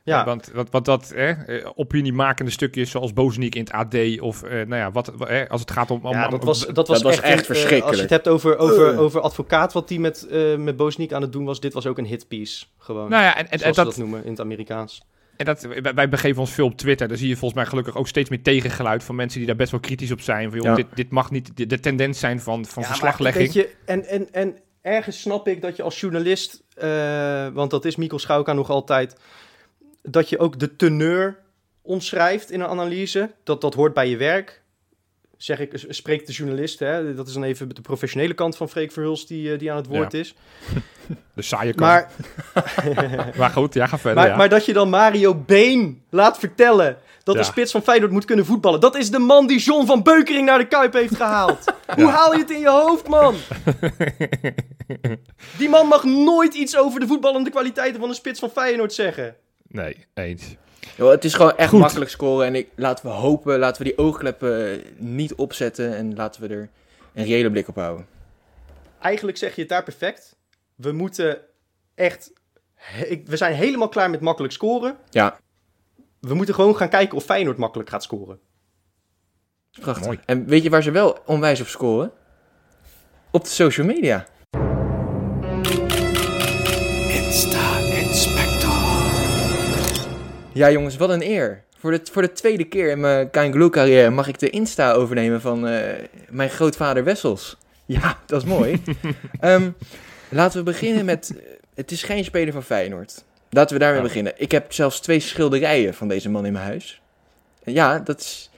Ja, 0.04 0.26
Want, 0.26 0.52
want, 0.54 0.70
want 0.70 0.86
dat 0.86 1.12
eh, 1.12 1.30
eh, 1.30 1.66
opiniemakende 1.76 2.52
stukjes 2.52 2.92
zoals 2.92 3.14
Bozeniek 3.14 3.56
in 3.56 3.62
het 3.64 3.72
AD 3.72 4.20
of 4.20 4.44
eh, 4.44 4.52
nou 4.52 4.76
ja, 4.76 4.92
wat, 4.92 5.08
eh, 5.28 5.50
als 5.50 5.62
het 5.62 5.72
gaat 5.72 5.92
om... 5.92 6.06
om 6.06 6.12
ja 6.12 6.28
dat 6.28 6.44
was, 6.44 6.66
dat 6.66 6.88
was, 6.88 7.02
was 7.02 7.14
echt, 7.14 7.24
echt 7.24 7.34
een, 7.34 7.40
eh, 7.40 7.46
verschrikkelijk. 7.46 7.86
als 7.88 7.96
je 7.96 8.02
het 8.02 8.12
hebt 8.12 8.28
over, 8.28 8.58
over, 8.58 8.94
Uh. 8.94 9.00
over 9.00 9.22
advocaat, 9.22 9.74
wat 9.74 9.88
die 9.88 10.00
met, 10.00 10.28
eh 10.28 10.56
met 10.56 10.76
Bozniek 10.78 11.14
aan 11.14 11.22
het 11.22 11.32
doen 11.32 11.46
was, 11.46 11.60
dit 11.60 11.74
was 11.74 11.86
ook 11.88 11.98
een 11.98 12.06
hitpiece. 12.06 12.66
Gewoon. 12.78 13.10
nou 13.10 13.24
ja, 13.24 13.36
en, 13.38 13.46
en, 13.46 13.52
en 13.52 13.60
zoals 13.60 13.76
ze 13.76 13.84
dat, 13.84 13.90
dat 13.96 13.98
noemen 14.04 14.24
in 14.24 14.30
het 14.30 14.40
Amerikaans. 14.40 15.02
en 15.38 15.46
dat, 15.46 15.68
wij, 15.96 16.10
begeven 16.10 16.42
ons 16.42 16.52
veel 16.52 16.66
op 16.66 16.78
Twitter. 16.78 17.08
Daar 17.08 17.18
zie 17.18 17.28
je 17.28 17.36
volgens 17.36 17.60
mij 17.60 17.70
gelukkig 17.70 17.96
ook 17.96 18.08
steeds 18.08 18.30
meer 18.30 18.42
tegengeluid 18.42 19.04
van 19.04 19.16
mensen 19.16 19.38
die 19.38 19.48
daar 19.48 19.58
best 19.58 19.72
wel 19.72 19.80
kritisch 19.80 20.12
op 20.12 20.22
zijn. 20.22 20.50
Van, 20.50 20.60
joh, 20.60 20.68
Ja. 20.68 20.76
dit, 20.76 20.86
dit 20.94 21.12
mag 21.12 21.32
niet 21.32 21.58
de, 21.58 21.66
de 21.66 21.80
tendens 21.80 22.20
zijn 22.20 22.40
van, 22.40 22.66
van 22.66 22.82
Ja, 22.84 22.88
verslaglegging. 22.90 23.54
Weet 23.54 23.54
je, 23.54 23.76
en, 23.86 24.06
en, 24.06 24.34
en 24.34 24.56
ergens 24.82 25.22
snap 25.22 25.48
ik 25.48 25.62
dat 25.62 25.76
je 25.76 25.84
als 25.84 26.00
journalist, 26.00 26.64
eh, 26.76 27.48
want 27.54 27.72
dat 27.72 27.86
is 27.86 27.96
Mikkel 27.96 28.20
Schouka 28.20 28.54
nog 28.54 28.70
altijd, 28.70 29.16
dat 30.12 30.30
je 30.30 30.40
ook 30.40 30.60
de 30.60 30.76
teneur 30.76 31.38
omschrijft 31.82 32.52
in 32.52 32.60
een 32.60 32.68
analyse. 32.68 33.32
Dat, 33.44 33.62
dat 33.62 33.74
hoort 33.74 33.94
bij 33.94 34.10
je 34.10 34.18
werk. 34.18 34.62
Zeg 35.38 35.60
ik, 35.60 35.86
spreekt 35.90 36.28
de 36.28 36.34
journalist. 36.34 36.80
Hè? 36.80 37.16
Dat 37.16 37.28
is 37.28 37.34
dan 37.34 37.44
even 37.44 37.76
de 37.76 37.82
professionele 37.82 38.34
kant 38.34 38.58
van 38.58 38.70
Freek 38.70 38.92
Verhulst 38.92 39.28
die, 39.28 39.52
eh, 39.54 39.60
die 39.60 39.72
aan 39.72 39.78
het 39.78 39.88
woord 39.88 40.14
is. 40.14 40.34
De 41.34 41.42
saaie 41.42 41.74
kant. 41.74 41.80
Maar, 41.80 42.12
Maar 43.38 43.50
goed, 43.50 43.74
ja, 43.74 43.88
ga 43.88 43.98
verder. 43.98 44.20
maar, 44.22 44.32
ja. 44.32 44.38
maar 44.38 44.50
dat 44.50 44.66
je 44.66 44.74
dan 44.74 44.90
Mario 44.90 45.36
Been 45.36 46.04
laat 46.10 46.40
vertellen 46.40 46.98
dat 47.24 47.36
Ja. 47.36 47.42
de 47.42 47.48
spits 47.48 47.72
van 47.72 47.82
Feyenoord 47.82 48.12
moet 48.12 48.26
kunnen 48.26 48.46
voetballen. 48.46 48.80
Dat 48.80 48.96
is 48.96 49.12
de 49.12 49.20
man 49.20 49.48
die 49.48 49.60
John 49.60 49.86
van 49.86 50.04
Beukering 50.04 50.46
naar 50.46 50.58
de 50.58 50.68
Kuip 50.68 50.94
heeft 50.94 51.16
gehaald. 51.16 51.64
Hoe 51.96 52.08
haal 52.10 52.34
je 52.34 52.40
het 52.40 52.52
in 52.52 52.60
je 52.60 52.70
hoofd, 52.70 53.08
man? 53.08 53.36
Die 55.58 55.70
man 55.70 55.88
mag 55.88 56.04
nooit 56.04 56.54
iets 56.54 56.78
over 56.78 57.00
de 57.00 57.08
voetballende 57.08 57.50
kwaliteiten 57.50 58.00
van 58.00 58.10
de 58.10 58.16
spits 58.16 58.40
van 58.40 58.50
Feyenoord 58.50 58.94
zeggen. 58.94 59.36
Nee, 59.70 60.06
eens. 60.14 60.56
Yo, 60.98 61.10
het 61.10 61.24
is 61.24 61.34
gewoon 61.34 61.58
echt 61.58 61.70
Goed. 61.70 61.80
makkelijk 61.80 62.12
scoren. 62.12 62.46
En 62.46 62.56
ik, 62.56 62.70
laten 62.76 63.06
we 63.06 63.12
hopen, 63.12 63.60
laten 63.60 63.82
we 63.84 63.88
die 63.90 63.98
oogkleppen 63.98 64.72
eh, 64.72 64.86
niet 64.98 65.34
opzetten. 65.36 65.96
En 65.96 66.16
laten 66.16 66.42
we 66.42 66.48
er 66.48 66.70
een 67.14 67.26
reële 67.26 67.52
blik 67.52 67.68
op 67.68 67.76
houden. 67.76 68.08
Eigenlijk 69.02 69.38
zeg 69.38 69.56
je 69.56 69.62
het 69.62 69.70
daar 69.70 69.84
perfect. 69.84 70.36
We 70.76 70.92
moeten 70.92 71.42
echt... 71.96 72.32
ik- 73.08 73.28
We 73.28 73.38
zijn 73.38 73.54
helemaal 73.56 73.90
klaar 73.90 74.10
met 74.10 74.20
makkelijk 74.22 74.54
scoren. 74.54 74.98
Ja, 75.10 75.40
We 76.20 76.34
moeten 76.34 76.56
gewoon 76.56 76.76
gaan 76.78 76.90
kijken 76.90 77.18
of 77.18 77.24
Feyenoord 77.24 77.58
makkelijk 77.58 77.90
gaat 77.90 78.04
scoren. 78.04 78.40
prachtig. 79.82 80.06
Mooi. 80.06 80.20
En 80.26 80.46
weet 80.46 80.64
je 80.64 80.70
waar 80.70 80.84
ze 80.84 80.92
wel 80.92 81.18
onwijs 81.26 81.62
op 81.62 81.68
scoren? 81.68 82.12
Op 83.32 83.44
de 83.44 83.50
social 83.50 83.86
media. 83.88 84.26
Ja 90.60 90.72
jongens, 90.72 90.98
wat 90.98 91.10
een 91.10 91.22
eer. 91.22 91.64
Voor 91.78 91.92
de, 91.92 92.00
voor 92.12 92.22
de 92.22 92.32
tweede 92.32 92.64
keer 92.64 92.90
in 92.90 93.00
mijn 93.00 93.30
Kangaloo 93.30 93.70
carrière 93.70 94.10
mag 94.10 94.28
ik 94.28 94.40
de 94.40 94.50
Insta 94.50 94.92
overnemen 94.92 95.42
van 95.42 95.68
eh, 95.68 96.04
mijn 96.30 96.50
grootvader 96.50 97.04
Wessels. 97.04 97.58
Ja, 97.86 98.18
dat 98.26 98.42
is 98.42 98.48
mooi. 98.48 98.82
Ehm, 99.40 99.70
laten 100.30 100.58
we 100.58 100.64
beginnen 100.64 101.06
met... 101.06 101.34
eh, 101.38 101.44
Het 101.76 101.92
is 101.92 102.04
geen 102.04 102.24
speler 102.24 102.54
van 102.54 102.64
Feyenoord. 102.64 103.24
Laten 103.50 103.74
we 103.74 103.80
daarmee 103.82 104.02
Ja. 104.02 104.08
beginnen. 104.08 104.34
Ik 104.36 104.52
heb 104.52 104.74
zelfs 104.74 105.00
twee 105.00 105.20
schilderijen 105.20 105.94
van 105.94 106.08
deze 106.08 106.30
man 106.30 106.46
in 106.46 106.54
mijn 106.54 106.66
huis. 106.66 107.02
Ja, 107.64 108.00
dat 108.00 108.20
is 108.20 108.50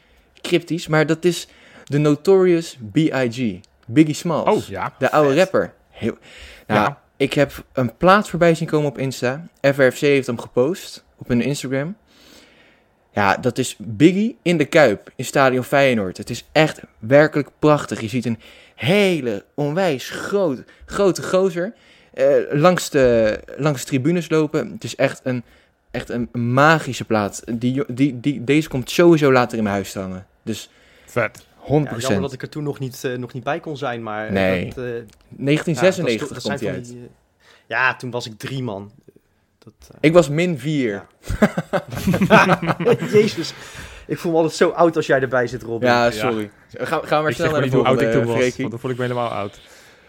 cryptisch, 0.41 0.88
maar 0.88 1.06
dat 1.06 1.26
is 1.26 1.47
de 1.84 1.97
Notorious 1.97 2.78
B.I.G. 2.91 3.60
Biggie 3.86 4.16
Smalls. 4.16 4.64
Oh, 4.64 4.68
ja. 4.70 4.93
De 4.99 5.12
oude 5.12 5.36
rapper. 5.36 5.74
Heel... 5.89 6.18
Nou, 6.68 6.80
Ja. 6.82 7.02
ik 7.18 7.34
heb 7.34 7.64
een 7.74 7.97
plaat 7.97 8.30
voorbij 8.30 8.56
zien 8.56 8.68
komen 8.68 8.89
op 8.89 8.97
Insta. 8.97 9.47
FRFC 9.62 9.99
heeft 9.99 10.28
hem 10.28 10.39
gepost 10.39 11.04
op 11.22 11.28
hun 11.28 11.42
Instagram. 11.42 11.96
Ja, 13.14 13.38
dat 13.38 13.58
is 13.58 13.76
Biggie 13.80 14.38
in 14.42 14.58
de 14.58 14.66
Kuip 14.66 15.12
in 15.16 15.26
Stadion 15.26 15.64
Feyenoord. 15.64 16.18
Het 16.18 16.30
is 16.30 16.46
echt 16.52 16.80
werkelijk 17.00 17.50
prachtig. 17.60 18.02
Je 18.02 18.08
ziet 18.08 18.26
een 18.26 18.40
hele 18.76 19.46
onwijs 19.56 20.10
groot, 20.10 20.64
grote 20.86 21.24
gozer 21.24 21.74
eh, 22.14 22.26
langs, 22.52 22.90
de, 22.90 23.40
langs 23.58 23.80
de 23.82 23.88
tribunes 23.88 24.30
lopen. 24.30 24.72
Het 24.72 24.84
is 24.84 24.96
echt 24.96 25.22
een, 25.24 25.44
echt 25.92 26.10
een 26.10 26.30
magische 26.32 27.06
plaat. 27.06 27.44
Die, 27.54 27.84
die, 27.94 28.20
die, 28.20 28.44
deze 28.44 28.70
komt 28.70 28.90
sowieso 28.90 29.32
later 29.32 29.58
in 29.58 29.64
mijn 29.64 29.76
huis 29.76 29.92
te 29.92 30.00
hangen. 30.00 30.26
Dus 30.44 30.70
100%. 30.70 30.72
Vet. 31.06 31.46
Ja, 31.68 31.96
jammer 31.98 32.22
dat 32.22 32.34
ik 32.34 32.42
er 32.42 32.50
toen 32.50 32.64
nog 32.64 32.80
niet, 32.80 33.04
eh, 33.04 33.18
nog 33.18 33.34
niet 33.34 33.44
bij 33.44 33.60
kon 33.60 33.78
zijn, 33.78 34.04
maar... 34.04 34.26
eh, 34.28 34.32
Nee. 34.34 34.66
dat, 34.66 34.78
eh, 34.78 34.84
1996 35.30 36.28
ja, 36.28 36.28
dat 36.28 36.38
is- 36.38 36.44
dat 36.44 36.44
zijn 36.44 36.58
komt 36.58 36.60
hij 36.60 36.70
van 36.70 36.78
uit. 36.78 36.86
die, 36.86 36.98
eh, 36.98 37.10
ja, 37.68 37.96
toen 37.96 38.12
was 38.12 38.26
ik 38.26 38.38
drie 38.38 38.64
man. 38.64 38.92
Dat, 39.64 39.74
eh, 39.91 39.97
Ik 39.99 40.14
was 40.14 40.30
min 40.30 40.59
4. 40.59 41.05
Jezus, 43.12 43.53
ik 44.07 44.18
voel 44.18 44.32
me 44.32 44.38
altijd 44.38 44.55
zo 44.55 44.70
oud 44.70 44.95
als 44.95 45.05
jij 45.07 45.22
erbij 45.22 45.47
zit, 45.47 45.62
Robin. 45.64 45.88
Ja, 45.89 46.12
sorry. 46.12 46.51
Ga, 46.72 46.86
gaan 46.86 46.99
we 46.99 47.16
maar 47.16 47.30
Ik 47.30 47.36
snel 47.36 47.51
naar 47.51 47.59
de 47.59 47.66
niet 47.66 47.74
hoe 47.76 47.84
oud 47.86 47.93
ik 47.93 47.99
volgende, 48.01 48.26
toen 48.26 48.26
was, 48.34 48.36
Freekie. 48.41 48.57
want 48.59 48.72
dan 48.72 48.80
voel 48.80 48.91
ik 48.91 48.97
me 48.97 49.03
helemaal 49.03 49.30
oud. 49.30 49.59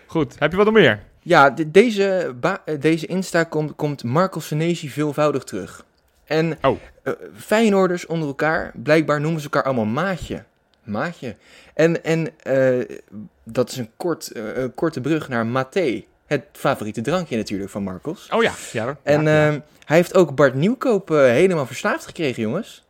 Goed, 0.07 0.39
heb 0.39 0.51
je 0.51 0.57
wat 0.57 0.67
nog 0.67 0.75
meer? 0.75 1.01
Ja, 1.23 1.51
de- 1.51 1.71
deze, 1.71 2.35
ba- 2.41 2.63
eh, 2.65 2.81
deze 2.81 3.07
Insta 3.07 3.45
komt, 3.45 3.77
komt 3.77 4.05
Marco 4.05 4.41
Senesi 4.41 4.89
veelvoudig 4.91 5.45
terug. 5.45 5.85
En 6.25 6.59
Oh. 6.63 6.79
eh, 7.03 7.13
Feyenoorders 7.37 8.07
onder 8.07 8.29
elkaar, 8.29 8.73
blijkbaar 8.83 9.21
noemen 9.21 9.41
ze 9.41 9.47
elkaar 9.51 9.63
allemaal 9.65 9.85
maatje. 9.85 10.45
Maatje. 10.85 11.37
En, 11.75 12.05
en 12.05 12.29
eh, 12.43 12.97
dat 13.45 13.71
is 13.71 13.77
een, 13.77 13.91
kort, 13.97 14.31
eh, 14.33 14.57
een 14.57 14.75
korte 14.75 15.01
brug 15.01 15.29
naar 15.29 15.47
Maté. 15.47 16.03
Het 16.33 16.45
favoriete 16.53 17.01
drankje 17.01 17.37
natuurlijk 17.37 17.71
van 17.71 17.83
Marcos. 17.83 18.29
Oh 18.31 18.43
ja. 18.43 18.53
ja 18.73 18.97
En 19.03 19.23
ja, 19.23 19.31
ja. 19.31 19.51
ehm, 19.51 19.61
hij 19.85 19.97
heeft 19.97 20.15
ook 20.15 20.35
Bart 20.35 20.55
Nieuwkoop 20.55 21.11
eh, 21.11 21.19
helemaal 21.19 21.67
verslaafd 21.67 22.07
gekregen, 22.07 22.43
jongens. 22.43 22.85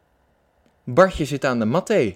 Bartje 0.85 1.25
zit 1.25 1.45
aan 1.45 1.59
de 1.59 1.65
Maté. 1.65 2.15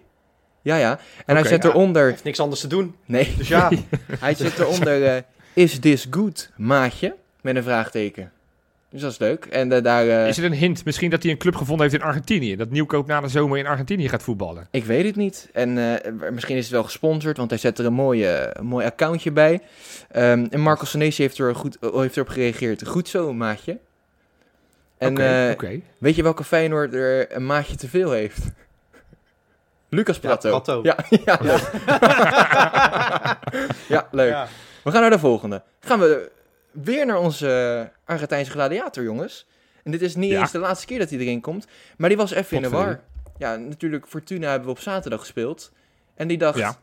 Ja, 0.62 0.76
ja. 0.76 0.98
En 1.26 1.36
hij 1.36 1.44
zet 1.44 1.62
ja. 1.62 1.68
eronder... 1.68 2.10
Heeft 2.10 2.24
niks 2.24 2.40
anders 2.40 2.60
te 2.60 2.66
doen. 2.66 2.96
Nee, 3.04 3.34
Dus 3.36 3.48
ja, 3.48 3.70
hij 4.20 4.34
zit 4.34 4.58
eronder... 4.58 5.06
eh, 5.06 5.22
is 5.52 5.78
this 5.78 6.06
good, 6.10 6.50
maatje? 6.56 7.16
Met 7.40 7.56
een 7.56 7.62
vraagteken. 7.62 8.32
Dus 8.96 9.04
dat 9.04 9.12
is 9.14 9.18
leuk. 9.18 9.44
En 9.44 9.72
eh, 9.72 9.82
daar... 9.82 10.08
eh, 10.08 10.28
Is 10.28 10.36
het 10.36 10.44
een 10.44 10.52
hint 10.52 10.84
misschien 10.84 11.10
dat 11.10 11.22
hij 11.22 11.32
een 11.32 11.38
club 11.38 11.56
gevonden 11.56 11.88
heeft 11.88 12.00
in 12.02 12.08
Argentinië? 12.08 12.56
Dat 12.56 12.70
Nieuwkoop 12.70 13.06
na 13.06 13.20
de 13.20 13.28
zomer 13.28 13.58
in 13.58 13.66
Argentinië 13.66 14.08
gaat 14.08 14.22
voetballen? 14.22 14.68
Ik 14.70 14.84
weet 14.84 15.04
het 15.04 15.16
niet. 15.16 15.48
En 15.52 15.78
eh, 16.02 16.12
misschien 16.32 16.56
is 16.56 16.62
het 16.64 16.72
wel 16.72 16.82
gesponsord, 16.82 17.36
want 17.36 17.50
hij 17.50 17.58
zet 17.58 17.78
er 17.78 17.84
een 17.86 17.92
mooie, 17.92 18.50
een 18.52 18.66
mooi 18.66 18.86
accountje 18.86 19.30
bij. 19.32 19.60
Ehm, 20.10 20.46
en 20.50 20.60
Marco 20.60 20.84
Senesi 20.84 21.22
heeft, 21.22 21.38
er 21.38 21.54
goed, 21.54 21.76
heeft 21.80 22.16
erop 22.16 22.28
gereageerd. 22.28 22.86
Goed 22.86 23.08
zo, 23.08 23.32
maatje. 23.32 23.78
En 24.98 25.18
eh, 25.18 25.78
weet 25.98 26.16
je 26.16 26.22
welke 26.22 26.44
Feyenoord 26.44 26.94
er 26.94 27.36
een 27.36 27.46
maatje 27.46 27.76
te 27.76 27.88
veel 27.88 28.10
heeft? 28.10 28.38
Lucas 29.88 30.18
Prato. 30.18 30.48
Prato. 30.50 30.80
Ja, 30.82 30.96
ja, 31.24 31.38
leuk. 31.42 31.70
ja, 33.88 34.08
leuk. 34.10 34.30
ja. 34.30 34.48
We 34.84 34.90
gaan 34.90 35.00
naar 35.00 35.10
de 35.10 35.18
volgende. 35.18 35.62
Gaan 35.80 36.00
we 36.00 36.30
weer 36.82 37.06
naar 37.06 37.18
onze 37.18 37.90
Argentijnse 38.04 38.50
gladiator, 38.50 39.02
jongens. 39.04 39.46
En 39.82 39.90
dit 39.90 40.02
is 40.02 40.14
niet 40.14 40.30
Ja. 40.30 40.40
eens 40.40 40.50
de 40.50 40.58
laatste 40.58 40.86
keer 40.86 40.98
dat 40.98 41.10
hij 41.10 41.18
erin 41.18 41.40
komt. 41.40 41.66
Maar 41.96 42.08
die 42.08 42.18
was 42.18 42.30
even 42.30 42.56
in 42.56 42.62
de 42.62 42.68
war. 42.68 43.00
Ja, 43.38 43.56
natuurlijk, 43.56 44.06
Fortuna 44.08 44.48
hebben 44.48 44.66
we 44.68 44.74
op 44.74 44.80
zaterdag 44.80 45.20
gespeeld. 45.20 45.72
En 46.14 46.28
die 46.28 46.38
dacht, 46.38 46.58
ja, 46.58 46.76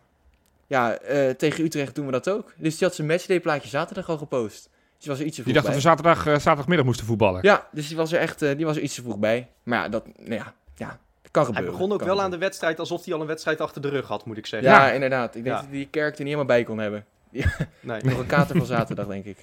Ja. 0.67 0.93
eh, 0.97 1.29
tegen 1.29 1.63
Utrecht 1.63 1.95
doen 1.95 2.05
we 2.05 2.11
dat 2.11 2.29
ook. 2.29 2.53
Dus 2.57 2.77
die 2.77 2.87
had 2.87 2.95
zijn 2.95 3.07
matchday-plaatje 3.07 3.69
zaterdag 3.69 4.09
al 4.09 4.17
gepost. 4.17 4.63
Dus 4.63 4.71
die 4.97 5.09
was 5.11 5.19
er 5.19 5.25
iets 5.25 5.35
te 5.35 5.43
Die 5.43 5.53
dacht 5.53 5.65
dat 5.65 5.75
we 5.75 5.81
zaterdag, 5.81 6.25
eh, 6.25 6.33
zaterdagmiddag 6.33 6.85
moesten 6.85 7.05
voetballen. 7.05 7.39
Ja, 7.43 7.67
dus 7.71 7.87
die 7.87 7.97
was 7.97 8.11
er 8.11 8.19
echt 8.19 8.41
eh, 8.41 8.55
die 8.57 8.65
was 8.65 8.75
er 8.75 8.81
iets 8.81 8.95
te 8.95 9.01
vroeg 9.01 9.17
bij. 9.17 9.47
Maar 9.63 9.79
ja, 9.83 9.89
dat, 9.89 10.05
nou 10.17 10.33
ja, 10.33 10.53
ja, 10.75 10.99
dat 11.21 11.31
kan 11.31 11.43
Hij 11.43 11.53
gebeuren. 11.53 11.71
begon 11.71 11.91
ook 11.91 12.03
wel 12.03 12.21
aan 12.21 12.31
de 12.31 12.37
wedstrijd 12.37 12.79
alsof 12.79 13.05
hij 13.05 13.13
al 13.13 13.21
een 13.21 13.27
wedstrijd 13.27 13.61
achter 13.61 13.81
de 13.81 13.89
rug 13.89 14.07
had, 14.07 14.25
moet 14.25 14.37
ik 14.37 14.45
zeggen. 14.45 14.69
Ja, 14.69 14.85
Ja. 14.87 14.91
inderdaad. 14.93 15.27
Ik 15.35 15.43
denk 15.43 15.45
Ja. 15.55 15.61
dat 15.61 15.69
hij 15.69 15.71
die 15.77 15.87
kerk 15.87 16.11
er 16.13 16.17
niet 16.23 16.33
helemaal 16.33 16.45
bij 16.45 16.63
kon 16.63 16.77
hebben. 16.77 17.05
Nee. 17.79 18.01
Nog 18.03 18.19
een 18.19 18.25
kater 18.25 18.57
van 18.57 18.65
zaterdag, 18.65 19.07
denk 19.07 19.25
ik. 19.25 19.37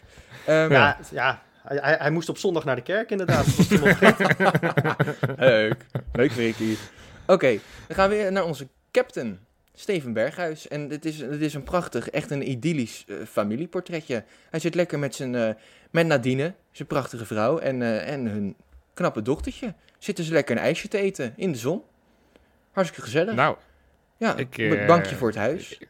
Ehm, 0.46 0.72
Ja, 0.72 0.98
ja 1.10 1.42
hij, 1.62 1.96
hij, 1.98 2.10
moest 2.10 2.28
op 2.28 2.38
zondag 2.38 2.64
naar 2.64 2.76
de 2.76 2.82
kerk 2.82 3.10
inderdaad. 3.10 3.56
Was. 3.56 3.68
Leuk. 5.36 5.86
Leuk, 6.12 6.32
Ricky. 6.32 6.76
Oké, 7.26 7.58
dan 7.86 7.96
gaan 7.96 8.08
we 8.08 8.16
weer 8.16 8.32
naar 8.32 8.44
onze 8.44 8.68
captain, 8.90 9.38
Steven 9.74 10.12
Berghuis. 10.12 10.68
En 10.68 10.88
dit 10.88 11.04
is, 11.04 11.18
dit 11.18 11.40
is 11.40 11.54
een 11.54 11.62
prachtig, 11.62 12.10
echt 12.10 12.30
een 12.30 12.50
idyllisch 12.50 13.04
eh, 13.08 13.16
familieportretje. 13.28 14.24
Hij 14.50 14.60
zit 14.60 14.74
lekker 14.74 14.98
met, 14.98 15.14
zijn, 15.14 15.34
eh, 15.34 15.50
met 15.90 16.06
Nadine, 16.06 16.54
zijn 16.70 16.88
prachtige 16.88 17.26
vrouw, 17.26 17.58
en, 17.58 17.82
eh, 17.82 18.12
en 18.12 18.26
hun 18.26 18.56
knappe 18.94 19.22
dochtertje. 19.22 19.74
Zitten 19.98 20.24
ze 20.24 20.32
lekker 20.32 20.56
een 20.56 20.62
ijsje 20.62 20.88
te 20.88 20.98
eten 20.98 21.32
in 21.36 21.52
de 21.52 21.58
zon. 21.58 21.82
Hartstikke 22.72 23.04
gezellig. 23.04 23.34
Nou, 23.34 23.56
ja, 24.16 24.36
ik, 24.36 24.58
een 24.58 24.86
bankje 24.86 25.16
voor 25.16 25.28
het 25.28 25.36
huis. 25.36 25.80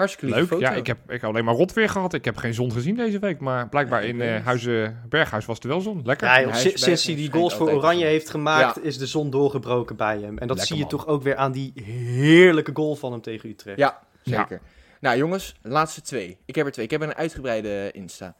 Hartstikke 0.00 0.34
lieve 0.34 0.40
leuk. 0.40 0.60
foto. 0.60 0.72
Ja, 0.72 0.78
ik 0.80 0.86
heb, 0.86 0.98
ik 1.10 1.20
heb 1.20 1.30
alleen 1.30 1.44
maar 1.44 1.54
rot 1.54 1.72
weer 1.72 1.88
gehad. 1.88 2.14
Ik 2.14 2.24
heb 2.24 2.36
geen 2.36 2.54
zon 2.54 2.72
gezien 2.72 2.94
deze 2.96 3.18
week. 3.18 3.40
Maar 3.40 3.68
blijkbaar 3.68 4.04
in 4.04 4.16
weet 4.16 4.38
eh. 4.38 4.44
Huizen 4.44 5.02
Berghuis 5.08 5.44
was 5.46 5.58
er 5.58 5.68
wel 5.68 5.80
zon. 5.80 6.00
Lekker. 6.04 6.26
Ja, 6.26 6.40
joh, 6.40 6.54
sinds 6.54 7.06
hij 7.06 7.14
die 7.14 7.32
goals 7.32 7.54
voor 7.54 7.70
Oranje 7.70 8.04
heeft 8.06 8.30
gemaakt, 8.30 8.76
Ja. 8.76 8.82
is 8.82 8.98
de 8.98 9.06
zon 9.06 9.30
doorgebroken 9.30 9.96
bij 9.96 10.18
hem. 10.18 10.38
En 10.38 10.46
dat 10.46 10.56
Lekker, 10.56 10.66
zie 10.66 10.76
je 10.76 10.80
man. 10.80 10.90
toch 10.90 11.06
ook 11.06 11.22
weer 11.22 11.36
aan 11.36 11.52
die 11.52 11.72
heerlijke 11.84 12.70
goal 12.74 12.96
van 12.96 13.12
hem 13.12 13.20
tegen 13.20 13.48
Utrecht. 13.48 13.78
Ja, 13.78 13.98
Ja. 14.22 14.38
zeker. 14.38 14.60
Nou 15.00 15.16
jongens, 15.16 15.54
laatste 15.62 16.00
twee. 16.00 16.38
Ik 16.44 16.54
heb 16.54 16.66
er 16.66 16.72
twee. 16.72 16.84
Ik 16.84 16.90
heb 16.90 17.00
een 17.00 17.14
uitgebreide 17.14 17.90
Insta. 17.92 18.34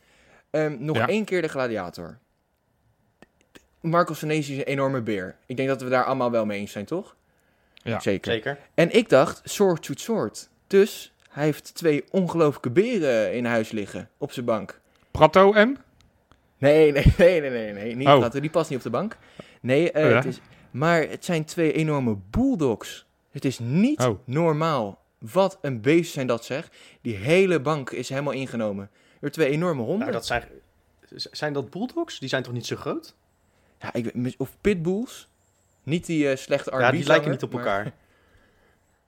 Ehm, 0.51 0.77
nog 0.79 0.97
Ja. 0.97 1.09
één 1.09 1.25
keer 1.25 1.43
de 1.43 1.49
gladiator. 1.49 2.19
Marco 3.81 4.15
Senesi 4.15 4.53
is 4.53 4.59
een 4.59 4.65
enorme 4.65 5.03
beer. 5.03 5.37
Ik 5.47 5.57
denk 5.57 5.69
dat 5.69 5.83
we 5.83 5.89
daar 5.89 6.05
allemaal 6.05 6.31
wel 6.31 6.47
mee 6.47 6.59
eens 6.61 6.73
zijn, 6.73 6.85
toch? 6.85 7.17
Ja. 7.75 8.01
Zeker. 8.01 8.33
Zeker. 8.33 8.59
En 8.75 8.97
ik 8.97 9.09
dacht, 9.09 9.41
soort 9.45 9.85
shoot 9.85 10.01
soort. 10.01 10.49
Dus 10.67 11.13
hij 11.31 11.45
heeft 11.45 11.75
twee 11.75 12.05
ongelooflijke 12.11 12.71
beren 12.71 13.33
in 13.35 13.45
huis 13.45 13.71
liggen 13.71 14.09
op 14.19 14.33
zijn 14.33 14.47
bank. 14.47 14.81
Prato 15.11 15.53
en? 15.53 15.77
Nee, 16.59 16.93
nee, 16.93 17.15
nee, 17.19 17.41
nee, 17.41 17.51
nee, 17.51 17.73
nee. 17.73 17.97
Niet 17.97 18.09
Oh. 18.09 18.31
die 18.31 18.51
past 18.51 18.69
niet 18.71 18.79
op 18.79 18.85
de 18.85 18.91
bank. 18.91 19.17
Nee, 19.61 19.93
eh, 19.93 20.05
Oh 20.05 20.11
ja? 20.11 20.17
het 20.17 20.25
is, 20.25 20.41
maar 20.71 21.09
het 21.09 21.25
zijn 21.25 21.45
twee 21.45 21.73
enorme 21.73 22.17
bulldogs. 22.31 23.07
Het 23.31 23.45
is 23.45 23.59
niet 23.59 24.01
Oh. 24.01 24.19
normaal. 24.25 24.99
Wat 25.19 25.59
een 25.63 25.81
beest 25.81 26.13
zijn 26.13 26.27
dat 26.27 26.45
zeg. 26.45 26.69
Die 27.01 27.17
hele 27.17 27.61
bank 27.61 27.91
is 27.91 28.09
helemaal 28.09 28.33
ingenomen. 28.33 28.91
Door 29.21 29.31
twee 29.31 29.49
enorme 29.49 29.83
honden. 29.83 29.99
Nou, 29.99 30.13
dat 30.13 30.27
zijn, 30.27 30.45
zijn 31.31 31.53
dat 31.53 31.71
bulldogs? 31.71 32.19
Die 32.19 32.29
zijn 32.29 32.43
toch 32.43 32.53
niet 32.53 32.67
zo 32.67 32.77
groot? 32.77 33.15
ja, 33.81 33.93
ik, 33.93 34.11
weet- 34.15 34.35
of 34.39 34.57
pitbulls. 34.61 35.29
Niet 35.83 36.07
die 36.07 36.29
eh, 36.31 36.37
slechte 36.37 36.71
R&B 36.71 36.81
Ja, 36.81 36.91
die 36.91 37.07
lijken 37.07 37.31
niet 37.31 37.43
op 37.43 37.53
maar- 37.53 37.67
elkaar. 37.67 37.93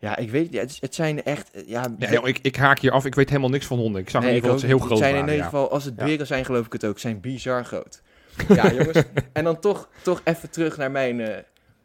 Ja, 0.02 0.16
ik 0.16 0.30
weet 0.30 0.54
het, 0.54 0.76
het 0.80 0.94
zijn 0.94 1.22
echt... 1.24 1.50
eh, 1.50 1.68
Ja, 1.68 1.88
joh, 1.98 2.28
ik, 2.28 2.38
ik 2.42 2.56
haak 2.56 2.78
hier 2.78 2.90
af. 2.90 3.04
Ik 3.04 3.14
weet 3.14 3.28
helemaal 3.28 3.50
niks 3.50 3.66
van 3.66 3.78
honden. 3.78 4.00
Ik 4.00 4.10
zag 4.10 4.22
Nee, 4.22 4.30
in 4.30 4.36
ieder 4.36 4.50
geval 4.50 4.68
dat 4.68 4.70
ze 4.70 4.76
heel 4.78 4.86
groot 4.86 4.98
zijn 4.98 5.14
in 5.16 5.28
ieder 5.28 5.44
geval, 5.44 5.70
als 5.70 5.84
het 5.84 5.96
beren 5.96 6.26
zijn, 6.26 6.44
geloof 6.44 6.66
ik 6.66 6.72
het 6.72 6.84
ook. 6.84 6.98
Zijn 6.98 7.20
bizar 7.20 7.64
groot. 7.64 8.02
Ja, 8.48 8.72
jongens. 8.72 9.02
En 9.32 9.44
dan 9.44 9.60
toch, 9.60 9.88
toch 10.02 10.20
even 10.24 10.50
terug 10.50 10.76
naar 10.76 10.90
mijn, 10.90 11.20
eh, 11.20 11.36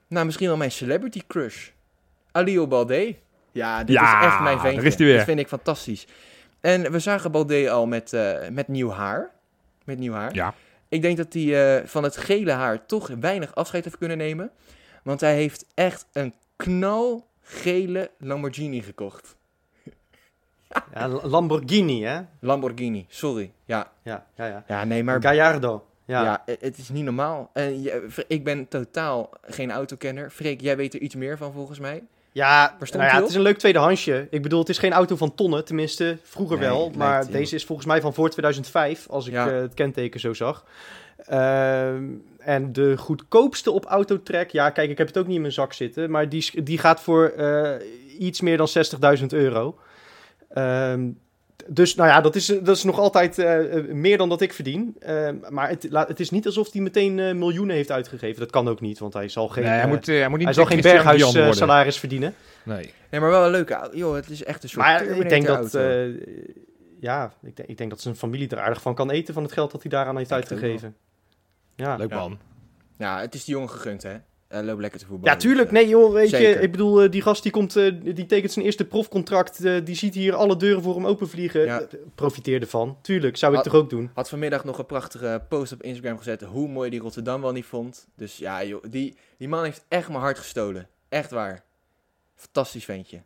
nou 0.07 0.25
misschien 0.25 0.47
wel 0.47 0.57
mijn 0.57 0.71
celebrity 0.71 1.21
crush. 1.27 1.67
Alio 2.31 2.67
Balde. 2.67 3.15
Ja, 3.51 3.83
dit 3.83 3.95
Ja, 3.95 4.19
is 4.19 4.25
echt 4.25 4.39
mijn 4.39 4.59
ventje. 4.59 4.81
is 4.87 4.95
weer. 4.95 5.15
Dat 5.15 5.25
vind 5.25 5.39
ik 5.39 5.47
fantastisch. 5.47 6.07
En 6.61 6.91
we 6.91 6.99
zagen 6.99 7.31
Balde 7.31 7.69
al 7.69 7.85
met, 7.87 8.13
eh, 8.13 8.33
met 8.51 8.67
nieuw 8.67 8.91
haar. 8.91 9.31
Met 9.85 9.99
nieuw 9.99 10.13
haar. 10.13 10.33
Ja. 10.33 10.53
Ik 10.89 11.01
denk 11.01 11.17
dat 11.17 11.33
hij 11.33 11.81
van 11.87 12.03
het 12.03 12.17
gele 12.17 12.51
haar 12.51 12.85
toch 12.85 13.09
weinig 13.19 13.55
afscheid 13.55 13.83
heeft 13.83 13.97
kunnen 13.97 14.17
nemen. 14.17 14.51
Want 15.03 15.19
hij 15.21 15.35
heeft 15.35 15.65
echt 15.73 16.05
een 16.13 16.33
knalgele 17.49 18.09
Lamborghini 18.19 18.81
gekocht. 18.81 19.35
Ja, 20.93 21.07
Lamborghini, 21.07 22.03
hè? 22.03 22.19
Lamborghini, 22.39 23.05
sorry. 23.09 23.51
Ja, 23.65 23.91
Ja, 24.03 24.25
ja, 24.35 24.45
ja. 24.45 24.63
ja 24.67 24.83
nee, 24.83 25.03
maar 25.03 25.21
Gallardo. 25.21 25.85
Ja. 26.05 26.23
Ja, 26.23 26.43
het- 26.59 26.77
is 26.77 26.89
niet 26.89 27.03
normaal. 27.03 27.49
En 27.53 27.81
je- 27.81 28.05
Fre- 28.09 28.23
ik 28.27 28.43
ben 28.43 28.67
totaal 28.67 29.29
geen 29.41 29.71
autokenner. 29.71 30.29
Freek, 30.29 30.61
jij 30.61 30.77
weet 30.77 30.93
er 30.93 30.99
iets 30.99 31.15
meer 31.15 31.37
van 31.37 31.53
volgens 31.53 31.79
mij. 31.79 32.03
Ja, 32.31 32.75
nou 32.91 33.03
ja, 33.03 33.15
het 33.19 33.29
is 33.29 33.35
een 33.35 33.41
leuk 33.41 33.57
tweedehandsje. 33.57 34.27
Ik 34.29 34.41
bedoel, 34.41 34.59
het 34.59 34.69
is 34.69 34.77
geen 34.77 34.93
auto 34.93 35.15
van 35.15 35.35
tonnen, 35.35 35.65
tenminste 35.65 36.17
vroeger 36.23 36.57
Nee, 36.57 36.67
wel. 36.67 36.89
Maar 36.95 37.17
lijkt, 37.17 37.31
deze 37.31 37.55
is 37.55 37.65
volgens 37.65 37.87
mij 37.87 38.01
van 38.01 38.13
voor 38.13 38.29
2005, 38.29 39.07
als 39.09 39.27
ik 39.27 39.33
Ja. 39.33 39.47
eh, 39.49 39.59
het 39.61 39.73
kenteken 39.73 40.19
zo 40.19 40.33
zag. 40.33 40.65
Ehm, 41.25 42.03
en 42.47 42.73
de 42.73 42.97
goedkoopste 42.97 43.71
op 43.71 43.85
Autotrack, 43.85 44.49
ja 44.49 44.69
kijk, 44.69 44.89
ik 44.89 44.97
heb 44.97 45.07
het 45.07 45.17
ook 45.17 45.25
niet 45.27 45.35
in 45.35 45.41
mijn 45.41 45.53
zak 45.53 45.73
zitten, 45.73 46.09
maar 46.11 46.29
die, 46.29 46.63
die 46.63 46.77
gaat 46.77 47.01
voor 47.01 47.27
eh, 47.27 47.71
iets 48.19 48.41
meer 48.41 48.57
dan 48.57 48.67
60.000 49.19 49.25
euro. 49.27 49.79
Ehm, 50.49 51.09
dus 51.67 51.95
nou 51.95 52.09
ja, 52.09 52.21
dat 52.21 52.35
is, 52.35 52.45
dat 52.45 52.75
is 52.77 52.83
nog 52.83 52.99
altijd 52.99 53.39
eh, 53.39 53.77
eh, 53.77 53.85
meer 53.85 54.17
dan 54.17 54.29
dat 54.29 54.41
ik 54.41 54.53
verdien. 54.53 54.95
Ehm, 54.99 55.35
maar 55.49 55.69
het, 55.69 55.87
la- 55.89 56.05
het 56.07 56.19
is 56.19 56.29
niet 56.29 56.45
alsof 56.45 56.71
hij 56.71 56.81
meteen 56.81 57.19
eh, 57.19 57.33
miljoenen 57.33 57.75
heeft 57.75 57.91
uitgegeven. 57.91 58.39
Dat 58.39 58.51
kan 58.51 58.67
ook 58.67 58.81
niet, 58.81 58.99
want 58.99 59.13
hij 59.13 59.29
zal 59.29 59.47
geen, 59.47 59.63
nee, 59.63 59.71
hij 59.73 59.81
eh, 59.81 59.87
moet, 59.87 60.07
eh, 60.07 60.17
hij 60.19 60.27
moet 60.27 60.37
niet 60.37 60.45
hij 60.47 60.53
zal 60.55 60.65
geen 60.65 60.81
berghuis 60.93 61.21
eh, 61.35 61.47
salaris 61.57 61.99
verdienen. 61.99 62.33
Nee. 62.63 62.93
Nee, 63.11 63.21
maar 63.21 63.29
wel 63.29 63.45
een 63.45 63.51
leuke 63.51 63.73
auto. 63.73 63.97
Joh, 63.97 64.15
het 64.15 64.29
is 64.29 64.43
echt 64.43 64.63
een 64.63 64.69
soort 64.69 64.85
Maar 64.85 65.03
ik 65.23 65.29
denk 65.29 65.45
dat, 65.45 65.75
eh, 65.75 66.05
ja, 66.99 67.33
ik 67.43 67.55
denk, 67.55 67.69
ik 67.69 67.77
denk 67.77 67.89
dat 67.89 68.01
zijn 68.01 68.15
familie 68.15 68.49
er 68.49 68.59
aardig 68.59 68.81
van 68.81 68.95
kan 68.95 69.11
eten 69.11 69.33
van 69.33 69.43
het 69.43 69.51
geld 69.51 69.71
dat 69.71 69.81
hij 69.81 69.91
daaraan 69.91 70.17
heeft 70.17 70.31
uitgegeven. 70.31 70.95
Ja. 71.77 71.95
Leuk 71.95 72.09
man. 72.09 72.39
Ja, 72.97 73.19
het 73.19 73.33
is 73.33 73.43
die 73.45 73.53
jongen 73.53 73.69
gegund, 73.69 74.03
hè. 74.03 74.13
Uh, 74.51 74.59
loop 74.61 74.79
lekker 74.79 74.99
te 74.99 75.05
voetballen. 75.05 75.33
ja, 75.33 75.39
tuurlijk. 75.39 75.69
Dus, 75.69 75.77
eh, 75.79 75.83
Nee, 75.85 75.93
joh, 75.93 76.13
weet 76.13 76.29
je, 76.29 76.37
ik 76.49 76.71
bedoel, 76.71 77.01
eh, 77.01 77.11
die 77.11 77.21
gast 77.21 77.43
die 77.43 77.51
komt, 77.51 77.75
eh, 77.75 77.91
die 78.03 78.25
tekent 78.25 78.51
zijn 78.51 78.65
eerste 78.65 78.85
profcontract, 78.85 79.65
eh, 79.65 79.85
die 79.85 79.95
ziet 79.95 80.13
hier 80.13 80.35
alle 80.35 80.55
deuren 80.57 80.83
voor 80.83 80.95
hem 80.95 81.05
openvliegen. 81.05 81.61
Ja. 81.65 81.87
Profiteer 82.15 82.61
ervan. 82.61 82.97
Tuurlijk, 83.01 83.37
zou 83.37 83.51
ik 83.53 83.57
Ah. 83.57 83.63
toch 83.63 83.73
ook 83.73 83.89
doen. 83.89 84.09
Had 84.13 84.29
vanmiddag 84.29 84.63
nog 84.63 84.77
een 84.77 84.85
prachtige 84.85 85.45
post 85.49 85.71
op 85.73 85.83
Instagram 85.83 86.17
gezet. 86.17 86.41
Hoe 86.41 86.67
mooi 86.67 86.89
die 86.89 86.99
Rotterdam 86.99 87.41
wel 87.41 87.51
niet 87.51 87.65
vond. 87.65 88.07
Dus 88.15 88.37
ja, 88.37 88.63
joh, 88.63 88.83
die, 88.89 89.17
die 89.37 89.47
man 89.47 89.63
heeft 89.63 89.85
echt 89.87 90.07
mijn 90.07 90.19
hart 90.21 90.37
gestolen. 90.37 90.87
Echt 91.09 91.31
waar. 91.31 91.63
Fantastisch 92.35 92.85
ventje. 92.85 93.21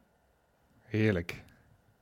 Heerlijk. 0.86 1.44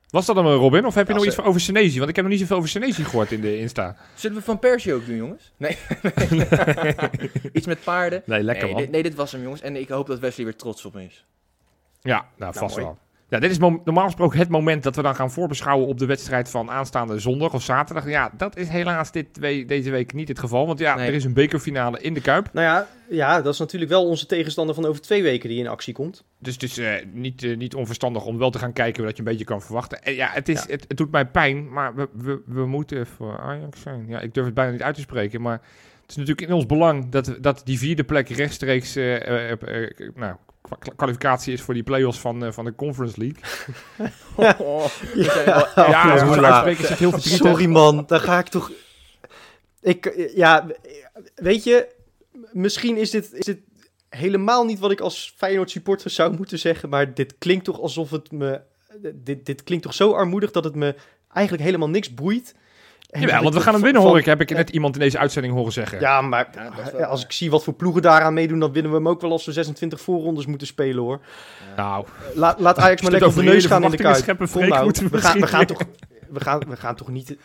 Was 0.09 0.25
dat 0.25 0.35
hem, 0.35 0.45
Robin? 0.45 0.85
Of 0.85 0.93
heb 0.95 1.07
je 1.07 1.13
Ja, 1.13 1.19
nog 1.19 1.27
ze- 1.33 1.39
iets 1.39 1.47
over 1.47 1.61
Senesi? 1.61 1.97
Want 1.97 2.09
ik 2.09 2.15
heb 2.15 2.23
nog 2.25 2.33
niet 2.33 2.41
zoveel 2.41 2.57
over 2.57 2.69
Senesi 2.69 3.03
gehoord 3.03 3.31
in 3.31 3.41
de 3.41 3.59
Insta. 3.59 3.95
Zullen 4.15 4.37
we 4.37 4.43
Van 4.43 4.59
Persie 4.59 4.93
ook 4.93 5.05
doen, 5.05 5.15
jongens? 5.15 5.51
Nee. 5.57 5.77
Iets 7.53 7.65
met 7.65 7.83
paarden. 7.83 8.21
Nee, 8.25 8.43
lekker 8.43 8.63
nee, 8.63 8.73
man. 8.73 8.81
dit, 8.81 8.91
nee, 8.91 9.03
dit 9.03 9.15
was 9.15 9.31
hem, 9.31 9.41
jongens. 9.41 9.61
En 9.61 9.75
ik 9.75 9.89
hoop 9.89 10.07
dat 10.07 10.19
Wesley 10.19 10.45
weer 10.45 10.55
trots 10.55 10.85
op 10.85 10.93
me 10.93 11.03
is. 11.05 11.25
Ja, 12.01 12.25
nou, 12.37 12.53
vast 12.53 12.75
mooi. 12.75 12.85
wel. 12.87 12.97
Ja, 13.29 13.39
dit 13.39 13.51
is 13.51 13.57
normaal 13.57 14.05
gesproken 14.05 14.39
het 14.39 14.49
moment 14.49 14.83
dat 14.83 14.95
we 14.95 15.01
dan 15.01 15.15
gaan 15.15 15.31
voorbeschouwen 15.31 15.87
op 15.87 15.97
de 15.97 16.05
wedstrijd 16.05 16.49
van 16.49 16.69
aanstaande 16.71 17.19
zondag 17.19 17.53
of 17.53 17.61
zaterdag. 17.63 18.07
Ja, 18.09 18.31
dat 18.37 18.57
is 18.57 18.67
helaas 18.67 19.11
dit 19.11 19.27
we- 19.39 19.63
deze 19.67 19.91
week 19.91 20.13
niet 20.13 20.27
het 20.27 20.39
geval. 20.39 20.67
Want 20.67 20.79
ja, 20.79 20.95
Nee. 20.95 21.07
er 21.07 21.13
is 21.13 21.23
een 21.23 21.33
bekerfinale 21.33 22.01
in 22.01 22.13
de 22.13 22.21
Kuip. 22.21 22.49
Nou 22.53 22.65
ja, 22.65 22.87
ja, 23.09 23.41
dat 23.41 23.53
is 23.53 23.59
natuurlijk 23.59 23.91
wel 23.91 24.05
onze 24.07 24.25
tegenstander 24.25 24.75
van 24.75 24.85
over 24.85 25.01
twee 25.01 25.23
weken 25.23 25.49
die 25.49 25.59
in 25.59 25.67
actie 25.67 25.93
komt. 25.93 26.23
Dus 26.39 26.53
het 26.53 26.63
is 26.63 26.77
eh, 26.77 26.93
niet, 27.13 27.43
eh, 27.43 27.57
niet 27.57 27.75
onverstandig 27.75 28.25
om 28.25 28.37
wel 28.37 28.49
te 28.49 28.57
gaan 28.59 28.73
kijken 28.73 29.03
wat 29.03 29.11
je 29.17 29.19
een 29.23 29.29
beetje 29.29 29.45
kan 29.45 29.61
verwachten. 29.61 30.03
En 30.03 30.13
ja, 30.13 30.29
het, 30.31 30.49
is, 30.49 30.59
Ja. 30.63 30.71
Het, 30.71 30.85
het 30.87 30.97
doet 30.97 31.11
mij 31.11 31.25
pijn, 31.25 31.69
maar 31.73 31.95
we, 31.95 32.07
we, 32.13 32.41
we 32.45 32.65
moeten 32.65 33.07
voor 33.07 33.39
Ajax 33.39 33.81
zijn. 33.81 34.05
Ja, 34.07 34.19
ik 34.19 34.33
durf 34.33 34.45
het 34.45 34.55
bijna 34.55 34.71
niet 34.71 34.83
uit 34.83 34.95
te 34.95 35.01
spreken, 35.01 35.41
maar 35.41 35.61
het 36.01 36.09
is 36.09 36.15
natuurlijk 36.15 36.47
in 36.47 36.53
ons 36.53 36.65
belang 36.65 37.09
dat, 37.09 37.37
dat 37.41 37.61
die 37.65 37.77
vierde 37.77 38.03
plek 38.03 38.29
rechtstreeks 38.29 38.95
eh, 38.95 39.51
nou, 40.15 40.35
kwalificatie 40.95 41.53
is 41.53 41.61
voor 41.61 41.73
die 41.73 41.83
play-offs 41.83 42.19
van, 42.19 42.45
eh, 42.45 42.51
van 42.51 42.65
de 42.65 42.75
Conference 42.75 43.19
League. 43.19 43.41
Oh, 44.57 44.85
Ja, 45.15 45.69
ja, 45.75 46.43
uitspreek 46.43 46.79
is 46.79 46.89
het 46.89 46.99
heel 46.99 47.11
verdrietig. 47.11 47.47
Sorry 47.47 47.65
man, 47.65 48.03
daar 48.07 48.19
ga 48.19 48.39
ik 48.39 48.47
toch... 48.47 48.71
Ik, 49.81 50.31
ja, 50.35 50.67
weet 51.35 51.63
je, 51.63 51.87
misschien 52.51 52.97
is 52.97 53.09
dit, 53.09 53.33
is 53.33 53.45
dit 53.45 53.59
helemaal 54.09 54.65
niet 54.65 54.79
wat 54.79 54.91
ik 54.91 54.99
als 54.99 55.33
Feyenoord 55.37 55.71
supporter 55.71 56.09
zou 56.09 56.35
moeten 56.35 56.59
zeggen, 56.59 56.89
maar 56.89 57.13
dit 57.13 57.35
klinkt 57.37 57.65
toch 57.65 57.79
alsof 57.79 58.09
het 58.09 58.31
me... 58.31 58.61
Dit, 59.13 59.45
dit 59.45 59.63
klinkt 59.63 59.83
toch 59.83 59.93
zo 59.93 60.11
armoedig 60.11 60.51
dat 60.51 60.63
het 60.63 60.75
me 60.75 60.95
eigenlijk 61.33 61.63
helemaal 61.63 61.89
niks 61.89 62.13
boeit. 62.13 62.55
Jawel, 63.11 63.41
want 63.43 63.53
we 63.55 63.61
gaan 63.61 63.73
hem 63.73 63.83
winnen, 63.83 64.01
hoor 64.01 64.17
ik. 64.17 64.25
Heb 64.25 64.41
ik 64.41 64.49
net 64.49 64.69
iemand 64.69 64.93
in 64.95 65.01
deze 65.01 65.17
uitzending 65.17 65.53
horen 65.53 65.71
zeggen. 65.71 65.99
Ja, 65.99 66.21
maar 66.21 66.49
Ja, 66.55 66.71
wel 66.97 67.05
als 67.07 67.23
ik 67.23 67.31
zie 67.31 67.49
wat 67.49 67.63
voor 67.63 67.73
ploegen 67.73 68.01
daaraan 68.01 68.33
meedoen, 68.33 68.59
dan 68.59 68.71
winnen 68.71 68.91
we 68.91 68.97
hem 68.97 69.07
ook 69.07 69.21
wel 69.21 69.31
als 69.31 69.45
we 69.45 69.51
26 69.51 70.01
voorrondes 70.01 70.45
moeten 70.45 70.67
spelen 70.67 71.03
hoor. 71.03 71.19
Nou, 71.75 72.05
La- 72.33 72.55
laat 72.57 72.77
Ajax 72.77 73.01
maar 73.01 73.11
lekker 73.11 73.29
op 73.29 73.35
de 73.35 73.43
neus 73.43 73.65
gaan 73.65 73.83
in 73.83 73.91
de 73.91 74.13
scheppen, 74.13 74.47
Freek, 74.47 74.69
nou, 74.69 74.83
moeten 74.83 75.03
we 75.03 75.09
we, 75.09 75.17
gaan, 75.17 75.39
we, 75.39 75.47
gaan 75.47 75.65
toch, 75.65 75.81
we, 76.29 76.39
gaan, 76.39 76.59
we 76.67 76.75
gaan 76.75 76.95
toch 76.95 77.07
niet... 77.07 77.35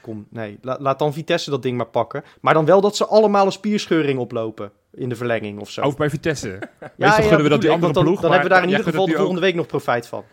Kom, 0.00 0.26
nee. 0.30 0.58
La- 0.62 0.76
laat 0.80 0.98
dan 0.98 1.12
Vitesse 1.12 1.50
dat 1.50 1.62
ding 1.62 1.76
maar 1.76 1.86
pakken. 1.86 2.24
Maar 2.40 2.54
dan 2.54 2.64
wel 2.64 2.80
dat 2.80 2.96
ze 2.96 3.06
allemaal 3.06 3.46
een 3.46 3.52
spierscheuring 3.52 4.18
oplopen 4.18 4.70
in 4.94 5.08
de 5.08 5.16
verlenging 5.16 5.60
of 5.60 5.70
zo. 5.70 5.80
ook 5.82 5.96
bij 5.96 6.10
Vitesse. 6.10 6.48
ja, 6.80 6.90
Meestal 6.96 7.22
gunnen 7.22 7.42
we 7.42 7.48
dat 7.48 7.60
die 7.60 7.70
andere 7.70 7.92
dan, 7.92 8.02
ploeg. 8.04 8.20
Dan 8.20 8.30
maar 8.30 8.38
hebben 8.40 8.48
we 8.48 8.54
daar 8.62 8.64
in 8.64 8.78
ieder 8.78 8.92
geval 8.92 9.06
de 9.06 9.12
ook. 9.12 9.16
volgende 9.18 9.40
week 9.40 9.54
nog 9.54 9.66
profijt 9.66 10.06
van. 10.06 10.24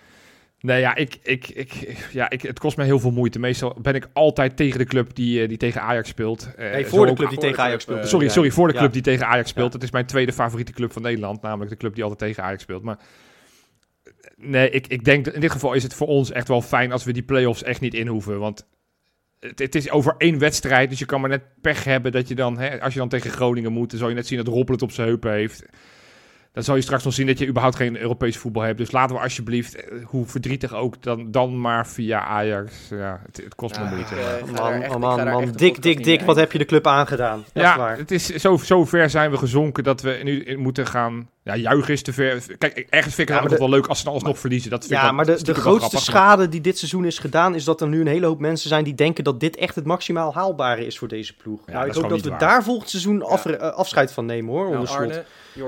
Nee, 0.59 0.79
ja, 0.79 0.95
ik, 0.95 1.19
ik, 1.23 1.47
ik, 1.47 1.71
ja 2.11 2.29
ik, 2.29 2.41
het 2.41 2.59
kost 2.59 2.77
mij 2.77 2.85
heel 2.85 2.99
veel 2.99 3.11
moeite. 3.11 3.39
Meestal 3.39 3.77
ben 3.81 3.93
ik 3.93 4.09
altijd 4.13 4.57
tegen 4.57 4.79
de 4.79 4.85
club 4.85 5.15
die, 5.15 5.41
eh, 5.41 5.47
die 5.47 5.57
tegen 5.57 5.81
Ajax 5.81 6.09
speelt. 6.09 6.49
Eh, 6.55 6.71
Nee, 6.71 6.85
voor 6.85 7.05
de 7.05 7.13
club 7.13 7.29
die 7.29 7.37
tegen 7.37 7.63
Ajax 7.63 7.83
speelt. 7.83 8.07
Sorry, 8.07 8.29
sorry, 8.29 8.51
voor 8.51 8.67
de 8.67 8.73
club 8.73 8.93
die 8.93 9.01
tegen 9.01 9.27
Ajax 9.27 9.49
speelt. 9.49 9.73
Het 9.73 9.83
is 9.83 9.91
mijn 9.91 10.05
tweede 10.05 10.33
favoriete 10.33 10.71
club 10.71 10.91
van 10.91 11.01
Nederland. 11.01 11.41
Namelijk 11.41 11.71
de 11.71 11.77
club 11.77 11.93
die 11.93 12.03
altijd 12.03 12.19
tegen 12.19 12.43
Ajax 12.43 12.61
speelt. 12.61 12.83
Maar 12.83 12.97
nee, 14.35 14.69
ik, 14.69 14.87
ik 14.87 15.03
denk 15.03 15.25
dat 15.25 15.33
in 15.33 15.41
dit 15.41 15.51
geval 15.51 15.73
is 15.73 15.83
het 15.83 15.93
voor 15.93 16.07
ons 16.07 16.31
echt 16.31 16.47
wel 16.47 16.61
fijn 16.61 16.91
als 16.91 17.03
we 17.03 17.13
die 17.13 17.23
play-offs 17.23 17.63
echt 17.63 17.81
niet 17.81 17.93
in 17.93 18.07
hoeven. 18.07 18.39
Want 18.39 18.67
het, 19.39 19.59
het 19.59 19.75
is 19.75 19.89
over 19.91 20.15
één 20.17 20.39
wedstrijd. 20.39 20.89
Dus 20.89 20.99
je 20.99 21.05
kan 21.05 21.21
maar 21.21 21.29
net 21.29 21.43
pech 21.61 21.83
hebben 21.83 22.11
dat 22.11 22.27
je 22.27 22.35
dan, 22.35 22.59
hè, 22.59 22.81
als 22.81 22.93
je 22.93 22.99
dan 22.99 23.09
tegen 23.09 23.31
Groningen 23.31 23.71
moet, 23.71 23.89
dan 23.89 23.99
zal 23.99 24.09
je 24.09 24.15
net 24.15 24.27
zien 24.27 24.37
dat 24.37 24.47
Roppel 24.47 24.73
het 24.73 24.83
op 24.83 24.91
zijn 24.91 25.07
heupen 25.07 25.31
heeft. 25.31 25.65
Dan 26.53 26.63
zal 26.65 26.75
je 26.75 26.81
straks 26.81 27.03
nog 27.03 27.13
zien 27.13 27.27
dat 27.27 27.39
je 27.39 27.47
überhaupt 27.47 27.75
geen 27.75 27.97
Europees 27.99 28.37
voetbal 28.37 28.63
hebt. 28.63 28.77
Dus 28.77 28.91
laten 28.91 29.15
we 29.15 29.21
alsjeblieft, 29.21 29.75
eh, 29.75 29.97
hoe 30.05 30.25
verdrietig 30.25 30.73
ook, 30.73 31.03
dan, 31.03 31.31
dan 31.31 31.61
maar 31.61 31.87
via 31.87 32.21
Ajax. 32.21 32.73
Ja, 32.89 33.21
het, 33.25 33.37
het 33.43 33.55
kost 33.55 33.79
me 33.79 33.85
moeite. 33.89 34.15
eh, 34.15 34.51
Man, 34.59 34.71
echt- 34.71 34.93
oh 34.95 35.01
man, 35.01 35.23
man. 35.23 35.51
Dik, 35.51 35.81
dik, 35.81 36.03
dik. 36.03 36.21
Wat 36.21 36.35
heb 36.35 36.51
je 36.51 36.57
de 36.57 36.65
club 36.65 36.87
aangedaan? 36.87 37.43
Ja, 37.53 37.77
waar. 37.77 37.97
het 37.97 38.11
is 38.11 38.25
zo, 38.25 38.57
zo 38.57 38.85
ver 38.85 39.09
zijn 39.09 39.31
we 39.31 39.37
gezonken 39.37 39.83
dat 39.83 40.01
we 40.01 40.19
nu 40.23 40.57
moeten 40.57 40.87
gaan. 40.87 41.29
Ja, 41.47 41.55
juichen 41.55 41.93
is 41.93 42.01
te 42.01 42.13
ver. 42.13 42.43
Kijk, 42.57 42.77
ergens 42.89 43.15
vind 43.15 43.17
ik 43.17 43.17
het 43.17 43.27
Ja, 43.27 43.41
altijd 43.41 43.59
wel 43.59 43.69
leuk 43.69 43.87
als 43.87 43.97
ze 43.97 44.03
dan 44.03 44.13
alsnog 44.13 44.39
verliezen. 44.39 44.69
Dat 44.69 44.79
vind 44.85 44.91
ik 44.99 45.05
Ja, 45.05 45.11
maar 45.11 45.25
de, 45.25 45.43
de 45.43 45.53
grootste 45.53 45.79
grappig, 45.89 45.99
schade 45.99 46.49
die 46.49 46.61
dit 46.61 46.77
seizoen 46.77 47.05
is 47.05 47.19
gedaan, 47.19 47.55
is 47.55 47.63
dat 47.63 47.81
er 47.81 47.87
nu 47.87 48.01
een 48.01 48.07
hele 48.07 48.25
hoop 48.25 48.39
mensen 48.39 48.69
zijn 48.69 48.83
die 48.83 48.95
denken 48.95 49.23
dat 49.23 49.39
dit 49.39 49.55
echt 49.55 49.75
het 49.75 49.85
maximaal 49.85 50.33
haalbare 50.33 50.85
is 50.85 50.97
voor 50.97 51.07
deze 51.07 51.35
ploeg. 51.35 51.61
Ja, 51.65 51.71
nou, 51.73 51.85
ik 51.85 51.91
is 51.95 52.01
hoop 52.01 52.09
dat 52.09 52.21
we 52.21 52.29
waar. 52.29 52.39
daar 52.39 52.63
volgend 52.63 52.89
seizoen 52.89 53.23
af, 53.23 53.45
eh, 53.45 53.59
afscheid 53.71 54.11
van 54.11 54.25
nemen 54.25 54.53
hoor, 54.53 54.69
Nou. 54.69 54.87
Arne, 54.87 55.25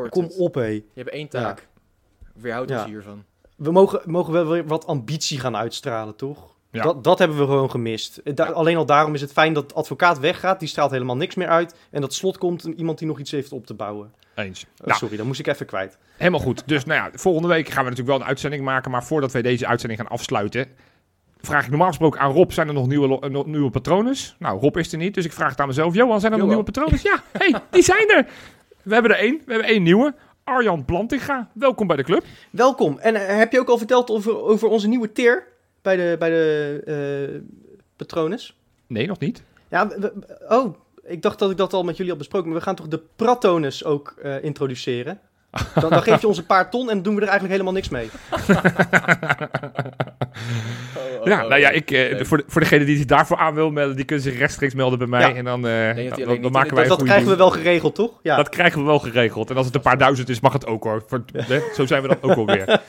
Kom 0.10 0.24
het. 0.24 0.38
op 0.38 0.54
hé. 0.56 0.66
Je 0.68 0.84
hebt 0.94 1.10
één 1.10 1.28
taak. 1.28 1.68
Weerhoud 2.34 2.72
ons 2.72 2.80
Ja. 2.80 2.86
hiervan. 2.88 3.24
We 3.56 3.72
mogen, 3.72 4.02
mogen 4.06 4.34
wel 4.34 4.48
weer 4.48 4.66
wat 4.68 4.86
ambitie 4.88 5.40
gaan 5.40 5.56
uitstralen, 5.58 6.16
toch? 6.16 6.56
Ja. 6.72 6.84
Dat, 6.84 7.03
dat 7.03 7.20
hebben 7.20 7.38
we 7.38 7.43
gewoon 7.43 7.72
gemist. 7.72 8.22
Da- 8.36 8.45
Alleen 8.45 8.78
al 8.78 8.86
daarom 8.86 9.13
is 9.13 9.22
het 9.22 9.32
fijn 9.32 9.53
dat 9.53 9.70
de 9.70 9.76
advocaat 9.76 10.20
weggaat. 10.20 10.59
Die 10.59 10.67
straalt 10.70 10.91
helemaal 10.91 11.15
niks 11.17 11.36
meer 11.36 11.47
uit. 11.47 11.76
En 11.91 12.01
dat 12.01 12.13
slot 12.13 12.38
komt 12.38 12.63
iemand 12.63 12.97
die 12.97 13.07
nog 13.07 13.20
iets 13.20 13.32
heeft 13.32 13.51
op 13.51 13.65
te 13.65 13.74
bouwen. 13.74 14.13
Eens. 14.36 14.65
Oh, 14.82 14.86
Nou, 14.88 14.97
Sorry, 14.99 15.17
dat 15.17 15.26
moest 15.26 15.39
ik 15.39 15.47
even 15.47 15.65
kwijt. 15.65 15.97
helemaal 16.17 16.39
goed. 16.39 16.63
Dus 16.65 16.86
nou 16.86 16.99
ja, 16.99 17.09
volgende 17.17 17.47
week 17.47 17.67
gaan 17.67 17.84
we 17.84 17.89
natuurlijk 17.89 18.09
wel 18.09 18.20
een 18.20 18.32
uitzending 18.32 18.63
maken. 18.63 18.91
Maar 18.91 19.03
voordat 19.03 19.32
wij 19.32 19.41
deze 19.41 19.67
uitzending 19.67 19.99
gaan 20.01 20.09
afsluiten, 20.09 20.67
vraag 21.41 21.63
ik 21.63 21.70
normaal 21.70 21.88
gesproken 21.88 22.20
aan 22.20 22.32
Rob: 22.32 22.51
zijn 22.51 22.67
er 22.67 22.74
nog 22.74 22.88
nieuwe, 22.88 23.20
eh, 23.20 23.30
nog 23.30 23.45
nieuwe 23.45 23.70
patronen? 23.70 24.15
Nou, 24.39 24.59
Rob 24.59 24.78
is 24.78 24.91
er 24.91 24.97
niet, 24.97 25.13
dus 25.13 25.26
ik 25.26 25.34
vraag 25.34 25.49
het 25.49 25.59
aan 25.59 25.67
mezelf: 25.67 25.93
Johan, 25.95 26.20
zijn 26.20 26.32
er 26.32 26.38
nog 26.38 26.47
nieuwe 26.47 26.63
patronen? 26.63 26.99
Ja, 27.03 27.24
hey, 27.32 27.55
die 27.70 27.84
zijn 27.84 28.09
er. 28.09 28.26
We 28.84 28.93
hebben 28.93 29.11
er 29.11 29.17
één. 29.17 29.41
We 29.45 29.51
hebben 29.51 29.70
één 29.70 29.84
nieuwe. 29.84 30.15
Arjan 30.43 30.86
Plantinga, 30.86 31.49
welkom 31.53 31.88
bij 31.88 31.95
de 31.95 32.03
club. 32.03 32.24
Welkom. 32.49 32.97
En 32.99 33.15
eh, 33.28 33.38
heb 33.38 33.51
je 33.51 33.59
ook 33.59 33.70
al 33.70 33.78
verteld 33.78 34.09
over, 34.09 34.41
over 34.41 34.67
onze 34.67 34.88
nieuwe 34.88 35.11
tier 35.11 35.47
bij 35.82 35.96
de, 35.96 36.16
bij 36.20 36.30
de 36.30 36.82
eh 36.86 37.42
patrones? 37.96 38.58
Nee, 38.88 39.08
nog 39.08 39.20
niet. 39.20 39.44
Ja, 39.70 39.88
we- 39.88 40.00
we- 40.00 40.46
oh, 40.56 40.76
ik 41.04 41.22
dacht 41.22 41.40
dat 41.40 41.52
ik 41.52 41.58
dat 41.58 41.74
al 41.74 41.84
met 41.84 41.96
jullie 41.96 42.12
had 42.12 42.20
besproken. 42.20 42.50
Maar 42.50 42.58
we 42.58 42.64
gaan 42.64 42.76
toch 42.76 42.88
de 42.88 43.02
pratonus 43.16 43.84
ook 43.86 44.16
eh, 44.22 44.44
introduceren? 44.44 45.20
Dan, 45.80 45.90
dan 45.90 46.02
geef 46.04 46.22
je 46.22 46.28
ons 46.28 46.38
een 46.38 46.46
paar 46.46 46.70
ton 46.70 46.82
en 46.90 46.94
dan 46.94 47.02
doen 47.04 47.16
we 47.16 47.22
er 47.22 47.28
eigenlijk 47.28 47.52
helemaal 47.62 47.74
niks 47.82 47.90
mee. 47.90 48.10
Oh, 50.98 51.20
oh, 51.20 51.26
Ja, 51.26 51.44
oh, 51.44 51.50
nou 51.50 51.62
ja, 51.62 51.70
oh. 51.70 51.76
ik, 51.76 51.92
eh, 51.92 52.24
voor, 52.26 52.38
de, 52.38 52.44
voor 52.48 52.62
degene 52.62 52.86
die 52.86 52.98
zich 52.98 53.06
daarvoor 53.06 53.38
aan 53.38 53.54
wil 53.54 53.72
melden, 53.72 53.96
die 53.96 54.06
kunnen 54.06 54.26
zich 54.26 54.38
rechtstreeks 54.38 54.74
melden 54.74 55.00
bij 55.00 55.08
mij. 55.08 55.30
Ja. 55.30 55.34
En 55.36 55.44
dan, 55.46 55.66
eh, 55.66 55.72
hij 55.72 56.12
dan, 56.26 56.42
dan 56.42 56.52
maken 56.52 56.76
wij 56.76 56.88
Dat, 56.88 57.04
krijgen 57.04 57.30
we 57.30 57.36
wel 57.36 57.50
geregeld, 57.50 57.96
toch? 57.96 58.12
Ja. 58.22 58.36
Dat 58.36 58.50
krijgen 58.50 58.80
we 58.80 58.86
wel 58.86 59.00
geregeld. 59.00 59.50
En 59.50 59.56
als 59.58 59.66
het 59.66 59.76
een 59.76 59.82
paar 59.82 59.98
duizend 59.98 60.30
is, 60.30 60.40
mag 60.40 60.54
het 60.54 60.66
ook 60.66 60.84
hoor. 60.84 61.04
Voor, 61.08 61.24
hè, 61.34 61.60
Zo 61.74 61.86
zijn 61.86 62.02
we 62.02 62.08
dan 62.08 62.18
ook 62.22 62.38
alweer. 62.38 62.82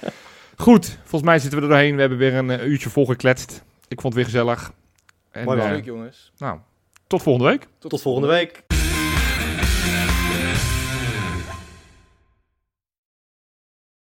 Goed, 0.61 0.99
volgens 0.99 1.23
mij 1.23 1.39
zitten 1.39 1.59
we 1.59 1.65
er 1.65 1.71
doorheen. 1.71 1.95
We 1.95 2.01
hebben 2.01 2.19
weer 2.19 2.35
een 2.35 2.51
eh, 2.51 2.67
uurtje 2.67 2.91
volgekletst. 2.91 3.65
Ik 3.89 4.01
vond 4.01 4.15
het 4.15 4.15
weer 4.15 4.25
gezellig. 4.25 4.73
En, 5.31 5.45
Mooi 5.45 5.61
eh, 5.61 5.71
Leuk 5.71 5.85
jongens. 5.85 6.33
nou, 6.39 6.59
tot 7.07 7.23
volgende 7.23 7.49
week. 7.49 7.67
Tot 7.79 8.01
volgende 8.01 8.29
week. 8.29 8.65